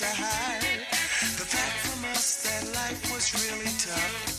to 0.00 0.06
hide 0.06 0.80
the 1.36 1.44
fact 1.44 1.76
from 1.84 2.06
us 2.06 2.42
that 2.42 2.74
life 2.74 3.12
was 3.12 3.34
really 3.34 3.70
tough. 3.76 4.29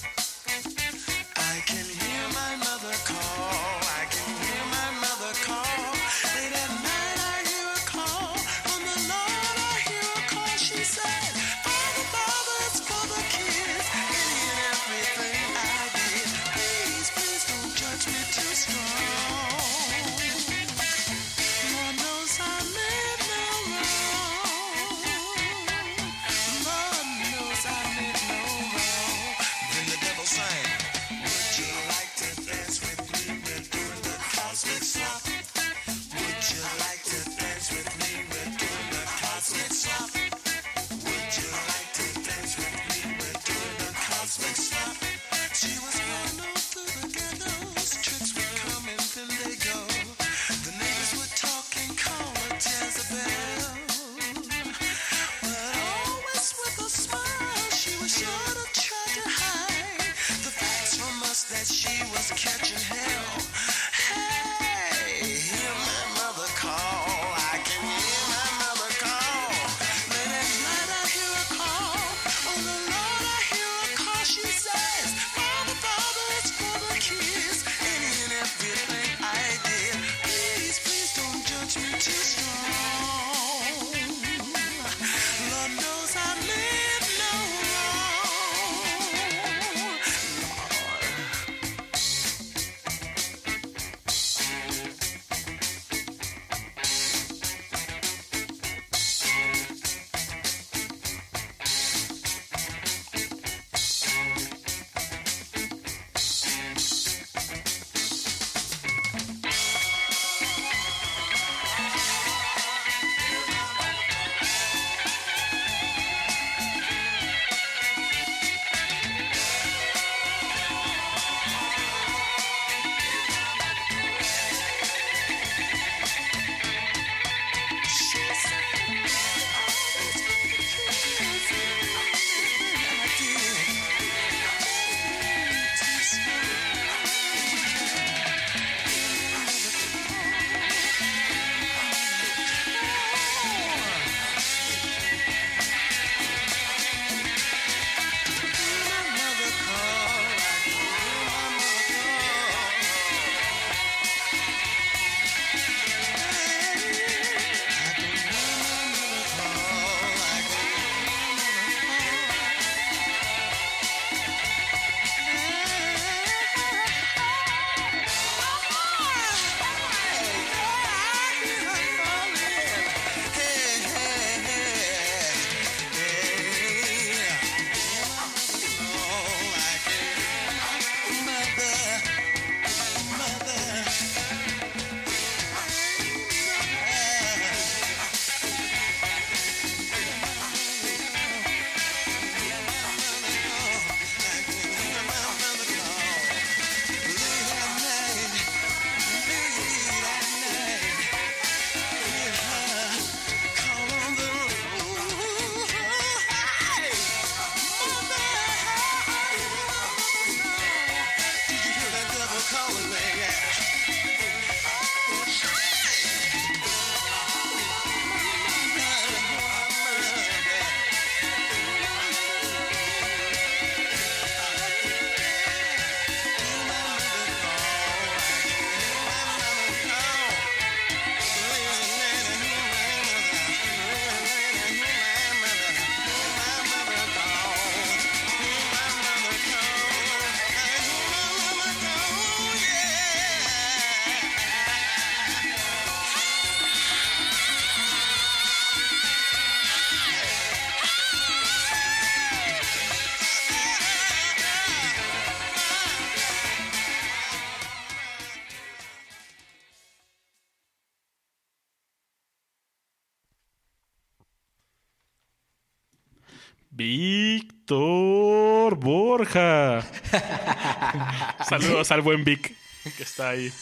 Saludos 271.62 271.92
al 271.92 272.02
buen 272.02 272.24
Vic, 272.24 272.56
que 272.98 273.04
está 273.04 273.30
ahí 273.30 273.54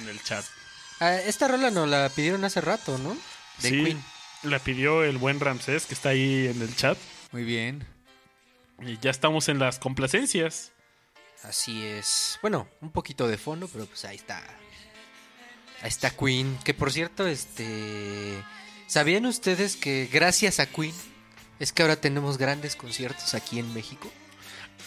en 0.00 0.08
el 0.08 0.22
chat. 0.22 0.44
Ah, 1.00 1.16
esta 1.16 1.48
rola 1.48 1.70
nos 1.70 1.88
la 1.88 2.08
pidieron 2.10 2.44
hace 2.44 2.60
rato, 2.60 2.98
¿no? 2.98 3.16
De 3.62 3.68
sí, 3.68 3.96
La 4.42 4.58
pidió 4.58 5.02
el 5.02 5.16
buen 5.16 5.40
Ramsés, 5.40 5.86
que 5.86 5.94
está 5.94 6.10
ahí 6.10 6.48
en 6.48 6.60
el 6.60 6.76
chat. 6.76 6.98
Muy 7.32 7.44
bien. 7.44 7.86
Y 8.80 8.98
ya 8.98 9.10
estamos 9.10 9.48
en 9.48 9.58
las 9.58 9.78
complacencias. 9.78 10.72
Así 11.42 11.84
es. 11.84 12.38
Bueno, 12.42 12.68
un 12.82 12.92
poquito 12.92 13.26
de 13.26 13.38
fondo, 13.38 13.68
pero 13.68 13.86
pues 13.86 14.04
ahí 14.04 14.16
está. 14.16 14.42
Ahí 15.80 15.88
está 15.88 16.10
Queen. 16.10 16.58
Que 16.64 16.74
por 16.74 16.92
cierto, 16.92 17.26
este. 17.26 18.42
¿Sabían 18.86 19.24
ustedes 19.24 19.76
que 19.76 20.08
gracias 20.12 20.60
a 20.60 20.66
Queen 20.66 20.94
es 21.58 21.72
que 21.72 21.82
ahora 21.82 21.96
tenemos 21.96 22.36
grandes 22.36 22.76
conciertos 22.76 23.34
aquí 23.34 23.58
en 23.58 23.72
México? 23.72 24.10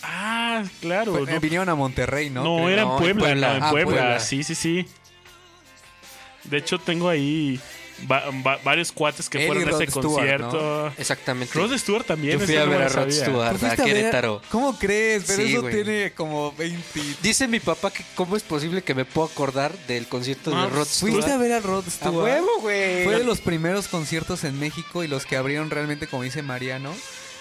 Ah, 0.04 0.33
claro. 0.82 1.14
Fue- 1.14 1.24
eh, 1.24 1.34
no, 1.36 1.40
vinieron 1.40 1.70
a 1.70 1.76
Monterrey, 1.76 2.30
¿no? 2.30 2.44
no, 2.44 2.70
era 2.70 2.82
en 2.84 2.88
no, 2.88 2.94
en 2.96 3.00
Puebla, 3.04 3.24
Puebla. 3.24 3.48
no, 3.50 3.56
en 3.58 3.64
Ah, 3.64 3.70
Puebla. 3.72 4.20
Sí, 4.20 4.44
sí, 4.44 4.56
sí. 4.56 4.86
De 6.46 6.58
hecho, 6.58 6.78
tengo 6.78 7.08
ahí 7.08 7.58
va- 8.12 8.24
va- 8.46 8.60
varios 8.66 8.92
cuates 8.92 9.30
que 9.30 9.38
Él 9.38 9.44
y 9.44 9.48
fueron 9.48 9.70
a 9.70 9.78
ese 9.84 9.92
Stewart, 9.92 10.08
concierto. 10.08 10.88
Exactamente. 10.98 11.54
Rod 11.58 11.78
Stewart 11.78 12.06
también. 12.06 12.38
Yo 12.38 12.46
fui 12.46 12.56
a 12.58 12.66
ver 12.66 12.82
a 12.82 12.90
Rod. 12.90 13.10
Stewart 13.10 13.32
¿Tú 13.32 13.42
a 13.42 13.60
fuiste 13.60 13.82
a 13.82 13.86
ver- 13.86 13.94
Querétaro. 13.96 14.42
¿Cómo 14.52 14.78
crees? 14.78 15.24
Pero 15.26 15.42
Sí, 15.44 15.52
eso 15.54 15.62
güey. 15.62 15.74
tiene 15.74 16.12
como 16.12 16.52
20... 16.58 17.00
Dice 17.22 17.48
mi 17.48 17.62
papá 17.62 17.92
que 17.92 18.04
cómo 18.16 18.36
es 18.36 18.44
posible 18.44 18.82
que 18.82 18.94
me 18.94 19.06
puedo 19.06 19.28
acordar 19.28 19.72
del 19.88 20.06
concierto 20.08 20.52
Ah, 20.54 20.64
de 20.66 20.70
Rod 20.72 20.86
¿Fuiste 20.88 21.20
a 21.20 21.22
Stewart. 21.24 21.40
ver 21.40 21.52
a 21.54 21.60
Rod 21.62 21.88
A 21.88 21.90
Stewart? 21.90 22.16
huevo, 22.26 22.50
güey. 22.60 23.06
Fue 23.06 23.18
de 23.20 23.24
los 23.24 23.40
primeros 23.40 23.88
conciertos 23.88 24.44
en 24.44 24.60
México 24.60 25.04
y 25.06 25.08
los 25.08 25.26
que 25.26 25.38
abrieron 25.38 25.70
realmente, 25.70 26.08
como 26.08 26.24
dice 26.24 26.42
Mariano, 26.42 26.94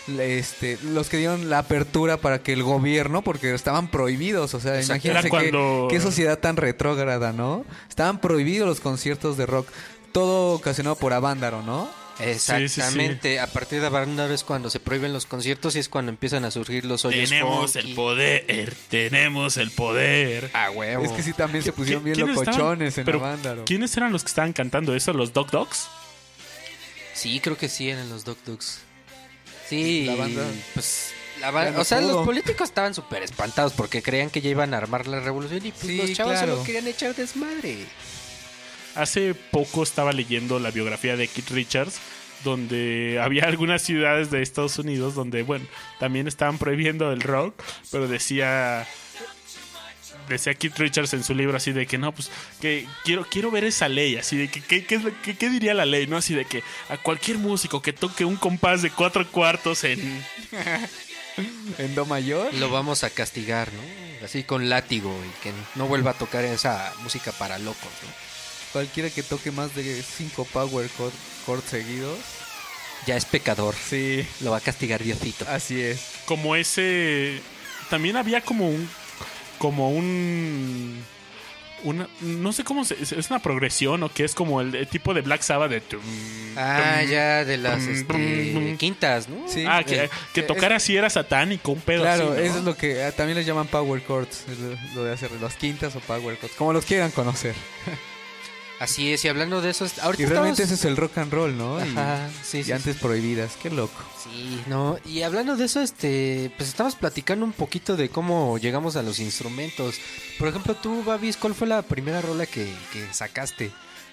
este, 0.09 0.79
los 0.83 1.09
que 1.09 1.17
dieron 1.19 1.49
la 1.51 1.59
apertura 1.59 2.17
para 2.17 2.43
que 2.43 2.53
el 2.53 2.63
gobierno, 2.63 3.23
porque 3.23 3.55
estaban 3.55 3.89
prohibidos, 3.89 4.55
o 4.55 4.61
sea, 4.61 4.77
Exacto. 4.77 5.09
imagínense 5.09 5.21
Era 5.21 5.29
cuando- 5.31 5.87
qué, 5.91 5.97
qué 5.97 6.03
sociedad 6.03 6.39
tan 6.39 6.57
retrógrada, 6.57 7.33
¿no? 7.33 7.65
Estaban 7.89 8.21
prohibidos 8.21 8.69
los 8.69 8.81
conciertos 8.81 9.37
de 9.37 9.47
rock, 9.47 9.69
todo 10.13 10.55
ocasionado 10.55 10.97
por 10.97 11.13
Avándaro, 11.13 11.63
¿no? 11.63 11.89
Exactamente. 12.21 13.41
A 13.41 13.47
partir 13.47 13.81
de 13.81 13.87
Avándaro 13.87 14.35
es 14.35 14.45
cuando 14.45 14.69
se 14.71 14.79
prohíben 14.81 15.13
los 15.15 15.25
conciertos 15.27 15.75
y 15.77 15.79
es 15.79 15.89
cuando 15.89 16.11
empiezan 16.11 16.45
a 16.45 16.51
surgir 16.51 16.85
los 16.85 17.05
hoyos 17.07 17.31
Tenemos 17.31 17.73
funky. 17.73 17.89
el 17.89 17.95
poder, 17.97 18.75
tenemos 18.91 19.57
el 19.57 19.71
poder. 19.71 20.51
A 20.53 20.71
huevo. 20.71 21.05
Es 21.05 21.13
que 21.13 21.23
sí 21.23 21.33
también 21.33 21.65
se 21.65 21.73
pusieron 21.73 22.05
bien 22.05 22.15
¿Quiénes 22.15 22.37
estaban? 22.37 22.59
locochones 22.61 22.99
en 22.99 23.05
Pero, 23.07 23.19
Avándaro. 23.25 23.65
¿Quiénes 23.65 23.97
eran 23.97 24.13
los 24.13 24.23
que 24.23 24.29
estaban 24.29 24.53
cantando 24.53 24.95
eso? 24.95 25.13
¿Los 25.15 25.33
Dog 25.33 25.51
Dogs? 25.51 25.89
Sí, 27.15 27.41
creo 27.41 27.57
que 27.57 27.69
sí 27.69 27.89
eran 27.89 28.09
los 28.11 28.25
Dog 28.25 28.37
Dogs. 28.45 28.81
Sí, 29.73 30.05
La 30.05 30.15
banda- 30.17 30.47
pues 30.75 31.13
la 31.41 31.51
ba- 31.51 31.65
Ya 31.65 31.71
no 31.71 31.81
o 31.81 31.85
sea, 31.85 31.99
pudo. 32.01 32.13
los 32.19 32.27
políticos 32.27 32.69
estaban 32.69 32.93
súper 32.95 33.23
espantados 33.23 33.73
porque 33.73 34.03
creían 34.03 34.29
que 34.29 34.41
ya 34.43 34.51
iban 34.51 34.75
a 34.75 34.77
armar 34.77 35.07
la 35.07 35.19
revolución 35.21 35.65
y 35.65 35.71
pues, 35.73 35.83
Sí, 35.87 35.97
los 35.97 36.13
chavos 36.13 36.33
claro. 36.35 36.53
solo 36.53 36.65
querían 36.65 36.87
echar 36.87 37.15
desmadre. 37.15 37.79
Hace 38.95 39.35
poco 39.35 39.83
estaba 39.83 40.13
leyendo 40.13 40.59
la 40.59 40.71
biografía 40.71 41.17
de 41.17 41.27
Keith 41.27 41.49
Richards, 41.51 41.99
donde 42.45 43.19
había 43.23 43.45
algunas 43.45 43.81
ciudades 43.83 44.31
de 44.31 44.43
Estados 44.43 44.79
Unidos 44.79 45.15
donde, 45.15 45.43
bueno, 45.43 45.65
también 45.99 46.29
estaban 46.29 46.59
prohibiendo 46.59 47.11
el 47.11 47.23
rock, 47.23 47.55
pero 47.91 48.09
decía 48.09 48.87
decía 50.29 50.55
Keith 50.55 50.77
Richards 50.79 51.13
en 51.15 51.25
su 51.25 51.35
libro 51.35 51.57
así 51.57 51.73
de 51.73 51.87
que 51.87 51.99
no, 51.99 52.13
pues 52.13 52.31
que 52.61 52.87
quiero 53.05 53.27
quiero 53.29 53.51
ver 53.51 53.65
esa 53.65 53.89
ley, 53.89 54.17
así 54.17 54.37
de 54.37 54.49
que 54.49 54.61
¿qué, 54.61 54.85
qué, 54.85 54.95
es 54.97 55.03
lo- 55.03 55.13
qué- 55.23 55.37
qué 55.37 55.49
diría 55.51 55.75
la 55.75 55.85
ley, 55.87 56.07
no? 56.07 56.17
Así 56.17 56.35
de 56.35 56.45
que 56.45 56.63
a 56.89 56.97
cualquier 56.97 57.39
músico 57.39 57.83
que 57.83 57.93
toque 57.93 58.25
un 58.25 58.37
compás 58.37 58.83
de 58.83 58.91
cuatro 58.91 59.27
cuartos 59.31 59.85
en... 59.85 60.25
¿En 61.79 61.95
Do 61.95 62.05
mayor? 62.05 62.53
Lo 62.55 62.69
vamos 62.71 63.05
a 63.05 63.11
castigar, 63.11 63.73
¿no? 63.73 64.25
Así 64.25 64.45
con 64.45 64.69
látigo 64.69 65.17
y 65.25 65.43
que 65.43 65.53
no 65.75 65.87
vuelva 65.87 66.11
a 66.11 66.15
tocar 66.15 66.45
esa 66.45 66.93
música 67.03 67.33
para 67.33 67.59
locos, 67.59 67.91
¿no? 68.03 68.09
Cualquiera 68.73 69.11
que 69.11 69.23
toque 69.23 69.51
más 69.51 69.75
de 69.75 70.03
cinco 70.03 70.45
power 70.53 70.89
chord- 70.99 71.13
chords 71.47 71.69
seguidos. 71.71 72.19
Ya 73.07 73.17
es 73.17 73.25
pecador. 73.25 73.75
Sí, 73.75 74.25
Lo 74.41 74.51
va 74.53 74.59
a 74.59 74.61
castigar 74.61 75.03
Diosito. 75.03 75.45
así 75.49 75.81
es. 75.81 76.01
como 76.27 76.55
ese 76.55 77.41
también 77.91 78.17
había 78.17 78.41
como 78.43 78.69
un 78.69 78.89
como 79.63 79.91
un 79.91 81.01
una 81.85 82.09
no 82.21 82.53
sé 82.53 82.65
cómo 82.65 82.85
se, 82.85 82.95
es 83.01 83.13
es 83.13 83.31
una 83.31 83.39
progresión 83.41 84.03
o 84.03 84.09
qué 84.09 84.25
es 84.25 84.35
como 84.35 84.61
el, 84.61 84.75
el 84.75 84.89
tipo 84.89 85.15
de 85.15 85.21
Black 85.21 85.43
Sabbath 85.43 85.71
de 85.71 85.81
tum, 85.81 86.01
Ah, 86.57 86.99
tum. 87.03 87.11
ya 87.11 87.45
de 87.45 87.57
las 87.59 87.85
tum, 87.85 87.93
este, 87.93 88.77
quintas, 88.77 89.29
¿no? 89.29 89.49
Sí. 89.49 89.65
ah 89.69 89.85
que, 89.85 90.05
Eh, 90.05 90.11
que 90.35 90.41
eh, 90.41 90.45
tocar 90.45 90.73
así 90.73 90.97
era 90.97 91.09
satánico 91.11 91.71
un 91.73 91.81
pedo 91.81 92.03
Claro, 92.03 92.33
así, 92.33 92.41
¿no? 92.41 92.45
eso 92.47 92.59
es 92.59 92.65
lo 92.65 92.77
que 92.77 93.03
ah, 93.05 93.13
también 93.13 93.37
les 93.39 93.47
llaman 93.47 93.69
power 93.69 94.05
chords, 94.05 94.45
lo, 94.61 95.01
lo 95.01 95.05
de 95.05 95.13
hacer 95.13 95.31
los 95.41 95.55
quintas 95.55 95.95
o 95.97 96.01
power 96.01 96.39
chords, 96.41 96.55
como 96.57 96.73
los 96.73 96.85
quieran 96.85 97.11
conocer. 97.13 97.55
Así 98.83 99.13
es, 99.13 99.25
y 99.25 99.29
hablando 99.29 99.61
de 99.61 99.71
eso, 99.71 99.87
ahorita 100.03 100.25
Y 100.25 100.27
realmente 100.27 100.65
ese 100.65 100.75
es 100.75 100.85
el 100.85 100.97
rock 100.97 101.19
and 101.19 101.33
roll, 101.33 101.57
¿no? 101.57 101.79
Y, 101.79 101.89
Ajá, 101.89 102.29
sí, 102.43 102.59
y 102.59 102.65
sí, 102.65 102.73
antes 102.73 102.97
prohibidas, 102.97 103.53
qué 103.63 103.71
loco. 103.71 104.03
Sí, 104.21 104.61
no, 104.67 104.99
y 105.07 105.23
hablando 105.23 105.57
de 105.57 105.67
eso, 105.67 105.81
este, 105.81 106.51
pues 106.57 106.69
estamos 106.69 106.97
platicando 106.97 107.45
un 107.45 107.53
poquito 107.53 107.97
de 107.97 108.09
cómo 108.09 108.59
llegamos 108.59 108.97
a 108.97 109.03
los 109.03 109.21
instrumentos. 109.21 110.01
Por 110.37 110.49
ejemplo, 110.49 110.75
tú, 110.75 111.05
Babis, 111.05 111.37
¿cuál 111.37 111.55
fue 111.55 111.69
la 111.69 111.83
primera 111.83 112.21
rola 112.23 112.45
que, 112.45 112.75
que 112.93 113.07
sacaste? 113.15 113.71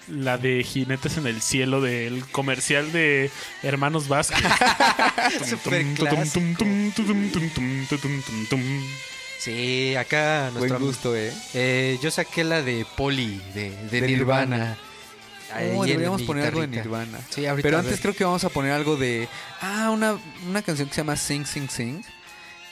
la 0.08 0.38
de 0.38 0.64
Jinetes 0.64 1.18
en 1.18 1.26
el 1.26 1.40
cielo 1.40 1.80
del 1.80 2.24
comercial 2.30 2.90
de 2.90 3.30
Hermanos 3.62 4.08
Vázquez 4.08 4.38
Sí, 9.40 9.96
acá 9.96 10.50
nuestro 10.52 10.78
Buen 10.78 10.86
gusto, 10.86 11.16
¿eh? 11.16 11.32
¿eh? 11.54 11.98
yo 12.02 12.10
saqué 12.10 12.44
la 12.44 12.60
de 12.60 12.86
Poli, 12.94 13.40
de, 13.54 13.70
de, 13.86 14.02
Nirvana. 14.02 14.76
Deberíamos 15.56 16.20
poner 16.24 16.48
algo 16.48 16.60
de 16.60 16.66
Nirvana. 16.66 17.18
Sí, 17.30 17.46
ahorita 17.46 17.66
Pero 17.66 17.78
antes 17.78 18.00
creo 18.02 18.14
que 18.14 18.22
vamos 18.22 18.44
a 18.44 18.50
poner 18.50 18.72
algo 18.72 18.96
de. 18.98 19.30
Ah, 19.62 19.92
una, 19.94 20.18
una 20.46 20.60
canción 20.60 20.88
que 20.88 20.94
se 20.94 21.00
llama 21.00 21.16
Sing, 21.16 21.46
Sing, 21.46 21.70
Sing. 21.70 22.02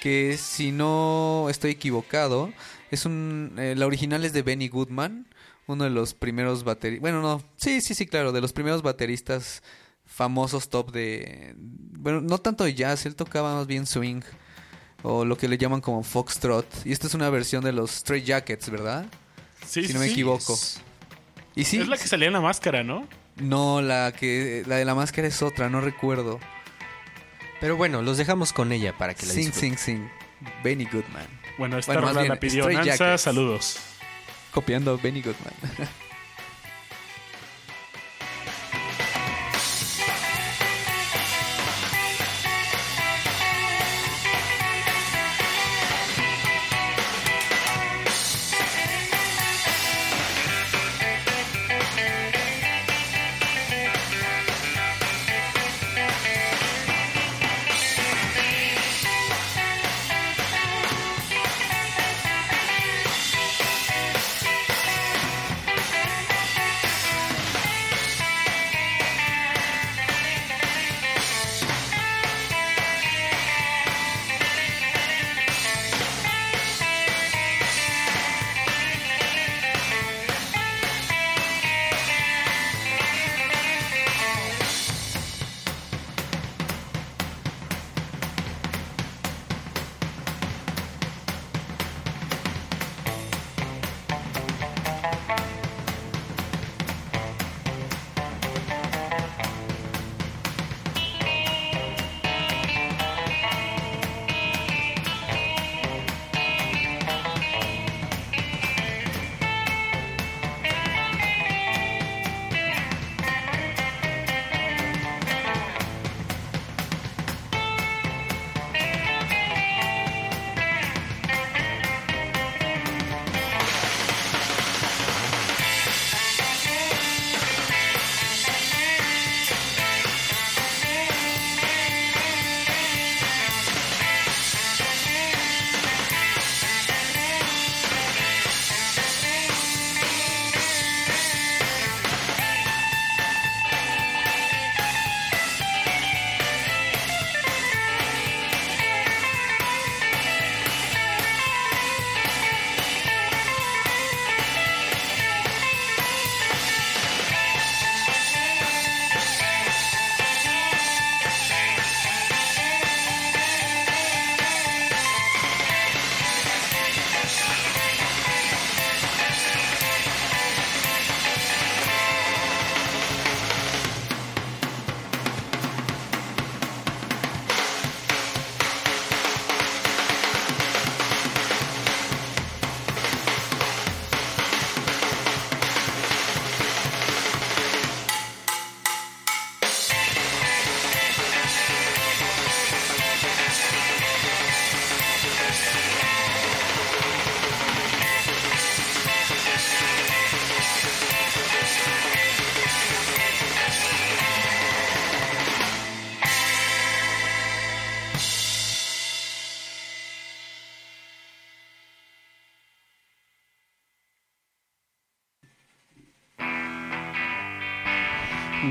Que 0.02 0.36
si 0.36 0.70
no 0.70 1.46
estoy 1.48 1.70
equivocado, 1.70 2.52
es 2.90 3.06
un. 3.06 3.54
Eh, 3.56 3.74
la 3.74 3.86
original 3.86 4.26
es 4.26 4.34
de 4.34 4.42
Benny 4.42 4.68
Goodman, 4.68 5.26
uno 5.66 5.84
de 5.84 5.90
los 5.90 6.12
primeros 6.12 6.64
bateristas. 6.64 7.00
Bueno, 7.00 7.22
no. 7.22 7.42
Sí, 7.56 7.80
sí, 7.80 7.94
sí, 7.94 8.06
claro, 8.06 8.30
de 8.30 8.42
los 8.42 8.52
primeros 8.52 8.82
bateristas 8.82 9.62
famosos 10.04 10.68
top 10.68 10.92
de. 10.92 11.54
Bueno, 11.56 12.20
no 12.20 12.36
tanto 12.36 12.64
de 12.64 12.74
jazz, 12.74 13.06
él 13.06 13.16
tocaba 13.16 13.54
más 13.54 13.66
bien 13.66 13.86
swing. 13.86 14.20
O 15.02 15.24
lo 15.24 15.36
que 15.38 15.48
le 15.48 15.58
llaman 15.58 15.80
como 15.80 16.02
foxtrot. 16.02 16.66
Y 16.86 16.92
esta 16.92 17.06
es 17.06 17.14
una 17.14 17.30
versión 17.30 17.62
de 17.64 17.72
los 17.72 17.92
Straight 17.96 18.24
Jackets, 18.24 18.68
¿verdad? 18.70 19.06
Sí, 19.66 19.82
Si 19.82 19.88
sí, 19.88 19.94
no 19.94 20.00
me 20.00 20.06
equivoco. 20.06 20.58
Y 21.54 21.64
sí, 21.64 21.78
es 21.80 21.88
la 21.88 21.96
que 21.96 22.06
salía 22.08 22.26
en 22.28 22.32
la 22.34 22.40
máscara 22.40 22.82
¿no? 22.84 23.06
no, 23.36 23.80
la 23.82 24.12
que 24.12 24.62
la 24.66 24.76
de 24.76 24.84
la 24.84 24.94
máscara 24.94 25.28
es 25.28 25.42
otra, 25.42 25.68
no 25.68 25.80
recuerdo. 25.80 26.40
Pero 27.60 27.76
bueno, 27.76 28.02
los 28.02 28.16
dejamos 28.16 28.52
con 28.52 28.72
ella 28.72 28.96
para 28.96 29.14
que 29.14 29.26
la 29.26 29.32
Sing, 29.32 29.46
disfruten. 29.46 29.78
sing, 29.78 29.98
sing. 29.98 30.08
Benny 30.62 30.84
Goodman. 30.86 31.26
bueno 31.58 31.78
esta 31.78 31.92
Bueno, 31.92 32.06
más 32.06 32.14
rola 32.14 32.22
bien, 32.22 32.34
la 32.34 32.40
pidió 32.40 32.70
Nanza 32.70 33.18
saludos 33.18 33.78
Copiando 34.52 34.92
a 34.92 34.96
Benny 34.96 35.20
Goodman. 35.20 35.52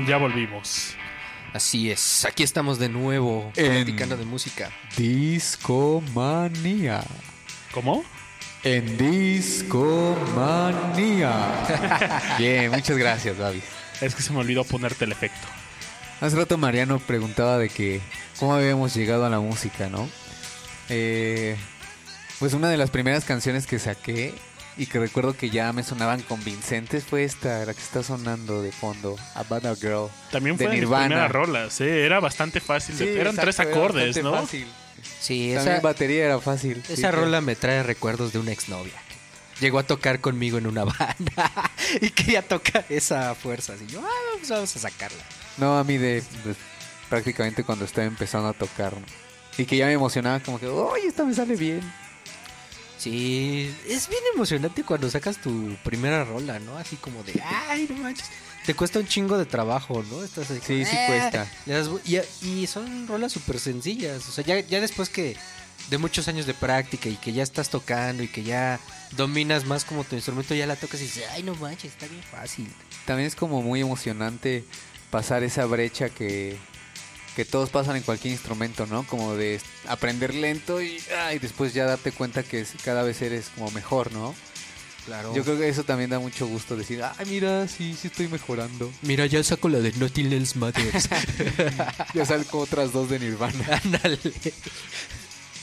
Ya 0.08 0.16
volvimos. 0.16 0.94
Así 1.52 1.90
es, 1.90 2.24
aquí 2.24 2.42
estamos 2.42 2.78
de 2.78 2.88
nuevo 2.88 3.52
En- 3.56 3.72
platicando 3.72 4.16
de 4.16 4.24
música. 4.24 4.70
Discomanía. 4.96 7.02
¿Cómo? 7.72 8.04
En 8.64 8.96
Discomanía. 8.98 11.32
Bien, 12.38 12.70
muchas 12.70 12.96
gracias, 12.96 13.38
David. 13.38 13.60
Es 14.00 14.14
que 14.14 14.22
se 14.22 14.32
me 14.32 14.38
olvidó 14.40 14.64
ponerte 14.64 15.04
el 15.04 15.12
efecto. 15.12 15.46
Hace 16.20 16.36
rato 16.36 16.58
Mariano 16.58 16.98
preguntaba 16.98 17.58
de 17.58 17.68
que 17.68 18.00
cómo 18.38 18.54
habíamos 18.54 18.94
llegado 18.94 19.24
a 19.26 19.30
la 19.30 19.40
música, 19.40 19.88
¿no? 19.88 20.08
Eh, 20.88 21.56
pues 22.38 22.52
una 22.54 22.68
de 22.70 22.76
las 22.76 22.90
primeras 22.90 23.24
canciones 23.24 23.66
que 23.66 23.78
saqué 23.78 24.34
y 24.78 24.86
que 24.86 24.98
recuerdo 25.00 25.36
que 25.36 25.50
ya 25.50 25.72
me 25.72 25.82
sonaban 25.82 26.22
convincentes 26.22 27.04
fue 27.04 27.24
esta, 27.24 27.64
la 27.66 27.74
que 27.74 27.80
está 27.82 28.02
sonando 28.02 28.62
de 28.62 28.72
fondo, 28.72 29.16
Havana 29.34 29.74
Girl. 29.74 30.08
También 30.30 30.56
fue 30.56 30.68
de 30.68 30.74
Nirvana. 30.76 31.06
primeras 31.06 31.32
rolas, 31.32 31.80
¿eh? 31.80 32.06
Era 32.06 32.20
bastante 32.20 32.60
fácil. 32.60 32.94
eran 33.02 33.34
exacto, 33.34 33.40
tres 33.42 33.58
era 33.58 33.70
acordes, 33.70 34.06
bastante 34.06 34.22
¿no? 34.22 34.32
fácil. 34.40 34.66
Sí, 35.20 35.52
También 35.54 35.76
esa, 35.76 35.80
batería 35.82 36.24
era 36.26 36.40
fácil. 36.40 36.82
sí, 36.86 36.92
esa 36.94 37.10
que- 37.10 37.16
rola 37.16 37.40
me 37.40 37.56
trae 37.56 37.82
recuerdos 37.82 38.32
de 38.32 38.38
una 38.38 38.52
exnovia. 38.52 38.94
Llegó 39.60 39.80
a 39.80 39.82
tocar 39.82 40.20
conmigo 40.20 40.56
en 40.58 40.66
una 40.68 40.84
banda 40.84 41.70
y 42.00 42.10
quería 42.10 42.42
tocar 42.42 42.84
esa 42.88 43.34
fuerza. 43.34 43.72
Así 43.74 43.86
yo, 43.88 44.00
ah, 44.00 44.34
pues 44.38 44.48
vamos 44.50 44.76
a 44.76 44.78
sacarla. 44.78 45.22
No, 45.56 45.76
a 45.78 45.82
mí 45.84 45.96
de, 45.98 46.20
de- 46.20 46.54
prácticamente 47.08 47.64
cuando 47.64 47.84
estaba 47.84 48.06
empezando 48.06 48.48
a 48.48 48.52
tocar. 48.52 48.92
¿no? 48.94 49.02
Y 49.56 49.64
que 49.66 49.76
ya 49.76 49.86
me 49.86 49.94
emocionaba 49.94 50.38
como 50.40 50.60
que, 50.60 50.68
oye, 50.68 51.08
esta 51.08 51.24
me 51.24 51.34
sale 51.34 51.56
bien. 51.56 51.80
Sí, 52.98 53.72
es 53.88 54.08
bien 54.08 54.22
emocionante 54.34 54.82
cuando 54.82 55.08
sacas 55.10 55.38
tu 55.40 55.76
primera 55.84 56.24
rola, 56.24 56.58
¿no? 56.58 56.76
Así 56.76 56.96
como 56.96 57.22
de, 57.22 57.40
ay, 57.44 57.86
no 57.88 57.96
manches. 57.98 58.26
Te 58.66 58.74
cuesta 58.74 58.98
un 58.98 59.06
chingo 59.06 59.38
de 59.38 59.46
trabajo, 59.46 60.04
¿no? 60.10 60.22
Estás 60.24 60.50
así 60.50 60.60
Sí, 60.66 60.84
sí 60.84 60.96
"Ah". 60.98 61.06
cuesta. 61.06 61.46
Y, 62.04 62.18
y 62.46 62.66
son 62.66 63.06
rolas 63.06 63.32
súper 63.32 63.58
sencillas. 63.60 64.28
O 64.28 64.32
sea, 64.32 64.44
ya, 64.44 64.60
ya 64.60 64.80
después 64.80 65.08
que 65.08 65.36
de 65.90 65.96
muchos 65.98 66.28
años 66.28 66.44
de 66.44 66.52
práctica 66.54 67.08
y 67.08 67.14
que 67.16 67.32
ya 67.32 67.42
estás 67.44 67.70
tocando 67.70 68.22
y 68.22 68.28
que 68.28 68.42
ya 68.42 68.78
dominas 69.16 69.64
más 69.64 69.84
como 69.84 70.04
tu 70.04 70.16
instrumento, 70.16 70.54
ya 70.54 70.66
la 70.66 70.76
tocas 70.76 71.00
y 71.00 71.04
dices, 71.04 71.24
ay, 71.32 71.44
no 71.44 71.54
manches, 71.54 71.92
está 71.92 72.06
bien 72.08 72.22
fácil. 72.24 72.68
También 73.06 73.26
es 73.28 73.36
como 73.36 73.62
muy 73.62 73.80
emocionante 73.80 74.64
pasar 75.10 75.44
esa 75.44 75.64
brecha 75.64 76.10
que, 76.10 76.58
que 77.38 77.44
todos 77.44 77.70
pasan 77.70 77.94
en 77.94 78.02
cualquier 78.02 78.32
instrumento, 78.32 78.84
¿no? 78.86 79.06
Como 79.06 79.36
de 79.36 79.60
aprender 79.86 80.34
lento 80.34 80.82
y, 80.82 80.98
ah, 81.16 81.32
y 81.32 81.38
después 81.38 81.72
ya 81.72 81.84
darte 81.84 82.10
cuenta 82.10 82.42
que 82.42 82.62
es- 82.62 82.72
cada 82.84 83.04
vez 83.04 83.22
eres 83.22 83.46
como 83.54 83.70
mejor, 83.70 84.10
¿no? 84.10 84.34
Claro. 85.06 85.32
Yo 85.36 85.44
creo 85.44 85.56
que 85.56 85.68
eso 85.68 85.84
también 85.84 86.10
da 86.10 86.18
mucho 86.18 86.48
gusto 86.48 86.74
decir, 86.74 87.00
ay, 87.04 87.26
mira, 87.26 87.68
sí, 87.68 87.94
sí 87.96 88.08
estoy 88.08 88.26
mejorando. 88.26 88.90
Mira, 89.02 89.24
ya 89.26 89.44
saco 89.44 89.68
la 89.68 89.78
de 89.78 89.92
Nothing 89.92 90.32
Else 90.32 90.58
Matters. 90.58 91.08
Ya 92.14 92.26
salgo 92.26 92.58
otras 92.58 92.92
dos 92.92 93.08
de 93.08 93.20
Nirvana. 93.20 93.80
Ándale. 93.84 94.18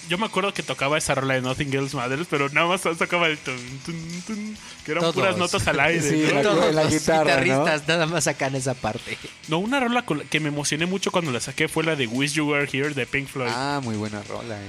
Yo 0.08 0.18
me 0.18 0.26
acuerdo 0.28 0.54
que 0.54 0.62
tocaba 0.64 0.98
esa 0.98 1.16
rola 1.16 1.34
de 1.34 1.42
Nothing 1.42 1.74
Else 1.74 1.96
Matters, 1.98 2.28
pero 2.30 2.48
nada 2.50 2.68
más 2.68 2.82
tocaba 2.82 3.28
el 3.28 3.38
tun, 3.40 3.58
tun, 3.86 4.22
tun, 4.28 4.58
que 4.86 4.92
eran 4.92 5.02
Todos. 5.02 5.16
puras 5.16 5.38
notas 5.38 5.68
al 5.68 5.80
aire. 5.80 6.02
Sí, 6.02 6.26
¿no? 6.28 6.36
la- 6.36 6.42
Todos 6.44 6.76
la 6.76 6.84
los 6.84 6.94
guitarristas 6.94 7.88
nada 7.88 8.06
más 8.06 8.24
sacan 8.26 8.56
esa 8.56 8.74
parte. 8.76 9.18
No, 9.48 9.58
una 9.60 9.80
rola 9.80 10.06
que 10.30 10.40
me 10.40 10.50
emocioné 10.50 10.86
mucho 10.86 11.12
cuando 11.12 11.32
la 11.32 11.40
saqué 11.40 11.68
fue 11.68 11.84
la 11.84 11.96
de 11.96 12.06
Wish 12.08 12.34
You 12.34 12.50
Were 12.52 12.70
Here 12.72 12.94
de 12.94 13.06
Pink 13.08 13.28
Floyd. 13.28 13.52
Ah, 13.52 13.80
muy 13.84 13.96
buena 13.96 14.22
rola, 14.24 14.56
¿eh? 14.58 14.68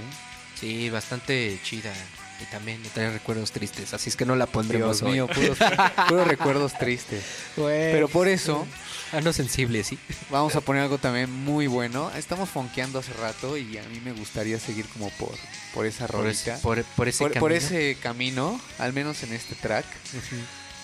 Sí, 0.59 0.89
bastante 0.91 1.59
chida. 1.63 1.93
Y 2.41 2.45
también 2.51 2.83
me 2.83 2.89
trae 2.91 3.11
recuerdos 3.11 3.51
tristes, 3.51 3.95
así 3.95 4.11
es 4.11 4.17
que 4.17 4.27
no 4.27 4.37
la 4.37 4.45
pondremos 4.47 4.99
Dios 5.01 5.03
hoy. 5.09 5.13
mío, 5.13 5.27
puros, 5.27 5.57
puros 6.09 6.29
recuerdos 6.29 6.75
tristes. 6.79 7.25
Pero 7.57 8.09
por 8.09 8.29
eso 8.29 8.67
Ando 9.13 9.33
sensible, 9.33 9.85
sí. 9.85 9.99
vamos 10.31 10.57
a 10.57 10.61
poner 10.61 10.83
algo 10.83 10.99
también 10.99 11.31
muy 11.31 11.67
bueno. 11.67 12.11
Estamos 12.17 12.49
fonqueando 12.49 12.99
hace 12.99 13.13
rato 13.13 13.57
y 13.57 13.79
a 13.79 13.83
mí 13.85 14.01
me 14.05 14.13
gustaría 14.13 14.59
seguir 14.59 14.87
como 14.87 15.11
por, 15.11 15.35
por 15.73 15.87
esa 15.87 16.07
Por 16.09 16.27
ese, 16.27 16.53
por, 16.63 16.83
por 16.83 17.09
ese 17.09 17.31
por, 17.31 17.53
ese 17.53 17.97
camino, 18.03 18.61
al 18.79 18.93
menos 18.93 19.23
en 19.23 19.33
este 19.33 19.55
track. 19.55 19.87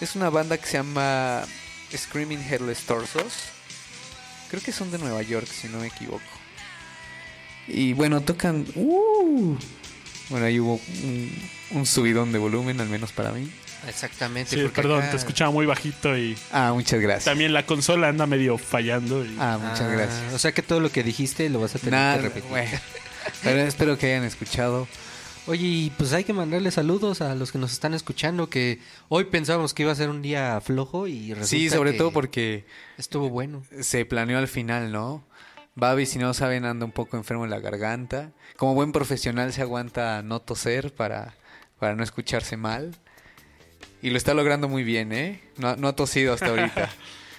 Es 0.01 0.15
una 0.15 0.31
banda 0.31 0.57
que 0.57 0.67
se 0.67 0.75
llama 0.75 1.45
Screaming 1.95 2.41
Headless 2.41 2.81
Torsos. 2.81 3.33
Creo 4.51 4.63
que 4.63 4.73
son 4.73 4.91
de 4.91 4.99
Nueva 4.99 5.23
York, 5.23 5.49
si 5.49 5.69
no 5.69 5.79
me 5.79 5.89
equivoco. 5.89 6.23
Y 7.67 7.93
bueno, 7.93 8.21
tocan... 8.21 8.67
¡uh! 8.75 9.57
Bueno, 10.29 10.47
ahí 10.47 10.61
hubo 10.61 10.81
un, 11.05 11.49
un 11.71 11.87
subidón 11.87 12.33
de 12.33 12.39
volumen, 12.39 12.81
al 12.81 12.89
menos 12.89 13.13
para 13.13 13.33
mí. 13.33 13.51
Exactamente. 13.89 14.51
Sí, 14.57 14.69
perdón, 14.75 15.01
acá- 15.01 15.11
te 15.11 15.17
escuchaba 15.17 15.51
muy 15.51 15.67
bajito 15.67 16.17
y 16.17 16.37
Ah, 16.53 16.73
muchas 16.75 17.01
gracias. 17.01 17.25
también 17.25 17.53
la 17.53 17.67
consola 17.67 18.09
anda 18.09 18.27
medio 18.27 18.59
fallando. 18.59 19.25
y- 19.25 19.37
Ah, 19.39 19.59
muchas 19.61 19.83
Ah, 19.83 19.89
gracias. 19.89 20.33
O 20.35 20.39
sea 20.39 20.53
que 20.53 20.63
todo 20.63 20.81
lo 20.81 20.91
que 20.91 21.03
dijiste 21.03 21.49
lo 21.49 21.61
vas 21.61 21.75
a 21.75 21.79
tener 21.79 21.93
Nada, 21.95 22.17
que 22.17 22.23
repetir. 22.23 22.51
bueno. 22.51 22.71
Pero 23.43 23.61
espero 23.61 23.99
que 23.99 24.07
hayan 24.07 24.25
escuchado. 24.25 24.87
Oye, 25.47 25.67
y 25.67 25.91
pues 25.99 26.13
hay 26.13 26.23
que 26.23 26.33
mandarle 26.33 26.71
saludos 26.71 27.21
a 27.21 27.35
los 27.35 27.51
que 27.51 27.59
nos 27.59 27.73
están 27.73 27.95
escuchando, 27.95 28.49
que 28.49 28.79
hoy 29.09 29.25
pensábamos 29.25 29.75
que 29.75 29.83
iba 29.83 29.91
a 29.91 29.97
ser 29.97 30.09
un 30.09 30.23
día 30.23 30.61
flojo 30.61 31.09
y 31.09 31.31
resulta 31.35 31.47
Sí, 31.49 31.69
sobre 31.69 31.93
que 31.93 31.99
todo 31.99 32.13
porque 32.13 32.65
estuvo 32.97 33.29
bueno. 33.29 33.65
se 33.81 34.05
planeó 34.05 34.39
al 34.39 34.47
final, 34.47 34.93
¿no? 34.93 35.25
Babi, 35.75 36.07
si 36.07 36.19
no 36.21 36.33
saben, 36.35 36.65
anda 36.65 36.85
un 36.85 36.93
poco 36.93 37.17
enfermo 37.17 37.45
en 37.45 37.51
la 37.51 37.59
garganta. 37.59 38.31
Como 38.57 38.75
buen 38.75 38.93
profesional 38.93 39.53
se 39.53 39.63
aguanta 39.63 40.23
no 40.23 40.39
toser 40.41 40.93
para, 40.95 41.35
para 41.81 41.97
no 41.97 42.05
escucharse 42.05 42.57
mal. 42.57 42.95
Y 44.03 44.11
lo 44.11 44.17
está 44.19 44.35
logrando 44.35 44.69
muy 44.69 44.83
bien, 44.85 45.13
¿eh? 45.13 45.41
No, 45.57 45.69
ha- 45.69 45.77
no 45.77 45.89
ha 45.89 45.95
tosido 45.97 46.35
hasta 46.35 46.47
ahorita. 46.49 46.91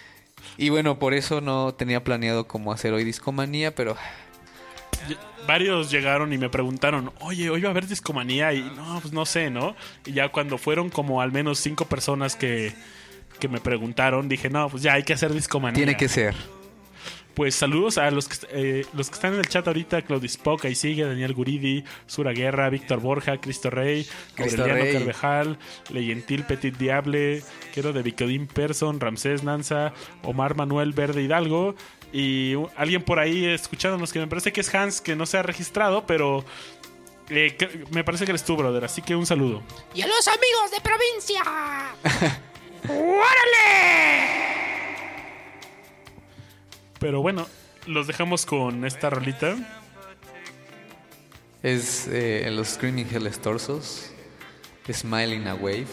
y 0.58 0.70
bueno, 0.70 0.98
por 0.98 1.14
eso 1.14 1.42
no 1.42 1.74
tenía 1.74 2.04
planeado 2.04 2.48
cómo 2.48 2.72
hacer 2.72 2.94
hoy 2.94 3.04
discomanía, 3.04 3.76
pero 3.76 3.96
Varios 5.46 5.92
llegaron 5.92 6.32
y 6.32 6.38
me 6.38 6.50
preguntaron, 6.50 7.12
oye, 7.20 7.50
hoy 7.50 7.60
va 7.62 7.68
a 7.68 7.72
haber 7.72 7.86
discomanía 7.88 8.54
y 8.54 8.62
no, 8.62 9.00
pues 9.02 9.14
no 9.14 9.26
sé, 9.26 9.50
¿no? 9.50 9.76
Y 10.06 10.14
ya 10.14 10.30
cuando 10.30 10.58
fueron 10.58 10.90
como 10.90 11.20
al 11.22 11.34
menos 11.34 11.60
cinco 11.60 11.84
personas 11.86 12.38
que, 12.38 12.72
que 13.40 13.50
me 13.50 13.60
preguntaron, 13.60 14.30
dije, 14.30 14.50
no, 14.50 14.70
pues 14.70 14.82
ya 14.84 14.94
hay 14.94 15.04
que 15.04 15.12
hacer 15.12 15.34
discomanía. 15.34 15.76
tiene 15.76 15.98
que 15.98 16.08
ser. 16.08 16.34
Pues 17.34 17.56
saludos 17.56 17.98
a 17.98 18.12
los 18.12 18.28
que, 18.28 18.36
eh, 18.52 18.86
los 18.94 19.10
que 19.10 19.16
están 19.16 19.34
en 19.34 19.40
el 19.40 19.48
chat 19.48 19.68
ahorita, 19.68 20.04
Claudio 20.04 20.28
Spock, 20.28 20.66
ahí 20.66 20.76
sigue, 20.76 21.04
Daniel 21.04 21.34
Guridi, 21.34 21.84
Sura 22.06 22.32
Guerra, 22.32 22.70
Víctor 22.70 23.00
Borja, 23.00 23.38
Cristo 23.40 23.72
Rey, 23.72 24.08
Cristo 24.36 24.62
Aureliano 24.62 24.84
Rey. 24.84 24.94
Carvejal, 24.94 25.58
Leyentil 25.90 26.44
Petit 26.44 26.78
Diable, 26.78 27.42
Quiero 27.74 27.92
de 27.92 28.04
Vicodín 28.04 28.46
Person, 28.46 29.00
Ramsés 29.00 29.44
Nanza, 29.44 29.94
Omar 30.22 30.56
Manuel 30.56 30.94
Verde 30.94 31.24
Hidalgo 31.24 31.74
y 32.12 32.54
uh, 32.56 32.70
alguien 32.78 33.02
por 33.02 33.18
ahí 33.18 33.46
escuchándonos 33.46 34.14
que 34.14 34.20
me 34.20 34.28
parece 34.28 34.54
que 34.54 34.62
es 34.62 34.76
Hans, 34.76 35.02
que 35.02 35.16
no 35.16 35.26
se 35.26 35.40
ha 35.40 35.42
registrado, 35.42 36.06
pero 36.06 36.46
eh, 37.30 37.56
que- 37.58 37.86
me 37.90 38.04
parece 38.04 38.26
que 38.26 38.32
eres 38.32 38.44
tú, 38.46 38.56
brother, 38.56 38.86
así 38.86 39.02
que 39.02 39.16
un 39.16 39.26
saludo. 39.26 39.64
Y 39.96 40.02
a 40.04 40.08
los 40.08 40.28
amigos 40.28 40.70
de 40.72 40.82
provincia. 40.82 41.42
Pero 47.04 47.22
bueno, 47.22 47.48
los 47.86 48.08
dejamos 48.08 48.46
con 48.46 48.86
esta 48.86 49.10
rolita. 49.10 49.56
Es 51.62 52.08
eh, 52.08 52.50
los 52.52 52.70
Screaming 52.70 53.08
Headless 53.12 53.40
Torsos. 53.40 54.10
Smiling 54.92 55.48
a 55.48 55.56
Wave. 55.56 55.86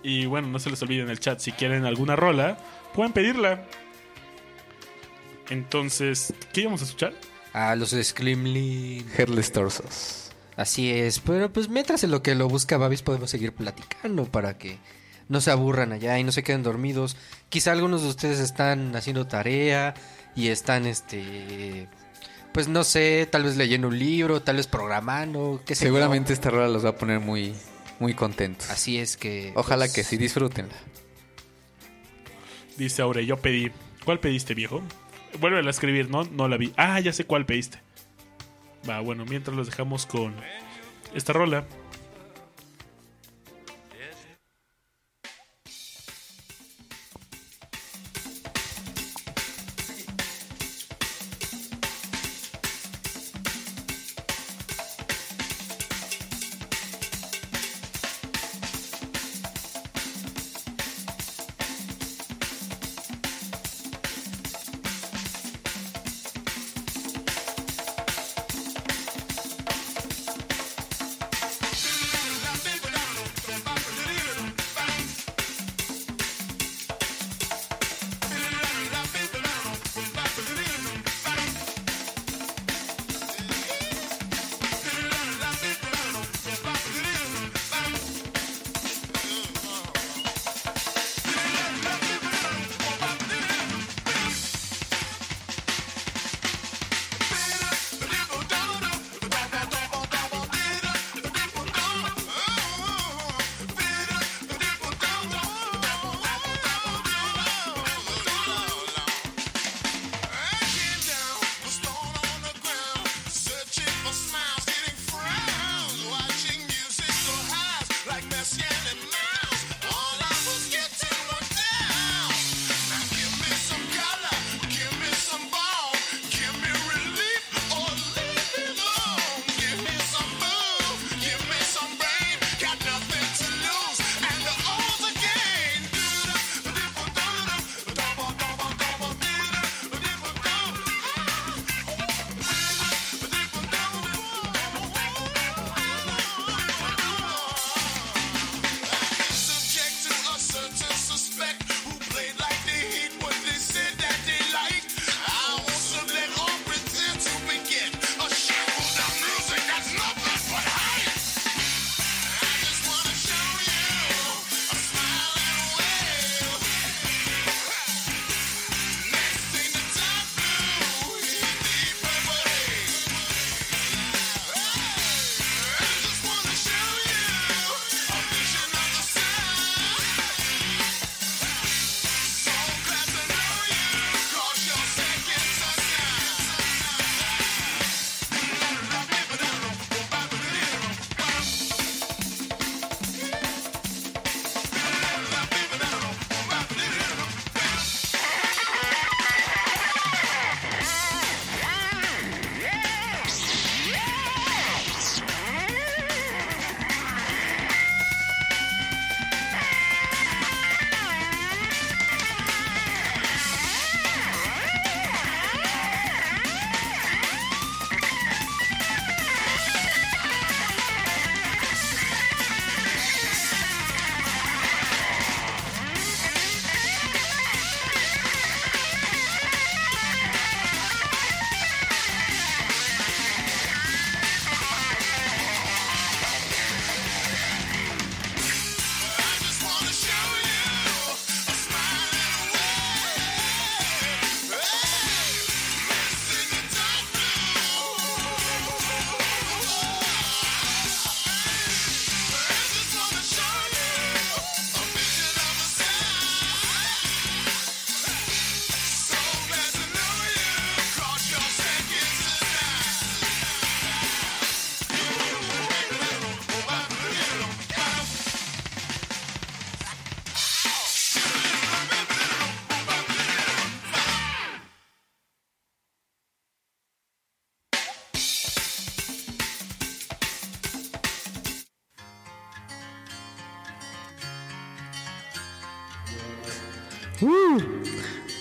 Y 0.03 0.27
bueno, 0.27 0.47
no 0.49 0.59
se 0.61 0.71
les 0.71 0.81
olvide 0.83 1.03
en 1.03 1.11
el 1.11 1.19
chat, 1.19 1.41
si 1.41 1.51
quieren 1.53 1.85
alguna 1.85 2.15
rola, 2.15 2.57
pueden 2.95 3.13
pedirla. 3.13 3.65
Entonces, 5.51 6.33
¿qué 6.53 6.61
íbamos 6.63 6.83
a 6.83 6.85
escuchar? 6.85 7.15
A 7.53 7.75
los 7.75 7.91
Screaming. 7.91 9.07
Headless 9.17 9.51
Torsos. 9.51 10.31
Así 10.57 10.91
es, 10.91 11.19
pero 11.21 11.53
pues 11.53 11.69
mientras 11.69 12.05
en 12.05 12.11
lo 12.11 12.23
que 12.23 12.35
lo 12.35 12.49
busca 12.49 12.79
Babis 12.79 13.03
podemos 13.03 13.31
seguir 13.31 13.53
platicando 13.53 14.25
para 14.25 14.59
que 14.59 14.79
no 15.29 15.41
se 15.41 15.51
aburran 15.51 15.93
allá 15.93 16.19
y 16.19 16.25
no 16.25 16.33
se 16.33 16.43
queden 16.43 16.63
dormidos. 16.63 17.17
Quizá 17.49 17.73
algunos 17.73 18.03
de 18.03 18.09
ustedes 18.09 18.39
están 18.41 18.95
haciendo 18.97 19.27
tarea 19.27 19.95
y 20.35 20.49
están, 20.49 20.87
este, 20.87 21.89
pues 22.53 22.69
no 22.69 22.85
sé, 22.85 23.29
tal 23.31 23.45
vez 23.45 23.57
leyendo 23.57 23.89
un 23.89 23.99
libro, 23.99 24.43
tal 24.43 24.57
vez 24.57 24.67
programando, 24.67 25.63
qué 25.67 25.75
sé 25.75 25.85
yo. 25.85 25.89
Seguramente 25.89 26.33
esta 26.33 26.51
rola 26.51 26.69
los 26.69 26.85
va 26.85 26.91
a 26.91 26.97
poner 26.97 27.21
muy, 27.21 27.55
muy 28.01 28.15
contentos. 28.15 28.71
Así 28.71 28.99
es 28.99 29.17
que... 29.17 29.53
Ojalá 29.55 29.85
pues, 29.85 29.93
que 29.95 30.05
sí, 30.05 30.17
disfrútenla. 30.17 30.75
Dice 32.77 33.03
Aure, 33.03 33.27
yo 33.27 33.37
pedí. 33.39 33.71
¿Cuál 34.05 34.21
pediste, 34.21 34.55
viejo? 34.55 34.83
Vuelve 35.41 35.67
a 35.67 35.71
escribir, 35.71 36.09
¿no? 36.09 36.25
No 36.25 36.49
la 36.49 36.57
vi. 36.57 36.73
Ah, 36.77 37.01
ya 37.01 37.13
sé 37.13 37.25
cuál 37.25 37.45
pediste. 37.45 37.81
Va, 38.89 39.01
bueno, 39.01 39.25
mientras 39.27 39.57
los 39.57 39.67
dejamos 39.67 40.07
con 40.07 40.35
esta 41.15 41.33
rola. 41.33 41.67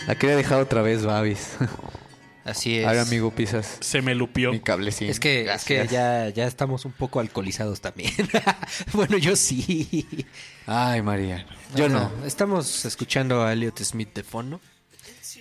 La 0.07 0.15
quería 0.15 0.37
dejar 0.37 0.61
otra 0.61 0.81
vez, 0.81 1.03
Babis. 1.03 1.57
Así 2.45 2.77
es. 2.77 2.87
Ahora, 2.87 3.01
amigo, 3.01 3.29
pisas 3.31 3.77
Se 3.81 4.01
me 4.01 4.15
lupió. 4.15 4.53
mi 4.53 4.61
cablecín. 4.61 5.09
Es 5.09 5.19
que, 5.19 5.51
es 5.51 5.65
que 5.65 5.85
ya, 5.85 6.29
ya 6.29 6.47
estamos 6.47 6.85
un 6.85 6.93
poco 6.93 7.19
alcoholizados 7.19 7.81
también. 7.81 8.13
bueno, 8.93 9.17
yo 9.17 9.35
sí. 9.35 10.25
Ay, 10.65 11.01
María. 11.01 11.45
Yo 11.75 11.89
no. 11.89 12.09
Estamos 12.25 12.85
escuchando 12.85 13.43
a 13.43 13.51
Elliot 13.51 13.77
Smith 13.83 14.13
de 14.13 14.23
fondo. 14.23 14.61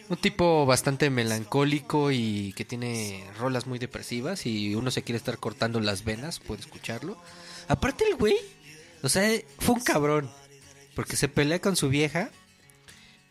Un 0.09 0.17
tipo 0.17 0.67
bastante 0.67 1.11
melancólico 1.11 2.11
y 2.11 2.53
que 2.55 2.65
tiene 2.65 3.25
rolas 3.39 3.69
muy 3.69 3.79
depresivas 3.79 4.45
y 4.45 4.75
uno 4.75 4.91
se 4.91 5.03
quiere 5.03 5.17
estar 5.17 5.39
cortando 5.39 5.79
las 5.79 6.05
venas, 6.05 6.41
puede 6.41 6.61
escucharlo. 6.61 7.17
Aparte 7.69 8.05
el 8.09 8.17
güey, 8.17 8.37
o 9.03 9.09
sea, 9.09 9.29
fue 9.59 9.77
un 9.77 9.81
cabrón, 9.81 10.31
porque 10.95 11.17
se 11.17 11.29
pelea 11.29 11.61
con 11.61 11.77
su 11.77 11.89
vieja 11.89 12.31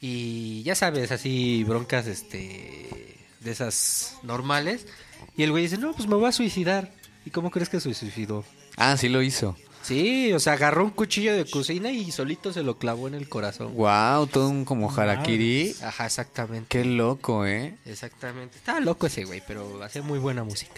y 0.02 0.64
ya 0.64 0.76
sabes, 0.76 1.12
así 1.12 1.64
broncas 1.64 2.08
este 2.08 3.18
de 3.40 3.52
esas 3.52 4.18
normales 4.24 4.88
y 5.38 5.44
el 5.44 5.52
güey 5.52 5.64
dice, 5.64 5.78
"No, 5.78 5.94
pues 5.94 6.08
me 6.08 6.16
voy 6.16 6.28
a 6.28 6.32
suicidar." 6.32 6.92
¿Y 7.26 7.32
cómo 7.32 7.50
crees 7.50 7.70
que 7.70 7.80
se 7.80 7.94
suicidó? 7.94 8.46
Ah, 8.78 8.98
sí 8.98 9.10
lo 9.10 9.22
hizo. 9.22 9.56
Sí, 9.86 10.34
o 10.34 10.40
sea, 10.40 10.54
agarró 10.54 10.84
un 10.84 10.90
cuchillo 10.90 11.36
de 11.36 11.46
cocina 11.46 11.92
y 11.92 12.12
solito 12.12 12.52
se 12.52 12.64
lo 12.64 12.80
clavó 12.80 13.08
en 13.08 13.14
el 13.14 13.30
corazón. 13.30 13.76
Wow, 13.76 14.26
todo 14.26 14.50
un 14.50 14.66
como 14.66 14.92
harakiri. 14.92 15.76
Ajá, 15.84 16.08
exactamente. 16.08 16.66
Qué 16.70 16.84
loco, 16.86 17.46
¿eh? 17.46 17.76
Exactamente. 17.86 18.58
Estaba 18.58 18.80
loco 18.80 19.06
ese 19.06 19.26
güey, 19.26 19.44
pero 19.48 19.84
hacía 19.84 20.02
muy 20.02 20.18
buena 20.18 20.44
música. 20.44 20.74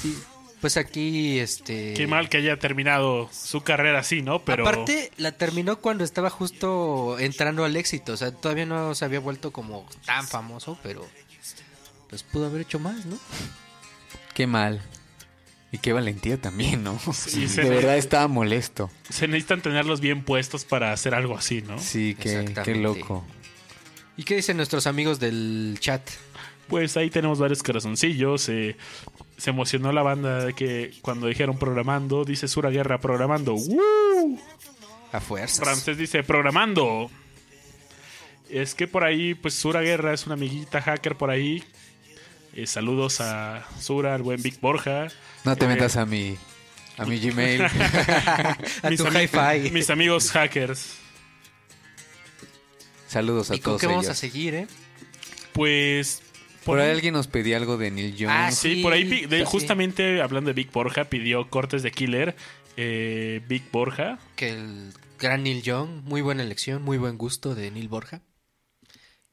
Sí. 0.00 0.16
Pues 0.62 0.76
aquí, 0.76 1.40
este... 1.40 1.92
Qué 1.94 2.06
mal 2.06 2.28
que 2.28 2.36
haya 2.36 2.56
terminado 2.56 3.28
su 3.32 3.62
carrera 3.62 3.98
así, 3.98 4.22
¿no? 4.22 4.44
Pero 4.44 4.66
Aparte, 4.66 5.10
la 5.16 5.32
terminó 5.32 5.80
cuando 5.80 6.04
estaba 6.04 6.30
justo 6.30 7.18
entrando 7.18 7.64
al 7.64 7.74
éxito. 7.74 8.12
O 8.12 8.16
sea, 8.16 8.30
todavía 8.30 8.64
no 8.64 8.94
se 8.94 9.04
había 9.04 9.18
vuelto 9.18 9.52
como 9.52 9.84
tan 10.06 10.24
famoso, 10.24 10.78
pero 10.80 11.04
pues 12.08 12.22
pudo 12.22 12.46
haber 12.46 12.60
hecho 12.60 12.78
más, 12.78 13.04
¿no? 13.06 13.18
Qué 14.34 14.46
mal. 14.46 14.80
Y 15.72 15.78
qué 15.78 15.92
valentía 15.92 16.40
también, 16.40 16.84
¿no? 16.84 16.96
Sí, 17.12 17.46
de 17.56 17.62
ve. 17.64 17.68
verdad 17.68 17.96
estaba 17.96 18.28
molesto. 18.28 18.88
se 19.10 19.26
necesitan 19.26 19.62
tenerlos 19.62 20.00
bien 20.00 20.22
puestos 20.22 20.64
para 20.64 20.92
hacer 20.92 21.12
algo 21.14 21.36
así, 21.36 21.62
¿no? 21.62 21.80
Sí, 21.80 22.16
qué, 22.20 22.54
qué 22.64 22.76
loco. 22.76 23.24
¿Y 24.16 24.22
qué 24.22 24.36
dicen 24.36 24.58
nuestros 24.58 24.86
amigos 24.86 25.18
del 25.18 25.76
chat? 25.80 26.08
Pues 26.68 26.96
ahí 26.96 27.10
tenemos 27.10 27.40
varios 27.40 27.64
corazoncillos. 27.64 28.48
eh, 28.48 28.76
se 29.42 29.50
emocionó 29.50 29.90
la 29.90 30.02
banda 30.02 30.44
de 30.44 30.52
que 30.54 30.92
cuando 31.02 31.26
dijeron 31.26 31.58
programando, 31.58 32.24
dice 32.24 32.46
Sura 32.46 32.70
Guerra 32.70 33.00
programando. 33.00 33.54
¡Woo! 33.54 34.38
A 35.10 35.18
fuerzas. 35.20 35.58
Francés 35.58 35.98
dice 35.98 36.22
programando. 36.22 37.10
Es 38.48 38.76
que 38.76 38.86
por 38.86 39.02
ahí, 39.02 39.34
pues 39.34 39.54
Sura 39.54 39.80
Guerra 39.80 40.12
es 40.14 40.26
una 40.26 40.34
amiguita 40.34 40.80
hacker 40.80 41.16
por 41.16 41.30
ahí. 41.30 41.64
Eh, 42.54 42.68
saludos 42.68 43.20
a 43.20 43.66
Sura, 43.80 44.14
al 44.14 44.22
buen 44.22 44.40
Vic 44.40 44.60
Borja. 44.60 45.08
No 45.42 45.56
te 45.56 45.64
Eh, 45.64 45.68
metas 45.68 45.96
a 45.96 46.06
mi, 46.06 46.36
a 46.96 47.04
mi 47.04 47.18
Gmail. 47.18 47.62
A 48.82 48.90
mis 48.90 49.00
tu 49.00 49.06
ami- 49.08 49.24
hi-fi. 49.24 49.70
Mis 49.72 49.90
amigos 49.90 50.30
hackers. 50.30 50.98
Saludos 53.08 53.50
a 53.50 53.56
¿Y 53.56 53.58
con 53.58 53.72
todos 53.72 53.80
qué 53.80 53.86
vamos 53.88 54.08
a 54.08 54.14
seguir, 54.14 54.54
eh? 54.54 54.66
Pues. 55.52 56.22
Por 56.64 56.78
ahí 56.78 56.86
ahí- 56.88 56.92
alguien 56.96 57.14
nos 57.14 57.26
pedía 57.26 57.56
algo 57.56 57.76
de 57.76 57.90
Neil 57.90 58.16
Young. 58.16 58.30
Ah, 58.32 58.50
Sí, 58.52 58.76
Sí, 58.76 58.82
por 58.82 58.92
ahí 58.92 59.04
de- 59.04 59.44
justamente 59.44 60.20
hablando 60.22 60.48
de 60.48 60.54
Vic 60.54 60.70
Borja, 60.72 61.04
pidió 61.04 61.48
cortes 61.50 61.82
de 61.82 61.90
Killer. 61.90 62.36
Eh, 62.76 63.42
Vic 63.48 63.70
Borja. 63.70 64.18
Que 64.36 64.50
el 64.50 64.92
gran 65.18 65.42
Neil 65.42 65.62
Young, 65.62 66.02
muy 66.04 66.20
buena 66.22 66.42
elección, 66.42 66.82
muy 66.82 66.98
buen 66.98 67.18
gusto 67.18 67.54
de 67.54 67.70
Neil 67.70 67.88
Borja. 67.88 68.22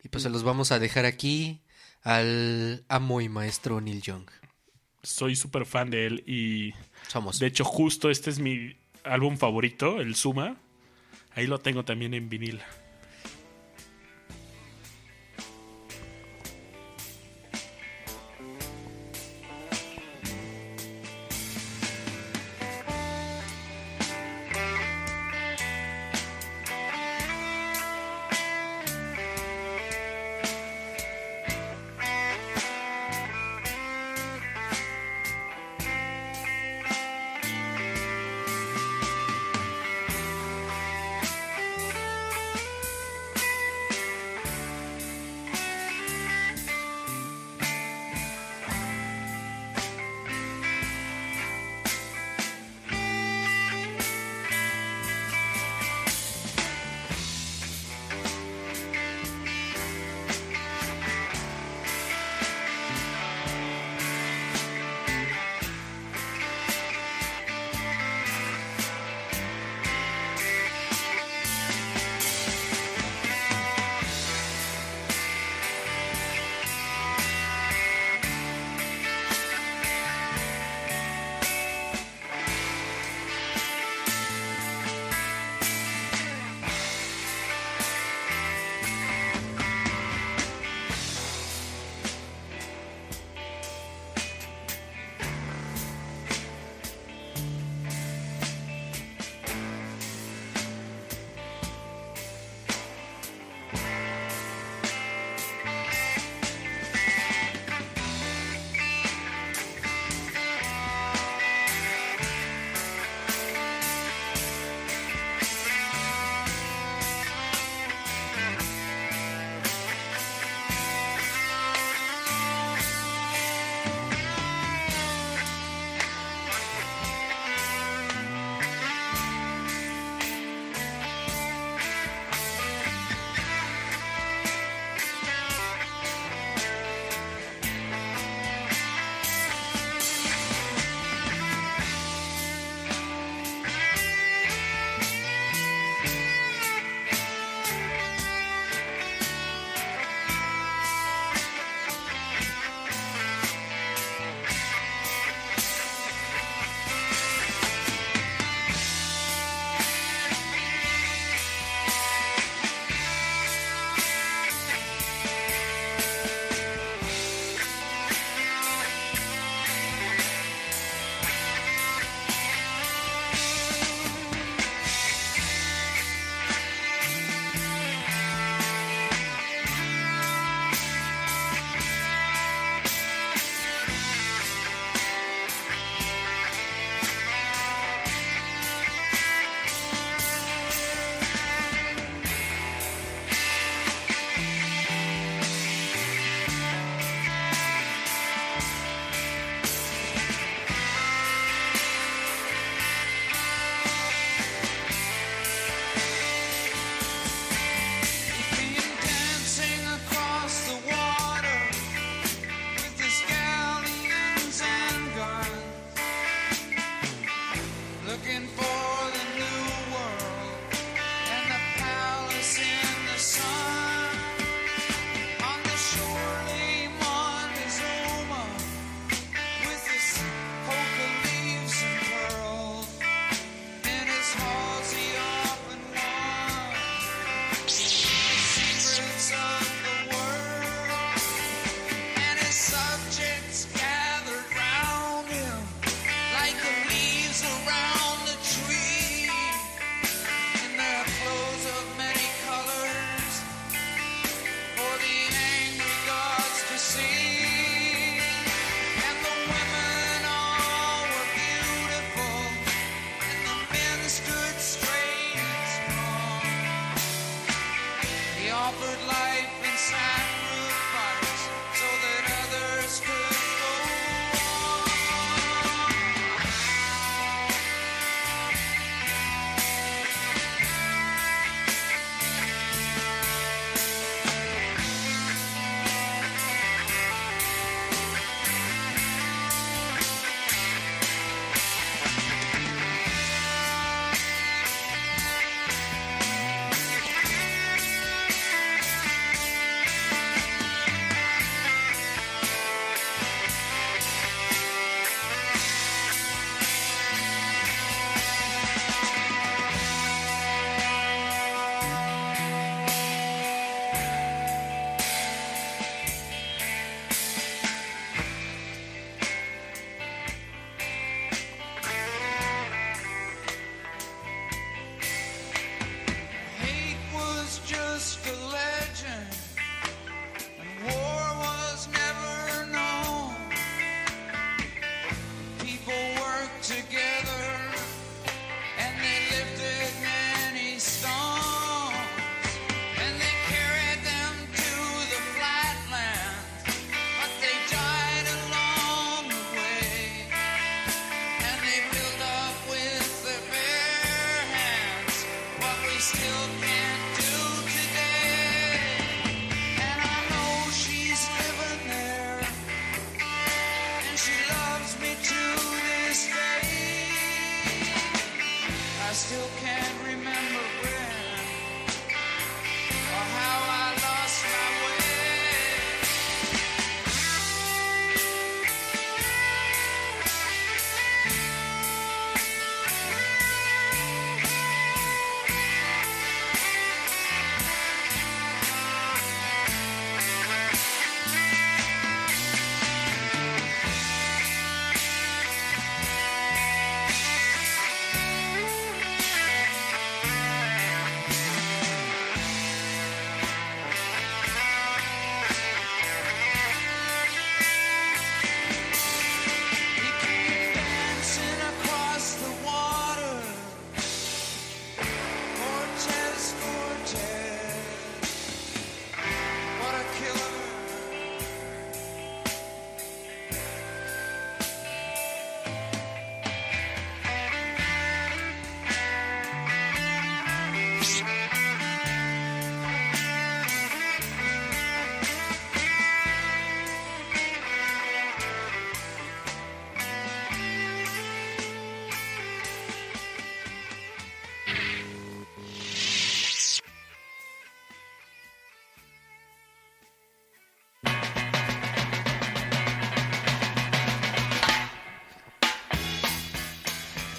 Y 0.04 0.10
pues 0.10 0.24
se 0.24 0.30
los 0.30 0.44
vamos 0.44 0.72
a 0.72 0.80
dejar 0.80 1.06
aquí 1.06 1.62
al 2.04 2.84
amo 2.88 3.22
y 3.22 3.30
maestro 3.30 3.82
Neil 3.82 4.02
Young. 4.02 4.24
Soy 5.04 5.36
súper 5.36 5.66
fan 5.66 5.90
de 5.90 6.06
él 6.08 6.24
y 6.28 6.74
Somos. 7.08 7.40
de 7.40 7.48
hecho 7.48 7.64
justo 7.64 8.10
este 8.10 8.30
es 8.30 8.40
mi 8.40 8.76
álbum 9.04 9.38
favorito, 9.38 10.02
el 10.02 10.16
Suma. 10.16 10.58
Ahí 11.36 11.48
lo 11.48 11.60
tengo 11.60 11.86
también 11.86 12.14
en 12.14 12.28
vinil. 12.30 12.60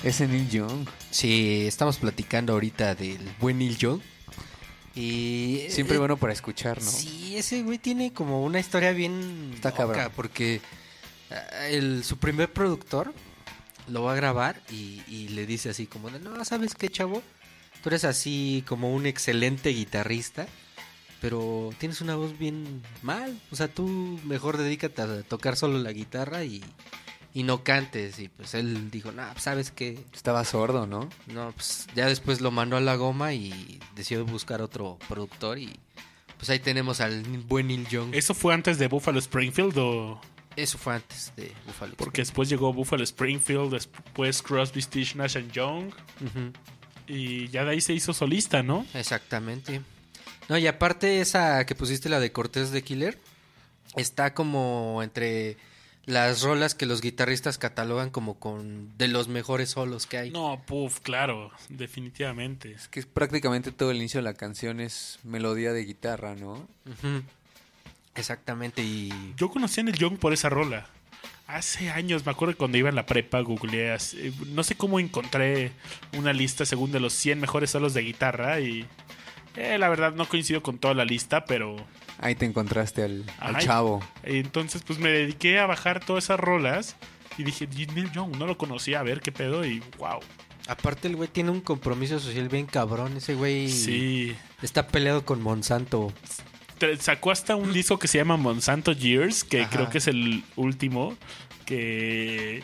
Ese 0.03 0.27
Neil 0.27 0.49
Young. 0.49 0.89
Sí, 1.11 1.67
estamos 1.67 1.99
platicando 1.99 2.55
ahorita 2.55 2.95
del 2.95 3.21
buen 3.39 3.59
Neil 3.59 3.77
Young. 3.77 4.01
Y 4.95 5.67
Siempre 5.69 5.97
eh, 5.97 5.99
bueno 5.99 6.17
para 6.17 6.33
escuchar, 6.33 6.81
¿no? 6.83 6.91
Sí, 6.91 7.37
ese 7.37 7.63
güey 7.63 7.79
tiene 7.79 8.13
como 8.13 8.43
una 8.43 8.59
historia 8.59 8.93
bien 8.93 9.53
Está 9.55 9.71
loca, 9.71 9.87
cabrón. 9.87 10.13
porque 10.17 10.61
ah, 11.31 11.69
el, 11.69 12.03
su 12.03 12.17
primer 12.17 12.51
productor 12.53 13.13
lo 13.89 14.03
va 14.03 14.13
a 14.13 14.17
grabar 14.17 14.61
y, 14.71 15.03
y 15.07 15.29
le 15.29 15.47
dice 15.47 15.69
así 15.71 15.87
como 15.87 16.11
de, 16.11 16.19
no, 16.19 16.45
¿sabes 16.45 16.75
qué, 16.75 16.89
chavo? 16.89 17.23
Tú 17.83 17.91
eres 17.91 18.05
así 18.05 18.65
como 18.67 18.93
un 18.95 19.07
excelente 19.07 19.71
guitarrista, 19.71 20.47
pero 21.21 21.71
tienes 21.79 22.01
una 22.01 22.17
voz 22.17 22.39
bien 22.39 22.83
mal. 23.03 23.39
O 23.51 23.57
sea, 23.57 23.69
tú 23.69 23.87
mejor 24.25 24.57
dedícate 24.57 25.03
a 25.03 25.23
tocar 25.23 25.57
solo 25.57 25.79
la 25.79 25.93
guitarra 25.93 26.43
y, 26.45 26.63
y 27.35 27.43
no 27.43 27.65
cantes. 27.65 28.19
Y 28.19 28.29
pues 28.29 28.55
él 28.55 28.91
dijo, 28.91 29.13
no, 29.13 29.23
pues, 29.33 29.45
¿sabes 29.45 29.71
qué? 29.71 30.05
Estaba 30.13 30.45
sordo, 30.45 30.87
¿no? 30.87 31.09
No, 31.27 31.53
pues 31.53 31.87
ya 31.95 32.07
después 32.07 32.41
lo 32.41 32.51
mandó 32.51 32.77
a 32.77 32.81
la 32.81 32.97
goma 32.97 33.33
y 33.35 33.81
decidió 33.95 34.25
buscar 34.25 34.63
otro 34.63 34.99
productor 35.09 35.59
y 35.59 35.79
pues 36.37 36.49
ahí 36.49 36.59
tenemos 36.59 37.01
al 37.01 37.23
buen 37.23 37.67
Neil 37.67 37.87
Young. 37.89 38.15
¿Eso 38.15 38.33
fue 38.33 38.55
antes 38.55 38.79
de 38.79 38.89
Buffalo 38.89 39.19
Springfield 39.19 39.77
o...? 39.77 40.21
Eso 40.57 40.79
fue 40.79 40.95
antes 40.95 41.33
de 41.37 41.53
Buffalo. 41.67 41.95
Porque 41.97 42.23
después 42.23 42.49
llegó 42.49 42.73
Buffalo 42.73 43.05
Springfield, 43.05 43.73
después 43.73 44.43
Crosby, 44.43 44.83
Stitch, 44.83 45.15
Nash 45.15 45.37
and 45.37 45.53
Young. 45.53 45.93
Y 47.07 47.49
ya 47.49 47.65
de 47.65 47.73
ahí 47.73 47.81
se 47.81 47.93
hizo 47.93 48.13
solista, 48.13 48.63
¿no? 48.63 48.87
Exactamente. 48.95 49.83
No, 50.49 50.59
y 50.59 50.67
aparte 50.67 51.21
esa 51.21 51.65
que 51.67 51.75
pusiste, 51.75 52.09
la 52.09 52.19
de 52.21 52.33
Cortés 52.33 52.73
de 52.73 52.83
Killer, 52.83 53.19
está 53.97 54.35
como 54.35 55.03
entre 55.03 55.57
las 56.07 56.43
rolas 56.43 56.75
que 56.75 56.87
los 56.87 57.01
guitarristas 57.01 57.59
catalogan 57.59 58.11
como 58.11 58.39
con 58.39 58.97
de 58.99 59.07
los 59.09 59.29
mejores 59.29 59.71
solos 59.71 60.07
que 60.07 60.19
hay. 60.19 60.31
No, 60.31 60.63
puff, 60.67 61.01
claro, 61.01 61.51
definitivamente. 61.69 62.73
Es 62.73 62.89
que 62.89 63.03
prácticamente 63.03 63.71
todo 63.73 63.91
el 63.91 63.99
inicio 63.99 64.19
de 64.19 64.25
la 64.25 64.35
canción 64.35 64.81
es 64.81 65.19
melodía 65.25 65.73
de 65.73 65.85
guitarra, 65.85 66.35
¿no? 66.35 66.67
Exactamente, 68.15 68.83
y 68.83 69.11
Yo 69.37 69.51
conocí 69.51 69.81
a 69.81 69.85
Neil 69.85 69.97
Young 69.97 70.19
por 70.19 70.33
esa 70.33 70.49
rola. 70.49 70.87
Hace 71.47 71.91
años, 71.91 72.25
me 72.25 72.33
acuerdo 72.33 72.55
que 72.55 72.59
cuando 72.59 72.79
iba 72.79 72.89
en 72.89 72.95
la 72.95 73.07
prepa, 73.07 73.41
googleé. 73.41 73.93
así- 73.93 74.33
No 74.49 74.63
sé 74.63 74.77
cómo 74.77 75.01
encontré 75.01 75.73
una 76.17 76.33
lista 76.33 76.65
según 76.65 76.93
de 76.93 77.01
los 77.01 77.13
100 77.13 77.41
mejores 77.41 77.71
solos 77.71 77.93
de 77.95 78.03
guitarra. 78.03 78.61
Y 78.61 78.87
eh, 79.57 79.77
la 79.79 79.89
verdad 79.89 80.13
no 80.15 80.29
coincido 80.29 80.63
con 80.63 80.79
toda 80.79 80.95
la 80.95 81.05
lista, 81.05 81.45
pero. 81.45 81.77
Ahí 82.23 82.35
te 82.35 82.45
encontraste 82.45 83.03
al, 83.03 83.25
chavo. 83.59 84.01
Entonces, 84.23 84.83
pues 84.87 84.99
me 84.99 85.09
dediqué 85.09 85.59
a 85.59 85.67
bajar 85.67 86.05
todas 86.05 86.25
esas 86.25 86.39
rolas. 86.39 86.97
Y 87.39 87.45
dije, 87.45 87.67
"Y 87.75 87.87
Neil 87.87 88.13
Young, 88.13 88.37
no 88.37 88.47
lo 88.47 88.59
conocía, 88.59 89.01
a 89.01 89.03
ver 89.03 89.21
qué 89.23 89.33
pedo. 89.33 89.65
Y 89.65 89.81
wow. 89.99 90.21
aparte 90.69 91.09
el 91.09 91.17
güey 91.17 91.29
tiene 91.29 91.51
un 91.51 91.61
compromiso 91.63 92.21
social 92.21 92.49
bien 92.51 92.67
cabrón. 92.67 93.17
Ese 93.17 93.35
güey 93.35 93.69
Sí. 93.71 94.37
está 94.63 94.87
peleado 94.87 95.25
con 95.25 95.43
Monsanto. 95.43 96.13
Sacó 96.99 97.31
hasta 97.31 97.57
un 97.57 97.73
disco 97.73 97.99
que 97.99 98.07
se 98.09 98.19
llama 98.19 98.37
Monsanto 98.37 98.93
Years, 98.93 99.43
que 99.45 99.63
Ajá. 99.63 99.71
creo 99.71 99.91
que 99.91 99.99
es 99.99 100.07
el 100.07 100.45
último. 100.57 101.17
Que 101.65 102.63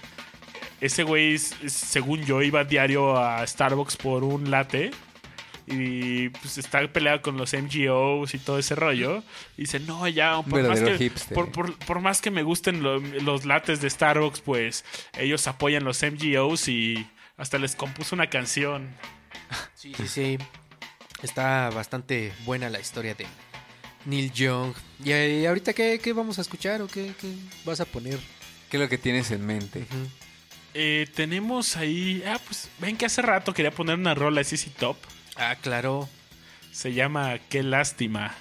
ese 0.81 1.03
güey, 1.03 1.39
según 1.39 2.24
yo, 2.24 2.43
iba 2.43 2.65
diario 2.65 3.16
a 3.16 3.47
Starbucks 3.47 3.97
por 3.97 4.23
un 4.24 4.51
latte. 4.51 4.91
Y 5.67 6.29
pues 6.29 6.59
está 6.59 6.87
peleado 6.93 7.23
con 7.23 7.37
los 7.37 7.53
MGOs 7.53 8.35
y 8.35 8.39
todo 8.39 8.59
ese 8.59 8.75
rollo. 8.75 9.23
Y 9.57 9.63
dice, 9.63 9.81
no, 9.81 10.07
ya, 10.09 10.41
por 10.43 10.63
más, 10.69 10.81
que, 10.81 11.11
por, 11.35 11.51
por- 11.51 11.77
por 11.79 12.01
más 12.01 12.21
que 12.21 12.31
me 12.31 12.43
gusten 12.43 12.83
lo- 12.83 13.01
los 13.01 13.45
lates 13.45 13.81
de 13.81 13.91
Starbucks, 13.91 14.41
pues 14.41 14.85
ellos 15.19 15.47
apoyan 15.47 15.85
los 15.85 16.03
MGOs 16.03 16.69
y 16.69 17.07
hasta 17.37 17.59
les 17.59 17.75
compuso 17.77 18.15
una 18.15 18.29
canción. 18.31 18.95
Sí, 19.75 19.93
sí, 19.97 20.09
sí. 20.09 20.39
Está 21.23 21.71
bastante 21.71 22.33
buena 22.45 22.69
la 22.71 22.79
historia 22.81 23.15
de 23.15 23.27
Neil 24.05 24.33
Young. 24.33 24.75
¿Y, 25.05 25.45
ahorita 25.47 25.73
qué, 25.73 25.99
qué 26.03 26.13
vamos 26.13 26.39
a 26.39 26.43
escuchar 26.43 26.83
o 26.83 26.87
qué, 26.87 27.13
qué 27.21 27.33
vas 27.65 27.81
a 27.81 27.85
poner? 27.87 28.19
¿Qué 28.71 28.77
es 28.77 28.81
lo 28.83 28.89
que 28.89 28.99
tienes 28.99 29.31
en 29.31 29.45
mente? 29.47 29.85
Eh, 30.75 31.09
tenemos 31.15 31.77
ahí, 31.77 32.23
ah, 32.27 32.39
pues 32.47 32.69
ven 32.79 32.97
que 32.97 33.07
hace 33.07 33.23
rato 33.23 33.55
quería 33.55 33.71
poner 33.71 33.97
una 33.97 34.15
rola 34.15 34.41
de 34.41 34.45
CC 34.45 34.71
Top. 34.71 34.97
Ah, 35.39 35.57
claro. 35.61 36.09
Se 36.73 36.93
llama 36.93 37.39
Qué 37.49 37.63
lástima. 37.63 38.35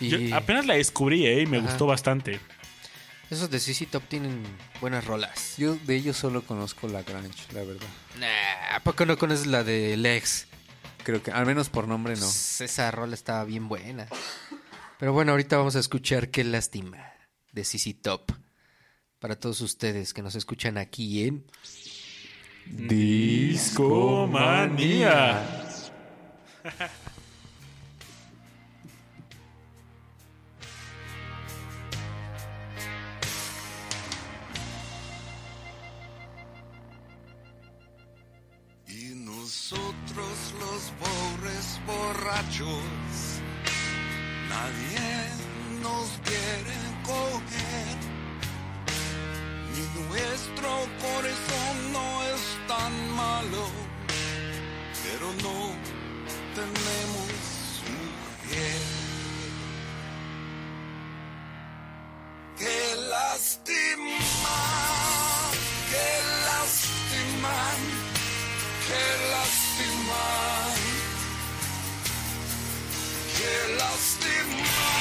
Y 0.00 0.08
Yo 0.08 0.36
apenas 0.36 0.66
la 0.66 0.74
descubrí, 0.74 1.26
eh, 1.26 1.42
y 1.42 1.46
me 1.46 1.58
Ajá. 1.58 1.66
gustó 1.68 1.86
bastante. 1.86 2.40
esos 3.30 3.50
de 3.50 3.58
CC 3.60 3.86
Top 3.86 4.02
tienen 4.08 4.42
buenas 4.80 5.04
rolas. 5.06 5.54
Yo 5.56 5.74
de 5.76 5.96
ellos 5.96 6.16
solo 6.16 6.42
conozco 6.42 6.86
la 6.88 7.02
Grange, 7.02 7.52
la 7.52 7.62
verdad. 7.64 7.86
Nah, 8.20 8.76
¿A 8.76 8.80
poco 8.80 9.06
no 9.06 9.16
conoces 9.18 9.46
la 9.46 9.64
de 9.64 9.96
Lex? 9.96 10.46
Creo 11.02 11.22
que, 11.22 11.30
al 11.32 11.46
menos 11.46 11.68
por 11.70 11.88
nombre, 11.88 12.14
no. 12.14 12.20
Pues, 12.20 12.60
Esa 12.60 12.90
rola 12.90 13.14
estaba 13.14 13.44
bien 13.44 13.68
buena. 13.68 14.06
Pero 14.98 15.12
bueno, 15.12 15.32
ahorita 15.32 15.56
vamos 15.56 15.74
a 15.76 15.80
escuchar 15.80 16.28
Qué 16.30 16.44
lástima 16.44 16.98
de 17.52 17.64
CC 17.64 17.94
Top. 17.94 18.30
Para 19.18 19.36
todos 19.36 19.60
ustedes 19.62 20.12
que 20.14 20.22
nos 20.22 20.34
escuchan 20.34 20.76
aquí 20.78 21.24
en 21.24 21.44
Discomanía. 22.66 25.42
Y 26.64 26.68
nosotros 39.16 40.54
los 40.60 40.92
pobres 41.00 41.80
borrachos, 41.84 42.84
nadie 44.48 45.30
nos 45.82 46.08
quiere 46.22 46.78
coger. 47.02 47.98
Y 49.74 49.80
nuestro 49.98 50.70
corazón 51.00 51.92
no 51.92 52.22
es 52.22 52.42
tan 52.68 52.92
malo, 53.16 53.66
pero 55.02 55.26
no 55.42 56.01
tenemos 56.54 57.82
mujer. 57.88 58.82
Qué 62.58 62.78
lástima, 63.10 64.58
qué 65.90 66.08
lástima. 66.46 67.56
Qué 68.88 69.04
lástima, 69.32 70.24
qué 73.38 73.54
lástima, 73.78 74.92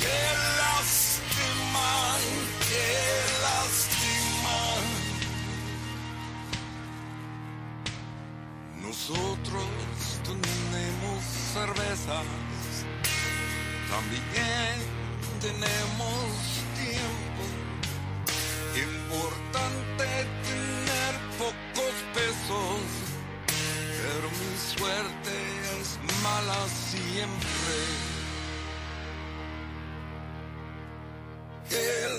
qué 0.00 0.20
lástima, 0.60 1.88
qué 2.68 2.88
lástima. 3.44 4.56
Nosotros 8.82 9.95
tenemos 10.34 11.22
cervezas, 11.54 12.24
también 13.90 14.76
tenemos 15.40 16.24
tiempo. 16.74 17.42
Importante 18.74 20.04
tener 20.50 21.12
pocos 21.38 21.94
pesos, 22.12 22.80
pero 24.02 24.28
mi 24.30 24.52
suerte 24.76 25.34
es 25.78 25.98
mala 26.22 26.60
siempre. 26.90 27.76
Qué 31.68 32.18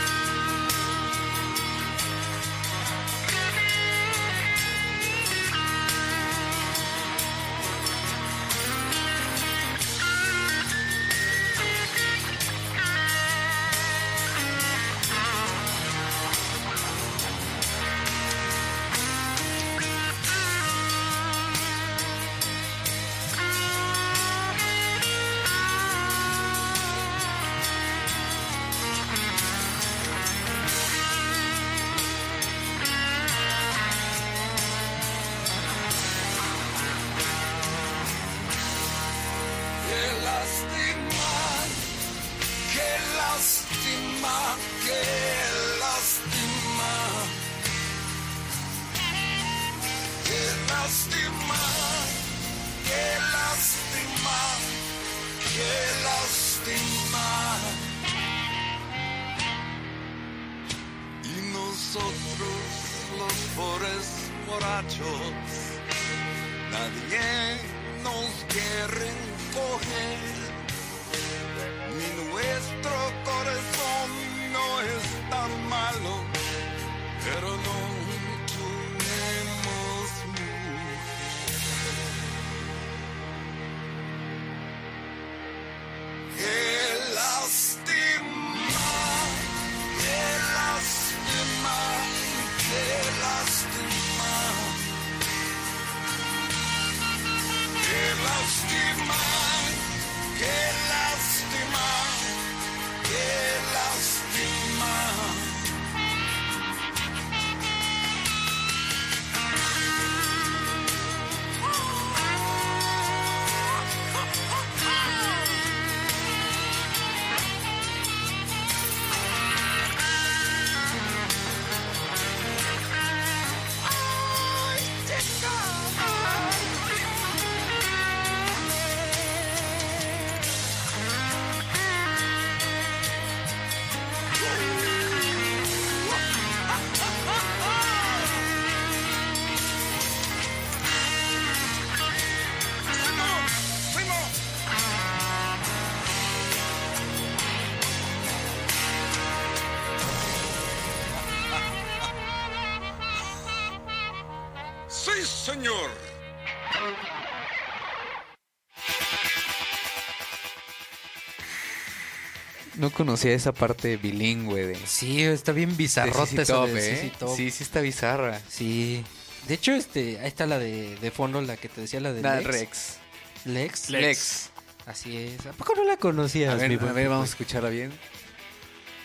conocía 163.05 163.33
esa 163.33 163.51
parte 163.51 163.97
bilingüe 163.97 164.67
de... 164.67 164.75
Sí, 164.85 165.23
está 165.23 165.51
bien 165.51 165.75
bizarrota 165.75 166.41
esa 166.41 166.65
de 166.65 167.05
¿eh? 167.07 167.11
Sí, 167.35 167.49
sí 167.51 167.63
está 167.63 167.81
bizarra. 167.81 168.39
Sí. 168.47 169.03
De 169.47 169.55
hecho, 169.55 169.73
este, 169.73 170.19
ahí 170.19 170.27
está 170.27 170.45
la 170.45 170.59
de, 170.59 170.95
de 170.97 171.11
fondo, 171.11 171.41
la 171.41 171.57
que 171.57 171.67
te 171.67 171.81
decía, 171.81 171.99
la 171.99 172.13
de 172.13 172.21
La 172.21 172.39
Lex. 172.39 172.47
Rex. 172.47 172.97
Lex. 173.45 173.89
Lex. 173.89 174.49
Así 174.85 175.17
es. 175.17 175.45
¿A 175.45 175.51
poco 175.53 175.73
no 175.75 175.83
la 175.83 175.97
conocías? 175.97 176.53
A 176.53 176.57
ver, 176.57 176.69
mi 176.69 176.75
a 176.75 176.91
ver, 176.91 177.09
vamos 177.09 177.29
a 177.29 177.31
escucharla 177.31 177.69
bien. 177.69 177.91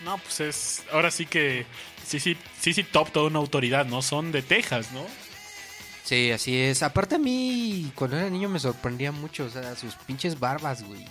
No, 0.05 0.17
pues 0.19 0.39
es. 0.41 0.83
Ahora 0.91 1.09
sí 1.09 1.25
que. 1.25 1.65
Sí, 2.05 2.19
sí, 2.19 2.37
sí, 2.59 2.73
sí, 2.73 2.83
top, 2.83 3.11
toda 3.11 3.27
una 3.27 3.39
autoridad, 3.39 3.85
¿no? 3.85 4.01
Son 4.01 4.31
de 4.31 4.41
Texas, 4.41 4.91
¿no? 4.91 5.05
Sí, 6.03 6.31
así 6.31 6.57
es. 6.57 6.83
Aparte 6.83 7.15
a 7.15 7.19
mí, 7.19 7.91
cuando 7.95 8.17
era 8.17 8.29
niño 8.29 8.47
me 8.47 8.59
sorprendía 8.59 9.11
mucho, 9.11 9.45
o 9.45 9.49
sea, 9.49 9.75
sus 9.75 9.95
pinches 9.95 10.39
barbas, 10.39 10.83
güey. 10.83 11.05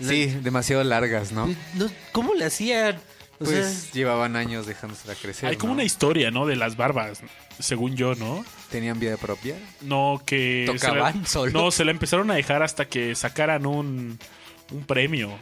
Sí, 0.00 0.26
demasiado 0.26 0.82
largas, 0.84 1.32
¿no? 1.32 1.46
no, 1.74 1.86
¿Cómo 2.12 2.34
le 2.34 2.44
hacían? 2.44 2.96
O 3.40 3.44
Pues 3.44 3.50
sea, 3.66 3.92
llevaban 3.92 4.34
años 4.36 4.66
dejándosela 4.66 5.14
crecer. 5.14 5.48
Hay 5.48 5.56
como 5.56 5.68
¿no? 5.72 5.74
una 5.74 5.84
historia, 5.84 6.30
¿no? 6.32 6.44
De 6.46 6.56
las 6.56 6.76
barbas, 6.76 7.20
según 7.60 7.94
yo, 7.96 8.14
¿no? 8.16 8.44
¿Tenían 8.70 8.98
vida 8.98 9.16
propia? 9.16 9.54
No, 9.80 10.20
que. 10.26 10.64
Tocaban 10.66 11.20
la- 11.22 11.26
solo. 11.28 11.52
No, 11.52 11.70
se 11.70 11.84
la 11.84 11.92
empezaron 11.92 12.30
a 12.30 12.34
dejar 12.34 12.62
hasta 12.64 12.86
que 12.86 13.14
sacaran 13.14 13.64
un, 13.66 14.18
un 14.72 14.84
premio. 14.84 15.32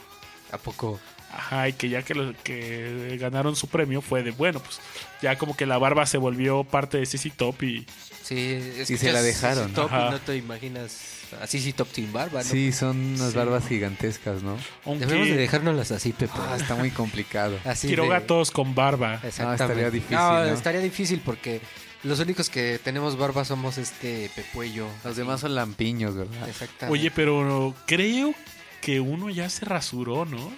¿a 0.52 0.58
poco? 0.58 1.00
Ajá, 1.32 1.68
y 1.68 1.72
que 1.72 1.88
ya 1.88 2.02
que, 2.02 2.14
lo- 2.14 2.34
que 2.44 3.16
ganaron 3.20 3.56
su 3.56 3.66
premio 3.68 4.00
fue 4.02 4.22
de, 4.22 4.30
bueno, 4.30 4.60
pues 4.60 4.78
ya 5.22 5.36
como 5.38 5.56
que 5.56 5.66
la 5.66 5.76
barba 5.78 6.06
se 6.06 6.18
volvió 6.18 6.64
parte 6.64 6.98
de 6.98 7.06
CC 7.06 7.30
Top 7.30 7.62
y 7.62 7.86
Sí, 8.22 8.58
Y 8.88 8.96
se 8.96 9.12
la 9.12 9.22
dejaron. 9.22 9.72
Top 9.72 9.90
y 9.90 9.94
no 9.94 10.18
te 10.20 10.36
imaginas 10.36 11.15
así 11.40 11.60
sí 11.60 11.72
top 11.72 11.88
sin 11.92 12.12
barba, 12.12 12.42
¿no? 12.42 12.48
Sí, 12.48 12.72
son 12.72 12.96
unas 13.14 13.32
Sí. 13.32 13.36
barbas 13.36 13.66
gigantescas, 13.68 14.42
¿no? 14.42 14.56
aunque 14.84 15.06
Debemos 15.06 15.28
de 15.28 15.36
dejárnoslas 15.36 15.90
así, 15.92 16.12
Pepe. 16.12 16.32
Ah, 16.36 16.56
está 16.56 16.74
muy 16.74 16.90
complicado. 16.90 17.58
Así 17.64 17.86
quiero 17.88 18.04
de- 18.04 18.10
gatos 18.10 18.50
con 18.50 18.74
barba. 18.74 19.20
Exactamente. 19.22 19.42
No, 19.64 19.70
estaría 19.70 19.90
difícil, 19.90 20.16
No, 20.16 20.32
¿no? 20.32 20.44
estaría 20.44 20.80
difícil 20.80 21.20
porque 21.24 21.60
los 22.04 22.18
únicos 22.20 22.48
que 22.50 22.78
tenemos 22.82 23.16
barba 23.18 23.44
somos 23.44 23.78
este 23.78 24.30
Pepuello. 24.34 24.86
Los 25.04 25.16
demás 25.16 25.40
son 25.40 25.54
lampiños, 25.54 26.14
¿verdad? 26.14 26.48
Exactamente. 26.48 26.92
Oye, 26.92 27.10
pero 27.10 27.74
creo 27.86 28.34
que 28.80 29.00
uno 29.00 29.30
ya 29.30 29.48
se 29.50 29.64
rasuró, 29.64 30.24
¿no? 30.24 30.52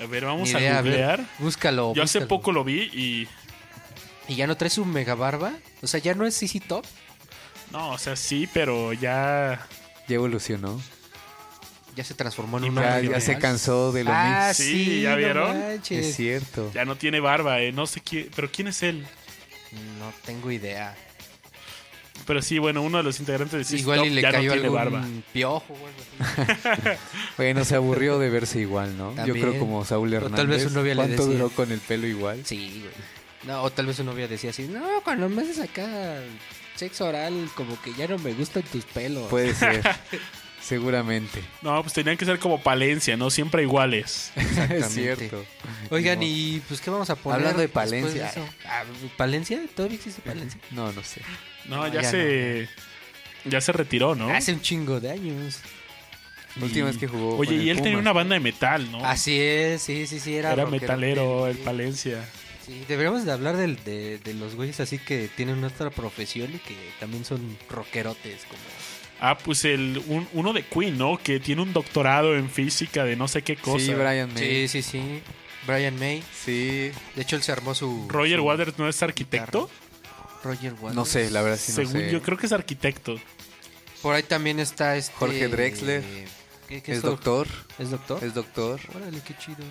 A 0.00 0.06
ver, 0.06 0.26
vamos 0.26 0.50
idea, 0.50 0.78
a 0.78 0.82
ver, 0.82 0.92
googlear. 0.92 1.24
Búscalo. 1.38 1.92
Yo 1.94 2.02
hace 2.02 2.20
poco 2.22 2.52
lo 2.52 2.62
vi 2.64 2.82
y... 2.92 3.28
¿Y 4.28 4.34
ya 4.36 4.46
no 4.46 4.56
trae 4.56 4.70
su 4.70 4.84
mega 4.84 5.14
barba? 5.14 5.52
O 5.82 5.86
sea, 5.86 6.00
ya 6.00 6.14
no 6.14 6.26
es 6.26 6.34
CC 6.36 6.60
Top. 6.60 6.84
No, 7.72 7.90
o 7.90 7.98
sea, 7.98 8.14
sí, 8.16 8.48
pero 8.52 8.92
ya... 8.92 9.66
Ya 10.08 10.14
evolucionó. 10.16 10.80
Ya 11.96 12.04
se 12.04 12.14
transformó 12.14 12.58
en 12.58 12.64
un 12.64 12.74
no, 12.74 12.82
Ya, 12.82 12.96
hombre 12.96 13.08
ya 13.08 13.20
se 13.20 13.38
cansó 13.38 13.90
de 13.90 14.04
lo 14.04 14.10
Ah, 14.12 14.52
Sí, 14.54 14.84
sí, 14.84 15.00
¿ya 15.02 15.10
no 15.12 15.16
vieron? 15.16 15.56
Es 15.88 16.14
cierto. 16.16 16.70
Ya 16.74 16.84
no 16.84 16.96
tiene 16.96 17.20
barba, 17.20 17.60
eh. 17.62 17.72
No 17.72 17.86
sé 17.86 18.00
quién... 18.02 18.28
Pero 18.36 18.50
¿quién 18.52 18.68
es 18.68 18.82
él? 18.82 19.06
No 19.98 20.12
tengo 20.26 20.50
idea. 20.50 20.94
Pero 22.26 22.42
sí, 22.42 22.58
bueno, 22.58 22.82
uno 22.82 22.98
de 22.98 23.04
los 23.04 23.18
integrantes 23.20 23.70
de 23.70 23.78
Igual 23.78 23.98
Top 23.98 24.06
y 24.06 24.10
le 24.10 24.22
ya 24.22 24.28
no 24.28 24.32
cayó 24.38 24.52
tiene 24.52 24.66
algún 24.66 24.76
barba. 24.78 25.06
piojo 25.32 25.72
o. 25.72 25.76
Bueno, 27.36 27.64
se 27.64 27.74
aburrió 27.76 28.18
de 28.18 28.30
verse 28.30 28.58
igual, 28.60 28.96
¿no? 28.96 29.14
Yo 29.26 29.34
creo 29.34 29.58
como 29.58 29.84
Saúl 29.84 30.12
O 30.12 30.16
Hernández. 30.16 30.36
tal 30.36 30.46
vez 30.48 30.62
su 30.62 30.70
novia 30.70 30.94
le 30.94 31.02
¿Cuánto 31.02 31.22
decía. 31.26 31.34
duró 31.38 31.50
con 31.50 31.70
el 31.72 31.78
pelo 31.80 32.06
igual? 32.06 32.40
Sí, 32.44 32.80
güey. 32.82 32.94
No, 33.44 33.62
o 33.62 33.70
tal 33.70 33.86
vez 33.86 33.96
su 33.96 34.04
novia 34.04 34.26
decía 34.28 34.50
así, 34.50 34.64
no, 34.66 34.82
cuando 35.04 35.28
me 35.28 35.42
haces 35.42 35.60
acá 35.60 35.86
sexo 36.76 37.06
oral, 37.06 37.48
como 37.54 37.80
que 37.82 37.92
ya 37.94 38.06
no 38.06 38.18
me 38.18 38.32
gustan 38.34 38.62
tus 38.64 38.84
pelos. 38.84 39.28
Puede 39.28 39.54
ser. 39.54 39.82
Seguramente. 40.60 41.42
No, 41.62 41.80
pues 41.82 41.92
tenían 41.94 42.16
que 42.16 42.24
ser 42.24 42.40
como 42.40 42.60
Palencia, 42.60 43.16
¿no? 43.16 43.30
Siempre 43.30 43.62
iguales. 43.62 44.32
Es 44.36 44.88
cierto. 44.88 45.44
Oigan, 45.90 46.20
y 46.22 46.60
pues, 46.66 46.80
¿qué 46.80 46.90
vamos 46.90 47.08
a 47.08 47.14
poner? 47.14 47.38
Hablando 47.38 47.60
de 47.60 47.68
Palencia. 47.68 48.30
eso? 48.30 48.44
Ah, 48.66 48.82
¿Palencia? 49.16 49.60
¿Todavía 49.76 49.96
existe 49.96 50.22
Palencia? 50.22 50.60
No, 50.72 50.90
no 50.92 51.04
sé. 51.04 51.20
No, 51.66 51.76
No, 51.76 51.88
ya, 51.88 52.02
ya 52.02 52.10
se... 52.10 52.68
Ya 53.44 53.60
se 53.60 53.70
retiró, 53.70 54.16
¿no? 54.16 54.28
Hace 54.30 54.52
un 54.52 54.60
chingo 54.60 54.98
de 54.98 55.12
años. 55.12 55.60
La 56.56 56.64
última 56.64 56.86
vez 56.86 56.96
que 56.96 57.06
jugó. 57.06 57.36
Oye, 57.36 57.50
con 57.50 57.60
el 57.60 57.66
y 57.66 57.70
él 57.70 57.82
tenía 57.82 57.98
una 57.98 58.12
banda 58.12 58.34
de 58.34 58.40
metal, 58.40 58.90
¿no? 58.90 59.04
Así 59.04 59.38
es, 59.40 59.82
sí, 59.82 60.06
sí, 60.06 60.18
sí, 60.18 60.34
era 60.36 60.52
Era 60.52 60.66
metalero, 60.66 61.46
el 61.46 61.56
sí. 61.56 61.62
Palencia. 61.62 62.24
Sí, 62.66 62.84
deberíamos 62.88 63.24
de 63.24 63.30
hablar 63.32 63.56
del- 63.56 63.82
de, 63.84 64.18
de 64.18 64.34
los 64.34 64.56
güeyes 64.56 64.80
así 64.80 64.98
que 64.98 65.28
tienen 65.36 65.60
nuestra 65.60 65.88
profesión 65.90 66.52
y 66.54 66.58
que 66.58 66.74
también 66.98 67.24
son 67.24 67.56
rockerotes, 67.70 68.44
como... 68.44 68.60
Ah, 69.20 69.38
pues 69.38 69.64
el 69.64 70.02
un- 70.08 70.28
uno 70.34 70.52
de 70.52 70.62
Queen, 70.64 70.98
¿no? 70.98 71.16
Que 71.22 71.38
tiene 71.40 71.62
un 71.62 71.72
doctorado 71.72 72.36
en 72.36 72.50
física 72.50 73.04
de 73.04 73.16
no 73.16 73.28
sé 73.28 73.42
qué 73.42 73.56
cosa. 73.56 73.84
Sí, 73.86 73.94
Brian 73.94 74.32
May. 74.34 74.68
Sí, 74.68 74.68
sí, 74.68 74.82
sí. 74.82 75.22
Brian 75.66 75.98
May. 75.98 76.22
Sí. 76.44 76.90
De 77.14 77.22
hecho, 77.22 77.36
él 77.36 77.42
se 77.42 77.52
armó 77.52 77.74
su... 77.74 78.06
Roger 78.08 78.38
su 78.40 78.44
Waters 78.44 78.78
no 78.78 78.88
es 78.88 79.02
arquitecto. 79.02 79.70
Roger 80.44 80.74
Waters. 80.74 80.94
No 80.94 81.04
sé, 81.04 81.30
la 81.30 81.42
verdad 81.42 81.58
sí 81.58 81.72
no 81.72 81.76
Según 81.76 81.92
sé. 82.02 82.10
yo 82.10 82.20
creo 82.20 82.36
que 82.36 82.46
es 82.46 82.52
arquitecto. 82.52 83.18
Por 84.02 84.14
ahí 84.14 84.22
también 84.22 84.60
está 84.60 84.96
este... 84.96 85.14
Jorge 85.16 85.48
Drexler. 85.48 86.02
¿Qué, 86.68 86.82
qué 86.82 86.92
Es 86.92 87.00
Jorge? 87.00 87.16
doctor. 87.16 87.48
¿Es 87.78 87.90
doctor? 87.90 88.22
Es 88.24 88.34
doctor. 88.34 88.80
Órale, 88.94 89.20
qué 89.26 89.34
chido. 89.38 89.64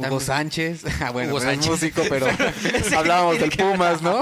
Hugo 0.00 0.18
También- 0.18 0.26
Sánchez. 0.26 0.84
Ah, 1.00 1.10
bueno, 1.10 1.30
Hugo 1.30 1.40
no 1.44 1.50
es 1.50 1.54
Sánchez. 1.56 1.70
músico, 1.70 2.02
pero 2.08 2.26
hablábamos 2.96 3.38
del 3.38 3.50
Pumas, 3.56 4.02
¿no? 4.02 4.20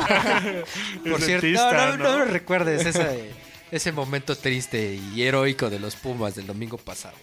Por 1.09 1.21
Es 1.21 1.25
cierto, 1.27 1.47
no, 1.49 1.97
no, 1.97 1.97
no 1.97 2.19
me 2.21 2.25
recuerdes 2.27 2.87
ese, 2.87 3.31
ese 3.71 3.93
momento 3.93 4.37
triste 4.37 4.95
y 5.15 5.23
heroico 5.23 5.71
de 5.71 5.79
los 5.81 5.97
Pumas 5.97 6.35
del 6.35 6.47
domingo 6.47 6.79
pasado. 6.79 7.17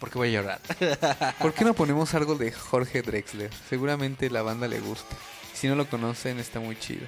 Porque 0.00 0.18
voy 0.18 0.28
a 0.28 0.32
llorar. 0.42 0.60
¿Por 1.38 1.54
qué 1.54 1.64
no 1.64 1.74
ponemos 1.74 2.12
algo 2.14 2.34
de 2.34 2.50
Jorge 2.50 3.02
Drexler? 3.02 3.50
Seguramente 3.70 4.28
la 4.30 4.42
banda 4.42 4.66
le 4.66 4.80
gusta. 4.80 5.14
Si 5.54 5.68
no 5.68 5.76
lo 5.76 5.86
conocen, 5.88 6.40
está 6.40 6.58
muy 6.58 6.76
chido. 6.76 7.06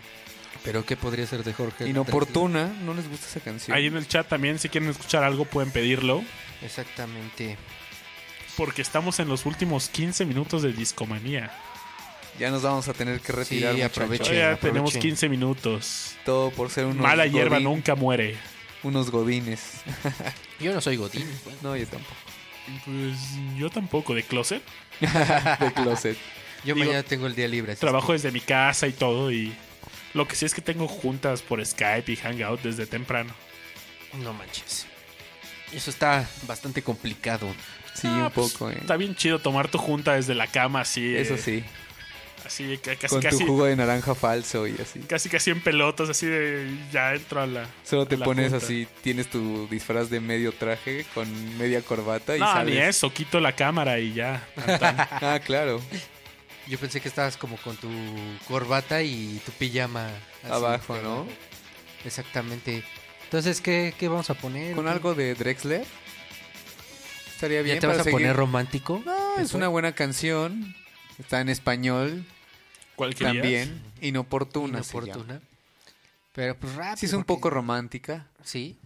Pero 0.63 0.85
¿qué 0.87 0.97
podría 0.97 1.27
ser 1.27 1.43
de 1.43 1.53
Jorge? 1.53 1.89
Inoportuna, 1.89 2.73
¿no 2.85 2.95
les 2.95 3.09
gusta 3.11 3.27
esa 3.27 3.41
canción? 3.41 3.77
Ahí 3.77 3.87
en 3.87 3.97
el 3.97 4.07
chat 4.07 4.29
también, 4.29 4.61
si 4.61 4.69
quieren 4.69 4.89
escuchar 4.89 5.25
algo, 5.25 5.45
pueden 5.45 5.73
pedirlo. 5.73 6.23
Exactamente. 6.63 7.57
Porque 8.57 8.83
estamos 8.83 9.19
en 9.21 9.29
los 9.29 9.47
últimos 9.47 9.89
15 9.89 10.25
minutos 10.25 10.63
de 10.63 10.73
Discomanía. 10.73 11.53
Ya 12.39 12.51
nos 12.51 12.63
vamos 12.63 12.89
a 12.89 12.93
tener 12.95 13.21
que 13.21 13.33
retirar, 13.33 13.75
Sí, 13.75 13.83
aprovechen. 13.83 14.27
Aprovechen. 14.43 14.59
tenemos 14.61 14.97
15 14.97 15.29
minutos. 15.29 16.15
Todo 16.25 16.51
por 16.51 16.71
ser 16.71 16.87
unos 16.87 16.97
Mala 17.03 17.27
hierba 17.27 17.59
godín- 17.59 17.65
nunca 17.65 17.95
muere. 17.95 18.37
Unos 18.83 19.11
godines. 19.11 19.83
Yo 20.61 20.73
no 20.75 20.81
soy 20.81 20.97
Godín. 20.97 21.27
bueno. 21.45 21.59
no, 21.63 21.77
yo 21.77 21.87
tampoco. 21.87 22.15
Pues 22.85 23.17
yo 23.59 23.71
tampoco, 23.71 24.15
de 24.15 24.23
closet. 24.23 24.63
De 25.01 25.73
closet. 25.75 26.17
Yo 26.65 26.75
Digo, 26.75 26.87
mañana 26.87 27.03
tengo 27.03 27.27
el 27.27 27.35
día 27.35 27.47
libre. 27.49 27.73
así 27.73 27.81
Trabajo 27.81 28.15
es 28.15 28.23
desde 28.23 28.33
mi 28.33 28.41
casa 28.41 28.87
y 28.87 28.93
todo. 28.93 29.31
Y 29.31 29.55
lo 30.15 30.27
que 30.27 30.35
sí 30.35 30.45
es 30.47 30.55
que 30.55 30.63
tengo 30.63 30.89
juntas 30.89 31.43
por 31.43 31.65
Skype 31.65 32.11
y 32.11 32.17
Hangout 32.17 32.63
desde 32.63 32.87
temprano. 32.87 33.35
No 34.23 34.33
manches. 34.33 34.87
Eso 35.73 35.91
está 35.91 36.29
bastante 36.47 36.83
complicado. 36.83 37.49
Sí, 37.95 38.09
Ah, 38.11 38.25
un 38.27 38.31
pues, 38.31 38.53
poco, 38.53 38.71
¿eh? 38.71 38.79
Está 38.81 38.97
bien 38.97 39.15
chido 39.15 39.39
tomar 39.39 39.69
tu 39.69 39.79
junta 39.79 40.15
desde 40.15 40.35
la 40.35 40.47
cama, 40.49 40.81
así. 40.81 41.15
Eso 41.17 41.35
eh, 41.35 41.39
sí. 41.39 41.65
Así, 42.45 42.77
ca- 42.77 42.95
casi, 42.97 43.15
Con 43.15 43.23
casi, 43.23 43.39
tu 43.39 43.47
jugo 43.47 43.65
de 43.65 43.75
naranja 43.75 44.15
falso 44.15 44.67
y 44.67 44.75
así. 44.81 45.01
casi, 45.01 45.31
casi 45.31 45.51
en 45.51 45.63
pelotas, 45.63 46.11
así 46.11 46.27
de. 46.27 46.69
Ya 46.93 47.15
entro 47.15 47.41
a 47.41 47.47
la. 47.47 47.67
Solo 47.85 48.05
te 48.07 48.19
pones 48.19 48.51
junta. 48.51 48.65
así, 48.67 48.87
tienes 49.03 49.31
tu 49.31 49.67
disfraz 49.69 50.11
de 50.11 50.21
medio 50.21 50.53
traje 50.53 51.07
con 51.15 51.27
media 51.57 51.81
corbata 51.81 52.37
y 52.37 52.41
No, 52.41 52.47
sales. 52.53 52.75
ni 52.75 52.81
eso, 52.81 53.11
quito 53.13 53.41
la 53.41 53.53
cámara 53.57 53.99
y 53.99 54.13
ya. 54.13 54.47
Ah, 55.23 55.41
claro. 55.43 55.81
Yo 56.67 56.79
pensé 56.79 57.01
que 57.01 57.09
estabas 57.09 57.37
como 57.39 57.57
con 57.59 57.77
tu 57.77 57.89
corbata 58.49 59.03
y 59.03 59.41
tu 59.47 59.53
pijama. 59.53 60.09
así, 60.43 60.53
Abajo, 60.53 60.99
¿no? 61.03 61.27
Exactamente. 62.05 62.83
Entonces, 63.25 63.61
¿qué, 63.61 63.95
qué 63.99 64.09
vamos 64.09 64.29
a 64.31 64.35
poner? 64.35 64.75
Con 64.75 64.85
¿Qué? 64.85 64.91
algo 64.91 65.15
de 65.15 65.35
Drexler. 65.35 65.85
Estaría 67.45 67.63
bien 67.63 67.77
¿Ya 67.77 67.81
te 67.81 67.87
vas 67.87 67.95
para 67.97 68.01
a 68.03 68.05
seguir. 68.05 68.21
poner 68.21 68.37
romántico? 68.37 69.03
No, 69.05 69.37
es 69.39 69.53
una 69.55 69.69
buena 69.69 69.93
canción. 69.95 70.75
Está 71.19 71.41
en 71.43 71.49
español 71.51 72.25
¿Cuál 72.97 73.15
querías? 73.15 73.35
también. 73.35 73.83
Inoportuna. 74.01 74.79
Inoportuna. 74.79 75.41
Pero 76.33 76.57
pues 76.59 76.75
rápido. 76.75 76.97
Sí, 76.97 77.07
es 77.07 77.13
un 77.13 77.25
porque- 77.25 77.27
poco 77.41 77.51
romántica. 77.51 78.29
Sí. 78.43 78.79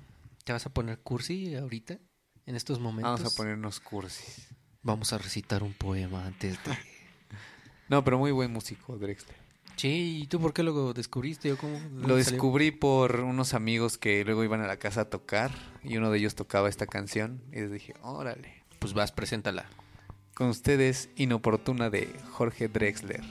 ¿Te 0.44 0.52
vas 0.52 0.66
a 0.66 0.70
poner 0.70 0.98
cursi 0.98 1.54
ahorita? 1.54 1.98
En 2.46 2.56
estos 2.56 2.80
momentos. 2.80 3.20
Vamos 3.20 3.32
a 3.32 3.36
ponernos 3.36 3.80
cursis. 3.80 4.48
Vamos 4.82 5.12
a 5.12 5.18
recitar 5.18 5.62
un 5.62 5.74
poema 5.74 6.26
antes 6.26 6.62
de... 6.64 6.70
No, 7.88 8.02
pero 8.04 8.18
muy 8.18 8.32
buen 8.32 8.52
músico, 8.52 8.96
Drexler. 8.98 9.36
Sí, 9.78 10.20
¿y 10.22 10.26
tú 10.26 10.40
por 10.40 10.52
qué 10.52 10.64
lo 10.64 10.92
descubriste? 10.92 11.52
¿O 11.52 11.56
cómo? 11.56 11.74
¿De 11.78 11.88
Lo 11.94 12.00
salió? 12.02 12.16
descubrí 12.16 12.72
por 12.72 13.20
unos 13.20 13.54
amigos 13.54 13.96
que 13.96 14.24
luego 14.24 14.42
iban 14.42 14.60
a 14.60 14.66
la 14.66 14.76
casa 14.78 15.02
a 15.02 15.04
tocar 15.04 15.52
y 15.84 15.96
uno 15.96 16.10
de 16.10 16.18
ellos 16.18 16.34
tocaba 16.34 16.68
esta 16.68 16.88
canción 16.88 17.40
y 17.52 17.60
les 17.60 17.70
dije, 17.70 17.94
órale. 18.02 18.64
Pues 18.80 18.92
vas, 18.92 19.12
preséntala. 19.12 19.66
Con 20.34 20.48
ustedes, 20.48 21.10
Inoportuna 21.16 21.90
de 21.90 22.12
Jorge 22.32 22.68
Drexler 22.68 23.22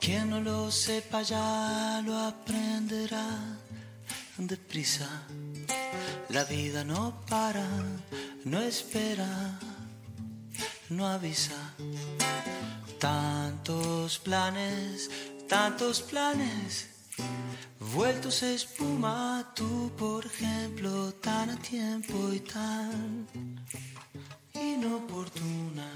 Quien 0.00 0.30
no 0.30 0.40
lo 0.40 0.70
sepa 0.70 1.22
ya 1.22 2.02
lo 2.04 2.16
aprenderá 2.18 3.56
deprisa. 4.38 5.26
La 6.30 6.44
vida 6.44 6.84
no 6.84 7.20
para, 7.28 7.66
no 8.44 8.60
espera, 8.60 9.58
no 10.90 11.06
avisa. 11.06 11.74
Tantos 12.98 14.18
planes, 14.18 15.10
tantos 15.48 16.02
planes, 16.02 16.88
vueltos 17.78 18.42
espuma, 18.42 19.52
tú 19.54 19.90
por 19.96 20.26
ejemplo, 20.26 21.12
tan 21.14 21.50
a 21.50 21.56
tiempo 21.56 22.32
y 22.32 22.40
tan 22.40 23.26
inoportuna. 24.54 25.90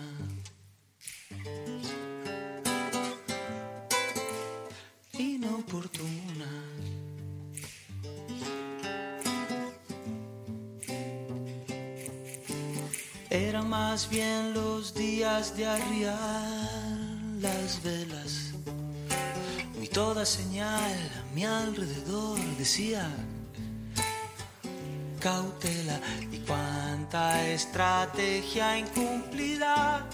Inoportuna. 5.19 6.62
Eran 13.33 13.71
más 13.71 14.11
bien 14.11 14.53
los 14.53 14.93
días 14.93 15.57
de 15.57 15.65
arriar 15.65 16.69
las 17.41 17.83
velas. 17.83 18.53
Y 19.81 19.89
toda 19.89 20.27
señal 20.27 20.93
a 21.19 21.35
mi 21.35 21.43
alrededor 21.43 22.39
decía 22.59 23.11
cautela 25.19 25.99
y 26.31 26.41
cuánta 26.41 27.49
estrategia 27.49 28.79
incumplida. 28.79 30.07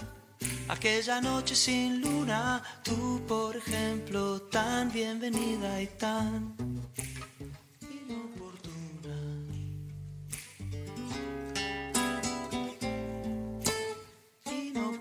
Aquella 0.69 1.19
noche 1.19 1.55
sin 1.57 1.99
luna, 1.99 2.63
tú 2.83 3.21
por 3.27 3.57
ejemplo, 3.57 4.43
tan 4.43 4.93
bienvenida 4.93 5.81
y 5.81 5.87
tan 5.87 6.55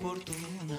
Inoportuna. 0.01 0.79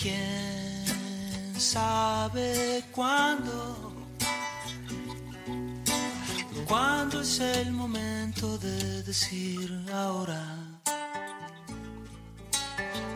¿Quién 0.00 1.54
sabe 1.56 2.82
cuándo? 2.92 3.92
¿Cuándo 6.66 7.20
es 7.20 7.40
el 7.40 7.72
momento 7.72 8.58
de 8.58 9.02
decir 9.04 9.70
ahora? 9.92 10.80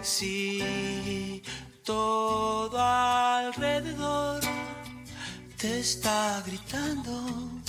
Si 0.02 1.42
todo 1.84 2.78
alrededor 2.78 4.40
te 5.56 5.80
está 5.80 6.42
gritando 6.46 7.60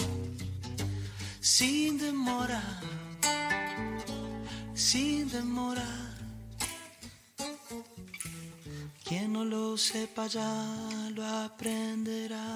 sin 1.58 1.98
demora, 1.98 2.64
sin 4.74 5.30
demora. 5.30 5.92
Quien 9.04 9.34
no 9.34 9.44
lo 9.44 9.78
sepa 9.78 10.28
ya 10.28 10.52
lo 11.14 11.26
aprenderá 11.26 12.48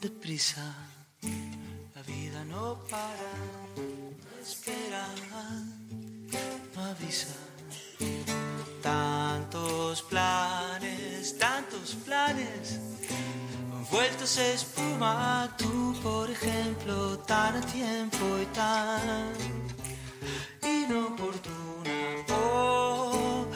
deprisa. 0.00 0.66
La 1.94 2.02
vida 2.02 2.44
no 2.46 2.78
para, 2.90 3.32
espera, 4.40 5.04
no 6.74 6.80
avisa. 6.92 7.36
Tantos 8.82 10.02
planes, 10.02 11.36
tantos 11.38 11.94
planes, 12.06 12.80
vueltos 13.90 14.38
espuma, 14.38 15.54
tú 15.56 15.94
por 16.02 16.30
ejemplo, 16.30 17.18
tan 17.20 17.56
a 17.56 17.60
tiempo 17.60 18.24
y 18.42 18.46
tan 18.46 19.32
inoportuna. 20.62 22.24
Oh, 22.30 23.46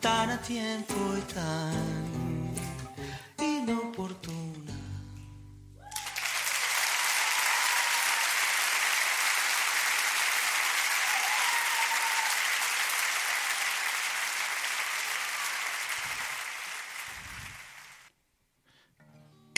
tan 0.00 0.30
a 0.30 0.40
tiempo 0.40 0.94
y 1.18 1.32
tan 1.32 2.54
inoportuna. 3.38 4.49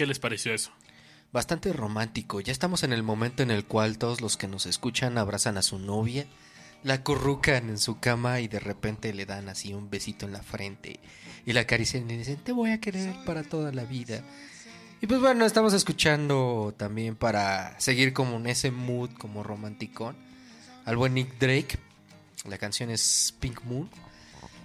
¿Qué 0.02 0.06
les 0.06 0.18
pareció 0.18 0.52
eso? 0.52 0.72
Bastante 1.32 1.72
romántico. 1.72 2.40
Ya 2.40 2.50
estamos 2.50 2.82
en 2.82 2.92
el 2.92 3.04
momento 3.04 3.44
en 3.44 3.52
el 3.52 3.64
cual 3.64 3.98
todos 3.98 4.20
los 4.20 4.36
que 4.36 4.48
nos 4.48 4.66
escuchan 4.66 5.16
abrazan 5.16 5.56
a 5.58 5.62
su 5.62 5.78
novia, 5.78 6.26
la 6.82 6.94
acurrucan 6.94 7.68
en 7.68 7.78
su 7.78 8.00
cama 8.00 8.40
y 8.40 8.48
de 8.48 8.58
repente 8.58 9.14
le 9.14 9.26
dan 9.26 9.48
así 9.48 9.74
un 9.74 9.90
besito 9.90 10.26
en 10.26 10.32
la 10.32 10.42
frente 10.42 10.98
y 11.46 11.52
la 11.52 11.60
acarician 11.60 12.10
y 12.10 12.16
dicen, 12.16 12.38
te 12.38 12.50
voy 12.50 12.72
a 12.72 12.80
querer 12.80 13.14
para 13.24 13.44
toda 13.44 13.70
la 13.70 13.84
vida. 13.84 14.24
Y 15.00 15.06
pues 15.06 15.20
bueno, 15.20 15.46
estamos 15.46 15.72
escuchando 15.72 16.74
también 16.76 17.14
para 17.14 17.78
seguir 17.78 18.12
como 18.12 18.38
en 18.38 18.48
ese 18.48 18.72
mood 18.72 19.10
como 19.12 19.44
romanticón 19.44 20.16
al 20.84 20.96
buen 20.96 21.14
Nick 21.14 21.38
Drake. 21.38 21.78
La 22.48 22.58
canción 22.58 22.90
es 22.90 23.36
Pink 23.38 23.62
Moon. 23.62 23.88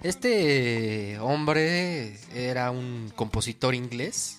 Este 0.02 1.16
hombre 1.20 2.18
era 2.34 2.72
un 2.72 3.12
compositor 3.14 3.76
inglés 3.76 4.37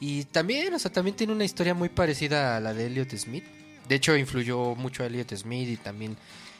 y 0.00 0.24
también, 0.24 0.74
o 0.74 0.78
sea, 0.78 0.92
también 0.92 1.16
tiene 1.16 1.32
una 1.32 1.44
historia 1.44 1.74
muy 1.74 1.88
parecida 1.88 2.56
a 2.56 2.60
la 2.60 2.74
de 2.74 2.86
Elliot 2.86 3.14
Smith. 3.16 3.44
De 3.88 3.94
hecho, 3.94 4.16
influyó 4.16 4.74
mucho 4.74 5.02
a 5.02 5.06
Elliot 5.06 5.32
Smith 5.36 5.68
y 5.68 5.76
también 5.76 6.16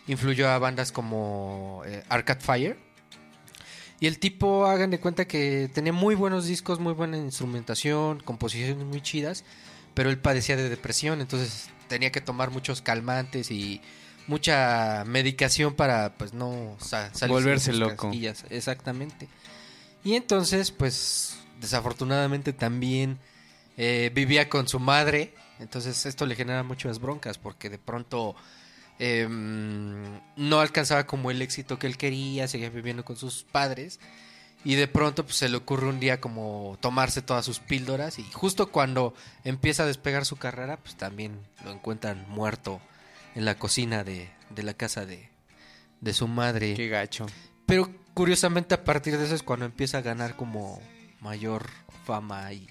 influyó 0.06 0.48
a 0.48 0.58
bandas 0.58 0.92
como 0.92 1.82
eh, 1.86 2.02
Arcade 2.08 2.40
Fire. 2.40 2.78
Y 3.98 4.06
el 4.06 4.18
tipo, 4.18 4.66
hagan 4.66 4.90
de 4.90 5.00
cuenta 5.00 5.26
que 5.26 5.70
tenía 5.72 5.92
muy 5.92 6.14
buenos 6.14 6.46
discos, 6.46 6.78
muy 6.78 6.92
buena 6.92 7.16
instrumentación, 7.16 8.20
composiciones 8.20 8.84
muy 8.84 9.00
chidas, 9.00 9.42
pero 9.94 10.10
él 10.10 10.18
padecía 10.18 10.56
de 10.56 10.68
depresión, 10.68 11.20
entonces 11.22 11.70
tenía 11.88 12.12
que 12.12 12.20
tomar 12.20 12.50
muchos 12.50 12.82
calmantes 12.82 13.50
y 13.50 13.80
mucha 14.26 15.04
medicación 15.06 15.74
para 15.74 16.14
pues 16.18 16.34
no 16.34 16.76
sa- 16.78 17.12
salirse 17.14 17.26
de 17.26 17.28
Volverse 17.28 17.72
loco. 17.72 18.10
Exactamente. 18.50 19.28
Y 20.04 20.14
entonces, 20.14 20.70
pues, 20.72 21.35
desafortunadamente 21.60 22.52
también 22.52 23.18
eh, 23.76 24.10
vivía 24.14 24.48
con 24.48 24.68
su 24.68 24.78
madre. 24.80 25.34
Entonces 25.58 26.06
esto 26.06 26.26
le 26.26 26.36
genera 26.36 26.62
muchas 26.62 27.00
broncas 27.00 27.38
porque 27.38 27.70
de 27.70 27.78
pronto 27.78 28.36
eh, 28.98 29.26
no 29.28 30.60
alcanzaba 30.60 31.06
como 31.06 31.30
el 31.30 31.42
éxito 31.42 31.78
que 31.78 31.86
él 31.86 31.96
quería, 31.96 32.48
seguía 32.48 32.70
viviendo 32.70 33.04
con 33.04 33.16
sus 33.16 33.44
padres. 33.44 34.00
Y 34.64 34.74
de 34.74 34.88
pronto 34.88 35.24
pues, 35.24 35.36
se 35.36 35.48
le 35.48 35.56
ocurre 35.56 35.86
un 35.86 36.00
día 36.00 36.20
como 36.20 36.76
tomarse 36.80 37.22
todas 37.22 37.44
sus 37.44 37.60
píldoras 37.60 38.18
y 38.18 38.24
justo 38.32 38.72
cuando 38.72 39.14
empieza 39.44 39.84
a 39.84 39.86
despegar 39.86 40.24
su 40.24 40.36
carrera, 40.36 40.78
pues 40.78 40.96
también 40.96 41.38
lo 41.64 41.70
encuentran 41.70 42.26
muerto 42.28 42.80
en 43.36 43.44
la 43.44 43.56
cocina 43.56 44.02
de, 44.02 44.28
de 44.50 44.62
la 44.64 44.74
casa 44.74 45.06
de, 45.06 45.30
de 46.00 46.12
su 46.14 46.26
madre. 46.26 46.74
Qué 46.74 46.88
gacho. 46.88 47.26
Pero 47.66 47.92
curiosamente 48.14 48.74
a 48.74 48.82
partir 48.82 49.16
de 49.18 49.24
eso 49.26 49.34
es 49.34 49.42
cuando 49.42 49.66
empieza 49.66 49.98
a 49.98 50.02
ganar 50.02 50.34
como 50.34 50.80
mayor 51.20 51.66
fama 52.04 52.52
y, 52.52 52.68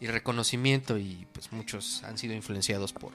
y 0.00 0.06
reconocimiento 0.06 0.98
y 0.98 1.26
pues 1.32 1.52
muchos 1.52 2.02
han 2.04 2.18
sido 2.18 2.34
influenciados 2.34 2.92
por, 2.92 3.12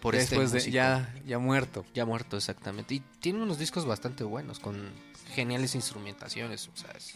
por 0.00 0.14
este 0.14 0.30
Después 0.36 0.52
de 0.52 0.58
músico. 0.58 0.74
ya, 0.74 1.14
ya 1.26 1.38
muerto. 1.38 1.84
Ya 1.94 2.04
muerto, 2.04 2.36
exactamente. 2.36 2.94
Y 2.94 3.00
tiene 3.20 3.42
unos 3.42 3.58
discos 3.58 3.84
bastante 3.86 4.24
buenos, 4.24 4.58
con 4.60 4.90
geniales 5.34 5.74
instrumentaciones. 5.74 6.68
O 6.68 6.76
sea, 6.76 6.90
es- 6.92 7.14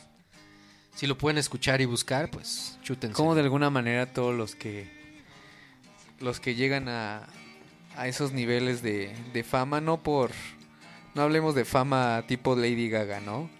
si 0.95 1.07
lo 1.07 1.17
pueden 1.17 1.39
escuchar 1.39 1.81
y 1.81 1.87
buscar, 1.87 2.31
pues 2.31 2.79
chútense. 2.83 3.15
Como 3.15 3.35
de 3.35 3.41
alguna 3.41 3.71
manera 3.71 4.13
todos 4.13 4.35
los 4.37 4.55
que 4.55 5.01
los 6.21 6.39
que 6.39 6.55
llegan 6.55 6.89
a, 6.89 7.27
a 7.97 8.07
esos 8.09 8.33
niveles 8.33 8.83
de, 8.83 9.15
de 9.33 9.43
fama, 9.43 9.81
no 9.81 10.03
por 10.03 10.31
no 11.15 11.23
hablemos 11.23 11.55
de 11.55 11.65
fama 11.65 12.23
tipo 12.29 12.55
Lady 12.57 12.89
Gaga, 12.89 13.21
¿no? 13.21 13.51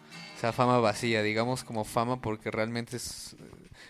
Sea, 0.43 0.53
fama 0.53 0.79
vacía, 0.81 1.23
digamos 1.23 1.63
como 1.63 1.85
fama 1.85 2.21
porque 2.21 2.51
realmente 2.51 2.97
es- 2.97 3.37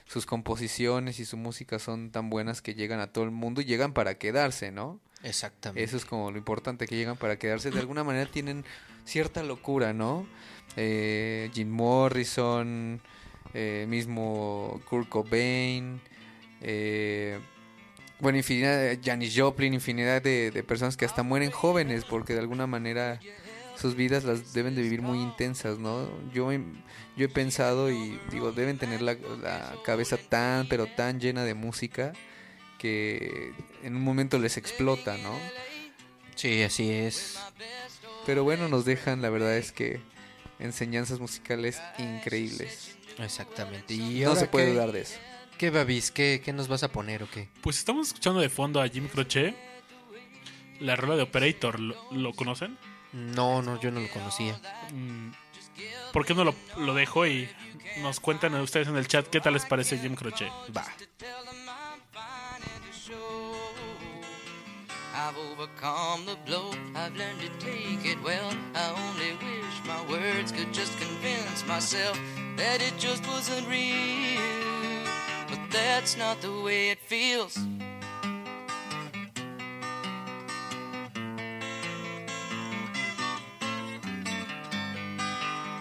sus 0.07 0.27
composiciones 0.27 1.19
y 1.19 1.25
su 1.25 1.39
música 1.39 1.79
son 1.79 2.11
tan 2.11 2.29
buenas 2.29 2.61
que 2.61 2.75
llegan 2.75 3.01
a 3.01 3.07
todo 3.07 3.25
el 3.25 3.31
mundo 3.31 3.63
y 3.63 3.65
llegan 3.65 3.95
para 3.95 4.19
quedarse, 4.19 4.71
¿no? 4.71 5.01
Exactamente. 5.23 5.83
Eso 5.83 5.97
es 5.97 6.05
como 6.05 6.31
lo 6.31 6.37
importante, 6.37 6.87
que 6.87 6.95
llegan 6.95 7.17
para 7.17 7.39
quedarse. 7.39 7.71
De 7.71 7.79
alguna 7.81 8.05
manera 8.05 8.31
tienen 8.31 8.67
cierta 9.07 9.43
locura, 9.43 9.95
¿no? 9.95 10.27
Eh, 10.77 11.51
Jim 11.55 11.71
Morrison, 11.71 13.01
eh, 13.55 13.87
mismo 13.89 14.79
Kurt 14.91 15.09
Cobain, 15.09 16.03
eh, 16.61 17.39
Bueno, 18.21 18.37
infinidad 18.39 18.77
de 18.79 19.01
Janis 19.03 19.33
Joplin, 19.37 19.73
infinidad 19.75 20.21
de, 20.23 20.51
de 20.51 20.63
personas 20.63 20.97
que 20.99 21.05
hasta 21.07 21.23
mueren 21.23 21.51
jóvenes 21.51 22.05
porque 22.05 22.35
de 22.35 22.41
alguna 22.41 22.67
manera 22.69 23.19
sus 23.83 23.95
vidas 23.97 24.25
las 24.25 24.55
deben 24.55 24.75
de 24.75 24.83
vivir 24.83 25.03
muy 25.03 25.19
intensas, 25.21 25.79
¿no? 25.79 26.09
Yo, 26.33 26.51
he- 26.53 26.63
yo 27.17 27.27
he 27.27 27.29
pensado 27.29 27.91
y 27.91 28.19
digo, 28.31 28.53
deben 28.53 28.79
tener 28.79 29.03
la, 29.03 29.15
la 29.43 29.75
cabeza 29.85 30.17
tan, 30.17 30.67
pero 30.69 30.87
tan 30.87 31.21
llena 31.21 31.45
de 31.45 31.53
música 31.55 32.13
que 32.79 33.53
en 33.83 33.97
un 33.97 34.03
momento 34.03 34.39
les 34.39 34.57
explota, 34.57 35.17
¿no? 35.19 35.39
Sí, 36.35 36.63
así 36.63 36.91
es. 36.91 37.39
Pero 38.27 38.43
bueno, 38.45 38.69
nos 38.69 38.85
dejan, 38.85 39.21
la 39.23 39.31
verdad 39.31 39.57
es 39.57 39.73
que 39.73 40.01
enseñanzas 40.59 41.21
musicales 41.21 41.81
increíbles. 41.99 42.97
Exactamente. 43.19 43.93
Y 43.95 44.21
No 44.23 44.35
se 44.37 44.47
puede 44.47 44.67
qué- 44.67 44.73
dudar 44.73 44.93
de 44.93 45.03
eso. 45.03 45.19
¿Qué, 45.59 45.71
Babis? 45.71 46.11
¿Qué, 46.11 46.41
¿Qué 46.45 46.53
nos 46.53 46.67
vas 46.67 46.83
a 46.83 46.91
poner 46.91 47.23
o 47.23 47.31
qué? 47.31 47.49
Pues 47.61 47.79
estamos 47.79 48.09
escuchando 48.09 48.41
de 48.41 48.49
fondo 48.49 48.81
a 48.81 48.89
Jim 48.89 49.07
Croce. 49.07 49.55
La 50.81 50.97
rola 50.97 51.15
de 51.15 51.23
Operator, 51.23 51.79
¿lo, 51.79 51.95
lo 52.13 52.33
conocen? 52.33 52.77
No, 53.13 53.61
no, 53.63 53.79
yo 53.81 53.91
no 53.91 54.01
lo 54.01 54.09
conocía. 54.09 54.59
Mm, 54.93 55.31
¿Por 56.13 56.25
qué 56.25 56.35
no 56.35 56.45
lo, 56.45 56.55
lo 56.79 56.95
dejo 56.95 57.27
y 57.27 57.49
nos 58.01 58.21
cuentan 58.21 58.55
a 58.55 58.63
ustedes 58.63 58.89
en 58.89 58.97
el 58.97 59.07
chat 59.07 59.27
qué 59.27 59.41
tal 59.41 59.55
les 59.55 59.65
parece 59.67 59.99
Jim 59.99 60.15
Croce? 60.15 60.51
Va. 60.77 60.85
I've 65.15 65.37
overcome 65.37 66.25
the 66.27 66.37
blow, 66.47 66.71
I've 66.97 67.15
learned 67.17 67.41
to 67.41 67.49
take 67.65 68.05
it 68.05 68.21
well. 68.25 68.51
I 68.75 68.91
only 68.91 69.33
wish 69.35 69.81
my 69.87 70.03
words 70.11 70.51
could 70.51 70.73
just 70.73 70.99
convince 70.99 71.65
myself 71.67 72.19
that 72.57 72.83
it 72.83 72.95
just 72.99 73.27
wasn't 73.29 73.69
real. 73.69 75.05
But 75.49 75.61
that's 75.71 76.17
not 76.17 76.41
the 76.41 76.51
way 76.65 76.91
it 76.91 76.99
feels. 76.99 77.59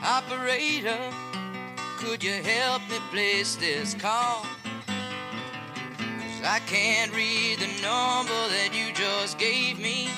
Operator, 0.04 0.98
could 1.98 2.24
you 2.24 2.34
help 2.42 2.82
me 2.90 2.98
place 3.12 3.56
this 3.56 3.94
call? 3.94 4.48
'Cause 4.88 6.42
I 6.44 6.60
can't 6.66 7.14
read 7.14 7.60
the 7.60 7.68
number 7.84 8.50
that 8.50 8.74
you 8.74 8.92
just 8.94 9.38
gave 9.38 9.78
me. 9.78 10.10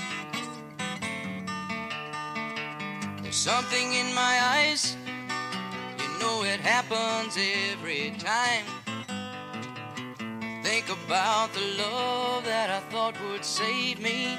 There's 3.21 3.35
something 3.35 3.93
in 3.93 4.13
my 4.13 4.41
eyes, 4.55 4.95
you 5.99 6.07
know 6.19 6.43
it 6.43 6.61
happens 6.61 7.37
every 7.37 8.11
time. 8.19 8.65
Think 10.63 10.87
about 10.87 11.53
the 11.53 11.65
love 11.83 12.45
that 12.45 12.69
I 12.69 12.79
thought 12.89 13.19
would 13.19 13.43
save 13.43 13.99
me. 13.99 14.37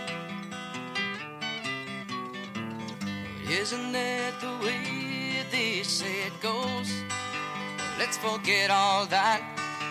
Isn't 3.47 3.93
that 3.93 4.41
the 4.41 4.57
way 4.65 5.04
say 5.55 6.27
it 6.27 6.41
goes? 6.41 6.91
Let's 7.99 8.17
forget 8.17 8.71
all 8.71 9.07
that. 9.07 9.41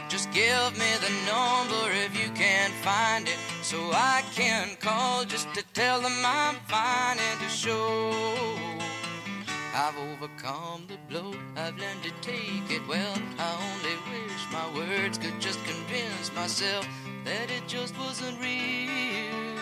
Just 0.10 0.30
give 0.32 0.72
me 0.78 0.92
the 1.00 1.14
number 1.26 1.90
if 2.06 2.12
you 2.20 2.30
can't 2.34 2.74
find 2.84 3.28
it 3.28 3.38
so 3.62 3.78
I 3.94 4.24
can 4.34 4.76
call 4.82 5.24
just 5.24 5.54
to 5.54 5.64
tell 5.74 6.02
them 6.02 6.12
I'm 6.26 6.56
fine 6.68 7.18
and 7.18 7.40
to 7.40 7.48
show 7.48 8.12
I've 9.74 9.98
overcome 9.98 10.86
the 10.88 10.98
blow. 11.10 11.34
I've 11.56 11.78
learned 11.78 12.04
to 12.04 12.12
take 12.22 12.70
it 12.70 12.86
well. 12.88 13.18
I 13.40 13.50
only 13.72 13.96
wish 14.12 14.44
my 14.52 14.68
words 14.76 15.18
could 15.18 15.40
just 15.40 15.64
convince 15.64 16.36
myself 16.36 16.86
that 17.24 17.50
it 17.50 17.68
just 17.68 17.98
wasn't 17.98 18.40
real. 18.42 19.58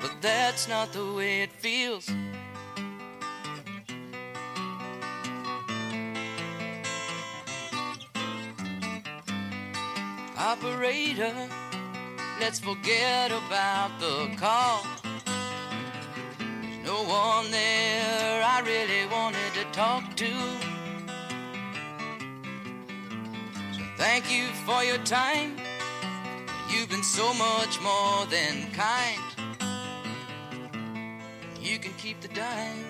But 0.00 0.12
that's 0.20 0.68
not 0.68 0.92
the 0.92 1.12
way 1.14 1.42
it 1.42 1.52
feels. 1.52 2.08
Operator, 10.42 11.34
let's 12.40 12.58
forget 12.58 13.30
about 13.30 13.90
the 14.00 14.34
call. 14.38 14.86
There's 16.62 16.82
no 16.82 17.02
one 17.02 17.50
there 17.50 18.42
I 18.42 18.62
really 18.64 19.06
wanted 19.12 19.52
to 19.52 19.64
talk 19.72 20.16
to. 20.16 20.30
So 23.74 23.82
thank 23.98 24.32
you 24.32 24.46
for 24.64 24.82
your 24.82 24.96
time. 25.04 25.56
You've 26.70 26.88
been 26.88 27.04
so 27.04 27.34
much 27.34 27.78
more 27.82 28.24
than 28.26 28.70
kind. 28.72 29.20
You 31.60 31.78
can 31.78 31.92
keep 31.98 32.18
the 32.22 32.28
dime. 32.28 32.86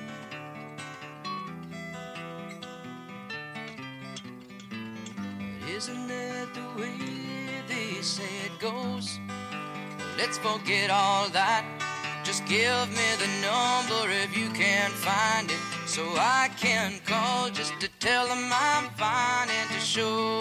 But 4.71 5.69
isn't 5.69 6.07
that 6.07 6.55
the 6.55 6.81
way 6.81 7.30
they 7.71 8.03
say 8.03 8.31
it 8.45 8.59
goes? 8.59 9.19
Let's 10.19 10.39
forget 10.39 10.91
all 10.91 11.29
that. 11.31 11.65
Just 12.25 12.45
give 12.47 12.89
me 12.91 13.09
the 13.19 13.31
number 13.41 14.11
if 14.23 14.37
you 14.37 14.51
can't 14.51 14.93
find 14.93 15.51
it. 15.51 15.59
So 15.87 16.03
I 16.17 16.51
can 16.57 17.01
call 17.07 17.51
just 17.51 17.73
to 17.81 17.89
tell 17.99 18.27
them 18.27 18.51
I'm 18.53 18.91
fine 18.91 19.49
and 19.49 19.71
to 19.71 19.81
show 19.81 20.41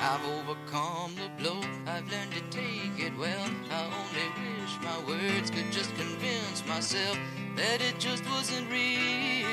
I've 0.00 0.24
overcome 0.38 1.12
the 1.16 1.28
blow. 1.42 1.60
I've 1.86 2.10
learned 2.10 2.32
to 2.32 2.42
take 2.50 2.98
it 2.98 3.16
well. 3.16 3.48
I 3.70 3.84
only 4.00 4.28
wish 4.40 4.74
my 4.82 4.98
words 5.06 5.50
could 5.50 5.70
just 5.70 5.94
convince 5.96 6.66
myself 6.66 7.18
that 7.56 7.80
it 7.80 7.98
just 7.98 8.24
wasn't 8.30 8.70
real. 8.70 9.48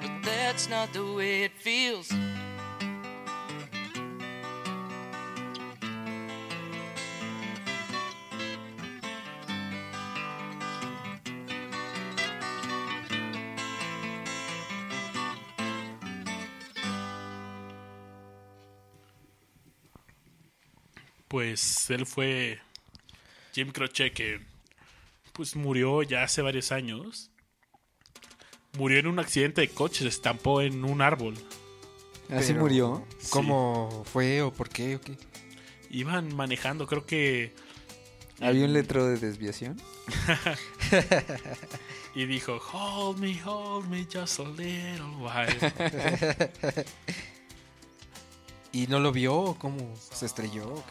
But 0.00 0.12
that's 0.22 0.68
not 0.68 0.92
the 0.92 1.04
way 1.04 1.42
it 1.42 1.52
feels. 1.52 2.12
Pues 21.40 21.88
él 21.88 22.04
fue 22.04 22.58
Jim 23.54 23.72
Croce 23.72 24.12
que 24.12 24.42
pues 25.32 25.56
murió 25.56 26.02
ya 26.02 26.22
hace 26.22 26.42
varios 26.42 26.70
años. 26.70 27.30
Murió 28.76 28.98
en 28.98 29.06
un 29.06 29.18
accidente 29.18 29.62
de 29.62 29.70
coche, 29.70 30.00
se 30.00 30.08
estampó 30.08 30.60
en 30.60 30.84
un 30.84 31.00
árbol. 31.00 31.32
¿Así 32.28 32.48
Pero, 32.48 32.60
murió? 32.60 33.06
¿Cómo 33.30 34.04
fue 34.04 34.42
o 34.42 34.52
por 34.52 34.68
qué 34.68 34.96
o 34.96 35.00
qué? 35.00 35.16
Iban 35.88 36.36
manejando, 36.36 36.86
creo 36.86 37.06
que 37.06 37.54
¿Había 38.42 38.66
un 38.66 38.74
letrero 38.74 39.06
de 39.06 39.16
desviación? 39.16 39.80
y 42.14 42.26
dijo, 42.26 42.60
"Hold 42.70 43.18
me, 43.18 43.42
hold 43.42 43.88
me 43.88 44.04
just 44.04 44.40
a 44.40 44.44
little 44.44 45.16
while." 45.18 45.54
¿Y 48.72 48.88
no 48.88 49.00
lo 49.00 49.10
vio 49.10 49.36
o 49.36 49.58
cómo 49.58 49.96
se 49.96 50.26
estrelló? 50.26 50.84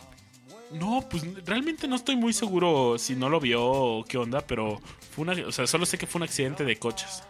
No, 0.72 1.06
pues 1.10 1.24
realmente 1.46 1.88
no 1.88 1.96
estoy 1.96 2.16
muy 2.16 2.34
seguro 2.34 2.98
si 3.00 3.16
no 3.16 3.30
lo 3.30 3.40
vio 3.40 3.64
o 3.64 4.04
qué 4.06 4.18
onda, 4.18 4.42
pero 4.42 4.80
fue 5.12 5.24
una, 5.24 5.34
o 5.48 5.52
sea, 5.52 5.66
solo 5.68 5.86
sé 5.86 5.98
que 5.98 6.06
fue 6.08 6.20
un 6.20 6.24
accidente 6.24 6.64
de 6.64 6.78
coches. 6.78 7.24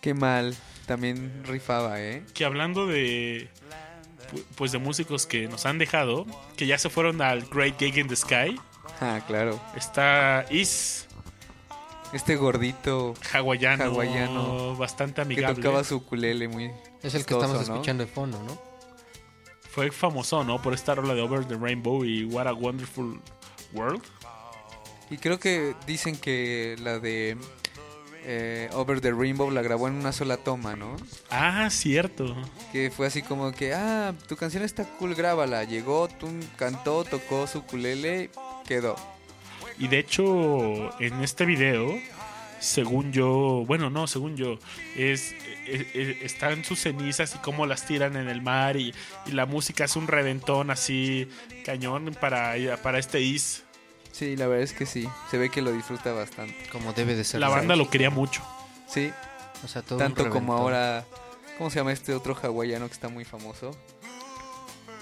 Qué 0.00 0.14
mal. 0.14 0.54
También 0.86 1.42
rifaba, 1.44 2.00
¿eh? 2.00 2.22
Que 2.32 2.44
hablando 2.46 2.86
de 2.86 3.50
pu- 4.32 4.42
pues 4.56 4.72
de 4.72 4.78
músicos 4.78 5.26
que 5.26 5.46
nos 5.48 5.66
han 5.66 5.76
dejado, 5.78 6.24
que 6.56 6.66
ya 6.66 6.78
se 6.78 6.88
fueron 6.88 7.20
al 7.20 7.42
Great 7.46 7.78
Gig 7.78 7.98
in 7.98 8.08
the 8.08 8.16
Sky, 8.16 8.58
Ah, 9.00 9.20
claro. 9.26 9.60
está 9.76 10.46
Is 10.50 11.06
Este 12.14 12.36
gordito 12.36 13.12
hawaiano, 13.34 13.84
Hawaiano. 13.84 14.76
bastante 14.76 15.16
que 15.16 15.20
amigable. 15.22 15.56
tocaba 15.56 15.84
su 15.84 15.96
ukulele 15.96 16.48
muy 16.48 16.70
Es 17.02 17.14
el 17.14 17.26
que 17.26 17.34
estamos 17.34 17.56
¿no? 17.68 17.74
escuchando 17.74 18.04
de 18.06 18.10
fondo, 18.10 18.42
¿no? 18.42 18.67
Fue 19.70 19.90
famoso, 19.90 20.44
¿no? 20.44 20.60
Por 20.60 20.74
esta 20.74 20.94
rola 20.94 21.14
de 21.14 21.22
Over 21.22 21.44
the 21.44 21.56
Rainbow 21.56 22.04
y 22.04 22.24
What 22.24 22.46
a 22.46 22.52
Wonderful 22.52 23.20
World. 23.72 24.02
Y 25.10 25.16
creo 25.18 25.38
que 25.38 25.74
dicen 25.86 26.16
que 26.16 26.76
la 26.80 26.98
de 26.98 27.36
eh, 28.24 28.68
Over 28.74 29.00
the 29.00 29.12
Rainbow 29.12 29.50
la 29.50 29.62
grabó 29.62 29.88
en 29.88 29.94
una 29.94 30.12
sola 30.12 30.36
toma, 30.36 30.76
¿no? 30.76 30.96
Ah, 31.30 31.68
cierto. 31.70 32.36
Que 32.72 32.90
fue 32.90 33.06
así 33.06 33.22
como 33.22 33.52
que, 33.52 33.72
ah, 33.72 34.14
tu 34.26 34.36
canción 34.36 34.62
está 34.62 34.84
cool, 34.84 35.14
grábala. 35.14 35.64
Llegó, 35.64 36.08
tú 36.08 36.28
cantó, 36.56 37.04
tocó 37.04 37.46
su 37.46 37.60
ukulele, 37.60 38.30
quedó. 38.66 38.96
Y 39.78 39.88
de 39.88 40.00
hecho, 40.00 41.00
en 41.00 41.22
este 41.22 41.46
video 41.46 41.98
según 42.60 43.12
yo, 43.12 43.64
bueno, 43.66 43.90
no, 43.90 44.06
según 44.06 44.36
yo, 44.36 44.58
es, 44.96 45.34
es- 45.66 45.86
es- 45.94 46.22
están 46.22 46.64
sus 46.64 46.80
cenizas 46.80 47.34
y 47.34 47.38
cómo 47.38 47.66
las 47.66 47.86
tiran 47.86 48.16
en 48.16 48.28
el 48.28 48.42
mar 48.42 48.76
y, 48.76 48.94
y 49.26 49.32
la 49.32 49.46
música 49.46 49.84
es 49.84 49.96
un 49.96 50.06
reventón 50.08 50.70
así 50.70 51.28
cañón 51.64 52.16
para, 52.20 52.54
para 52.82 52.98
este 52.98 53.20
is. 53.20 53.64
Sí, 54.12 54.36
la 54.36 54.46
verdad 54.48 54.64
es 54.64 54.72
que 54.72 54.86
sí. 54.86 55.08
Se 55.30 55.38
ve 55.38 55.48
que 55.50 55.62
lo 55.62 55.70
disfruta 55.72 56.12
bastante. 56.12 56.56
Como 56.72 56.92
debe 56.92 57.14
de 57.14 57.22
ser. 57.24 57.40
La 57.40 57.48
banda 57.48 57.76
lo 57.76 57.88
quería 57.88 58.10
mucho. 58.10 58.42
Sí, 58.88 59.12
O 59.64 59.68
sea, 59.68 59.82
todo 59.82 59.98
un 59.98 60.04
tanto 60.04 60.28
como 60.30 60.54
ahora. 60.54 61.04
¿Cómo 61.56 61.70
se 61.70 61.76
llama 61.80 61.92
este 61.92 62.14
otro 62.14 62.34
hawaiano 62.40 62.86
que 62.88 62.94
está 62.94 63.08
muy 63.08 63.24
famoso? 63.24 63.76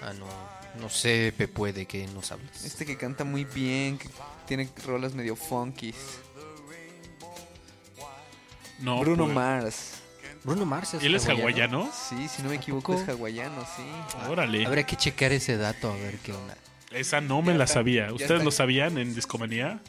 Ah, 0.03 0.13
no. 0.13 0.27
No 0.81 0.91
sé, 0.91 1.33
Pepe, 1.37 1.73
de 1.73 1.87
qué 1.87 2.07
nos 2.09 2.31
hablas. 2.33 2.65
Este 2.65 2.85
que 2.85 2.99
canta 2.99 3.25
muy 3.25 3.45
bien, 3.45 3.97
que 3.97 4.09
tiene 4.47 4.69
rolas 4.87 5.15
medio 5.15 5.35
funky. 5.37 5.95
No, 8.79 9.01
Bruno 9.01 9.25
pues, 9.25 9.35
Mars. 9.35 9.91
Bruno 10.45 10.65
Mars 10.67 10.95
es 10.95 11.03
¿Él 11.03 11.15
es 11.15 11.29
hawaiano? 11.29 11.91
Sí, 11.93 12.29
si 12.29 12.43
no 12.43 12.49
me 12.51 12.57
¿A 12.57 12.59
equivoco 12.59 12.93
poco? 12.93 13.03
es 13.03 13.09
hawaiano, 13.09 13.63
sí. 13.77 13.83
Órale. 14.29 14.67
Habría 14.67 14.85
que 14.85 14.97
checar 14.97 15.33
ese 15.33 15.57
dato, 15.57 15.91
a 15.91 15.97
ver 15.97 16.19
qué 16.19 16.33
onda. 16.33 16.57
Esa 16.93 17.21
no 17.21 17.43
me 17.43 17.55
la 17.55 17.67
sabía. 17.67 18.13
¿Ustedes 18.13 18.31
está. 18.33 18.45
lo 18.45 18.51
sabían 18.51 18.97
en 18.99 19.15
Discomanía? 19.15 19.81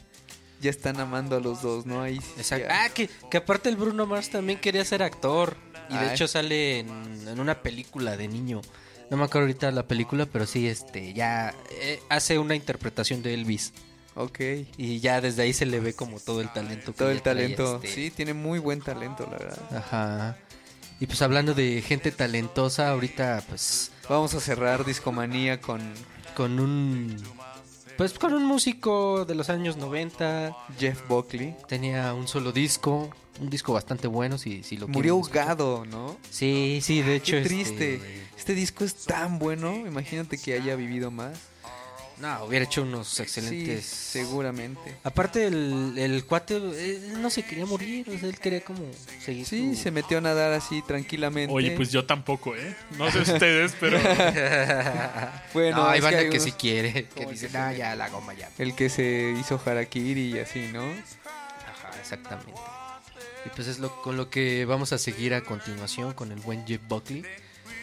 Ya 0.60 0.70
están 0.70 0.98
amando 0.98 1.36
a 1.36 1.40
los 1.40 1.62
dos, 1.62 1.86
¿no? 1.86 2.02
Ahí 2.02 2.18
sí 2.40 2.54
Ah, 2.68 2.88
que, 2.92 3.08
que 3.30 3.36
aparte 3.36 3.68
el 3.68 3.76
Bruno 3.76 4.06
Mars 4.06 4.30
también 4.30 4.58
quería 4.58 4.84
ser 4.84 5.02
actor. 5.02 5.56
Y 5.88 5.94
de 5.94 6.00
Ay. 6.00 6.14
hecho 6.14 6.26
sale 6.26 6.80
en, 6.80 7.28
en 7.28 7.38
una 7.40 7.62
película 7.62 8.16
de 8.16 8.26
niño. 8.28 8.60
No 9.10 9.16
me 9.16 9.24
acuerdo 9.24 9.46
ahorita 9.46 9.70
la 9.70 9.86
película, 9.86 10.26
pero 10.26 10.44
sí, 10.44 10.66
este, 10.66 11.14
ya 11.14 11.54
eh, 11.70 12.00
hace 12.10 12.38
una 12.38 12.54
interpretación 12.56 13.22
de 13.22 13.32
Elvis. 13.34 13.72
Ok. 14.18 14.40
Y 14.76 14.98
ya 14.98 15.20
desde 15.20 15.42
ahí 15.42 15.52
se 15.52 15.64
le 15.64 15.78
ve 15.78 15.94
como 15.94 16.18
todo 16.18 16.40
el 16.40 16.52
talento. 16.52 16.92
que 16.92 16.98
Todo 16.98 17.10
el 17.10 17.22
talento. 17.22 17.76
este, 17.76 17.88
Sí, 17.88 18.10
tiene 18.10 18.34
muy 18.34 18.58
buen 18.58 18.80
talento, 18.80 19.28
la 19.30 19.38
verdad. 19.38 19.76
Ajá. 19.76 20.36
Y 20.98 21.06
pues 21.06 21.22
hablando 21.22 21.54
de 21.54 21.80
gente 21.82 22.10
talentosa, 22.10 22.90
ahorita 22.90 23.44
pues 23.48 23.92
Vamos 24.08 24.34
a 24.34 24.40
cerrar 24.40 24.84
Discomanía 24.84 25.60
con 25.60 25.80
con 26.34 26.60
un... 26.60 27.16
Pues 27.96 28.14
con 28.14 28.32
un 28.32 28.44
músico 28.44 29.24
de 29.24 29.34
los 29.34 29.50
años 29.50 29.76
90. 29.76 30.56
Jeff 30.78 31.08
Buckley. 31.08 31.56
Tenía 31.66 32.14
un 32.14 32.28
solo 32.28 32.52
disco. 32.52 33.10
Un 33.40 33.50
disco 33.50 33.72
bastante 33.72 34.06
bueno, 34.08 34.38
si, 34.38 34.62
si 34.62 34.76
lo 34.76 34.88
Murió 34.88 35.14
ahogado, 35.14 35.84
¿no? 35.84 36.16
Sí, 36.30 36.80
sí, 36.82 37.02
de 37.02 37.16
hecho. 37.16 37.32
Qué 37.32 37.42
este, 37.42 37.48
triste. 37.48 38.00
Este 38.36 38.54
disco 38.54 38.84
es 38.84 38.94
tan 39.04 39.38
bueno. 39.38 39.84
Imagínate 39.86 40.38
que 40.38 40.54
haya 40.54 40.76
vivido 40.76 41.10
más. 41.10 41.38
No, 42.20 42.44
hubiera 42.44 42.64
hecho 42.64 42.82
unos 42.82 43.20
excelentes. 43.20 43.84
Sí, 43.84 44.18
seguramente. 44.20 44.96
Aparte, 45.04 45.46
el, 45.46 45.94
el 45.96 46.24
cuate 46.24 46.56
él 46.56 47.20
no 47.22 47.30
se 47.30 47.44
quería 47.44 47.64
morir, 47.64 48.08
o 48.10 48.18
sea, 48.18 48.28
él 48.28 48.38
quería 48.38 48.60
como 48.62 48.80
seguir. 49.24 49.46
Sí, 49.46 49.74
su- 49.76 49.82
se 49.82 49.90
metió 49.90 50.18
a 50.18 50.20
nadar 50.20 50.52
así 50.52 50.82
tranquilamente. 50.82 51.54
Oye, 51.54 51.70
pues 51.72 51.92
yo 51.92 52.04
tampoco, 52.06 52.56
¿eh? 52.56 52.74
No 52.98 53.10
sé 53.12 53.20
ustedes, 53.20 53.74
pero... 53.78 53.98
Bueno, 55.54 55.76
no, 55.78 55.88
hay 55.88 55.98
es 55.98 56.04
que 56.04 56.04
banda 56.06 56.18
hay 56.20 56.24
que, 56.30 56.36
unos- 56.38 56.42
sí 56.44 56.52
quiere, 56.52 56.92
que 57.08 57.26
dice, 57.26 57.46
que 57.46 57.52
se 57.52 57.58
no, 57.58 57.72
ya 57.72 57.94
la 57.96 58.08
goma 58.08 58.34
ya. 58.34 58.50
El 58.58 58.74
que 58.74 58.88
se 58.90 59.34
hizo 59.38 59.60
harakiri 59.64 60.34
y 60.34 60.38
así, 60.38 60.68
¿no? 60.72 60.82
Ajá, 60.82 61.90
exactamente. 62.00 62.52
Y 63.46 63.48
pues 63.50 63.68
es 63.68 63.78
lo, 63.78 64.02
con 64.02 64.16
lo 64.16 64.28
que 64.30 64.64
vamos 64.64 64.92
a 64.92 64.98
seguir 64.98 65.34
a 65.34 65.42
continuación 65.42 66.12
con 66.14 66.32
el 66.32 66.40
buen 66.40 66.66
Jeff 66.66 66.80
Buckley. 66.88 67.24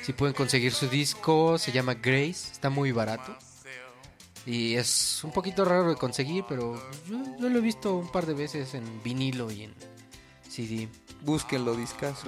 Si 0.03 0.13
pueden 0.13 0.35
conseguir 0.35 0.71
su 0.73 0.87
disco, 0.87 1.57
se 1.57 1.71
llama 1.71 1.95
Grace, 1.95 2.51
está 2.51 2.69
muy 2.69 2.91
barato. 2.91 3.35
Y 4.45 4.75
es 4.75 5.23
un 5.23 5.31
poquito 5.31 5.65
raro 5.65 5.89
de 5.89 5.95
conseguir, 5.95 6.43
pero 6.47 6.75
yo, 7.09 7.17
yo 7.39 7.49
lo 7.49 7.57
he 7.57 7.61
visto 7.61 7.95
un 7.95 8.11
par 8.11 8.25
de 8.25 8.33
veces 8.35 8.73
en 8.75 9.01
vinilo 9.03 9.51
y 9.51 9.63
en 9.63 9.73
CD. 10.47 10.87
Búsquenlo, 11.21 11.75
discaso. 11.75 12.27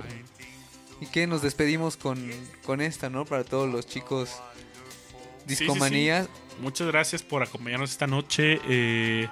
¿Y 1.00 1.06
qué? 1.08 1.28
Nos 1.28 1.44
despedimos 1.44 1.96
con, 1.96 2.32
con 2.66 2.82
esta, 2.82 3.10
¿no? 3.12 3.26
Para 3.26 3.44
todos 3.44 3.72
los 3.72 3.86
chicos 3.86 4.30
Sí, 4.30 5.56
sí, 5.56 5.56
sí. 5.56 5.64
discomanías. 5.66 6.28
Muchas 6.60 6.88
gracias 6.88 7.22
por 7.22 7.44
acompañarnos 7.44 7.92
esta 7.92 8.08
noche. 8.08 8.60
Eh, 8.68 9.30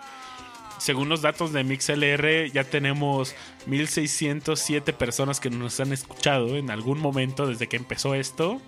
según 0.78 1.10
los 1.10 1.22
datos 1.24 1.52
de 1.54 1.64
MixLR, 1.64 2.52
ya 2.54 2.64
tenemos 2.66 3.34
1607 3.66 4.94
personas 4.94 5.40
que 5.40 5.50
nos 5.50 5.80
han 5.80 5.92
escuchado 5.92 6.56
en 6.56 6.70
algún 6.70 7.00
momento 7.00 7.48
desde 7.48 7.68
que 7.68 7.78
empezó 7.78 8.14
esto. 8.14 8.62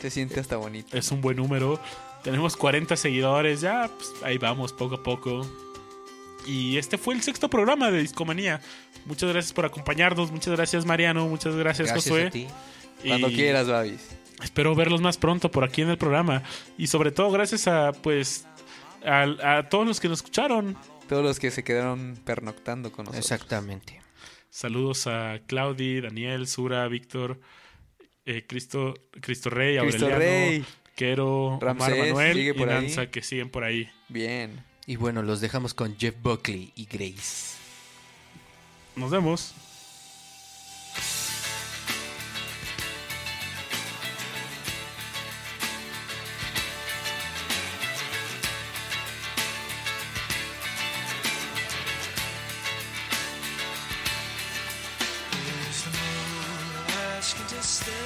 Se 0.00 0.10
siente 0.10 0.40
hasta 0.40 0.56
bonito. 0.56 0.96
Es 0.96 1.10
un 1.12 1.20
buen 1.20 1.36
número. 1.36 1.80
Tenemos 2.26 2.56
40 2.56 2.96
seguidores, 2.96 3.60
ya 3.60 3.88
pues, 3.88 4.12
ahí 4.24 4.36
vamos 4.36 4.72
poco 4.72 4.96
a 4.96 5.02
poco. 5.04 5.46
Y 6.44 6.76
este 6.76 6.98
fue 6.98 7.14
el 7.14 7.22
sexto 7.22 7.48
programa 7.48 7.92
de 7.92 8.00
Discomanía. 8.00 8.60
Muchas 9.04 9.30
gracias 9.32 9.52
por 9.52 9.64
acompañarnos, 9.64 10.32
muchas 10.32 10.54
gracias 10.56 10.84
Mariano, 10.84 11.28
muchas 11.28 11.54
gracias, 11.54 11.86
Gracias 11.86 12.04
Josué. 12.12 12.26
a 12.26 12.30
ti. 12.30 12.48
Cuando 13.06 13.30
Y- 13.30 13.34
quieras, 13.36 13.68
Babis. 13.68 14.00
Espero 14.42 14.74
verlos 14.74 15.00
más 15.00 15.18
pronto 15.18 15.52
por 15.52 15.62
aquí 15.62 15.82
en 15.82 15.90
el 15.90 15.98
programa. 15.98 16.42
Y 16.76 16.88
sobre 16.88 17.12
todo 17.12 17.30
gracias 17.30 17.68
a, 17.68 17.92
pues, 17.92 18.44
a, 19.04 19.58
a 19.58 19.68
todos 19.68 19.86
los 19.86 20.00
que 20.00 20.08
nos 20.08 20.18
escucharon. 20.18 20.76
Todos 21.08 21.22
los 21.24 21.38
que 21.38 21.52
se 21.52 21.62
quedaron 21.62 22.18
pernoctando 22.24 22.90
con 22.90 23.04
nosotros. 23.04 23.24
Exactamente. 23.24 24.02
Saludos 24.50 25.06
a 25.06 25.38
Claudi, 25.46 26.00
Daniel, 26.00 26.48
Sura, 26.48 26.88
Víctor, 26.88 27.40
eh, 28.24 28.44
Cristo, 28.48 28.94
Cristo 29.20 29.48
Rey, 29.48 29.78
Cristo 29.78 30.06
Aureliano, 30.06 30.18
Rey. 30.18 30.64
Quero, 30.96 31.58
Omar 31.58 31.60
Ramsés, 31.60 31.98
Manuel 31.98 32.34
sigue 32.34 32.50
y 32.50 32.52
por 32.54 32.70
ahí. 32.70 32.86
Nanza 32.86 33.10
que 33.10 33.22
siguen 33.22 33.50
por 33.50 33.64
ahí. 33.64 33.88
Bien. 34.08 34.64
Y 34.86 34.96
bueno, 34.96 35.22
los 35.22 35.42
dejamos 35.42 35.74
con 35.74 35.96
Jeff 35.98 36.14
Buckley 36.22 36.72
y 36.74 36.86
Grace. 36.86 37.56
Nos 38.96 39.10
vemos. 39.10 39.54
Stay 57.66 58.05